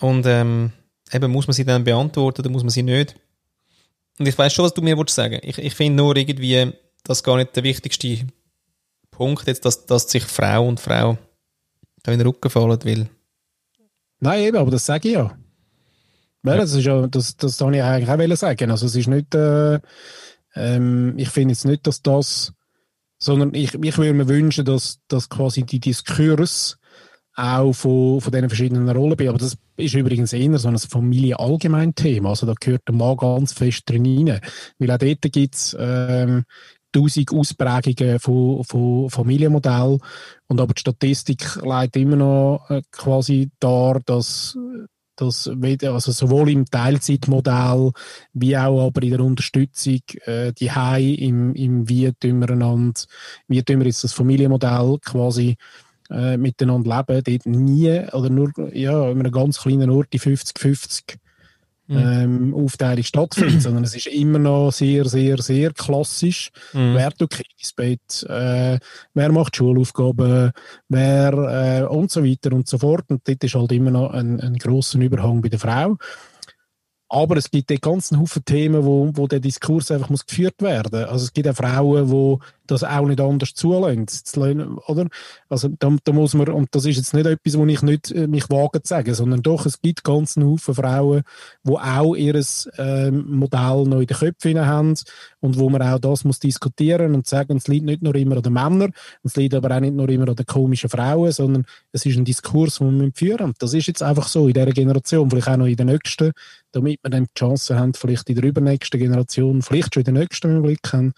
Und 0.00 0.26
ähm, 0.26 0.72
eben 1.12 1.30
muss 1.30 1.46
man 1.46 1.54
sie 1.54 1.64
dann 1.64 1.84
beantworten 1.84 2.42
oder 2.42 2.50
muss 2.50 2.64
man 2.64 2.70
sie 2.70 2.82
nicht. 2.82 3.14
Und 4.18 4.26
ich 4.26 4.36
weiß 4.36 4.52
schon, 4.52 4.64
was 4.64 4.74
du 4.74 4.82
mir 4.82 4.98
willst 4.98 5.14
sagen. 5.14 5.38
Ich, 5.42 5.58
ich 5.58 5.74
finde 5.74 6.02
nur 6.02 6.16
irgendwie, 6.16 6.72
das 7.04 7.22
gar 7.22 7.36
nicht 7.36 7.54
der 7.54 7.62
wichtigste 7.62 8.26
Punkt 9.12 9.46
jetzt, 9.46 9.64
dass, 9.64 9.86
dass 9.86 10.10
sich 10.10 10.24
Frau 10.24 10.66
und 10.66 10.80
Frau 10.80 11.16
da 12.02 12.12
in 12.12 12.18
den 12.18 12.26
Rücken 12.26 12.50
fallen 12.50 12.82
will. 12.84 13.08
Nein, 14.20 14.42
eben, 14.44 14.56
aber 14.56 14.70
das 14.70 14.86
sage 14.86 15.08
ich 15.08 15.14
ja. 15.14 15.36
ja. 16.44 16.56
Das, 16.56 16.72
ist 16.72 16.84
ja 16.84 17.06
das, 17.06 17.36
das 17.36 17.60
ich 17.60 17.82
eigentlich 17.82 18.08
auch 18.08 18.36
sagen. 18.36 18.70
Also 18.70 18.86
es 18.86 18.96
ist 18.96 19.08
nicht, 19.08 19.34
äh, 19.34 19.80
ähm, 20.54 21.14
ich 21.16 21.28
finde 21.28 21.52
jetzt 21.52 21.64
nicht, 21.64 21.86
dass 21.86 22.02
das, 22.02 22.52
sondern 23.18 23.54
ich, 23.54 23.74
ich 23.74 23.98
würde 23.98 24.14
mir 24.14 24.28
wünschen, 24.28 24.64
dass, 24.64 25.00
dass 25.08 25.28
quasi 25.28 25.62
die 25.62 25.80
Diskurs 25.80 26.78
auch 27.38 27.72
von, 27.72 28.20
von 28.20 28.32
diesen 28.32 28.48
verschiedenen 28.48 28.88
Rollen 28.88 29.16
bin. 29.16 29.28
Aber 29.28 29.38
das 29.38 29.56
ist 29.76 29.94
übrigens 29.94 30.32
eher 30.32 30.58
so 30.58 30.68
ein 30.68 30.78
Familie-Allgemein-Thema. 30.78 32.30
Also 32.30 32.46
da 32.46 32.54
gehört 32.58 32.82
der 32.88 32.96
Mann 32.96 33.16
ganz 33.16 33.52
fest 33.52 33.88
drin 33.88 34.28
rein. 34.28 34.40
Weil 34.78 34.90
auch 34.90 34.98
dort 34.98 35.32
gibt 35.32 35.54
es 35.54 35.76
ähm, 35.78 36.44
tausend 36.92 37.32
Ausprägungen 37.32 38.18
von, 38.18 38.64
von 38.64 39.10
Familienmodellen. 39.10 40.00
Und 40.46 40.60
aber 40.60 40.74
die 40.74 40.80
Statistik 40.80 41.56
leitet 41.62 42.02
immer 42.02 42.16
noch 42.16 42.66
äh, 42.68 42.82
quasi 42.90 43.50
dar, 43.60 44.00
dass 44.04 44.56
dass 45.18 45.48
also 45.48 46.12
sowohl 46.12 46.50
im 46.50 46.64
Teilzeitmodell 46.64 47.90
wie 48.32 48.56
auch 48.56 48.86
aber 48.86 49.02
in 49.02 49.10
der 49.10 49.20
Unterstützung 49.20 50.00
äh, 50.24 50.52
die 50.52 50.70
Hai 50.70 51.02
im, 51.02 51.54
im 51.54 51.88
wie 51.88 52.12
tun 52.12 52.40
wir 52.40 52.56
wie 53.48 53.62
tun 53.62 53.80
wir 53.80 53.86
das 53.86 54.12
Familienmodell 54.12 54.98
quasi 55.04 55.56
äh, 56.10 56.36
miteinander 56.36 57.04
leben, 57.08 57.24
dort 57.24 57.46
nie 57.46 58.00
oder 58.12 58.30
nur 58.30 58.52
ja, 58.72 59.10
in 59.10 59.20
einem 59.20 59.32
ganz 59.32 59.60
kleinen 59.60 59.90
Ort 59.90 60.12
die 60.12 60.20
50-50 60.20 61.02
mhm. 61.14 61.20
Ähm, 61.88 62.54
Aufteilung 62.54 63.04
stattfindet, 63.04 63.62
sondern 63.62 63.84
es 63.84 63.94
ist 63.94 64.06
immer 64.06 64.38
noch 64.38 64.70
sehr, 64.70 65.06
sehr, 65.06 65.38
sehr 65.38 65.72
klassisch. 65.72 66.50
Mhm. 66.72 66.94
Wer 66.94 67.10
tut 67.12 67.30
Kindesbett, 67.30 68.26
äh, 68.28 68.78
wer 69.14 69.32
macht 69.32 69.56
Schulaufgaben, 69.56 70.52
wer 70.88 71.32
äh, 71.32 71.86
und 71.86 72.10
so 72.10 72.24
weiter 72.24 72.52
und 72.52 72.68
so 72.68 72.78
fort. 72.78 73.04
Und 73.08 73.26
dort 73.26 73.42
ist 73.42 73.54
halt 73.54 73.72
immer 73.72 73.90
noch 73.90 74.12
ein, 74.12 74.40
ein 74.40 74.56
grosser 74.56 74.98
Überhang 74.98 75.40
bei 75.40 75.48
der 75.48 75.58
Frau. 75.58 75.96
Aber 77.10 77.38
es 77.38 77.50
gibt 77.50 77.70
den 77.70 77.80
ganzen 77.80 78.20
Haufen 78.20 78.44
Themen, 78.44 78.84
wo, 78.84 79.10
wo 79.14 79.26
der 79.26 79.40
Diskurs 79.40 79.90
einfach 79.90 80.10
muss 80.10 80.26
geführt 80.26 80.60
werden. 80.60 81.04
Also 81.04 81.24
es 81.24 81.32
gibt 81.32 81.48
auch 81.48 81.56
Frauen, 81.56 82.06
die 82.06 82.44
das 82.70 82.84
auch 82.84 83.06
nicht 83.06 83.20
anders 83.20 83.54
zulassen, 83.54 84.78
oder? 84.86 85.08
Also 85.48 85.68
da, 85.78 85.94
da, 86.04 86.12
muss 86.12 86.34
man, 86.34 86.48
und 86.48 86.68
das 86.74 86.84
ist 86.84 86.96
jetzt 86.96 87.14
nicht 87.14 87.26
etwas, 87.26 87.58
wo 87.58 87.66
ich 87.66 87.82
nicht 87.82 88.10
äh, 88.12 88.26
mich 88.26 88.48
wage 88.50 88.82
zu 88.82 88.88
sagen, 88.88 89.14
sondern 89.14 89.42
doch, 89.42 89.66
es 89.66 89.80
gibt 89.80 90.04
ganz 90.04 90.36
Haufen 90.36 90.74
Frauen, 90.74 91.22
die 91.64 91.72
auch 91.72 92.14
ihr 92.14 92.40
ähm, 92.78 93.24
Modell 93.28 93.84
noch 93.84 94.00
in 94.00 94.06
den 94.06 94.16
Köpfen 94.16 94.66
haben 94.66 94.94
und 95.40 95.58
wo 95.58 95.68
man 95.70 95.82
auch 95.82 95.98
das 95.98 96.24
muss 96.24 96.38
diskutieren 96.38 97.14
und 97.14 97.26
sagen, 97.26 97.56
es 97.56 97.68
liegt 97.68 97.84
nicht 97.84 98.02
nur 98.02 98.14
immer 98.14 98.36
an 98.36 98.42
den 98.42 98.52
Männern, 98.52 98.92
es 99.22 99.36
liegt 99.36 99.54
aber 99.54 99.74
auch 99.74 99.80
nicht 99.80 99.94
nur 99.94 100.08
immer 100.08 100.28
an 100.28 100.36
den 100.36 100.46
komischen 100.46 100.90
Frauen, 100.90 101.32
sondern 101.32 101.64
es 101.92 102.04
ist 102.06 102.16
ein 102.16 102.24
Diskurs, 102.24 102.78
den 102.78 103.00
wir 103.00 103.10
führen 103.14 103.54
Das 103.58 103.74
ist 103.74 103.86
jetzt 103.86 104.02
einfach 104.02 104.28
so 104.28 104.46
in 104.46 104.54
dieser 104.54 104.66
Generation, 104.66 105.30
vielleicht 105.30 105.48
auch 105.48 105.56
noch 105.56 105.66
in 105.66 105.76
der 105.76 105.86
nächsten, 105.86 106.32
damit 106.72 107.00
wir 107.02 107.10
dann 107.10 107.24
die 107.24 107.38
Chance 107.38 107.78
haben, 107.78 107.94
vielleicht 107.94 108.28
in 108.28 108.36
der 108.36 108.44
übernächsten 108.44 109.00
Generation, 109.00 109.62
vielleicht 109.62 109.94
schon 109.94 110.02
in 110.02 110.14
der 110.14 110.22
nächsten 110.22 110.56
im 110.56 110.62
Blick 110.62 110.92
haben, 110.92 111.12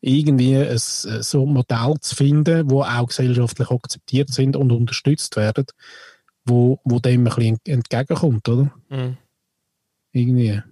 irgendwie 0.00 0.56
ein, 0.56 0.78
so 0.78 1.44
ein 1.44 1.52
Modell 1.52 1.94
zu 2.00 2.16
finden, 2.16 2.70
wo 2.70 2.82
auch 2.82 3.06
gesellschaftlich 3.06 3.70
akzeptiert 3.70 4.30
sind 4.30 4.56
und 4.56 4.72
unterstützt 4.72 5.36
werden, 5.36 5.66
wo, 6.44 6.80
wo 6.84 6.98
dem 6.98 7.26
ein 7.26 7.34
bisschen 7.34 7.58
entgegenkommt, 7.66 8.48
oder? 8.48 8.72
Mhm. 8.88 9.16
Irgendwie. 10.12 10.62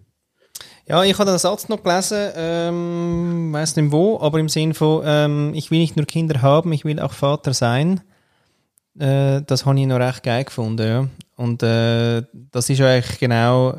Ja, 0.86 1.04
ich 1.04 1.18
habe 1.18 1.30
den 1.30 1.38
Satz 1.38 1.68
noch 1.68 1.82
gelesen, 1.82 2.30
ähm, 2.34 3.52
weiß 3.52 3.76
nicht 3.76 3.92
wo, 3.92 4.18
aber 4.20 4.38
im 4.40 4.48
Sinn 4.48 4.72
von, 4.72 5.02
ähm, 5.04 5.52
ich 5.54 5.70
will 5.70 5.80
nicht 5.80 5.96
nur 5.96 6.06
Kinder 6.06 6.40
haben, 6.40 6.72
ich 6.72 6.84
will 6.84 6.98
auch 6.98 7.12
Vater 7.12 7.52
sein. 7.52 8.00
Äh, 8.98 9.42
das 9.42 9.66
habe 9.66 9.78
ich 9.78 9.86
noch 9.86 9.98
recht 9.98 10.22
geil 10.22 10.44
gefunden, 10.44 10.88
ja. 10.88 11.08
Und 11.36 11.62
äh, 11.62 12.22
das 12.32 12.70
ist 12.70 12.80
eigentlich 12.80 13.20
genau 13.20 13.76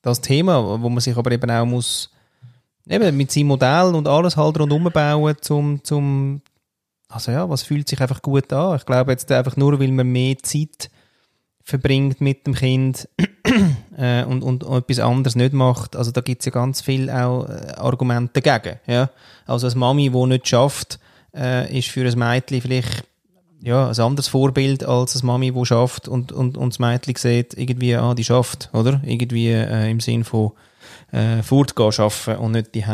das 0.00 0.20
Thema, 0.20 0.80
wo 0.80 0.88
man 0.88 1.00
sich 1.00 1.16
aber 1.16 1.32
eben 1.32 1.50
auch 1.50 1.66
muss 1.66 2.10
eben 2.88 3.16
mit 3.16 3.30
seinem 3.30 3.48
Modell 3.48 3.94
und 3.94 4.08
alles 4.08 4.36
halt 4.36 4.58
rundum 4.58 4.84
bauen, 4.92 5.36
zum, 5.40 5.82
zum, 5.84 6.42
also 7.08 7.32
ja, 7.32 7.48
was 7.48 7.62
fühlt 7.62 7.88
sich 7.88 8.00
einfach 8.00 8.22
gut 8.22 8.52
an? 8.52 8.76
Ich 8.76 8.86
glaube 8.86 9.12
jetzt 9.12 9.30
einfach 9.32 9.56
nur, 9.56 9.80
weil 9.80 9.92
man 9.92 10.06
mehr 10.06 10.38
Zeit 10.38 10.90
verbringt 11.62 12.20
mit 12.20 12.46
dem 12.46 12.54
Kind 12.54 13.08
äh, 13.96 14.24
und, 14.24 14.42
und, 14.42 14.62
und 14.62 14.78
etwas 14.78 15.00
anderes 15.00 15.34
nicht 15.34 15.52
macht. 15.52 15.96
Also 15.96 16.12
da 16.12 16.20
gibt 16.20 16.42
es 16.42 16.46
ja 16.46 16.52
ganz 16.52 16.80
viel 16.80 17.10
auch 17.10 17.48
äh, 17.48 17.72
Argumente 17.76 18.40
dagegen. 18.40 18.78
Ja? 18.86 19.10
Also 19.46 19.66
als 19.66 19.74
Mami, 19.74 20.10
die 20.10 20.26
nicht 20.26 20.46
schafft, 20.46 21.00
äh, 21.34 21.76
ist 21.76 21.88
für 21.88 22.06
ein 22.06 22.18
Mädchen 22.18 22.62
vielleicht 22.62 23.04
ja, 23.62 23.88
ein 23.88 23.98
anderes 23.98 24.28
Vorbild 24.28 24.84
als 24.84 25.16
eine 25.16 25.26
Mami, 25.26 25.50
die 25.50 25.66
schafft 25.66 26.06
und, 26.06 26.30
und, 26.30 26.56
und 26.56 26.72
das 26.72 26.78
Mädchen 26.78 27.16
sieht, 27.16 27.54
irgendwie, 27.54 27.96
ah, 27.96 28.14
die 28.14 28.22
schafft, 28.22 28.70
oder? 28.72 29.00
Irgendwie 29.04 29.48
äh, 29.48 29.90
im 29.90 29.98
Sinn 29.98 30.22
von, 30.22 30.52
äh, 31.12 31.42
fortgehen 31.42 31.92
arbeiten 31.98 32.36
und 32.36 32.52
nicht 32.52 32.74
die 32.74 32.84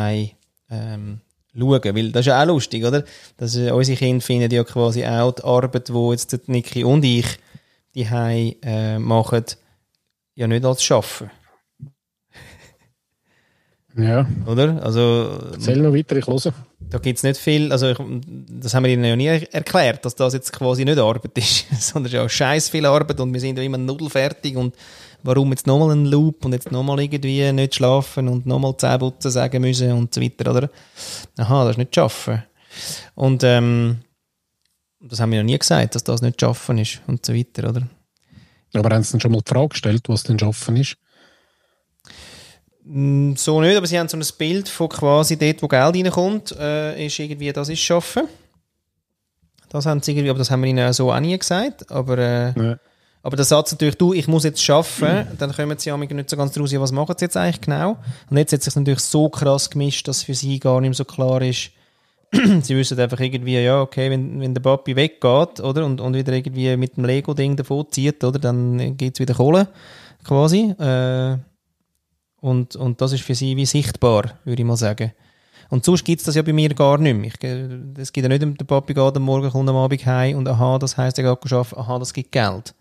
ähm, 0.69 1.21
schauen. 1.57 1.95
Weil 1.95 2.11
das 2.11 2.21
ist 2.21 2.27
ja 2.27 2.41
auch 2.41 2.47
lustig, 2.47 2.83
oder? 2.85 3.03
Das 3.37 3.55
ist, 3.55 3.71
unsere 3.71 3.97
Kinder 3.97 4.21
finden 4.21 4.51
ja 4.51 4.63
quasi 4.63 5.05
auch 5.05 5.31
die 5.31 5.43
Arbeit, 5.43 5.89
die 5.89 6.09
jetzt 6.11 6.47
Niki 6.47 6.83
und 6.83 7.03
ich 7.03 7.27
die 7.95 8.05
äh, 8.63 8.97
machen, 8.99 9.45
ja 10.35 10.47
nicht 10.47 10.65
als 10.65 10.83
Schaffen. 10.83 11.29
Ja. 13.95 14.27
Oder? 14.45 14.83
Also. 14.83 15.39
Erzähl 15.53 15.77
noch 15.77 15.93
weiter, 15.93 16.15
ich 16.15 16.27
höre. 16.27 16.53
Da 16.89 16.99
gibt 16.99 17.17
es 17.17 17.23
nicht 17.23 17.39
viel, 17.39 17.71
also 17.71 17.89
ich, 17.89 17.97
das 18.49 18.73
haben 18.75 18.83
wir 18.83 18.91
ihnen 18.91 19.03
ja 19.03 19.15
nie 19.15 19.27
erklärt, 19.27 20.05
dass 20.05 20.15
das 20.15 20.33
jetzt 20.33 20.53
quasi 20.53 20.85
nicht 20.85 20.99
Arbeit 20.99 21.35
ist, 21.37 21.65
sondern 21.79 22.13
ja 22.13 22.29
scheiß 22.29 22.69
viel 22.69 22.85
Arbeit 22.85 23.19
und 23.19 23.33
wir 23.33 23.39
sind 23.39 23.57
ja 23.57 23.63
immer 23.63 23.79
nudelfertig 23.79 24.55
und 24.55 24.75
warum 25.23 25.49
jetzt 25.51 25.65
nochmal 25.65 25.95
ein 25.95 26.05
Loop 26.05 26.45
und 26.45 26.53
jetzt 26.53 26.71
nochmal 26.71 26.99
irgendwie 26.99 27.51
nicht 27.51 27.75
schlafen 27.75 28.27
und 28.27 28.45
nochmal 28.45 28.77
Zähneputzen 28.77 29.31
sagen 29.31 29.61
müssen 29.61 29.91
und 29.93 30.13
so 30.13 30.21
weiter, 30.21 30.51
oder? 30.51 30.69
Aha, 31.37 31.63
das 31.63 31.71
ist 31.71 31.77
nicht 31.77 31.95
schaffen. 31.95 32.43
Und 33.15 33.43
ähm, 33.43 34.01
das 34.99 35.19
haben 35.19 35.31
wir 35.31 35.37
ja 35.37 35.43
nie 35.43 35.57
gesagt, 35.57 35.95
dass 35.95 36.03
das 36.03 36.21
nicht 36.21 36.39
schaffen 36.39 36.77
ist 36.77 37.01
und 37.07 37.25
so 37.25 37.33
weiter, 37.33 37.69
oder? 37.69 37.87
Aber 38.73 38.93
haben 38.93 39.03
Sie 39.03 39.13
dann 39.13 39.21
schon 39.21 39.31
mal 39.31 39.41
die 39.41 39.49
Frage 39.49 39.69
gestellt, 39.69 40.03
was 40.07 40.23
denn 40.23 40.39
schaffen 40.39 40.77
ist? 40.77 40.97
Mm, 42.85 43.35
so 43.35 43.61
nicht, 43.61 43.77
aber 43.77 43.87
sie 43.87 43.97
haben 43.97 44.09
so 44.09 44.17
ein 44.17 44.25
Bild 44.37 44.67
von 44.67 44.89
quasi 44.89 45.37
dort, 45.37 45.61
wo 45.61 45.67
Geld 45.67 45.95
reinkommt, 45.95 46.51
äh, 46.59 47.05
ist 47.05 47.17
irgendwie, 47.19 47.51
das 47.53 47.69
ist 47.69 47.79
Schaffen. 47.79 48.23
Das 49.69 49.85
haben 49.85 50.01
sie 50.01 50.11
irgendwie, 50.11 50.29
aber 50.29 50.39
das 50.39 50.51
haben 50.51 50.61
wir 50.61 50.69
ihnen 50.69 50.91
so 50.93 51.11
auch 51.11 51.19
nie 51.19 51.37
gesagt. 51.37 51.89
Aber, 51.91 52.17
äh, 52.17 52.53
Ja. 52.59 52.77
aber 53.23 53.35
der 53.37 53.45
Satz 53.45 53.71
natürlich, 53.71 53.95
du, 53.95 54.13
ich 54.13 54.27
muss 54.27 54.43
jetzt 54.43 54.61
schaffen, 54.61 55.27
dann 55.37 55.51
kommen 55.53 55.77
sie 55.77 55.89
ja 55.89 55.97
nicht 55.97 56.29
so 56.29 56.37
ganz 56.37 56.51
draus, 56.51 56.71
ja, 56.71 56.79
was 56.79 56.91
machen 56.91 57.15
sie 57.17 57.25
jetzt 57.25 57.37
eigentlich 57.37 57.61
genau? 57.61 57.97
Und 58.29 58.37
jetzt 58.37 58.53
hat 58.53 58.61
sich 58.61 58.75
natürlich 58.75 58.99
so 58.99 59.29
krass 59.29 59.69
gemischt, 59.69 60.07
dass 60.07 60.23
für 60.23 60.35
sie 60.35 60.59
gar 60.59 60.79
nicht 60.81 60.89
mehr 60.89 60.95
so 60.95 61.05
klar 61.05 61.41
ist, 61.41 61.71
sie 62.61 62.75
wissen 62.75 62.99
einfach 62.99 63.19
irgendwie, 63.19 63.59
ja, 63.63 63.81
okay, 63.81 64.09
wenn, 64.11 64.39
wenn 64.41 64.53
der 64.53 64.61
Papi 64.61 64.95
weggeht, 64.95 65.59
oder, 65.59 65.85
und, 65.85 66.01
und 66.01 66.15
wieder 66.15 66.33
irgendwie 66.33 66.75
mit 66.77 66.97
dem 66.97 67.05
Lego-Ding 67.05 67.55
davon 67.55 67.85
zieht, 67.89 68.23
oder, 68.23 68.39
dann 68.39 68.97
geht's 68.97 69.19
wieder 69.19 69.33
Kohle, 69.35 69.67
quasi. 70.23 70.71
Äh, 70.79 71.37
und, 72.43 72.75
und 72.75 72.99
das 72.99 73.13
ist 73.13 73.23
für 73.23 73.35
sie 73.35 73.55
wie 73.55 73.65
sichtbar, 73.65 74.33
würde 74.43 74.61
ich 74.61 74.67
mal 74.67 74.75
sagen. 74.75 75.13
Und 75.69 75.85
sonst 75.85 76.03
gibt's 76.03 76.25
das 76.25 76.35
ja 76.35 76.41
bei 76.41 76.51
mir 76.51 76.73
gar 76.73 76.97
nicht 76.97 77.15
mehr. 77.15 77.31
Es 77.97 78.11
gibt 78.11 78.23
ja 78.23 78.37
nicht, 78.37 78.59
der 78.59 78.65
Papi 78.65 78.93
geht 78.93 79.15
am 79.15 79.23
Morgen, 79.23 79.49
kommt 79.49 79.69
am 79.69 79.77
Abend 79.77 80.05
heim 80.05 80.37
und 80.37 80.47
aha, 80.49 80.77
das 80.77 80.97
heisst, 80.97 81.17
er 81.17 81.23
geht 81.23 81.53
arbeiten, 81.53 81.79
aha, 81.79 81.99
das 81.99 82.13
gibt 82.13 82.33
Geld. 82.33 82.75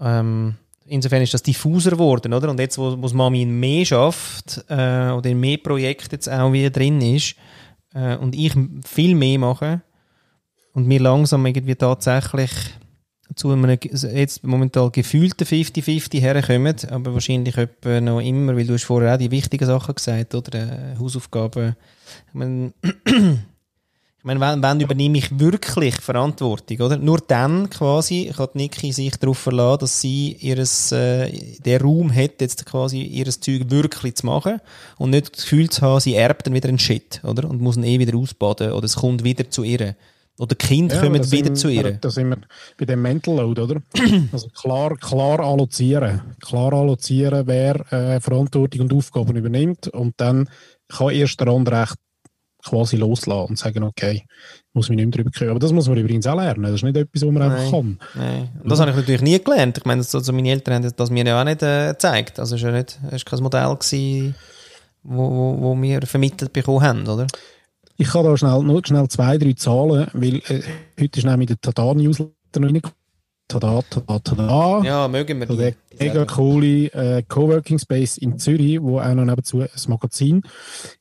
Ähm, 0.00 0.56
insofern 0.86 1.22
ist 1.22 1.34
das 1.34 1.44
diffuser 1.44 1.92
geworden, 1.92 2.34
oder? 2.34 2.50
Und 2.50 2.58
jetzt, 2.58 2.78
wo, 2.78 3.00
wo 3.00 3.08
Mami 3.14 3.46
mehr 3.46 3.84
schafft, 3.84 4.64
äh, 4.68 5.10
oder 5.10 5.30
in 5.30 5.38
mehr 5.38 5.58
Projekten 5.58 6.16
jetzt 6.16 6.28
auch 6.28 6.52
wieder 6.52 6.70
drin 6.70 7.00
ist, 7.00 7.36
äh, 7.94 8.16
und 8.16 8.34
ich 8.34 8.54
viel 8.84 9.14
mehr 9.14 9.38
mache, 9.38 9.82
und 10.72 10.88
wir 10.90 10.98
langsam 10.98 11.46
irgendwie 11.46 11.76
tatsächlich 11.76 12.50
zu 13.34 13.50
einem 13.50 13.78
ge- 13.78 13.92
jetzt 14.14 14.44
momentan 14.44 14.92
gefühlten 14.92 15.46
50-50 15.46 16.20
herkommen, 16.20 16.76
aber 16.90 17.14
wahrscheinlich 17.14 17.56
noch 17.56 18.20
immer, 18.20 18.56
weil 18.56 18.66
du 18.66 18.74
hast 18.74 18.84
vorher 18.84 19.14
auch 19.14 19.18
die 19.18 19.30
wichtigen 19.30 19.66
Sachen 19.66 19.94
gesagt, 19.94 20.34
oder? 20.34 20.54
Äh, 20.58 20.98
Hausaufgaben. 20.98 21.76
Ich 22.28 22.34
meine, 22.34 22.72
ich 22.82 24.24
meine, 24.24 24.40
wenn, 24.40 24.62
wenn 24.62 24.80
übernehme 24.80 25.18
ich 25.18 25.38
wirklich 25.38 25.96
Verantwortung, 26.00 26.80
oder? 26.80 26.96
Nur 26.96 27.18
dann 27.26 27.68
quasi 27.70 28.32
kann 28.36 28.48
Niki 28.54 28.92
sich 28.92 29.16
darauf 29.16 29.38
verlassen, 29.38 29.80
dass 29.80 30.00
sie 30.00 30.36
ihres, 30.40 30.92
äh, 30.92 31.32
der 31.64 31.80
Raum 31.80 32.14
hat, 32.14 32.40
jetzt 32.40 32.64
quasi 32.66 33.02
ihres 33.02 33.40
Zeug 33.40 33.70
wirklich 33.70 34.14
zu 34.16 34.26
machen 34.26 34.60
und 34.98 35.10
nicht 35.10 35.32
das 35.34 35.42
Gefühl 35.42 35.70
zu 35.70 35.82
haben, 35.82 36.00
sie 36.00 36.14
erbt 36.14 36.46
dann 36.46 36.54
wieder 36.54 36.68
einen 36.68 36.78
Shit, 36.78 37.20
oder? 37.24 37.48
Und 37.48 37.60
muss 37.60 37.76
ihn 37.76 37.84
eh 37.84 37.98
wieder 37.98 38.16
ausbaden 38.16 38.72
oder 38.72 38.84
es 38.84 38.96
kommt 38.96 39.24
wieder 39.24 39.50
zu 39.50 39.64
ihr. 39.64 39.96
Oder 40.38 40.54
Kinder 40.56 40.96
Ja, 40.96 41.02
kommen 41.02 41.30
wieder 41.30 41.54
zu 41.54 41.68
ihr. 41.68 41.92
Da 41.92 42.10
sind 42.10 42.30
wir 42.30 42.38
bei 42.78 42.84
dem 42.86 43.02
Mental 43.02 43.36
Load, 43.36 43.60
oder? 43.60 43.82
Also 44.32 44.48
klar, 44.48 44.96
klar 44.96 45.40
allozieren. 45.40 46.22
Klar 46.40 46.72
allozieren, 46.72 47.46
wer 47.46 47.92
äh, 47.92 48.20
Verantwortung 48.20 48.82
und 48.82 48.92
Aufgaben 48.94 49.36
übernimmt. 49.36 49.88
Und 49.88 50.14
dann 50.16 50.48
kann 50.88 51.10
erst 51.10 51.38
der 51.40 51.48
andere 51.48 51.82
echt 51.82 51.96
quasi 52.64 52.96
loslassen 52.96 53.50
und 53.50 53.58
sagen, 53.58 53.82
okay, 53.82 54.24
muss 54.72 54.88
mich 54.88 54.96
nicht 54.96 55.06
mehr 55.06 55.12
darüber 55.12 55.30
kümmern. 55.30 55.50
Aber 55.50 55.60
das 55.60 55.72
muss 55.72 55.88
man 55.88 55.98
übrigens 55.98 56.26
auch 56.26 56.36
lernen. 56.36 56.62
Das 56.62 56.74
ist 56.74 56.84
nicht 56.84 56.96
etwas, 56.96 57.22
was 57.22 57.30
man 57.30 57.42
einfach 57.42 57.70
kann. 57.70 57.98
Nein. 58.14 58.48
Das 58.64 58.80
habe 58.80 58.90
ich 58.90 58.96
natürlich 58.96 59.22
nie 59.22 59.42
gelernt. 59.42 59.78
Ich 59.78 59.84
meine, 59.84 60.00
das, 60.00 60.14
also 60.14 60.32
meine 60.32 60.50
Eltern 60.50 60.74
haben 60.74 60.92
das 60.96 61.10
mir 61.10 61.24
ja 61.26 61.40
auch 61.40 61.44
nicht 61.44 61.62
äh, 61.62 61.88
gezeigt. 61.88 62.38
Also 62.38 62.56
es 62.56 62.62
war 62.62 62.70
ja 62.70 62.78
nicht, 62.78 62.98
es 63.10 63.24
war 63.24 63.30
kein 63.30 63.42
Modell, 63.42 63.76
gewesen, 63.76 64.34
wo, 65.02 65.30
wo, 65.30 65.60
wo 65.60 65.82
wir 65.82 66.02
vermittelt 66.02 66.52
bekommen 66.52 66.82
haben, 66.82 67.06
oder? 67.06 67.26
Ich 68.02 68.08
kann 68.08 68.24
da 68.24 68.36
schnell, 68.36 68.64
nur 68.64 68.82
schnell 68.84 69.06
zwei, 69.06 69.38
drei 69.38 69.52
Zahlen, 69.52 70.08
weil 70.12 70.42
äh, 70.48 70.62
heute 71.00 71.20
ist 71.20 71.24
nämlich 71.24 71.50
der 71.50 71.60
Tada-Newsletter 71.60 72.58
noch 72.58 72.66
reingekommen. 72.66 72.96
Tada, 73.46 73.80
tada, 73.88 74.18
tada. 74.18 74.82
Ja, 74.82 75.06
mögen 75.06 75.38
wir 75.38 75.46
die. 75.46 75.76
mega 76.00 76.24
coole 76.24 76.86
äh, 76.94 77.22
Coworking 77.22 77.78
Space 77.78 78.18
in 78.18 78.40
Zürich, 78.40 78.82
wo 78.82 78.98
auch 78.98 79.14
noch 79.14 79.24
nebenzu 79.24 79.60
ein 79.60 79.68
Magazin 79.86 80.42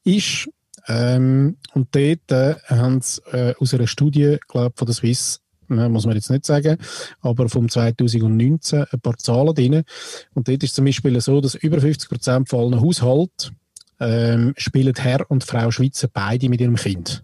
ist. 0.03 0.47
Ähm, 0.87 1.57
und 1.73 1.87
dort 1.95 2.31
äh, 2.31 2.53
haben 2.67 3.01
sie 3.01 3.19
äh, 3.31 3.55
aus 3.59 3.73
einer 3.73 3.87
Studie, 3.87 4.37
glaube 4.47 4.73
von 4.75 4.85
der 4.85 4.93
Swiss, 4.93 5.41
muss 5.69 6.05
man 6.05 6.15
jetzt 6.15 6.29
nicht 6.29 6.45
sagen, 6.45 6.77
aber 7.21 7.49
vom 7.49 7.67
2019 7.67 8.85
ein 8.91 8.99
paar 8.99 9.17
Zahlen 9.17 9.55
drin. 9.55 9.83
Und 10.35 10.47
dort 10.47 10.61
ist 10.61 10.75
zum 10.75 10.85
Beispiel 10.85 11.19
so, 11.19 11.41
dass 11.41 11.55
über 11.55 11.81
50 11.81 12.09
Prozent 12.09 12.49
von 12.49 12.59
allen 12.59 12.79
Haushalten 12.79 13.55
ähm, 14.01 14.53
spielen 14.57 14.95
Herr 14.95 15.29
und 15.29 15.43
Frau 15.43 15.71
Schweizer 15.71 16.09
beide 16.11 16.49
mit 16.49 16.59
ihrem 16.59 16.75
Kind. 16.75 17.23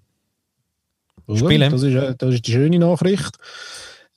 Oder? 1.26 1.40
Spielen. 1.40 1.72
Das 1.72 1.82
ist, 1.82 1.96
äh, 1.96 2.16
das 2.16 2.36
ist 2.36 2.48
die 2.48 2.52
schöne 2.52 2.80
Nachricht. 2.80 3.38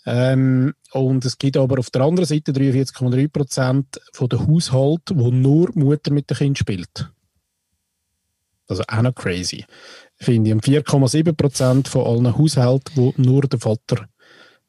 Ähm, 0.07 0.75
und 0.93 1.25
es 1.25 1.39
gibt 1.39 1.57
aber 1.57 1.79
auf 1.79 1.91
der 1.91 2.03
anderen 2.03 2.27
Seite 2.27 2.53
43,3 2.53 3.29
Prozent 3.29 4.01
von 4.13 4.29
den 4.29 4.47
Haushalten, 4.47 5.19
wo 5.19 5.31
nur 5.31 5.71
Mutter 5.75 6.13
mit 6.13 6.31
dem 6.31 6.37
Kind 6.37 6.59
spielt. 6.59 7.11
Also 8.69 8.83
auch 8.87 9.03
noch 9.03 9.15
crazy. 9.15 9.65
Finde 10.17 10.51
ich. 10.51 10.55
Und 10.55 10.65
4,7 10.65 11.33
Prozent 11.33 11.89
von 11.89 12.07
allen 12.07 12.37
Haushalten, 12.37 12.93
wo 12.95 13.15
nur 13.17 13.43
der 13.43 13.59
Vater 13.59 14.07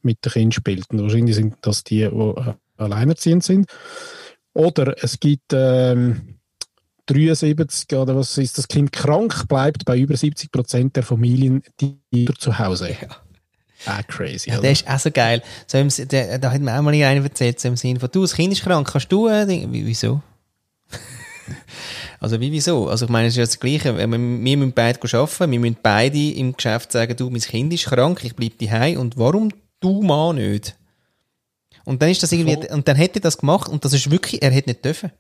mit 0.02 0.24
dem 0.26 0.32
Kind 0.32 0.54
spielt. 0.54 0.90
Und 0.90 1.02
wahrscheinlich 1.02 1.36
sind 1.36 1.56
das 1.62 1.84
die, 1.84 2.00
die 2.00 2.06
äh, 2.06 2.54
alleinerziehend 2.78 3.44
sind. 3.44 3.68
Oder 4.54 5.02
es 5.04 5.20
gibt 5.20 5.54
ähm, 5.54 6.41
73, 7.06 7.98
oder 7.98 8.16
was 8.16 8.38
ist 8.38 8.58
das 8.58 8.68
Kind 8.68 8.92
krank 8.92 9.48
bleibt 9.48 9.86
bei 9.86 9.98
über 9.98 10.16
70 10.16 10.52
Prozent 10.52 10.96
der 10.96 11.04
Familien, 11.04 11.64
die 11.80 12.26
zu 12.38 12.58
Hause. 12.58 12.90
Ja. 13.02 13.08
Ah, 13.86 14.04
crazy. 14.04 14.50
Ja, 14.50 14.60
der 14.60 14.72
ist 14.72 14.88
auch 14.88 15.00
so 15.00 15.10
geil. 15.10 15.42
So 15.66 15.78
im, 15.78 15.90
der, 15.90 16.38
da 16.38 16.52
hat 16.52 16.62
mir 16.62 16.78
auch 16.78 16.82
mal 16.82 16.94
einer 16.94 17.24
erzählt, 17.24 17.60
so 17.60 17.68
im 17.68 17.76
Sinne 17.76 18.00
von, 18.00 18.10
du, 18.12 18.22
das 18.22 18.36
Kind 18.36 18.54
ist 18.54 18.62
krank, 18.62 18.88
kannst 18.92 19.12
du, 19.12 19.28
äh, 19.28 19.68
wieso? 19.70 20.22
also, 22.20 22.40
wie, 22.40 22.52
wieso? 22.52 22.88
Also, 22.88 23.06
ich 23.06 23.12
meine, 23.12 23.28
es 23.28 23.34
ist 23.34 23.38
ja 23.38 23.44
das 23.46 23.60
Gleiche. 23.60 23.98
Wir, 23.98 24.10
wir 24.12 24.18
müssen 24.18 24.74
beide 24.74 25.00
arbeiten, 25.02 25.52
wir 25.52 25.60
müssen 25.60 25.78
beide 25.82 26.32
im 26.32 26.54
Geschäft 26.54 26.92
sagen, 26.92 27.16
du, 27.16 27.30
mein 27.30 27.42
Kind 27.42 27.74
ist 27.74 27.86
krank, 27.86 28.24
ich 28.24 28.36
bleib 28.36 28.60
daheim 28.60 29.00
und 29.00 29.18
warum 29.18 29.50
du 29.80 30.04
Mann 30.04 30.36
nicht? 30.36 30.76
Und 31.84 32.02
dann 32.02 32.10
ist 32.10 32.22
das 32.22 32.32
irgendwie, 32.32 32.70
und 32.72 32.88
dann 32.88 32.96
hätte 32.96 33.20
er 33.20 33.22
das 33.22 33.40
gemacht 33.40 33.68
und 33.68 33.84
das 33.84 33.94
ist 33.94 34.12
wirklich, 34.12 34.44
er 34.44 34.52
hätte 34.52 34.70
nicht 34.70 34.86
dürfen. 34.86 35.12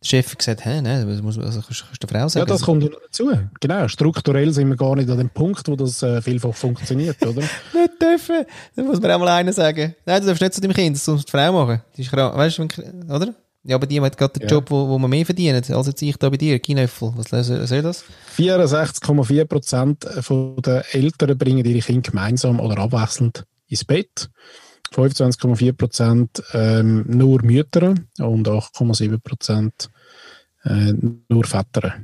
Der 0.00 0.06
Chef 0.08 0.30
hat 0.30 0.38
gesagt, 0.38 0.64
hä, 0.64 0.80
nein, 0.80 1.08
das 1.08 1.22
muss, 1.22 1.36
also 1.38 1.60
kannst, 1.60 1.84
kannst 1.86 2.02
du 2.02 2.06
der 2.06 2.08
Frau 2.08 2.18
Ja, 2.24 2.28
sagen. 2.28 2.46
das 2.46 2.62
kommt 2.62 2.84
ja 2.84 2.90
dazu. 2.90 3.32
Genau, 3.60 3.88
strukturell 3.88 4.52
sind 4.52 4.68
wir 4.68 4.76
gar 4.76 4.94
nicht 4.94 5.10
an 5.10 5.18
dem 5.18 5.28
Punkt, 5.30 5.66
wo 5.66 5.74
das 5.74 6.02
äh, 6.04 6.22
vielfach 6.22 6.54
funktioniert, 6.54 7.20
oder? 7.26 7.40
nicht 7.74 8.00
dürfen. 8.00 8.44
Dann 8.76 8.86
muss 8.86 9.00
mir 9.00 9.14
auch 9.14 9.18
mal 9.18 9.28
einer 9.28 9.52
sagen, 9.52 9.96
nein, 10.06 10.20
du 10.20 10.28
darfst 10.28 10.40
nicht 10.40 10.54
zu 10.54 10.60
deinem 10.60 10.72
Kind, 10.74 10.94
das 10.96 11.06
muss 11.08 11.24
die 11.24 11.30
Frau 11.32 11.52
machen. 11.52 11.82
Die 11.96 12.02
ist 12.02 12.10
krank. 12.10 12.36
Weißt 12.36 12.58
du, 12.58 12.64
oder? 13.12 13.34
Ja, 13.64 13.74
aber 13.74 13.86
die 13.88 14.00
hat 14.00 14.16
gerade 14.16 14.38
den 14.38 14.48
Ja. 14.48 14.54
Job, 14.54 14.70
wo, 14.70 14.88
wo 14.88 14.98
man 15.00 15.10
mehr 15.10 15.26
verdient, 15.26 15.68
als 15.68 15.86
jetzt 15.88 16.00
ich 16.00 16.16
da 16.16 16.30
bei 16.30 16.36
dir, 16.36 16.58
Kinöffel. 16.60 17.12
Was 17.16 17.28
soll 17.68 17.82
das? 17.82 18.04
64,4 18.36 19.44
Prozent 19.46 20.04
der 20.64 20.84
Eltern 20.94 21.36
bringen 21.36 21.64
ihre 21.64 21.80
Kinder 21.80 22.08
gemeinsam 22.10 22.60
oder 22.60 22.78
abwechselnd 22.78 23.44
ins 23.66 23.84
Bett. 23.84 24.30
25,4 24.94 25.72
Prozent 25.72 26.42
ähm, 26.52 27.04
nur 27.06 27.42
Mütter 27.42 27.94
und 28.18 28.48
8,7 28.48 29.18
Prozent 29.18 29.90
äh, 30.64 30.92
nur 31.28 31.44
Väter. 31.44 31.94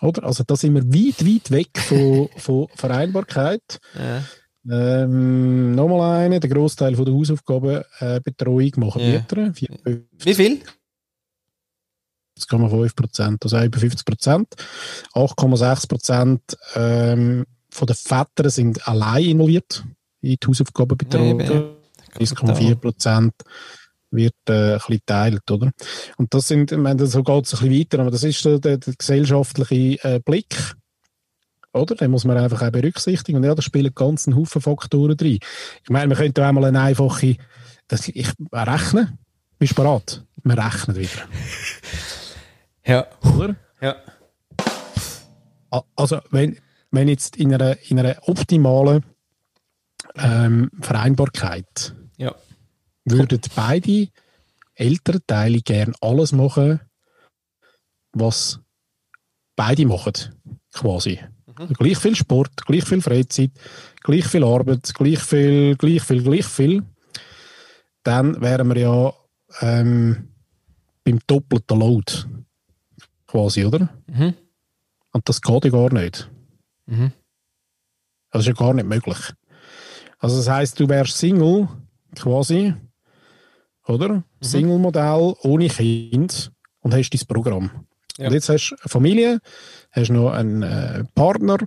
Oder? 0.00 0.24
Also 0.24 0.44
da 0.44 0.56
sind 0.56 0.74
wir 0.74 0.84
weit, 0.84 1.24
weit 1.26 1.50
weg 1.50 1.78
von, 1.78 2.28
von 2.36 2.68
Vereinbarkeit. 2.74 3.78
Ja. 3.94 4.22
Ähm, 4.68 5.74
Nochmal 5.74 6.24
eine, 6.24 6.40
der 6.40 6.50
Großteil 6.50 6.96
von 6.96 7.04
der 7.04 7.14
Hausaufgabenbetreuung 7.14 8.60
äh, 8.60 8.80
machen 8.80 9.02
Ja. 9.02 9.12
Mütter. 9.12 9.52
Wie 9.54 10.34
viel? 10.34 10.60
50,5 12.38 12.94
Prozent, 12.94 13.42
also 13.44 13.58
über 13.62 13.78
50 13.78 14.04
Prozent. 14.04 14.48
8,6 15.14 15.88
Prozent 15.88 16.42
ähm, 16.74 17.46
von 17.70 17.86
den 17.86 17.96
Vätern 17.96 18.50
sind 18.50 18.86
allein 18.86 19.24
involviert 19.24 19.84
in 20.20 20.36
die 20.36 20.46
Hausaufgabenbetreuung. 20.46 21.40
Ja, 21.40 21.75
1,4 22.18 22.74
Prozent 22.76 23.34
wird 24.10 24.34
äh, 24.48 24.52
ein 24.52 24.78
bisschen 24.78 24.96
geteilt, 24.96 25.50
oder? 25.50 25.70
Und 26.16 26.32
das 26.32 26.48
sind, 26.48 26.72
ich 26.72 26.78
meine, 26.78 27.06
so 27.06 27.22
geht 27.22 27.44
es 27.46 27.54
ein 27.54 27.68
bisschen 27.68 27.80
weiter, 27.80 27.98
aber 28.00 28.10
das 28.10 28.24
ist 28.24 28.40
so 28.40 28.58
der, 28.58 28.78
der 28.78 28.94
gesellschaftliche 28.94 30.02
äh, 30.04 30.20
Blick, 30.20 30.56
oder? 31.72 31.94
Den 31.94 32.10
muss 32.10 32.24
man 32.24 32.36
einfach 32.38 32.62
auch 32.62 32.70
berücksichtigen. 32.70 33.36
Und 33.36 33.44
ja, 33.44 33.54
da 33.54 33.62
spielen 33.62 33.94
ganz 33.94 34.26
einen 34.26 34.36
Haufen 34.36 34.62
Faktoren 34.62 35.16
drin. 35.16 35.38
Ich 35.82 35.90
meine, 35.90 36.08
wir 36.10 36.16
könnten 36.16 36.42
auch 36.42 36.52
mal 36.52 36.64
eine 36.64 36.80
einfache, 36.80 37.36
das, 37.88 38.08
ich 38.08 38.28
rechne, 38.52 39.18
bist 39.58 39.72
du 39.72 39.82
bereit? 39.82 40.24
Wir 40.42 40.58
rechnen 40.58 40.96
wieder, 40.96 41.10
Ja. 42.86 43.06
oder? 43.36 43.56
Ja. 43.80 43.96
Also, 45.96 46.20
wenn, 46.30 46.58
wenn 46.90 47.08
jetzt 47.08 47.36
in 47.36 47.52
einer, 47.52 47.76
in 47.90 47.98
einer 47.98 48.16
optimalen 48.22 49.04
ähm, 50.14 50.70
Vereinbarkeit 50.80 51.94
Ja. 52.16 52.34
würden 53.04 53.40
beide 53.54 54.08
Elternteile 54.74 55.60
gern 55.62 55.94
alles 56.00 56.32
machen, 56.32 56.80
was 58.12 58.60
beide 59.54 59.86
machen, 59.86 60.12
quasi. 60.72 61.20
Mhm. 61.46 61.72
Gleich 61.74 61.98
viel 61.98 62.14
Sport, 62.16 62.66
gleich 62.66 62.84
viel 62.84 63.00
Freizeit, 63.02 63.50
gleich 64.02 64.26
viel 64.26 64.44
Arbeit, 64.44 64.92
gleich 64.94 65.20
viel, 65.20 65.76
gleich 65.76 66.02
viel, 66.02 66.22
gleich 66.22 66.46
viel. 66.46 66.82
dann 68.02 68.40
wären 68.40 68.68
wir 68.68 68.78
ja 68.80 69.12
ähm, 69.60 70.28
beim 71.02 71.18
doppelten 71.26 71.78
Load. 71.78 72.12
Quasi, 73.26 73.64
oder? 73.64 73.88
Mhm. 74.06 74.34
Und 75.12 75.28
das 75.28 75.40
geht 75.40 75.64
ja 75.64 75.70
gar 75.70 75.92
nicht. 75.92 76.30
Mhm. 76.86 77.12
Das 78.30 78.42
ist 78.42 78.48
ja 78.48 78.52
gar 78.52 78.74
nicht 78.74 78.86
möglich. 78.86 79.18
Also 80.18 80.36
das 80.36 80.48
heißt, 80.48 80.78
du 80.78 80.88
wärst 80.88 81.18
Single, 81.18 81.68
quasi, 82.20 82.74
oder? 83.86 84.08
Mhm. 84.08 84.24
Single-Modell 84.40 85.34
ohne 85.42 85.68
Kind 85.68 86.52
und 86.80 86.94
hast 86.94 87.10
dein 87.10 87.26
Programm. 87.26 87.70
Ja. 88.18 88.28
Und 88.28 88.34
jetzt 88.34 88.48
hast 88.48 88.70
du 88.70 88.76
eine 88.76 88.88
Familie, 88.88 89.38
hast 89.92 90.10
noch 90.10 90.32
einen 90.32 90.62
äh, 90.62 91.04
Partner 91.14 91.58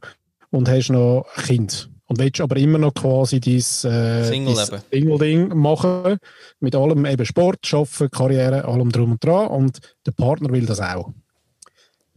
und 0.49 0.69
hast 0.69 0.89
noch 0.89 1.25
ein 1.35 1.43
Kind. 1.43 1.89
Und 2.05 2.17
willst 2.17 2.41
aber 2.41 2.57
immer 2.57 2.79
noch 2.79 2.95
quasi 2.95 3.39
dein, 3.39 3.57
äh, 3.57 4.23
Single-Ding 4.23 5.49
machen, 5.49 6.17
mit 6.59 6.75
allem 6.75 7.05
eben 7.05 7.25
Sport, 7.25 7.71
Arbeiten, 7.71 8.09
Karriere, 8.09 8.65
allem 8.65 8.91
drum 8.91 9.11
und 9.11 9.23
dran 9.23 9.47
und 9.47 9.79
der 10.07 10.11
Partner 10.13 10.49
will 10.51 10.65
das 10.65 10.81
auch. 10.81 11.13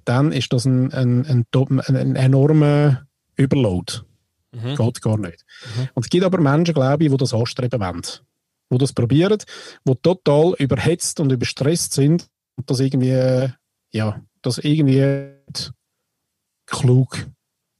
Dann 0.06 0.32
ist 0.32 0.52
das 0.52 0.64
ein, 0.64 0.92
ein, 0.92 1.26
ein, 1.26 1.46
ein, 1.54 1.96
ein 1.96 2.16
enormer 2.16 3.06
Überload. 3.36 4.00
Mhm. 4.52 4.76
Geht 4.76 5.02
gar 5.02 5.18
nicht. 5.18 5.44
Und 5.94 6.04
es 6.04 6.10
gibt 6.10 6.24
aber 6.24 6.40
Menschen, 6.40 6.74
glaube 6.74 7.04
ich, 7.04 7.10
die 7.10 7.16
das 7.16 7.34
anstreben 7.34 7.80
wollen. 7.80 8.02
Die 8.70 8.78
das 8.78 8.92
probieren, 8.92 9.38
die 9.86 9.94
total 9.96 10.54
überhetzt 10.58 11.20
und 11.20 11.32
überstresst 11.32 11.92
sind 11.92 12.28
und 12.56 12.70
das 12.70 12.80
irgendwie, 12.80 13.10
äh, 13.10 13.50
ja, 13.90 14.20
das 14.40 14.58
irgendwie 14.58 15.32
klug 16.66 17.26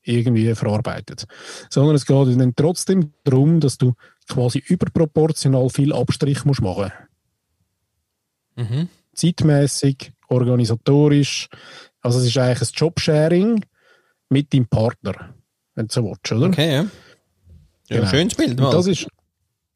irgendwie 0.02 0.54
verarbeitet. 0.54 1.26
Sondern 1.70 1.94
es 1.94 2.06
geht 2.06 2.40
dann 2.40 2.54
trotzdem 2.56 3.12
darum, 3.24 3.60
dass 3.60 3.78
du 3.78 3.94
quasi 4.28 4.58
überproportional 4.58 5.68
viel 5.70 5.92
Abstrich 5.92 6.44
musst 6.44 6.62
machen 6.62 6.92
Mhm. 8.56 8.88
Zeitmäßig, 9.14 10.12
organisatorisch. 10.28 11.48
Also 12.00 12.18
es 12.18 12.26
ist 12.26 12.36
eigentlich 12.36 12.68
ein 12.68 12.74
Jobsharing 12.74 13.64
mit 14.28 14.52
deinem 14.52 14.66
Partner, 14.66 15.34
wenn 15.74 15.86
du 15.86 15.92
so 15.92 16.04
willst, 16.04 16.32
oder? 16.32 16.46
Okay, 16.46 16.72
ja. 16.72 16.86
Ja, 17.88 17.98
Genau. 17.98 18.06
schönes 18.06 18.34
Bild. 18.34 18.50
Und 18.52 18.60
Mal. 18.60 18.70
das 18.72 18.86
ist, 18.86 19.06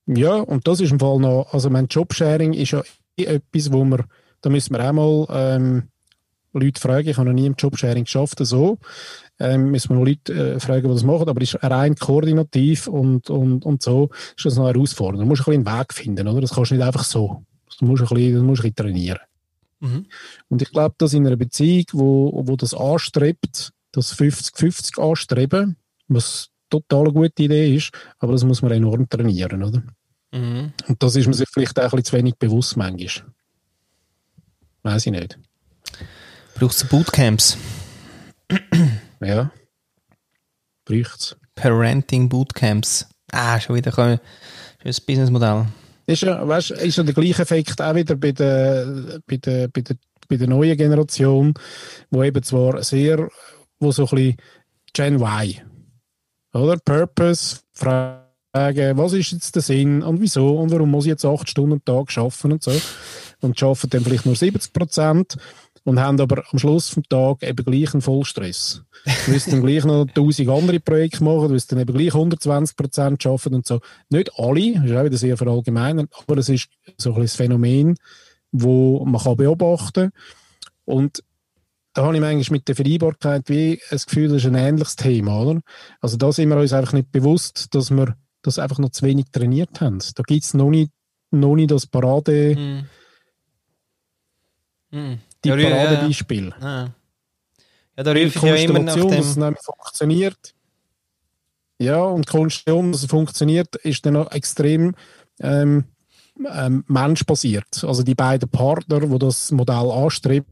ja, 0.07 0.35
und 0.37 0.67
das 0.67 0.81
ist 0.81 0.91
im 0.93 1.01
Fall 1.01 1.19
noch, 1.19 1.53
also 1.53 1.69
mein 1.71 1.87
Jobsharing 1.87 2.53
ist 2.53 2.71
ja 2.71 2.83
eh 3.19 3.25
etwas, 3.25 3.73
wo 3.73 3.85
wir, 3.85 4.05
da 4.41 4.51
müssen 4.51 4.75
wir 4.75 4.89
auch 4.89 4.93
mal 4.93 5.27
ähm, 5.31 5.83
Leute 6.53 6.81
fragen, 6.81 7.09
ich 7.09 7.17
habe 7.17 7.29
noch 7.29 7.35
nie 7.35 7.47
im 7.47 7.55
Jobsharing 7.59 8.05
geschafft, 8.05 8.39
so, 8.41 8.79
ähm, 9.39 9.71
müssen 9.71 9.91
wir 9.91 9.97
noch 9.97 10.07
Leute 10.07 10.33
äh, 10.55 10.61
fragen, 10.61 10.89
die 10.89 10.95
das 10.95 11.03
machen, 11.05 11.29
aber 11.29 11.41
ist 11.43 11.63
rein 11.63 11.95
koordinativ 11.97 12.87
und, 12.87 13.29
und, 13.29 13.65
und 13.67 13.83
so 13.83 14.11
ist 14.37 14.47
das 14.47 14.57
noch 14.57 14.67
herausfordernd. 14.67 15.23
Du 15.23 15.27
musst 15.27 15.43
ein 15.43 15.53
bisschen 15.53 15.67
einen 15.67 15.79
Weg 15.81 15.93
finden, 15.93 16.29
oder? 16.29 16.41
Das 16.41 16.55
kannst 16.55 16.71
du 16.71 16.77
nicht 16.77 16.85
einfach 16.85 17.05
so. 17.05 17.45
Du 17.79 17.85
musst 17.85 18.03
ein 18.03 18.09
bisschen, 18.09 18.35
du 18.35 18.43
musst 18.43 18.65
ein 18.65 18.73
bisschen 18.73 18.77
trainieren. 18.77 19.21
Mhm. 19.81 20.07
Und 20.49 20.63
ich 20.63 20.71
glaube, 20.71 20.95
dass 20.99 21.13
in 21.13 21.27
einer 21.27 21.37
Beziehung, 21.37 21.85
wo, 21.93 22.43
wo 22.47 22.57
das 22.57 22.73
anstrebt, 22.73 23.73
das 23.93 24.17
50-50 24.17 24.99
anstreben, 25.01 25.77
was 26.09 26.49
total 26.71 27.05
eine 27.05 27.13
gute 27.13 27.43
Idee 27.43 27.75
ist, 27.75 27.91
aber 28.19 28.33
das 28.33 28.45
muss 28.45 28.63
man 28.63 28.73
enorm 28.73 29.09
trainieren, 29.09 29.63
oder? 29.63 29.83
Mhm. 30.33 30.73
Und 30.89 31.03
das 31.03 31.17
ist 31.17 31.27
man 31.27 31.35
sich 31.35 31.49
vielleicht 31.53 31.79
auch 31.79 31.85
ein 31.85 31.91
bisschen 31.91 32.05
zu 32.05 32.17
wenig 32.17 32.37
bewusst 32.37 32.77
manchmal. 32.77 33.27
Weiß 34.83 35.07
ich 35.07 35.13
nicht. 35.13 35.39
Brauchst 36.55 36.83
du 36.83 36.87
Bootcamps? 36.89 37.57
Ja. 39.21 39.51
Braucht's. 40.85 41.37
Parenting 41.55 42.29
Bootcamps. 42.29 43.09
Ah, 43.33 43.59
schon 43.59 43.77
wieder 43.77 43.97
ein 43.99 44.21
schönes 44.81 45.01
Businessmodell. 45.01 45.67
Ist 46.07 46.23
ja, 46.23 46.47
weißt, 46.47 46.71
ist 46.71 46.97
ja 46.97 47.03
der 47.03 47.15
gleiche 47.15 47.43
Effekt 47.43 47.81
auch 47.81 47.95
wieder 47.95 48.15
bei 48.15 48.31
der, 48.33 49.21
bei 49.27 49.39
der, 49.39 49.69
bei 49.69 49.81
der, 49.81 49.97
bei 50.29 50.37
der 50.37 50.47
neuen 50.47 50.77
Generation, 50.77 51.55
wo 52.11 52.23
eben 52.23 52.43
zwar 52.43 52.83
sehr, 52.85 53.29
wo 53.81 53.91
so 53.91 54.05
ein 54.05 54.11
bisschen 54.11 54.37
Gen 54.93 55.21
Y, 55.21 55.63
oder? 56.61 56.79
Purpose, 56.79 57.59
Fragen, 57.73 58.97
was 58.97 59.13
ist 59.13 59.33
jetzt 59.33 59.55
der 59.55 59.63
Sinn 59.63 60.03
und 60.03 60.21
wieso 60.21 60.59
und 60.59 60.71
warum 60.71 60.91
muss 60.91 61.05
ich 61.05 61.11
jetzt 61.11 61.25
acht 61.25 61.49
Stunden 61.49 61.75
am 61.75 61.85
Tag 61.85 62.17
arbeiten 62.17 62.53
und 62.53 62.63
so. 62.63 62.73
Und 63.41 63.63
arbeiten 63.63 63.91
dann 63.91 64.03
vielleicht 64.03 64.27
nur 64.27 64.37
70 64.37 64.73
Prozent 64.73 65.37
und 65.85 66.01
haben 66.01 66.21
aber 66.21 66.43
am 66.51 66.59
Schluss 66.59 66.89
vom 66.89 67.05
Tag 67.05 67.43
eben 67.43 67.65
gleich 67.65 67.95
einen 67.95 68.03
Vollstress. 68.03 68.83
Du 69.05 69.33
wirst 69.33 69.53
dann 69.53 69.63
gleich 69.63 69.85
noch 69.85 70.07
tausend 70.07 70.49
andere 70.49 70.81
Projekte 70.81 71.23
machen, 71.23 71.49
du 71.49 71.55
wirst 71.55 71.71
dann 71.71 71.79
eben 71.79 71.97
gleich 71.97 72.13
120 72.13 72.77
Prozent 72.77 73.25
arbeiten 73.25 73.55
und 73.55 73.67
so. 73.67 73.81
Nicht 74.09 74.33
alle, 74.37 74.73
das 74.73 74.85
ist 74.85 74.97
auch 74.97 75.05
wieder 75.05 75.17
sehr 75.17 75.37
verallgemeinert, 75.37 76.11
aber 76.19 76.39
es 76.39 76.49
ist 76.49 76.69
so 76.99 77.11
ein 77.11 77.21
bisschen 77.21 77.23
das 77.23 77.37
Phänomen, 77.37 77.95
wo 78.51 79.05
man 79.05 79.23
kann 79.23 79.37
beobachten 79.37 80.11
Und 80.85 81.23
da 81.97 82.05
habe 82.05 82.15
ich 82.15 82.21
manchmal 82.21 82.59
mit 82.59 82.69
der 82.69 82.77
Vereinbarkeit 82.77 83.49
wie 83.49 83.81
das 83.91 84.05
Gefühl, 84.05 84.29
das 84.29 84.43
ist 84.43 84.47
ein 84.47 84.55
ähnliches 84.55 84.97
Thema, 84.97 85.41
oder? 85.41 85.63
Also 86.03 86.19
da 86.19 86.31
sind 86.31 86.51
wir 86.51 86.59
uns 86.59 86.75
einfach 86.75 86.93
nicht 86.93 87.11
bewusst, 87.11 87.75
dass 87.75 87.91
wir 87.91 88.19
das 88.43 88.59
einfach 88.59 88.79
noch 88.79 88.91
zu 88.91 89.07
wenig 89.07 89.31
trainiert 89.33 89.81
haben. 89.81 89.99
Da 90.15 90.23
gibt 90.23 90.45
es 90.45 90.53
noch 90.53 90.69
nicht, 90.69 90.93
noch 91.31 91.57
nicht 91.57 91.71
das 91.71 91.87
Parade. 91.87 92.87
Mhm. 94.93 95.21
die 95.43 95.49
Ja, 95.49 95.57
ja, 95.57 95.69
ja. 95.71 95.75
Paradebeispiel. 95.75 96.53
Ah. 96.61 96.91
Ja, 97.97 98.03
da 98.03 98.11
rufe 98.11 98.27
ich 98.27 98.43
ja 98.43 98.57
immer 98.57 98.81
nach 98.81 98.95
Konstellation, 98.95 99.11
dass 99.17 99.27
es 99.27 99.35
dem. 99.35 99.43
nämlich 99.43 99.63
funktioniert. 99.65 100.55
Ja, 101.79 102.03
und 102.03 102.29
die 102.29 102.31
Konstellation, 102.31 102.93
dass 102.93 103.05
es 103.05 103.09
funktioniert, 103.09 103.75
ist 103.77 104.05
dann 104.05 104.17
auch 104.17 104.31
extrem 104.33 104.95
ähm, 105.41 105.85
ähm, 106.53 106.85
menschbasiert. 106.89 107.85
Also 107.85 108.03
die 108.03 108.15
beiden 108.15 108.49
Partner, 108.49 109.01
die 109.01 109.19
das 109.19 109.51
Modell 109.53 109.91
anstreben, 109.91 110.47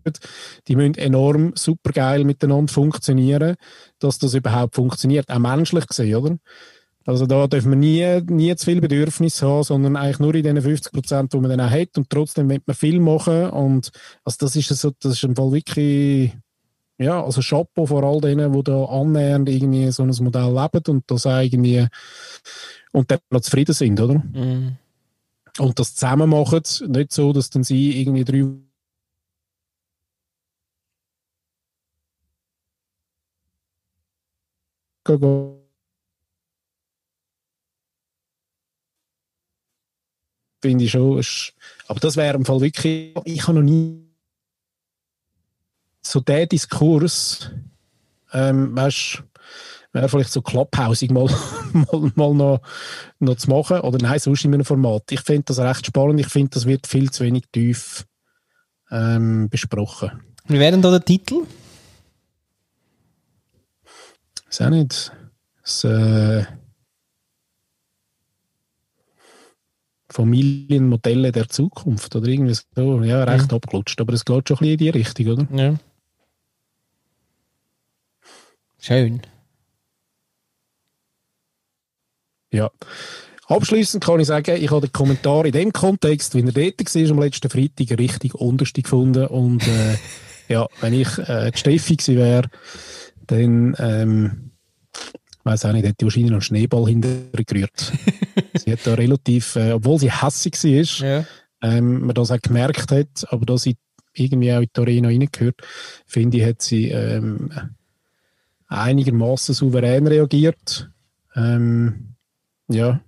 die 0.68 0.76
müssen 0.76 0.95
enorm 0.95 1.53
supergeil 1.55 2.24
miteinander 2.24 2.72
funktionieren, 2.72 3.57
dass 3.99 4.18
das 4.18 4.35
überhaupt 4.35 4.74
funktioniert. 4.74 5.30
Auch 5.30 5.39
menschlich 5.39 5.87
gesehen, 5.87 6.16
oder? 6.16 6.37
Also 7.07 7.26
da 7.26 7.47
dürfen 7.47 7.70
wir 7.70 7.76
nie, 7.76 8.22
nie 8.35 8.57
zu 8.57 8.64
viel 8.64 8.80
Bedürfnis 8.80 9.43
haben, 9.43 9.62
sondern 9.62 9.97
eigentlich 9.97 10.20
nur 10.20 10.35
in 10.35 10.43
den 10.43 10.62
50 10.62 10.91
Prozent, 10.91 11.32
die 11.32 11.39
man 11.39 11.51
dann 11.51 11.61
auch 11.61 11.70
hat 11.70 11.99
und 11.99 12.09
trotzdem 12.09 12.49
will 12.49 12.62
man 12.64 12.74
viel 12.74 12.99
machen 12.99 13.51
und 13.51 13.91
also 14.24 14.39
das 14.41 14.57
ist 14.57 14.68
so, 14.70 14.91
das 15.01 15.12
ist 15.12 15.24
im 15.24 15.37
Fall 15.37 15.53
wirklich 15.53 16.32
ja, 16.97 17.22
also 17.22 17.41
Chapeau 17.41 17.87
vor 17.87 18.05
all 18.05 18.20
denen, 18.20 18.53
die 18.53 18.62
da 18.62 18.85
annähernd 18.85 19.49
irgendwie 19.49 19.91
so 19.91 20.05
ein 20.05 20.14
Modell 20.20 20.55
leben 20.55 20.82
und 20.89 21.05
das 21.09 21.24
irgendwie 21.24 21.87
und 22.93 23.11
dann 23.11 23.18
noch 23.30 23.41
zufrieden 23.41 23.74
sind, 23.74 24.01
oder? 24.01 24.14
Mhm. 24.14 24.76
Und 25.59 25.79
das 25.79 25.95
zusammen 25.95 26.31
machen, 26.31 26.63
nicht 26.89 27.13
so, 27.13 27.33
dass 27.33 27.51
dann 27.51 27.63
sie 27.63 28.01
irgendwie 28.01 28.25
drei 28.25 28.45
finde 40.63 40.85
ich 40.85 40.93
schon, 40.93 41.23
aber 41.89 42.01
das 42.01 42.17
wäre 42.17 42.37
im 42.37 42.47
Fall 42.47 42.63
wirklich, 42.63 43.15
ich 43.25 43.43
habe 43.43 43.61
noch 43.61 43.71
nie 43.71 44.09
so 46.01 46.21
der 46.21 46.47
Diskurs, 46.47 47.51
ähm, 48.33 48.74
weißt, 48.74 49.23
wäre 49.95 50.09
vielleicht 50.09 50.33
so 50.33 50.43
clubhausig 50.43 51.11
mal, 51.11 51.27
mal, 51.73 52.12
mal 52.15 52.35
noch, 52.35 52.61
noch 53.21 53.37
zu 53.37 53.51
machen, 53.51 53.81
oder 53.81 53.99
nein, 53.99 54.19
sonst 54.19 54.45
in 54.45 54.53
einem 54.53 54.65
Format. 54.65 55.11
Ich 55.11 55.21
finde 55.21 55.45
das 55.47 55.59
recht 55.59 55.87
spannend, 55.87 56.21
ich 56.21 56.29
finde, 56.29 56.51
das 56.51 56.66
wird 56.66 56.87
viel 56.87 57.11
zu 57.11 57.25
wenig 57.25 57.45
tief 57.53 58.05
ähm, 58.91 59.49
besprochen. 59.49 60.23
Wie 60.47 60.59
wäre 60.59 60.73
denn 60.73 60.83
da 60.83 60.91
der 60.91 61.05
Titel? 61.05 61.47
Ist 64.49 64.61
auch 64.61 64.71
nicht. 64.71 65.12
Das, 65.62 65.85
äh, 65.85 66.45
Familienmodelle 70.15 71.33
der 71.33 71.49
Zukunft 71.49 72.15
oder 72.15 72.29
irgendwie 72.29 72.55
so. 72.55 73.03
Ja, 73.03 73.25
recht 73.25 73.53
abgelutscht, 73.53 74.01
aber 74.01 74.12
es 74.12 74.25
geht 74.25 74.49
schon 74.49 74.59
ein 74.59 74.61
bisschen 74.61 74.73
in 74.73 74.79
die 74.79 74.89
Richtung, 74.91 75.27
oder? 75.27 75.49
Ja. 75.57 75.75
Schön. 78.79 79.23
Ja. 82.55 82.70
Abschließend 83.47 84.02
kann 84.02 84.20
ich 84.20 84.28
sagen, 84.28 84.56
ich 84.59 84.70
habe 84.70 84.86
den 84.86 84.93
Kommentar 84.93 85.44
in 85.44 85.52
dem 85.52 85.72
Kontext, 85.72 86.35
wie 86.35 86.40
er 86.40 86.52
dort 86.52 86.94
war, 86.94 87.10
am 87.10 87.18
letzten 87.18 87.51
Freitag 87.51 87.98
richtig 87.98 88.35
unterste 88.35 88.81
gefunden. 88.81 89.26
Und 89.26 89.66
äh, 89.66 89.97
ja, 90.48 90.66
wenn 90.81 90.94
ich 90.94 91.18
äh, 91.18 91.51
die 91.51 91.59
Steffi 91.59 91.97
gewesen 91.97 92.16
wäre, 92.16 92.48
dann, 93.26 93.76
ähm, 93.78 94.51
weiß 95.43 95.66
auch 95.66 95.72
nicht, 95.72 95.85
hätte 95.85 95.97
ich 95.98 96.05
wahrscheinlich 96.05 96.31
noch 96.31 96.36
einen 96.36 96.43
Schneeball 96.43 96.86
hintergerührt. 96.86 97.93
sie 98.55 98.72
hat 98.72 98.81
da 98.85 98.94
relativ, 98.94 99.56
äh, 99.56 99.72
obwohl 99.72 99.98
sie 99.98 100.10
hässig 100.10 100.55
war, 100.55 101.06
Ja. 101.09 101.24
ähm, 101.60 102.06
man 102.06 102.14
das 102.14 102.31
auch 102.31 102.40
gemerkt 102.40 102.93
hat, 102.93 103.26
aber 103.28 103.44
da 103.44 103.59
sie 103.59 103.76
irgendwie 104.14 104.52
auch 104.52 104.60
in 104.60 104.68
die 104.74 104.81
Arena 104.81 105.09
reingehört, 105.09 105.56
finde 106.06 106.39
ich, 106.39 106.44
hat 106.44 106.62
sie 106.62 106.89
ähm, 106.89 107.51
einigermaßen 108.68 109.55
souverän 109.55 110.06
reagiert. 110.06 110.89
Ähm, 111.36 112.14
ja. 112.69 113.01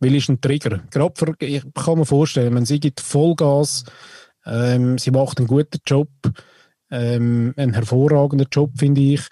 Weil 0.00 0.14
ist 0.14 0.28
ein 0.28 0.40
Trigger. 0.40 0.80
Gerade 0.90 1.14
für, 1.16 1.34
ich 1.40 1.62
kann 1.74 1.98
mir 1.98 2.04
vorstellen, 2.04 2.54
wenn 2.54 2.66
sie 2.66 2.80
gibt 2.80 3.00
Vollgas, 3.00 3.84
ähm, 4.44 4.98
sie 4.98 5.10
macht 5.10 5.38
einen 5.38 5.46
guten 5.46 5.80
Job, 5.86 6.08
ähm, 6.90 7.54
einen 7.56 7.72
hervorragenden 7.72 8.48
Job, 8.50 8.70
finde 8.76 9.00
ich. 9.00 9.22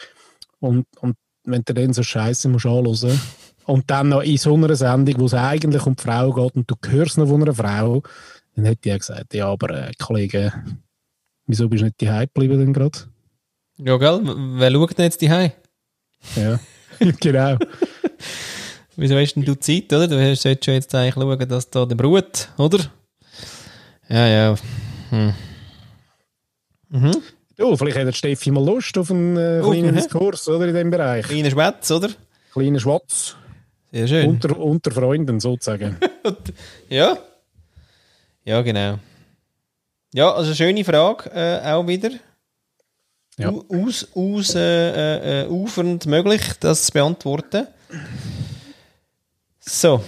Und, 0.61 0.87
und 1.01 1.17
wenn 1.45 1.63
du 1.65 1.75
dann 1.75 1.93
so 1.93 2.03
Scheiße 2.03 2.49
musst 2.49 2.67
anhören 2.67 3.21
und 3.67 3.91
dann 3.91 4.11
noch 4.11 4.23
in 4.23 4.39
so 4.39 4.55
einer 4.55 4.75
Sendung, 4.77 5.21
wo 5.21 5.27
es 5.27 5.35
eigentlich 5.35 5.85
um 5.85 5.97
die 5.97 6.03
Frau 6.03 6.33
geht 6.33 6.57
und 6.57 6.71
du 6.71 6.75
hörst 6.89 7.19
noch 7.19 7.29
von 7.29 7.43
einer 7.43 7.55
Frau, 7.55 8.03
dann 8.55 8.65
hätte 8.65 8.91
ich 8.91 8.99
gesagt, 8.99 9.35
ja, 9.35 9.49
aber 9.49 9.71
äh, 9.71 9.93
Kollege, 9.99 10.53
wieso 11.47 11.69
bist 11.69 11.83
du 11.83 11.87
nicht 11.87 12.01
die 12.01 12.07
geblieben 12.07 12.59
denn 12.59 12.73
gerade? 12.73 12.99
Ja, 13.79 13.97
gell? 13.97 14.21
Wer 14.25 14.71
schaut 14.71 14.99
denn 14.99 15.05
jetzt 15.05 15.21
die 15.21 15.29
Ja, 16.37 16.61
genau. 17.21 17.57
Wieso 18.97 19.17
hast 19.17 19.35
denn 19.35 19.45
du 19.45 19.55
Zeit, 19.55 19.93
oder? 19.93 20.07
Du 20.07 20.17
solltest 20.37 20.65
schon 20.65 20.75
jetzt 20.75 20.95
eigentlich 20.95 21.15
schauen, 21.15 21.49
dass 21.49 21.71
da 21.71 21.87
der 21.87 21.95
Brut, 21.97 22.49
oder? 22.59 22.79
Ja, 24.09 24.27
ja. 24.27 24.55
Hm. 25.11 25.35
Mhm. 26.91 27.17
Ja, 27.57 27.77
vielleicht 27.77 27.97
hat 27.97 28.15
Steffi 28.15 28.51
mal 28.51 28.65
Lust 28.65 28.97
auf 28.99 29.11
einen 29.11 29.37
äh, 29.37 29.61
kleinen 29.63 29.95
Diskurs, 29.95 30.49
oder, 30.49 30.67
in 30.67 30.75
diesem 30.75 30.91
Bereich. 30.91 31.27
Kleiner 31.27 31.51
Schwätz, 31.51 31.91
oder? 31.91 32.11
Kleiner 32.53 32.81
Schwatz. 32.81 33.37
Sehr 33.91 34.09
schön. 34.09 34.29
Unter, 34.29 34.59
unter 34.59 34.91
Freunden, 34.91 35.41
sozusagen. 35.41 35.97
ja. 36.89 37.17
Ja, 38.45 38.63
genau. 38.63 38.99
Ja, 40.13 40.33
also 40.33 40.55
schöne 40.55 40.85
Frage, 40.85 41.31
äh, 41.31 41.73
auch 41.73 41.87
wieder. 41.87 42.11
Ja. 43.39 43.51
Aus, 43.51 44.09
aus 44.15 44.55
äh, 44.55 45.45
äh, 45.45 45.49
ufernd 45.49 46.05
möglich, 46.05 46.43
das 46.61 46.87
zu 46.87 46.93
beantworten. 46.93 47.67
So. 49.65 50.03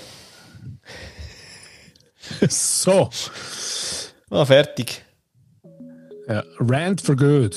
so. 2.49 3.09
Ah, 4.31 4.45
fertig. 4.45 5.03
Ja, 6.29 6.43
Rand 6.59 7.01
for 7.01 7.15
Good. 7.15 7.57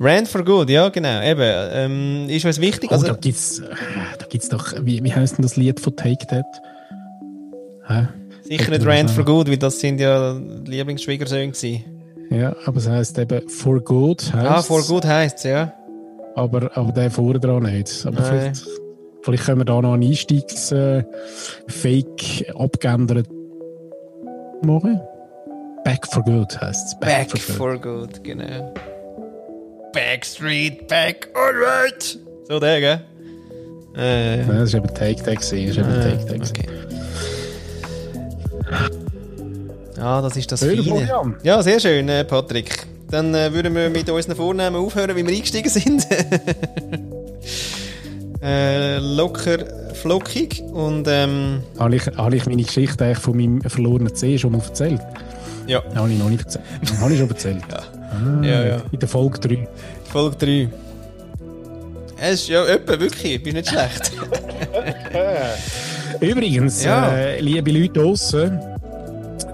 Rand 0.00 0.28
for 0.28 0.44
Good, 0.44 0.68
ja, 0.70 0.88
genau. 0.88 1.22
Eben, 1.22 1.52
ähm, 1.72 2.28
ist 2.28 2.44
was 2.44 2.60
wichtig. 2.60 2.90
Oh, 2.90 2.94
also, 2.94 3.06
da 3.06 3.14
gibt's, 3.14 3.60
äh, 3.60 3.64
da 4.18 4.26
gibt's 4.26 4.48
doch, 4.48 4.74
wie, 4.82 5.02
wie 5.02 5.14
heißt 5.14 5.38
denn 5.38 5.42
das 5.42 5.56
Lied 5.56 5.80
von 5.80 5.94
Take 5.94 6.26
That? 6.26 6.44
Hä? 7.86 8.08
Sicher 8.42 8.70
nicht 8.70 8.86
Rand 8.86 9.10
for 9.10 9.24
Good, 9.24 9.48
weil 9.48 9.58
das 9.58 9.80
sind 9.80 10.00
ja 10.00 10.32
Lieblingsschwiegersöhne 10.64 11.52
gewesen. 11.52 11.84
Ja, 12.30 12.56
aber 12.64 12.78
es 12.78 12.88
heisst 12.88 13.18
eben 13.18 13.48
For 13.48 13.80
Good. 13.80 14.32
Heisst, 14.32 14.46
ah, 14.46 14.62
For 14.62 14.82
Good 14.82 15.04
heisst 15.04 15.38
es, 15.38 15.44
ja. 15.44 15.72
Aber, 16.34 16.76
aber 16.76 16.92
der 16.92 17.10
vorne 17.10 17.40
dran 17.40 17.62
nicht. 17.62 18.04
Aber 18.04 18.22
vielleicht, 18.22 18.66
vielleicht 19.26 19.44
können 19.44 19.60
wir 19.60 19.64
da 19.64 19.82
noch 19.82 19.94
einen 19.94 20.04
Einstiegs-Fake 20.04 22.40
äh, 22.40 22.50
abgeändert 22.56 23.26
machen. 24.62 25.00
Back 25.84 26.06
for 26.06 26.22
Good 26.22 26.60
heisst 26.60 26.86
es. 26.86 26.94
Back, 27.00 27.30
Back, 27.30 27.38
for, 27.38 27.38
good. 27.38 27.56
for 27.56 27.78
Good, 27.78 28.22
genau. 28.24 28.72
Backstreet 29.92 30.86
Back, 30.88 31.28
alright! 31.34 32.18
So 32.48 32.58
der, 32.60 32.80
gell? 32.80 33.00
Äh, 33.96 34.44
Nein, 34.44 34.58
das 34.58 34.72
war 34.72 34.84
eben 34.84 34.94
Take 34.94 35.22
Tag. 35.22 35.34
Das 35.36 35.44
ist 35.46 35.52
eben 35.52 35.78
äh, 35.78 36.16
Take 36.16 36.26
Tag. 36.26 36.40
Okay. 36.50 36.68
Ja, 39.96 40.20
das 40.22 40.36
ist 40.36 40.52
das 40.52 40.62
Höhle 40.62 40.84
Feine. 40.84 41.34
Ja, 41.42 41.62
sehr 41.62 41.80
schön, 41.80 42.08
äh, 42.08 42.24
Patrick. 42.24 42.86
Dann 43.10 43.34
äh, 43.34 43.52
würden 43.52 43.74
wir 43.74 43.90
mit 43.90 44.08
unseren 44.10 44.36
Vornamen 44.36 44.76
aufhören, 44.76 45.16
wie 45.16 45.26
wir 45.26 45.34
eingestiegen 45.34 45.70
sind. 45.70 46.06
äh, 48.46 48.98
locker, 48.98 49.58
flockig 49.94 50.62
und... 50.72 51.06
Ähm, 51.08 51.62
habe, 51.78 51.96
ich, 51.96 52.06
habe 52.16 52.36
ich 52.36 52.46
meine 52.46 52.62
Geschichte 52.62 53.04
eigentlich 53.04 53.18
von 53.18 53.36
meinem 53.36 53.60
verlorenen 53.62 54.14
C 54.14 54.38
schon 54.38 54.52
mal 54.52 54.60
erzählt? 54.60 55.00
Ja. 55.66 55.82
Habe 55.94 56.12
ich 56.12 56.18
noch 56.18 56.28
nicht 56.28 56.44
erzählt. 56.44 56.64
habe 57.00 57.12
ich 57.12 57.18
schon 57.18 57.28
erzählt. 57.28 57.64
ja. 57.70 57.78
Ah, 57.78 58.44
ja, 58.44 58.64
ja. 58.66 58.82
In 58.92 59.00
der 59.00 59.08
Folge 59.08 59.40
3. 59.40 59.68
Folge 60.12 60.36
3. 60.36 60.68
Es 62.18 62.42
ist 62.42 62.48
ja 62.48 62.64
etwa 62.64 62.98
wirklich, 62.98 63.42
bist 63.42 63.56
nicht 63.56 63.68
schlecht. 63.68 64.12
Übrigens, 66.20 66.84
ja. 66.84 67.10
äh, 67.10 67.40
liebe 67.40 67.70
Leute 67.72 68.00
draußen, 68.00 68.58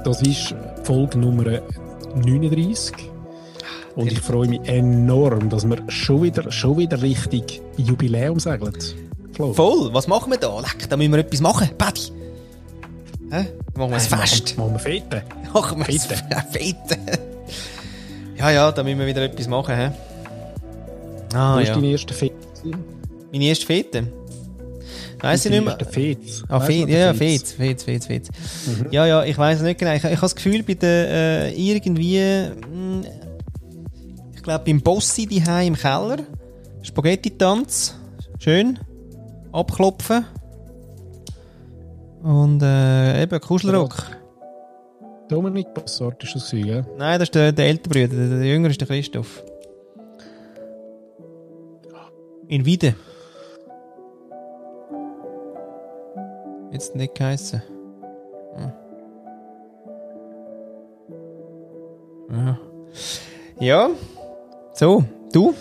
das 0.05 0.23
ist 0.23 0.55
Folge 0.85 1.19
Nummer 1.19 1.61
39. 2.15 3.12
Und 3.95 4.11
ich 4.11 4.21
freue 4.21 4.49
mich 4.49 4.61
enorm, 4.65 5.51
dass 5.51 5.69
wir 5.69 5.79
schon 5.89 6.23
wieder, 6.23 6.51
schon 6.51 6.79
wieder 6.79 7.01
richtig 7.03 7.61
Jubiläum 7.77 8.41
segeln. 8.41 8.73
Flo. 9.33 9.53
Voll, 9.53 9.93
was 9.93 10.07
machen 10.07 10.31
wir 10.31 10.39
da? 10.39 10.61
Leck, 10.61 10.89
da 10.89 10.97
müssen 10.97 11.13
wir 11.13 11.19
etwas 11.19 11.41
machen. 11.41 11.71
Paddy. 11.77 12.13
Hä? 13.31 13.47
Machen 13.77 13.91
wir 13.91 13.97
ein 13.97 14.01
Fest. 14.01 14.57
Machen 14.59 14.73
wir 14.73 14.79
Fete. 14.79 15.23
Machen 15.53 15.79
wir 15.79 15.85
Fete. 15.87 16.17
Fete. 16.51 16.99
Ja, 18.39 18.51
ja, 18.51 18.73
da 18.73 18.83
müssen 18.83 18.99
wir 18.99 19.07
wieder 19.07 19.23
etwas 19.23 19.49
machen. 19.49 19.75
Hä? 19.75 19.91
Ah, 21.35 21.57
Wo 21.57 21.61
ja. 21.61 21.75
deine 21.75 21.87
erste 21.89 22.13
Fete? 22.13 22.35
Meine 23.31 23.45
erste 23.45 23.67
Fete? 23.67 24.07
Weiß 25.21 25.45
ich 25.45 25.53
nicht 25.53 25.65
mehr. 25.65 25.79
Fez. 25.89 26.43
Ah, 26.49 26.61
Fez, 26.61 26.89
ja, 26.89 27.15
Fez, 27.15 27.53
Fez, 27.53 27.85
Fez, 27.85 28.07
Fez. 28.07 28.29
Mhm. 28.67 28.87
Ja, 28.91 29.07
ja, 29.07 29.25
ich 29.25 29.39
weiß 29.39 29.63
nicht 29.63 29.79
genau. 29.79 29.93
Ich, 29.93 29.99
ich 29.99 30.05
habe 30.05 30.21
das 30.21 30.35
Gefühl, 30.35 30.63
bei 30.65 30.75
der, 30.75 31.09
äh, 31.09 31.55
irgendwie, 31.55 32.19
mh, 32.19 32.67
hm, 32.73 33.05
ich 34.43 34.45
glaube, 34.45 34.65
beim 34.65 34.81
Bossi 34.81 35.25
die 35.25 35.41
im 35.65 35.77
Keller, 35.77 36.17
Spaghetti-Tanz, 36.83 37.97
schön, 38.41 38.77
abklopfen. 39.53 40.25
Und, 42.25 42.61
äh, 42.61 43.23
eben, 43.23 43.41
Kuschelrock. 43.41 44.05
Dominik 45.29 45.73
Bossart 45.73 46.25
ist 46.25 46.35
das 46.35 46.51
gell? 46.51 46.85
Nein, 46.99 47.21
das 47.21 47.29
ist 47.29 47.37
der, 47.37 47.53
der 47.53 47.67
ältere 47.67 48.09
Bruder, 48.09 48.17
der, 48.17 48.39
der 48.41 48.49
jüngere 48.49 48.73
ist 48.73 48.81
der 48.81 48.89
Christoph. 48.89 49.45
In 52.49 52.65
Wiede. 52.65 52.97
Jetzt 56.73 56.97
nicht 56.97 57.15
geheissen. 57.15 57.63
Hm. 58.57 58.73
Ja. 62.37 62.59
ja. 63.61 63.91
So, 64.83 65.05
du? 65.33 65.55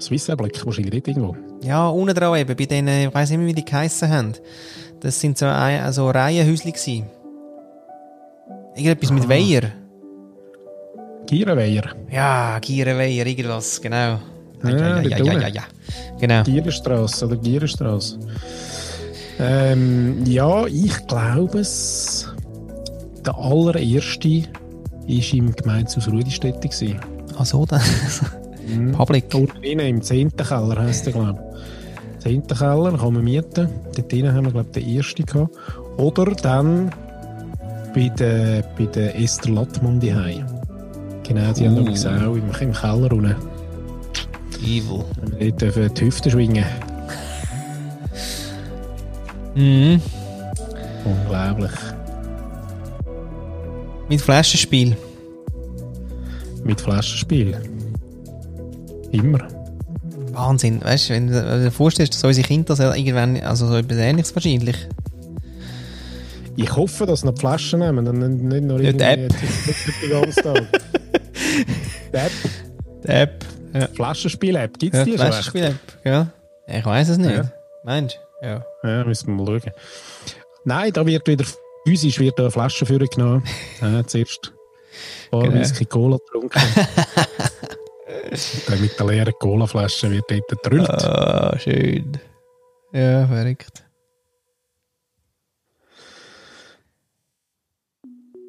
Swiss 0.00 0.24
Blick, 0.38 0.64
wahrscheinlich 0.64 0.94
nicht 0.94 1.08
irgendwo. 1.08 1.36
Ja, 1.62 1.86
unten 1.86 2.14
dran 2.14 2.34
eben, 2.38 2.56
bei 2.56 2.64
denen, 2.64 3.08
ich 3.08 3.14
weiss 3.14 3.28
nicht 3.28 3.38
mehr, 3.38 3.48
wie 3.48 3.52
die 3.52 3.62
geheissen 3.62 4.08
haben. 4.08 4.32
Das 5.00 5.20
sind 5.20 5.36
so, 5.36 5.44
ein, 5.44 5.92
so 5.92 6.08
Reihenhäuschen 6.08 6.72
gewesen. 6.72 7.04
Irgendetwas 8.74 9.10
ah. 9.10 9.12
mit 9.12 9.28
Weiher. 9.28 9.70
Gierenweiher. 11.26 11.94
Ja, 12.10 12.58
Gierenweiher, 12.58 13.26
irgendwas, 13.26 13.82
genau. 13.82 14.18
Ja, 14.64 14.70
ja, 14.70 15.00
ja, 15.02 15.18
ja, 15.18 15.32
ja, 15.34 15.48
ja, 15.48 15.62
Genau. 16.18 16.42
Gierenstrasse 16.42 17.26
oder 17.26 17.36
Gierenstrasse. 17.36 18.18
Ähm, 19.38 20.24
ja, 20.24 20.64
ich 20.64 21.06
glaube 21.06 21.58
es. 21.58 22.32
Der 23.26 23.36
allererste 23.36 24.44
war 25.06 25.34
im 25.34 25.54
Gemeindehaus 25.54 26.08
Rudistätte. 26.08 26.96
Ach 27.36 27.46
so, 27.46 27.66
dann. 27.66 27.80
Mhm. 28.66 28.92
Public. 28.92 29.30
Drinnen, 29.30 29.86
im 29.86 30.02
10. 30.02 30.36
Keller 30.36 30.82
heisst 30.82 31.06
der, 31.06 31.12
glaube 31.12 31.38
ich. 32.18 32.22
10. 32.24 32.46
Keller, 32.48 32.98
kann 32.98 33.14
man 33.14 33.22
mieten. 33.24 33.68
Dort 33.94 34.12
drinnen 34.12 34.34
haben 34.34 34.46
wir, 34.46 34.52
glaube 34.52 34.68
ich, 34.74 34.84
den 34.84 34.96
ersten 34.96 35.24
gehabt. 35.24 35.54
Oder 35.96 36.32
dann 36.32 36.90
bei 37.94 38.08
der, 38.08 38.64
bei 38.76 38.86
der 38.86 39.18
Esther 39.18 39.52
Lattmann 39.52 40.00
daheim. 40.00 40.44
Genau, 41.22 41.52
die 41.52 41.62
uh. 41.62 41.66
haben 41.66 41.78
übrigens 41.78 42.06
auch 42.06 42.34
im, 42.34 42.50
im 42.60 42.72
Keller 42.72 43.12
unten. 43.12 43.36
Evil. 44.62 45.04
Wir 45.38 45.52
dürfen 45.52 45.94
die 45.94 46.04
Hüfte 46.04 46.30
schwingen. 46.30 46.64
Mhm. 49.54 50.00
Unglaublich. 51.04 51.70
Mit 54.08 54.20
Flaschenspiel. 54.20 54.96
Mit 56.66 56.80
Flaschenspiel. 56.80 57.56
Immer. 59.12 59.46
Wahnsinn. 60.32 60.82
Weißt 60.82 61.08
du, 61.08 61.14
wenn 61.14 61.28
du 61.28 61.62
dir 61.62 61.70
vorstellst, 61.70 62.14
dass 62.14 62.24
unsere 62.24 62.46
Kinder 62.46 62.74
das 62.74 62.80
irgendwann, 62.80 63.40
also 63.40 63.68
so 63.68 63.76
etwas 63.76 63.96
Ähnliches 63.98 64.34
wahrscheinlich. 64.34 64.76
Ich 66.56 66.74
hoffe, 66.74 67.06
dass 67.06 67.20
sie 67.20 67.26
noch 67.26 67.34
die 67.34 67.40
Flaschen 67.40 67.80
nehmen 67.80 68.08
und 68.08 68.18
nicht 68.18 68.64
nur 68.64 68.80
ja, 68.80 68.92
die 68.92 68.98
ganze 68.98 69.28
Tag. 70.42 70.66
die 72.12 72.16
App. 72.16 72.32
Die 73.04 73.08
App. 73.08 73.44
Ja. 73.72 73.88
Flaschenspiel-App, 73.88 74.78
gibt 74.78 74.94
es 74.94 75.00
ja, 75.00 75.04
die 75.04 75.10
schon? 75.12 75.20
Flaschenspiel-App, 75.20 75.98
ja. 76.04 76.28
Ich 76.66 76.84
weiß 76.84 77.10
es 77.10 77.18
nicht. 77.18 77.30
Ja. 77.30 77.52
Meinst 77.84 78.18
du? 78.40 78.46
Ja. 78.46 78.64
Ja, 78.82 79.04
müssen 79.04 79.36
wir 79.36 79.44
mal 79.44 79.60
schauen. 79.60 79.72
Nein, 80.64 80.92
da 80.92 81.06
wird 81.06 81.28
wieder 81.28 81.44
physisch 81.86 82.18
wird 82.18 82.40
eine 82.40 82.50
Flasche 82.50 82.84
für 82.84 82.98
genommen. 82.98 83.44
ja, 83.80 84.04
zuerst 84.04 84.52
Oh, 85.32 85.40
genau. 85.40 85.60
Whisky 85.60 85.84
Cola 85.84 86.18
getrunken. 86.18 86.60
dann 88.68 88.80
mit 88.80 88.98
der 88.98 89.06
leeren 89.06 89.34
Colaflasche 89.38 90.10
wird 90.10 90.24
dort 90.28 90.48
getrüllt. 90.48 90.88
Ah, 90.90 91.58
schön. 91.58 92.18
Ja, 92.92 93.26
verrückt. 93.26 93.84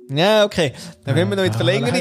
Ja, 0.09 0.45
okay. 0.45 0.71
Dann 1.03 1.15
können 1.15 1.29
wir 1.29 1.35
noch 1.35 1.43
in 1.43 1.51
die 1.51 1.57
Verlängerung. 1.57 1.95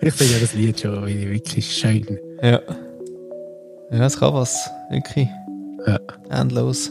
ich 0.00 0.14
finde 0.14 0.34
ja 0.34 0.38
das 0.40 0.52
Lied 0.52 0.80
schon 0.80 1.06
wirklich 1.06 1.74
schön. 1.74 2.18
Ja. 2.42 2.60
Ja, 3.90 4.06
es 4.06 4.18
kann 4.18 4.34
was. 4.34 4.70
Wirklich. 4.90 5.28
Ja. 5.86 5.98
Endlos. 6.30 6.90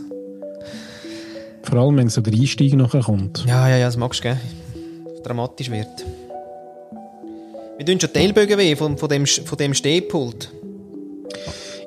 Vor 1.64 1.78
allem, 1.80 1.98
wenn 1.98 2.10
so 2.10 2.22
der 2.22 2.34
Einstieg 2.34 2.74
nachher 2.76 3.02
kommt. 3.02 3.46
Ja, 3.48 3.70
ja, 3.70 3.78
ja, 3.78 3.86
das 3.86 3.98
magst 3.98 4.20
du, 4.20 4.24
gell? 4.30 4.38
Dramatisch 5.24 5.70
wird. 5.70 5.88
Wir 7.78 7.86
tun 7.86 8.00
schon 8.00 8.10
die 8.14 8.20
Ellbogen 8.20 8.58
weh 8.58 8.76
von, 8.76 8.98
von, 8.98 9.10
dem, 9.10 9.26
von 9.26 9.58
dem 9.58 9.74
Stehpult. 9.74 10.52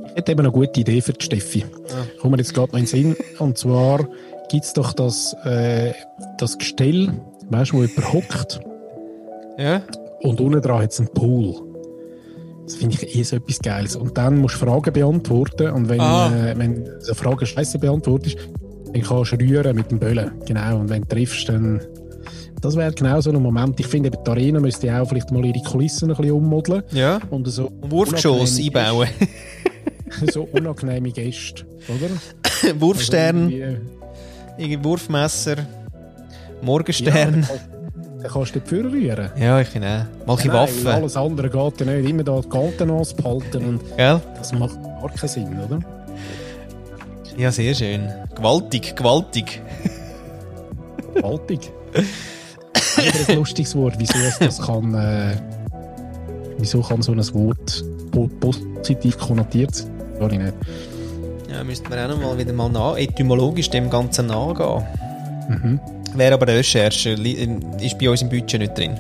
Ich 0.08 0.16
hätte 0.16 0.32
eben 0.32 0.40
eine 0.40 0.52
gute 0.52 0.80
Idee 0.80 1.00
für 1.00 1.12
die 1.12 1.24
Steffi. 1.24 1.64
Ah. 1.90 2.04
Kommt 2.20 2.32
mir 2.32 2.38
jetzt 2.38 2.54
gerade 2.54 2.72
noch 2.72 2.78
in 2.78 2.84
den 2.84 2.88
Sinn. 2.88 3.16
Und 3.38 3.58
zwar 3.58 4.08
gibt 4.48 4.64
es 4.64 4.72
doch 4.72 4.92
das, 4.92 5.34
äh, 5.44 5.92
das 6.38 6.56
Gestell, 6.58 7.12
weißt 7.50 7.72
du, 7.72 7.78
wo 7.78 7.82
jemand 7.82 8.12
hockt 8.12 8.60
Ja? 9.58 9.82
und 10.22 10.40
unten 10.40 10.62
dran 10.62 10.82
hat 10.82 10.92
es 10.92 11.00
einen 11.00 11.08
Pool. 11.08 11.54
Das 12.64 12.76
finde 12.76 12.94
ich 12.94 13.14
eh 13.16 13.22
so 13.24 13.36
etwas 13.36 13.58
Geiles. 13.58 13.96
Und 13.96 14.16
dann 14.16 14.38
musst 14.38 14.54
du 14.54 14.66
Fragen 14.66 14.92
beantworten 14.92 15.70
und 15.70 15.88
wenn, 15.88 16.00
Ah. 16.00 16.32
äh, 16.50 16.56
wenn 16.58 16.88
so 17.00 17.14
Fragen 17.14 17.44
scheiße 17.44 17.78
beantwortest, 17.78 18.36
dann 18.94 19.02
kannst 19.02 19.32
du 19.32 19.36
rühren 19.36 19.76
mit 19.76 19.90
dem 19.90 19.98
Böllen. 19.98 20.30
Genau. 20.46 20.78
Und 20.80 20.88
wenn 20.88 21.02
du 21.02 21.08
triffst, 21.08 21.48
dann. 21.48 21.80
Das 22.62 22.76
wäre 22.76 22.92
genau 22.92 23.20
so 23.20 23.30
ein 23.30 23.42
Moment. 23.42 23.78
Ich 23.78 23.86
finde, 23.88 24.10
die 24.10 24.30
Arena 24.30 24.58
müsste 24.58 24.90
auch 24.98 25.06
vielleicht 25.06 25.30
mal 25.30 25.44
ihre 25.44 25.62
Kulissen 25.62 26.10
ein 26.10 26.16
bisschen 26.16 26.32
ummodeln. 26.32 26.82
Ja. 26.92 27.18
Und 27.30 27.46
so 27.48 27.70
Wurfgeschoss 27.82 28.58
einbauen. 28.58 29.08
So 30.32 30.48
unangenehme 30.52 31.10
Gäste, 31.10 31.64
oder? 31.88 32.78
Wurfstern, 32.80 33.46
Also 33.46 33.56
irgendwie- 34.58 34.84
Wurfmesser, 34.84 35.56
Ja, 35.56 35.64
Morgenstern. 36.62 37.12
dann 37.14 37.32
kannst- 37.42 37.50
dann 38.22 38.32
kannst 38.32 38.54
du 38.54 38.60
die 38.60 38.68
Führer 38.68 38.92
rühren. 38.92 39.30
Ja, 39.40 39.60
ich 39.60 39.66
finde 39.68 40.06
auch. 40.24 40.26
Mal 40.26 40.38
ein 40.40 40.48
weil 40.48 40.54
Waffen. 40.54 40.86
alles 40.86 41.16
andere 41.16 41.50
geht 41.50 41.80
ja 41.80 41.92
nicht. 41.96 42.08
Immer 42.08 42.22
da 42.22 42.40
die 42.40 42.48
Kontenance 42.48 43.14
behalten 43.16 43.64
und 43.64 43.96
Gell? 43.96 44.20
das 44.38 44.52
macht 44.52 44.80
gar 44.82 45.10
keinen 45.12 45.28
Sinn, 45.28 45.48
oder? 45.68 45.80
Ja, 47.36 47.50
sehr 47.50 47.74
schön. 47.74 48.08
Gewaltig, 48.34 48.94
gewaltig. 48.96 49.60
Gewaltig. 51.14 51.72
Ein 53.28 53.36
lustiges 53.36 53.74
Wort. 53.76 53.94
Wieso 53.98 54.18
es 54.18 54.38
das 54.38 54.60
kann, 54.62 54.94
äh, 54.94 55.36
wieso 56.58 56.80
kann 56.82 57.02
so 57.02 57.12
ein 57.12 57.18
Wort 57.34 57.84
po 58.12 58.28
positiv 58.40 59.18
konnotiert 59.18 59.74
sein? 59.74 59.90
Gar 60.18 60.28
nicht. 60.28 60.54
Ja, 61.50 61.64
müssten 61.64 61.90
wir 61.90 62.04
auch 62.04 62.08
noch 62.08 62.20
mal 62.20 62.38
wieder 62.38 62.52
mal 62.52 62.68
nach, 62.68 62.96
etymologisch 62.96 63.70
dem 63.70 63.90
Ganzen 63.90 64.26
nachgehen. 64.26 64.84
Mhm. 65.48 65.80
Wäre 66.16 66.34
aber 66.34 66.46
eine 66.48 66.58
Recherche, 66.58 67.14
li- 67.14 67.48
ist 67.80 67.98
bei 67.98 68.08
uns 68.08 68.22
im 68.22 68.28
Budget 68.28 68.60
nicht 68.60 68.78
drin. 68.78 68.98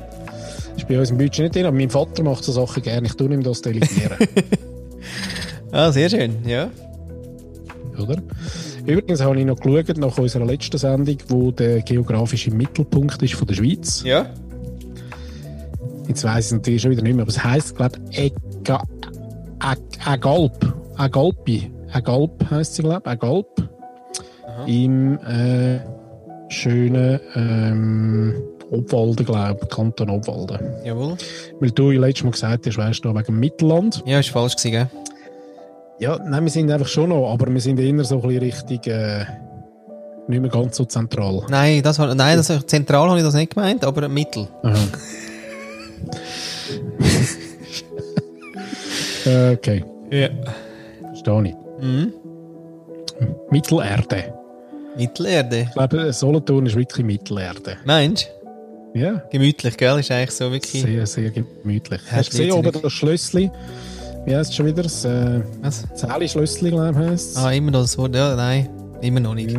Ist 0.76 0.88
bei 0.88 0.98
uns 0.98 1.10
im 1.10 1.18
Budget 1.18 1.38
nicht 1.40 1.54
drin, 1.54 1.66
aber 1.66 1.76
mein 1.76 1.90
Vater 1.90 2.22
macht 2.24 2.42
so 2.44 2.50
Sachen 2.52 2.82
gerne. 2.82 3.06
Ich 3.06 3.14
tue 3.14 3.32
ihm 3.32 3.42
das 3.42 3.62
delegieren. 3.62 4.16
Ah, 5.72 5.90
sehr 5.90 6.08
schön, 6.08 6.36
ja. 6.46 6.68
Oder? 7.98 8.22
Übrigens 8.86 9.20
habe 9.20 9.38
ich 9.38 9.46
noch 9.46 9.58
geschaut 9.58 9.96
nach 9.98 10.16
unserer 10.18 10.44
letzten 10.44 10.78
Sendung, 10.78 11.16
wo 11.28 11.50
der 11.50 11.82
geografische 11.82 12.50
Mittelpunkt 12.50 13.22
ist 13.22 13.34
von 13.34 13.46
der 13.46 13.54
Schweiz. 13.54 14.02
Ja? 14.04 14.26
Jetzt 16.08 16.24
weiss 16.24 16.46
ich 16.46 16.52
natürlich 16.52 16.82
schon 16.82 16.90
wieder 16.90 17.02
nicht 17.02 17.14
mehr, 17.14 17.22
aber 17.22 17.30
es 17.30 17.42
heisst, 17.42 17.76
glaube 17.76 17.98
ich, 18.10 18.32
Agalp. 20.04 20.74
Agalpi. 20.96 21.70
Agalp 21.92 22.50
heisst 22.50 22.74
sie, 22.74 22.82
glaube 22.82 23.02
ich. 23.04 23.10
Agalp. 23.10 23.46
Im 24.66 25.18
äh, 25.20 25.80
schönen 26.48 27.20
ähm, 27.34 28.34
Obwalden, 28.70 29.26
glaube 29.26 29.60
ich. 29.62 29.68
Kanton 29.68 30.10
Obwalden. 30.10 30.58
Jawohl. 30.84 31.16
Weil 31.60 31.70
du 31.70 31.90
ja 31.90 32.00
letztes 32.00 32.24
Mal 32.24 32.30
gesagt 32.30 32.66
hast, 32.66 32.76
weißt 32.76 33.04
du, 33.04 33.14
wegen 33.14 33.24
dem 33.24 33.40
Mittelland. 33.40 34.02
Ja, 34.06 34.20
ist 34.20 34.30
falsch 34.30 34.56
gewesen, 34.56 34.72
gell? 34.72 34.90
Ja, 35.98 36.18
nein, 36.24 36.42
wir 36.44 36.50
sind 36.50 36.70
einfach 36.70 36.88
schon 36.88 37.10
noch, 37.10 37.32
aber 37.32 37.52
wir 37.52 37.60
sind 37.60 37.78
eher 37.78 38.04
so 38.04 38.16
ein 38.16 38.22
bisschen 38.22 38.42
Richtung, 38.42 38.92
äh, 38.92 39.24
nicht 40.26 40.40
mehr 40.40 40.50
ganz 40.50 40.76
so 40.76 40.84
zentral. 40.84 41.42
Nein, 41.48 41.82
das, 41.82 41.98
nein 41.98 42.36
das, 42.36 42.66
zentral 42.66 43.08
habe 43.08 43.18
ich 43.18 43.24
das 43.24 43.34
nicht 43.34 43.54
gemeint, 43.54 43.84
aber 43.84 44.08
Mittel. 44.08 44.48
Okay, 49.26 49.82
Ja. 50.10 50.28
verstehe 51.08 51.48
ich. 51.48 51.54
Mhm. 51.84 52.12
Mittelerde. 53.50 54.34
Mittelerde. 54.96 55.60
Ich 55.62 55.72
glaube, 55.72 56.12
Solothurn 56.12 56.66
ist 56.66 56.76
wirklich 56.76 57.06
Mittelerde. 57.06 57.78
Meinst 57.84 58.30
du? 58.92 58.98
Ja, 58.98 59.22
Gemütlich, 59.30 59.76
gell? 59.76 59.98
Ist 59.98 60.10
eigentlich 60.10 60.30
so 60.32 60.52
wirklich. 60.52 60.82
sehr, 60.82 61.06
sehr 61.06 61.30
gemütlich. 61.30 62.00
Ja, 62.10 62.18
Hast 62.18 62.32
du 62.32 62.36
gesehen, 62.38 62.52
oben 62.52 62.70
das 62.80 62.92
Schlössli? 62.92 63.50
Wie 64.24 64.34
heißt 64.34 64.50
es 64.50 64.56
schon 64.56 64.66
wieder? 64.66 64.82
Das 64.82 65.04
äh, 65.04 65.40
Was? 65.62 65.84
Glaube 66.00 66.24
ich, 66.24 66.34
heisst 66.34 66.62
es. 66.62 67.36
Ah, 67.36 67.52
immer 67.52 67.70
noch 67.70 67.82
das 67.82 67.96
Wort. 67.98 68.14
Ja, 68.14 68.34
nein, 68.34 68.68
immer 69.00 69.20
noch 69.20 69.34
nicht. 69.34 69.52
Ja. 69.52 69.58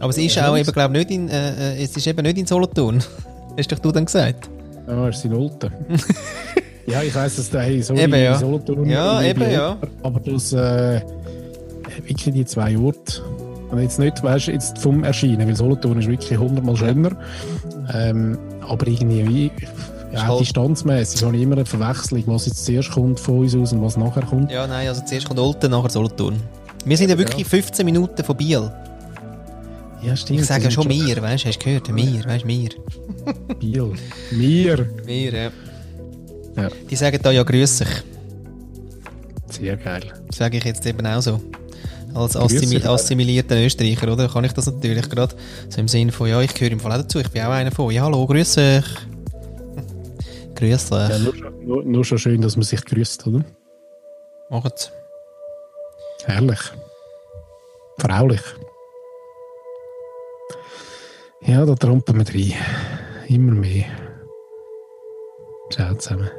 Aber 0.00 0.10
es 0.10 0.18
ist 0.18 0.34
Ja, 0.34 0.50
auch 0.50 0.56
eben, 0.56 0.72
glaube 0.72 0.92
nicht 0.96 1.10
in, 1.10 1.28
äh, 1.28 1.74
äh, 1.76 1.82
es 1.82 1.96
ist 1.96 2.06
eben 2.06 2.22
nicht 2.22 2.38
in 2.38 2.46
Solothurn. 2.46 3.02
Hast 3.58 3.72
doch 3.72 3.78
du 3.78 3.92
dann 3.92 4.04
gesagt? 4.04 4.48
Ah, 4.86 5.08
ist 5.08 5.24
in 5.24 5.34
Olten. 5.34 5.70
ja, 6.86 7.02
ich 7.02 7.14
weiss, 7.14 7.36
dass 7.36 7.50
der 7.50 7.62
hey, 7.62 7.82
so 7.82 7.94
Eben, 7.94 8.14
in 8.14 8.22
ja. 8.22 8.38
Solothurn 8.38 8.88
Ja, 8.88 9.22
eben, 9.22 9.50
ja. 9.50 9.76
Aber 10.02 10.20
das, 10.20 10.52
äh, 10.52 11.00
wirklich 12.04 12.34
die 12.34 12.44
zwei 12.44 12.76
Orte. 12.78 13.22
Und 13.70 13.80
jetzt 13.80 13.98
nicht, 13.98 14.22
weißt 14.22 14.46
jetzt 14.48 14.78
vom 14.78 15.02
Erscheinen, 15.02 15.48
weil 15.48 15.56
Solothurn 15.56 15.98
ist 15.98 16.08
wirklich 16.08 16.38
hundertmal 16.38 16.76
schöner. 16.76 17.10
Ähm, 17.92 18.38
aber 18.60 18.86
irgendwie, 18.86 19.26
wie, 19.28 19.50
ja, 20.16 20.26
halt- 20.26 20.40
distanzmäßig 20.40 21.22
habe 21.24 21.36
ich 21.36 21.42
immer 21.42 21.56
eine 21.56 21.66
Verwechslung, 21.66 22.22
was 22.26 22.46
jetzt 22.46 22.64
zuerst 22.64 22.90
kommt 22.90 23.20
von 23.20 23.38
uns 23.40 23.54
aus 23.54 23.72
und 23.72 23.82
was 23.82 23.96
nachher 23.96 24.22
kommt. 24.22 24.50
Ja, 24.50 24.66
nein, 24.66 24.88
also 24.88 25.02
zuerst 25.04 25.26
kommt 25.28 25.40
Olten, 25.40 25.70
nachher 25.70 25.90
Solothurn. 25.90 26.40
Wir 26.84 26.96
sind 26.96 27.10
ja 27.10 27.18
wirklich 27.18 27.46
15 27.46 27.84
Minuten 27.84 28.22
von 28.24 28.36
Biel. 28.36 28.70
Ja, 30.02 30.14
stimmt. 30.14 30.40
Ich 30.40 30.46
sage 30.46 30.62
ja 30.62 30.66
das 30.66 30.74
schon 30.74 30.86
mir, 30.86 31.20
weißt 31.20 31.44
du, 31.44 31.48
hast 31.48 31.58
du 31.58 31.64
gehört? 31.64 31.88
Mir, 31.90 32.24
weißt 32.24 32.44
du, 32.44 32.46
mir. 32.46 32.68
Biel. 33.58 33.92
Wir. 34.30 34.88
Mir, 35.04 35.32
ja. 35.32 35.50
Ja. 36.62 36.68
Die 36.88 36.96
sagen 36.96 37.18
da 37.22 37.30
ja 37.32 37.42
grüß 37.42 37.78
sich. 37.78 37.88
Sehr 39.50 39.76
geil. 39.76 40.02
Sage 40.32 40.58
ich 40.58 40.64
jetzt 40.64 40.84
eben 40.86 41.06
auch 41.06 41.20
so. 41.20 41.40
Als 42.14 42.32
Grüß 42.32 42.44
assimi 42.44 42.76
dich. 42.76 42.86
assimilierter 42.88 43.56
Österreicher, 43.56 44.10
oder? 44.12 44.28
Kann 44.28 44.44
ich 44.44 44.52
das 44.52 44.66
natürlich 44.66 45.08
gerade 45.08 45.34
so 45.68 45.80
im 45.80 45.88
Sinn 45.88 46.10
von, 46.10 46.28
ja, 46.28 46.40
ich 46.40 46.54
gehöre 46.54 46.72
im 46.72 46.80
Fall 46.80 46.92
auch 46.92 46.96
dazu, 46.98 47.18
ich 47.18 47.28
bin 47.28 47.42
auch 47.42 47.50
einer 47.50 47.70
von, 47.72 47.90
ja, 47.92 48.02
hallo, 48.04 48.26
grüß 48.26 48.54
dich. 48.54 48.84
Grüß 50.56 50.90
dich. 50.90 50.98
Ja, 51.08 51.18
nur, 51.18 51.34
schon- 51.36 51.66
nur, 51.66 51.82
nur 51.84 52.04
schon 52.04 52.18
schön, 52.18 52.40
dass 52.40 52.56
man 52.56 52.64
sich 52.64 52.84
grüßt, 52.84 53.26
oder? 53.26 53.44
Macht's. 54.50 54.90
Herrlich. 56.24 56.60
Fraulich. 57.98 58.42
Ja, 61.42 61.64
da 61.64 61.74
trampen 61.74 62.16
wir 62.18 62.34
rein. 62.34 62.54
Immer 63.28 63.52
mehr. 63.52 63.84
Ciao 65.70 65.94
zusammen. 65.94 66.30